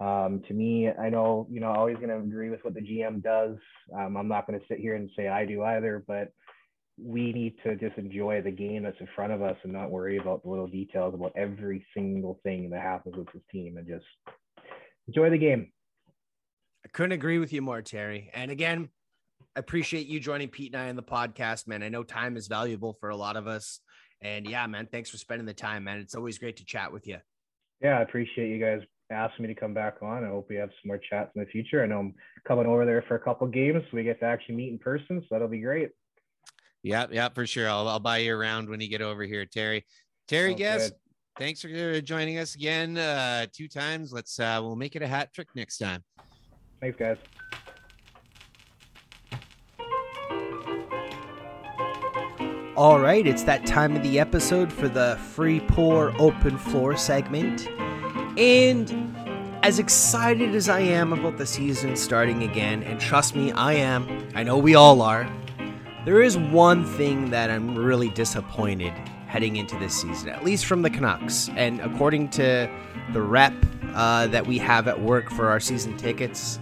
Um, 0.00 0.42
to 0.46 0.54
me, 0.54 0.90
I 0.90 1.08
know, 1.08 1.46
you 1.50 1.60
know, 1.60 1.70
I'm 1.70 1.78
always 1.78 1.96
going 1.96 2.10
to 2.10 2.18
agree 2.18 2.50
with 2.50 2.62
what 2.62 2.74
the 2.74 2.80
GM 2.80 3.22
does. 3.22 3.56
Um, 3.96 4.16
I'm 4.18 4.28
not 4.28 4.46
going 4.46 4.60
to 4.60 4.66
sit 4.68 4.78
here 4.78 4.96
and 4.96 5.08
say 5.16 5.28
I 5.28 5.46
do 5.46 5.62
either, 5.62 6.04
but 6.06 6.32
we 7.02 7.32
need 7.32 7.54
to 7.64 7.74
just 7.76 7.96
enjoy 7.96 8.42
the 8.42 8.50
game 8.50 8.82
that's 8.82 9.00
in 9.00 9.08
front 9.16 9.32
of 9.32 9.40
us 9.40 9.56
and 9.62 9.72
not 9.72 9.90
worry 9.90 10.18
about 10.18 10.42
the 10.42 10.50
little 10.50 10.66
details 10.66 11.14
about 11.14 11.32
every 11.36 11.84
single 11.96 12.38
thing 12.42 12.68
that 12.70 12.82
happens 12.82 13.16
with 13.16 13.32
this 13.32 13.42
team 13.50 13.78
and 13.78 13.86
just 13.86 14.04
enjoy 15.08 15.30
the 15.30 15.38
game. 15.38 15.72
I 16.84 16.88
couldn't 16.88 17.12
agree 17.12 17.38
with 17.38 17.52
you 17.52 17.62
more, 17.62 17.80
Terry. 17.80 18.30
And 18.34 18.50
again, 18.50 18.90
I 19.56 19.60
appreciate 19.60 20.08
you 20.08 20.18
joining 20.18 20.48
Pete 20.48 20.74
and 20.74 20.82
I 20.82 20.88
on 20.88 20.96
the 20.96 21.02
podcast, 21.02 21.68
man. 21.68 21.84
I 21.84 21.88
know 21.88 22.02
time 22.02 22.36
is 22.36 22.48
valuable 22.48 22.96
for 22.98 23.10
a 23.10 23.16
lot 23.16 23.36
of 23.36 23.46
us. 23.46 23.78
And 24.20 24.48
yeah, 24.48 24.66
man, 24.66 24.88
thanks 24.90 25.10
for 25.10 25.16
spending 25.16 25.46
the 25.46 25.54
time, 25.54 25.84
man. 25.84 25.98
It's 25.98 26.16
always 26.16 26.38
great 26.38 26.56
to 26.56 26.64
chat 26.64 26.92
with 26.92 27.06
you. 27.06 27.18
Yeah, 27.80 27.98
I 27.98 28.02
appreciate 28.02 28.48
you 28.48 28.58
guys 28.58 28.80
asking 29.10 29.46
me 29.46 29.54
to 29.54 29.60
come 29.60 29.72
back 29.72 29.96
on. 30.02 30.24
I 30.24 30.28
hope 30.28 30.46
we 30.48 30.56
have 30.56 30.70
some 30.70 30.88
more 30.88 30.98
chats 30.98 31.30
in 31.36 31.42
the 31.42 31.46
future. 31.46 31.84
I 31.84 31.86
know 31.86 32.00
I'm 32.00 32.14
coming 32.48 32.66
over 32.66 32.84
there 32.84 33.04
for 33.06 33.14
a 33.14 33.20
couple 33.20 33.46
games, 33.46 33.82
so 33.90 33.96
we 33.96 34.02
get 34.02 34.18
to 34.20 34.26
actually 34.26 34.56
meet 34.56 34.72
in 34.72 34.78
person. 34.78 35.20
So 35.20 35.26
that'll 35.30 35.46
be 35.46 35.60
great. 35.60 35.90
Yeah, 36.82 37.06
yeah, 37.10 37.28
for 37.28 37.46
sure. 37.46 37.68
I'll, 37.68 37.86
I'll 37.86 38.00
buy 38.00 38.18
you 38.18 38.34
around 38.34 38.68
when 38.68 38.80
you 38.80 38.88
get 38.88 39.02
over 39.02 39.22
here, 39.22 39.46
Terry. 39.46 39.84
Terry, 40.26 40.52
oh, 40.52 40.56
guest, 40.56 40.92
good. 40.92 41.44
thanks 41.44 41.60
for 41.60 42.00
joining 42.00 42.38
us 42.38 42.54
again 42.54 42.98
uh, 42.98 43.46
two 43.52 43.68
times. 43.68 44.12
Let's 44.12 44.40
uh, 44.40 44.58
we'll 44.62 44.76
make 44.76 44.96
it 44.96 45.02
a 45.02 45.06
hat 45.06 45.32
trick 45.32 45.48
next 45.54 45.78
time. 45.78 46.02
Thanks, 46.80 46.98
guys. 46.98 47.18
All 52.76 52.98
right, 52.98 53.24
it's 53.24 53.44
that 53.44 53.66
time 53.66 53.94
of 53.94 54.02
the 54.02 54.18
episode 54.18 54.72
for 54.72 54.88
the 54.88 55.16
free 55.30 55.60
pour 55.60 56.12
open 56.20 56.58
floor 56.58 56.96
segment. 56.96 57.68
And 58.36 59.16
as 59.62 59.78
excited 59.78 60.56
as 60.56 60.68
I 60.68 60.80
am 60.80 61.12
about 61.12 61.38
the 61.38 61.46
season 61.46 61.94
starting 61.94 62.42
again, 62.42 62.82
and 62.82 63.00
trust 63.00 63.36
me, 63.36 63.52
I 63.52 63.74
am, 63.74 64.28
I 64.34 64.42
know 64.42 64.58
we 64.58 64.74
all 64.74 65.02
are, 65.02 65.30
there 66.04 66.20
is 66.20 66.36
one 66.36 66.84
thing 66.84 67.30
that 67.30 67.48
I'm 67.48 67.76
really 67.78 68.08
disappointed 68.08 68.92
heading 69.28 69.54
into 69.54 69.78
this 69.78 69.94
season, 69.94 70.30
at 70.30 70.42
least 70.42 70.66
from 70.66 70.82
the 70.82 70.90
Canucks. 70.90 71.50
And 71.50 71.80
according 71.80 72.30
to 72.30 72.68
the 73.12 73.22
rep 73.22 73.54
uh, 73.94 74.26
that 74.26 74.48
we 74.48 74.58
have 74.58 74.88
at 74.88 75.00
work 75.00 75.30
for 75.30 75.48
our 75.48 75.60
season 75.60 75.96
tickets, 75.96 76.58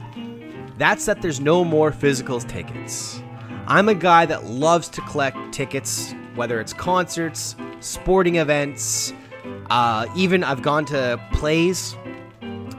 that's 0.76 1.06
that 1.06 1.22
there's 1.22 1.40
no 1.40 1.64
more 1.64 1.90
physical 1.90 2.38
tickets. 2.38 3.21
I'm 3.66 3.88
a 3.88 3.94
guy 3.94 4.26
that 4.26 4.44
loves 4.44 4.88
to 4.90 5.00
collect 5.02 5.36
tickets, 5.52 6.14
whether 6.34 6.60
it's 6.60 6.72
concerts, 6.72 7.54
sporting 7.80 8.36
events, 8.36 9.12
uh, 9.70 10.06
even 10.16 10.42
I've 10.42 10.62
gone 10.62 10.84
to 10.86 11.20
plays. 11.32 11.96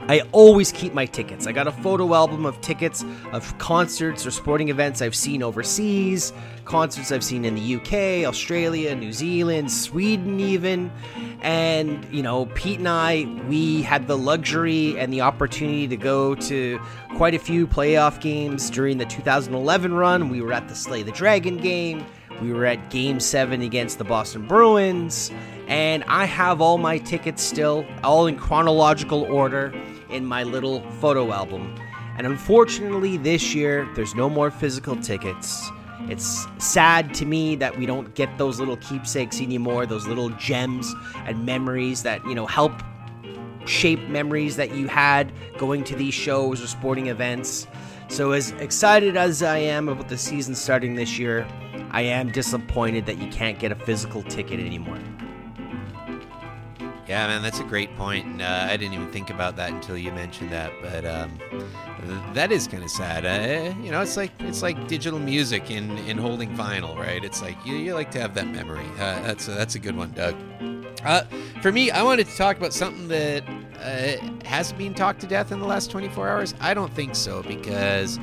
I 0.06 0.20
always 0.32 0.70
keep 0.70 0.92
my 0.92 1.06
tickets. 1.06 1.46
I 1.46 1.52
got 1.52 1.66
a 1.66 1.72
photo 1.72 2.12
album 2.12 2.44
of 2.44 2.60
tickets 2.60 3.02
of 3.32 3.56
concerts 3.56 4.26
or 4.26 4.30
sporting 4.30 4.68
events 4.68 5.00
I've 5.00 5.14
seen 5.14 5.42
overseas, 5.42 6.30
concerts 6.66 7.10
I've 7.10 7.24
seen 7.24 7.46
in 7.46 7.54
the 7.54 7.76
UK, 7.76 8.28
Australia, 8.28 8.94
New 8.94 9.14
Zealand, 9.14 9.72
Sweden, 9.72 10.40
even. 10.40 10.92
And, 11.40 12.06
you 12.12 12.22
know, 12.22 12.44
Pete 12.46 12.80
and 12.80 12.88
I, 12.88 13.24
we 13.48 13.80
had 13.80 14.06
the 14.06 14.18
luxury 14.18 14.98
and 14.98 15.10
the 15.10 15.22
opportunity 15.22 15.88
to 15.88 15.96
go 15.96 16.34
to 16.34 16.78
quite 17.16 17.34
a 17.34 17.38
few 17.38 17.66
playoff 17.66 18.20
games 18.20 18.68
during 18.68 18.98
the 18.98 19.06
2011 19.06 19.94
run. 19.94 20.28
We 20.28 20.42
were 20.42 20.52
at 20.52 20.68
the 20.68 20.74
Slay 20.74 21.02
the 21.02 21.12
Dragon 21.12 21.56
game, 21.56 22.04
we 22.42 22.52
were 22.52 22.66
at 22.66 22.90
game 22.90 23.20
seven 23.20 23.62
against 23.62 23.96
the 23.96 24.04
Boston 24.04 24.46
Bruins, 24.46 25.30
and 25.66 26.04
I 26.04 26.26
have 26.26 26.60
all 26.60 26.76
my 26.76 26.98
tickets 26.98 27.42
still, 27.42 27.86
all 28.02 28.26
in 28.26 28.36
chronological 28.36 29.22
order 29.22 29.72
in 30.14 30.24
my 30.24 30.42
little 30.42 30.80
photo 31.00 31.32
album. 31.32 31.74
And 32.16 32.26
unfortunately, 32.26 33.16
this 33.16 33.54
year, 33.54 33.88
there's 33.94 34.14
no 34.14 34.30
more 34.30 34.50
physical 34.50 34.96
tickets. 34.96 35.68
It's 36.08 36.46
sad 36.58 37.12
to 37.14 37.26
me 37.26 37.56
that 37.56 37.76
we 37.76 37.86
don't 37.86 38.14
get 38.14 38.38
those 38.38 38.60
little 38.60 38.76
keepsakes 38.76 39.40
anymore, 39.40 39.86
those 39.86 40.06
little 40.06 40.28
gems 40.30 40.94
and 41.26 41.44
memories 41.44 42.02
that, 42.04 42.24
you 42.26 42.34
know, 42.34 42.46
help 42.46 42.72
shape 43.66 44.06
memories 44.08 44.56
that 44.56 44.74
you 44.74 44.86
had 44.86 45.32
going 45.58 45.82
to 45.84 45.96
these 45.96 46.14
shows 46.14 46.62
or 46.62 46.66
sporting 46.66 47.08
events. 47.08 47.66
So, 48.08 48.32
as 48.32 48.50
excited 48.52 49.16
as 49.16 49.42
I 49.42 49.58
am 49.58 49.88
about 49.88 50.08
the 50.08 50.18
season 50.18 50.54
starting 50.54 50.94
this 50.94 51.18
year, 51.18 51.48
I 51.90 52.02
am 52.02 52.30
disappointed 52.30 53.06
that 53.06 53.18
you 53.18 53.28
can't 53.30 53.58
get 53.58 53.72
a 53.72 53.76
physical 53.76 54.22
ticket 54.24 54.60
anymore. 54.60 54.98
Yeah, 57.06 57.26
man, 57.26 57.42
that's 57.42 57.60
a 57.60 57.64
great 57.64 57.94
point. 57.96 58.24
And, 58.26 58.40
uh, 58.42 58.66
I 58.70 58.76
didn't 58.76 58.94
even 58.94 59.12
think 59.12 59.28
about 59.28 59.56
that 59.56 59.70
until 59.70 59.96
you 59.96 60.10
mentioned 60.12 60.50
that. 60.52 60.72
But 60.80 61.04
um, 61.04 61.38
that 62.32 62.50
is 62.50 62.66
kind 62.66 62.82
of 62.82 62.90
sad. 62.90 63.26
Uh, 63.26 63.74
you 63.82 63.90
know, 63.90 64.00
it's 64.00 64.16
like 64.16 64.32
it's 64.40 64.62
like 64.62 64.88
digital 64.88 65.18
music 65.18 65.70
in 65.70 65.98
in 65.98 66.16
holding 66.16 66.54
vinyl, 66.56 66.96
right? 66.96 67.22
It's 67.22 67.42
like 67.42 67.56
you, 67.66 67.74
you 67.76 67.94
like 67.94 68.10
to 68.12 68.20
have 68.20 68.34
that 68.34 68.48
memory. 68.48 68.86
Uh, 68.94 69.20
that's 69.22 69.48
a, 69.48 69.52
that's 69.52 69.74
a 69.74 69.78
good 69.78 69.96
one, 69.96 70.12
Doug. 70.12 70.34
Uh, 71.04 71.24
for 71.60 71.70
me, 71.70 71.90
I 71.90 72.02
wanted 72.02 72.26
to 72.26 72.36
talk 72.36 72.56
about 72.56 72.72
something 72.72 73.08
that 73.08 73.44
uh, 73.80 74.46
hasn't 74.46 74.78
been 74.78 74.94
talked 74.94 75.20
to 75.20 75.26
death 75.26 75.52
in 75.52 75.60
the 75.60 75.66
last 75.66 75.90
24 75.90 76.28
hours. 76.28 76.54
I 76.60 76.72
don't 76.72 76.92
think 76.94 77.14
so 77.14 77.42
because 77.42 78.18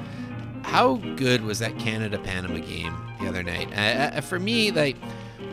how 0.64 0.95
good 1.16 1.44
was 1.44 1.60
that 1.60 1.78
Canada 1.78 2.18
Panama 2.18 2.58
game 2.60 2.95
the 3.20 3.28
other 3.28 3.44
night? 3.44 3.72
Uh, 3.78 4.22
for 4.22 4.40
me, 4.40 4.72
like 4.72 4.98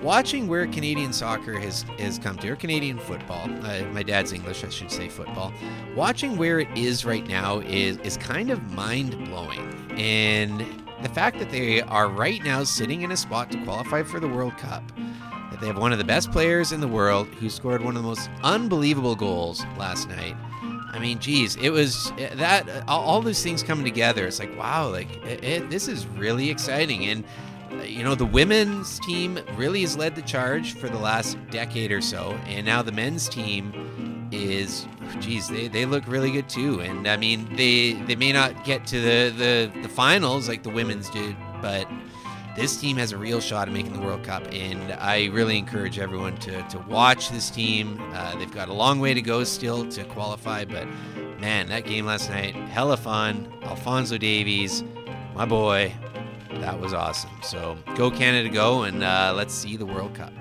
watching 0.03 0.49
where 0.49 0.67
Canadian 0.67 1.13
soccer 1.13 1.59
has 1.59 1.83
has 1.99 2.19
come 2.19 2.37
to, 2.39 2.51
or 2.51 2.57
Canadian 2.57 2.99
football. 2.99 3.49
Uh, 3.65 3.85
my 3.93 4.03
dad's 4.03 4.33
English, 4.33 4.65
I 4.65 4.69
should 4.69 4.91
say 4.91 5.09
football. 5.09 5.53
Watching 5.95 6.37
where 6.37 6.61
it 6.61 6.69
is 6.77 7.05
right 7.05 7.27
now 7.27 7.61
is 7.61 7.97
is 7.99 8.17
kind 8.17 8.51
of 8.51 8.73
mind 8.73 9.13
blowing, 9.27 9.75
and 9.99 10.61
the 11.03 11.09
fact 11.09 11.39
that 11.39 11.51
they 11.51 11.81
are 11.83 12.09
right 12.09 12.43
now 12.43 12.65
sitting 12.65 13.03
in 13.03 13.13
a 13.13 13.17
spot 13.17 13.51
to 13.53 13.65
qualify 13.65 14.03
for 14.03 14.21
the 14.21 14.29
World 14.29 14.57
Cup. 14.59 14.83
That 15.51 15.61
they 15.61 15.67
have 15.67 15.79
one 15.79 15.93
of 15.93 15.99
the 15.99 16.05
best 16.05 16.31
players 16.31 16.73
in 16.73 16.81
the 16.81 16.89
world 16.89 17.27
who 17.27 17.49
scored 17.49 17.83
one 17.83 17.97
of 17.97 18.03
the 18.03 18.09
most 18.09 18.29
unbelievable 18.43 19.17
goals 19.17 19.65
last 19.79 20.09
night. 20.09 20.37
I 20.91 20.99
mean, 20.99 21.19
geez, 21.19 21.57
it 21.57 21.71
was 21.71 22.13
that 22.17 22.69
all, 22.89 23.03
all 23.03 23.23
those 23.23 23.43
things 23.43 23.63
coming 23.63 23.85
together. 23.85 24.27
It's 24.27 24.39
like, 24.39 24.57
wow, 24.59 24.89
like 24.91 25.11
it, 25.25 25.45
it, 25.45 25.71
this 25.71 25.89
is 25.89 26.07
really 26.07 26.51
exciting. 26.51 27.07
And 27.07 27.25
you 27.85 28.03
know, 28.03 28.15
the 28.15 28.27
women's 28.27 28.99
team 29.01 29.39
really 29.55 29.81
has 29.83 29.97
led 29.97 30.15
the 30.15 30.23
charge 30.23 30.75
for 30.75 30.89
the 30.89 30.99
last 30.99 31.37
decade 31.51 31.93
or 31.93 32.01
so, 32.01 32.39
and 32.47 32.65
now 32.67 32.83
the 32.83 32.93
men's 32.93 33.29
team 33.29 34.29
is, 34.33 34.87
geez, 35.21 35.49
they, 35.49 35.69
they 35.69 35.87
look 35.87 36.07
really 36.07 36.31
good 36.31 36.49
too. 36.49 36.81
And 36.81 37.07
I 37.07 37.17
mean, 37.17 37.49
they 37.57 37.95
they 37.95 38.17
may 38.17 38.33
not 38.33 38.65
get 38.65 38.87
to 38.89 39.01
the, 39.01 39.35
the, 39.37 39.81
the 39.83 39.89
finals 39.89 40.49
like 40.49 40.63
the 40.63 40.71
women's 40.71 41.09
did, 41.11 41.37
but 41.63 41.89
this 42.57 42.77
team 42.81 42.97
has 42.97 43.13
a 43.13 43.17
real 43.17 43.41
shot 43.41 43.69
at 43.69 43.75
making 43.75 43.93
the 43.93 44.01
World 44.01 44.25
Cup, 44.25 44.43
and 44.51 44.93
I 44.95 45.27
really 45.27 45.57
encourage 45.57 45.99
everyone 45.99 46.37
to, 46.39 46.61
to 46.69 46.79
watch 46.89 47.31
this 47.31 47.51
team. 47.51 48.03
Uh, 48.13 48.37
they've 48.37 48.51
got 48.51 48.69
a 48.69 48.73
long 48.73 48.99
way 48.99 49.15
to 49.15 49.23
go 49.23 49.45
still 49.45 49.89
to 49.91 50.05
qualify, 50.05 50.65
but 50.65 50.89
man, 51.39 51.69
that 51.69 51.85
game 51.85 52.07
last 52.07 52.29
night, 52.31 52.57
hella 52.57 52.97
fun. 52.97 53.53
Alphonso 53.63 54.19
Davies, 54.19 54.83
my 55.37 55.45
boy, 55.45 55.95
that 56.51 56.81
was 56.81 56.93
awesome. 56.93 57.31
So 57.43 57.77
go 57.95 58.11
Canada, 58.11 58.49
go, 58.49 58.83
and 58.83 59.03
uh, 59.03 59.33
let's 59.37 59.55
see 59.55 59.77
the 59.77 59.87
World 59.87 60.15
Cup. 60.15 60.33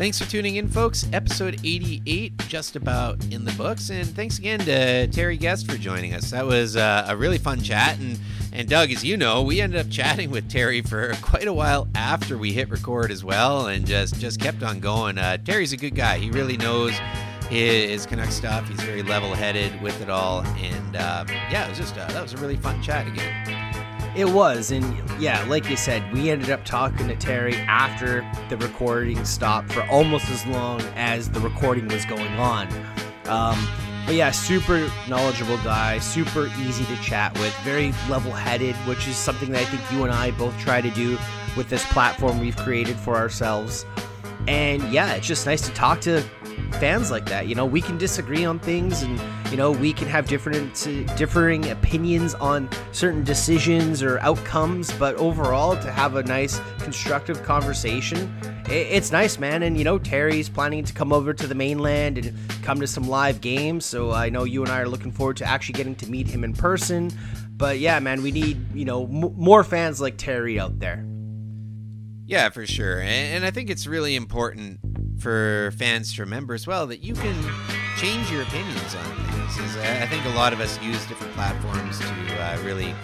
Thanks 0.00 0.18
for 0.18 0.24
tuning 0.24 0.56
in, 0.56 0.66
folks. 0.66 1.04
Episode 1.12 1.60
88, 1.62 2.32
just 2.48 2.74
about 2.74 3.22
in 3.30 3.44
the 3.44 3.52
books. 3.52 3.90
And 3.90 4.08
thanks 4.08 4.38
again 4.38 4.60
to 4.60 5.06
Terry 5.08 5.36
Guest 5.36 5.70
for 5.70 5.76
joining 5.76 6.14
us. 6.14 6.30
That 6.30 6.46
was 6.46 6.74
uh, 6.74 7.04
a 7.06 7.14
really 7.14 7.36
fun 7.36 7.60
chat. 7.60 7.98
And, 7.98 8.18
and 8.50 8.66
Doug, 8.66 8.90
as 8.92 9.04
you 9.04 9.18
know, 9.18 9.42
we 9.42 9.60
ended 9.60 9.78
up 9.78 9.90
chatting 9.90 10.30
with 10.30 10.48
Terry 10.48 10.80
for 10.80 11.12
quite 11.20 11.46
a 11.46 11.52
while 11.52 11.86
after 11.94 12.38
we 12.38 12.50
hit 12.50 12.70
record 12.70 13.10
as 13.10 13.22
well 13.22 13.66
and 13.66 13.86
just, 13.86 14.18
just 14.18 14.40
kept 14.40 14.62
on 14.62 14.80
going. 14.80 15.18
Uh, 15.18 15.36
Terry's 15.36 15.74
a 15.74 15.76
good 15.76 15.94
guy. 15.94 16.16
He 16.16 16.30
really 16.30 16.56
knows 16.56 16.94
his 17.50 18.06
Canuck 18.06 18.30
stuff. 18.30 18.66
He's 18.70 18.80
very 18.80 19.02
level 19.02 19.34
headed 19.34 19.82
with 19.82 20.00
it 20.00 20.08
all. 20.08 20.40
And 20.40 20.96
uh, 20.96 21.26
yeah, 21.28 21.66
it 21.66 21.68
was 21.68 21.78
just, 21.78 21.98
uh, 21.98 22.06
that 22.06 22.22
was 22.22 22.32
a 22.32 22.38
really 22.38 22.56
fun 22.56 22.82
chat 22.82 23.06
again. 23.06 23.59
It 24.16 24.28
was, 24.28 24.72
and 24.72 24.84
yeah, 25.20 25.44
like 25.44 25.70
you 25.70 25.76
said, 25.76 26.12
we 26.12 26.30
ended 26.30 26.50
up 26.50 26.64
talking 26.64 27.06
to 27.06 27.14
Terry 27.14 27.54
after 27.54 28.28
the 28.48 28.56
recording 28.56 29.24
stopped 29.24 29.72
for 29.72 29.82
almost 29.84 30.28
as 30.30 30.44
long 30.46 30.80
as 30.96 31.30
the 31.30 31.38
recording 31.38 31.86
was 31.86 32.04
going 32.04 32.32
on. 32.34 32.66
Um, 33.26 33.68
but 34.06 34.16
yeah, 34.16 34.32
super 34.32 34.90
knowledgeable 35.08 35.58
guy, 35.58 36.00
super 36.00 36.48
easy 36.58 36.84
to 36.86 36.96
chat 36.96 37.32
with, 37.38 37.56
very 37.58 37.92
level 38.08 38.32
headed, 38.32 38.74
which 38.78 39.06
is 39.06 39.14
something 39.14 39.52
that 39.52 39.60
I 39.60 39.64
think 39.66 39.92
you 39.92 40.02
and 40.02 40.12
I 40.12 40.32
both 40.32 40.58
try 40.58 40.80
to 40.80 40.90
do 40.90 41.16
with 41.56 41.68
this 41.68 41.84
platform 41.92 42.40
we've 42.40 42.56
created 42.56 42.96
for 42.96 43.16
ourselves. 43.16 43.86
And 44.50 44.82
yeah, 44.92 45.12
it's 45.12 45.28
just 45.28 45.46
nice 45.46 45.60
to 45.68 45.72
talk 45.74 46.00
to 46.00 46.22
fans 46.80 47.08
like 47.12 47.24
that. 47.26 47.46
You 47.46 47.54
know, 47.54 47.64
we 47.64 47.80
can 47.80 47.98
disagree 47.98 48.44
on 48.44 48.58
things, 48.58 49.00
and 49.00 49.20
you 49.48 49.56
know, 49.56 49.70
we 49.70 49.92
can 49.92 50.08
have 50.08 50.26
different 50.26 50.88
differing 51.16 51.70
opinions 51.70 52.34
on 52.34 52.68
certain 52.90 53.22
decisions 53.22 54.02
or 54.02 54.18
outcomes. 54.18 54.90
But 54.94 55.14
overall, 55.18 55.76
to 55.76 55.92
have 55.92 56.16
a 56.16 56.24
nice, 56.24 56.60
constructive 56.80 57.44
conversation, 57.44 58.34
it's 58.68 59.12
nice, 59.12 59.38
man. 59.38 59.62
And 59.62 59.78
you 59.78 59.84
know, 59.84 60.00
Terry's 60.00 60.48
planning 60.48 60.82
to 60.82 60.92
come 60.92 61.12
over 61.12 61.32
to 61.32 61.46
the 61.46 61.54
mainland 61.54 62.18
and 62.18 62.36
come 62.64 62.80
to 62.80 62.88
some 62.88 63.08
live 63.08 63.40
games. 63.40 63.86
So 63.86 64.10
I 64.10 64.30
know 64.30 64.42
you 64.42 64.64
and 64.64 64.72
I 64.72 64.80
are 64.80 64.88
looking 64.88 65.12
forward 65.12 65.36
to 65.36 65.44
actually 65.44 65.74
getting 65.74 65.94
to 65.94 66.10
meet 66.10 66.26
him 66.26 66.42
in 66.42 66.54
person. 66.54 67.12
But 67.56 67.78
yeah, 67.78 68.00
man, 68.00 68.20
we 68.20 68.32
need 68.32 68.74
you 68.74 68.84
know 68.84 69.04
m- 69.04 69.32
more 69.36 69.62
fans 69.62 70.00
like 70.00 70.16
Terry 70.16 70.58
out 70.58 70.80
there. 70.80 71.06
Yeah, 72.30 72.48
for 72.50 72.64
sure. 72.64 73.00
And 73.00 73.44
I 73.44 73.50
think 73.50 73.70
it's 73.70 73.88
really 73.88 74.14
important 74.14 74.78
for 75.18 75.72
fans 75.76 76.14
to 76.14 76.22
remember 76.22 76.54
as 76.54 76.64
well 76.64 76.86
that 76.86 77.00
you 77.02 77.12
can 77.14 77.34
change 77.98 78.30
your 78.30 78.42
opinions 78.42 78.94
on 78.94 79.04
things. 79.50 79.76
I 79.78 80.06
think 80.06 80.24
a 80.26 80.36
lot 80.36 80.52
of 80.52 80.60
us 80.60 80.80
use 80.80 81.04
different 81.06 81.32
platforms 81.32 81.98
to 81.98 82.06
uh, 82.40 82.56
really 82.64 82.94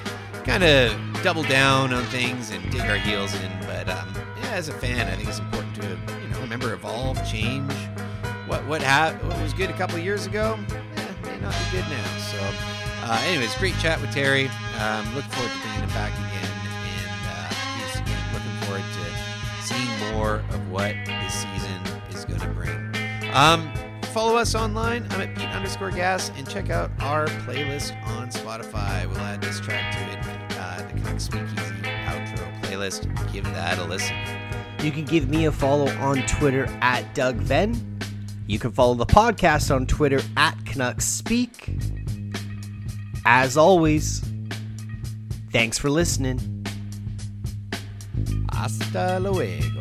kind 0.45 0.63
of 0.63 0.97
double 1.25 1.43
down 1.43 1.93
on 1.93 2.05
things 2.05 2.51
and 2.53 2.71
dig 2.71 2.83
our 2.83 2.99
heels 2.99 3.35
in. 3.35 3.51
But 3.63 3.89
um, 3.89 4.09
yeah, 4.43 4.53
as 4.53 4.69
a 4.69 4.73
fan, 4.73 5.09
I 5.09 5.17
think 5.17 5.29
it's 5.29 5.41
important 5.41 5.75
to 5.75 5.89
you 6.23 6.29
know 6.29 6.41
remember 6.41 6.73
evolve, 6.73 7.19
change. 7.29 7.73
What 8.47 8.65
what 8.67 8.81
ha- 8.81 9.19
what 9.23 9.43
was 9.43 9.53
good 9.53 9.71
a 9.71 9.77
couple 9.77 9.99
years 9.99 10.27
ago 10.27 10.57
eh, 10.69 11.05
may 11.25 11.41
not 11.41 11.53
be 11.53 11.79
good 11.79 11.87
now. 11.91 12.19
So, 12.31 12.39
uh, 13.03 13.21
anyways, 13.27 13.53
great 13.57 13.77
chat 13.81 14.01
with 14.01 14.13
Terry. 14.13 14.47
Um, 14.79 15.03
look 15.17 15.25
forward 15.25 15.51
to 15.51 15.59
bringing 15.63 15.81
him 15.81 15.89
back 15.89 16.13
again, 16.15 16.53
and 16.63 17.27
uh, 17.27 17.55
he's 17.75 18.01
again 18.01 18.23
looking 18.33 18.67
forward 18.69 18.85
to 18.95 19.06
seeing 19.67 20.13
more 20.15 20.37
of 20.51 20.71
what 20.71 20.95
this 21.07 21.35
season 21.35 21.83
is 22.11 22.25
going 22.25 22.41
to 22.41 22.49
bring. 22.49 23.33
Um, 23.35 23.73
follow 24.13 24.37
us 24.37 24.55
online. 24.55 25.05
I'm 25.11 25.21
at 25.21 25.35
Pete 25.35 25.49
underscore 25.49 25.91
gas 25.91 26.31
and 26.37 26.49
check 26.49 26.71
out 26.71 26.93
our 27.01 27.27
playlist 27.27 28.01
on 28.07 28.29
Spotify. 28.31 29.09
We'll 29.09 29.19
add 29.19 29.43
this 29.43 29.59
track 29.59 29.93
to 29.93 30.01
it, 30.13 30.59
uh, 30.59 30.77
the 30.87 31.01
Canuck 31.01 31.21
Speakeasy 31.21 31.57
outro 32.07 32.63
playlist. 32.63 33.33
Give 33.33 33.45
that 33.45 33.79
a 33.79 33.85
listen. 33.85 34.17
You 34.83 34.93
can 34.93 35.05
give 35.05 35.29
me 35.29 35.47
a 35.47 35.53
follow 35.53 35.89
on 35.97 36.25
Twitter 36.27 36.67
at 36.81 37.13
Doug 37.15 37.35
Venn. 37.37 37.99
You 38.47 38.61
can 38.61 38.71
follow 38.71 38.95
the 38.95 39.07
podcast 39.07 39.75
on 39.75 39.87
Twitter 39.87 40.21
at 40.37 40.55
Canucks 40.65 41.05
Speak. 41.05 41.77
As 43.25 43.57
always, 43.57 44.23
thanks 45.51 45.77
for 45.77 45.91
listening. 45.91 46.56
Hasta 48.57 49.21
luego. 49.21 49.76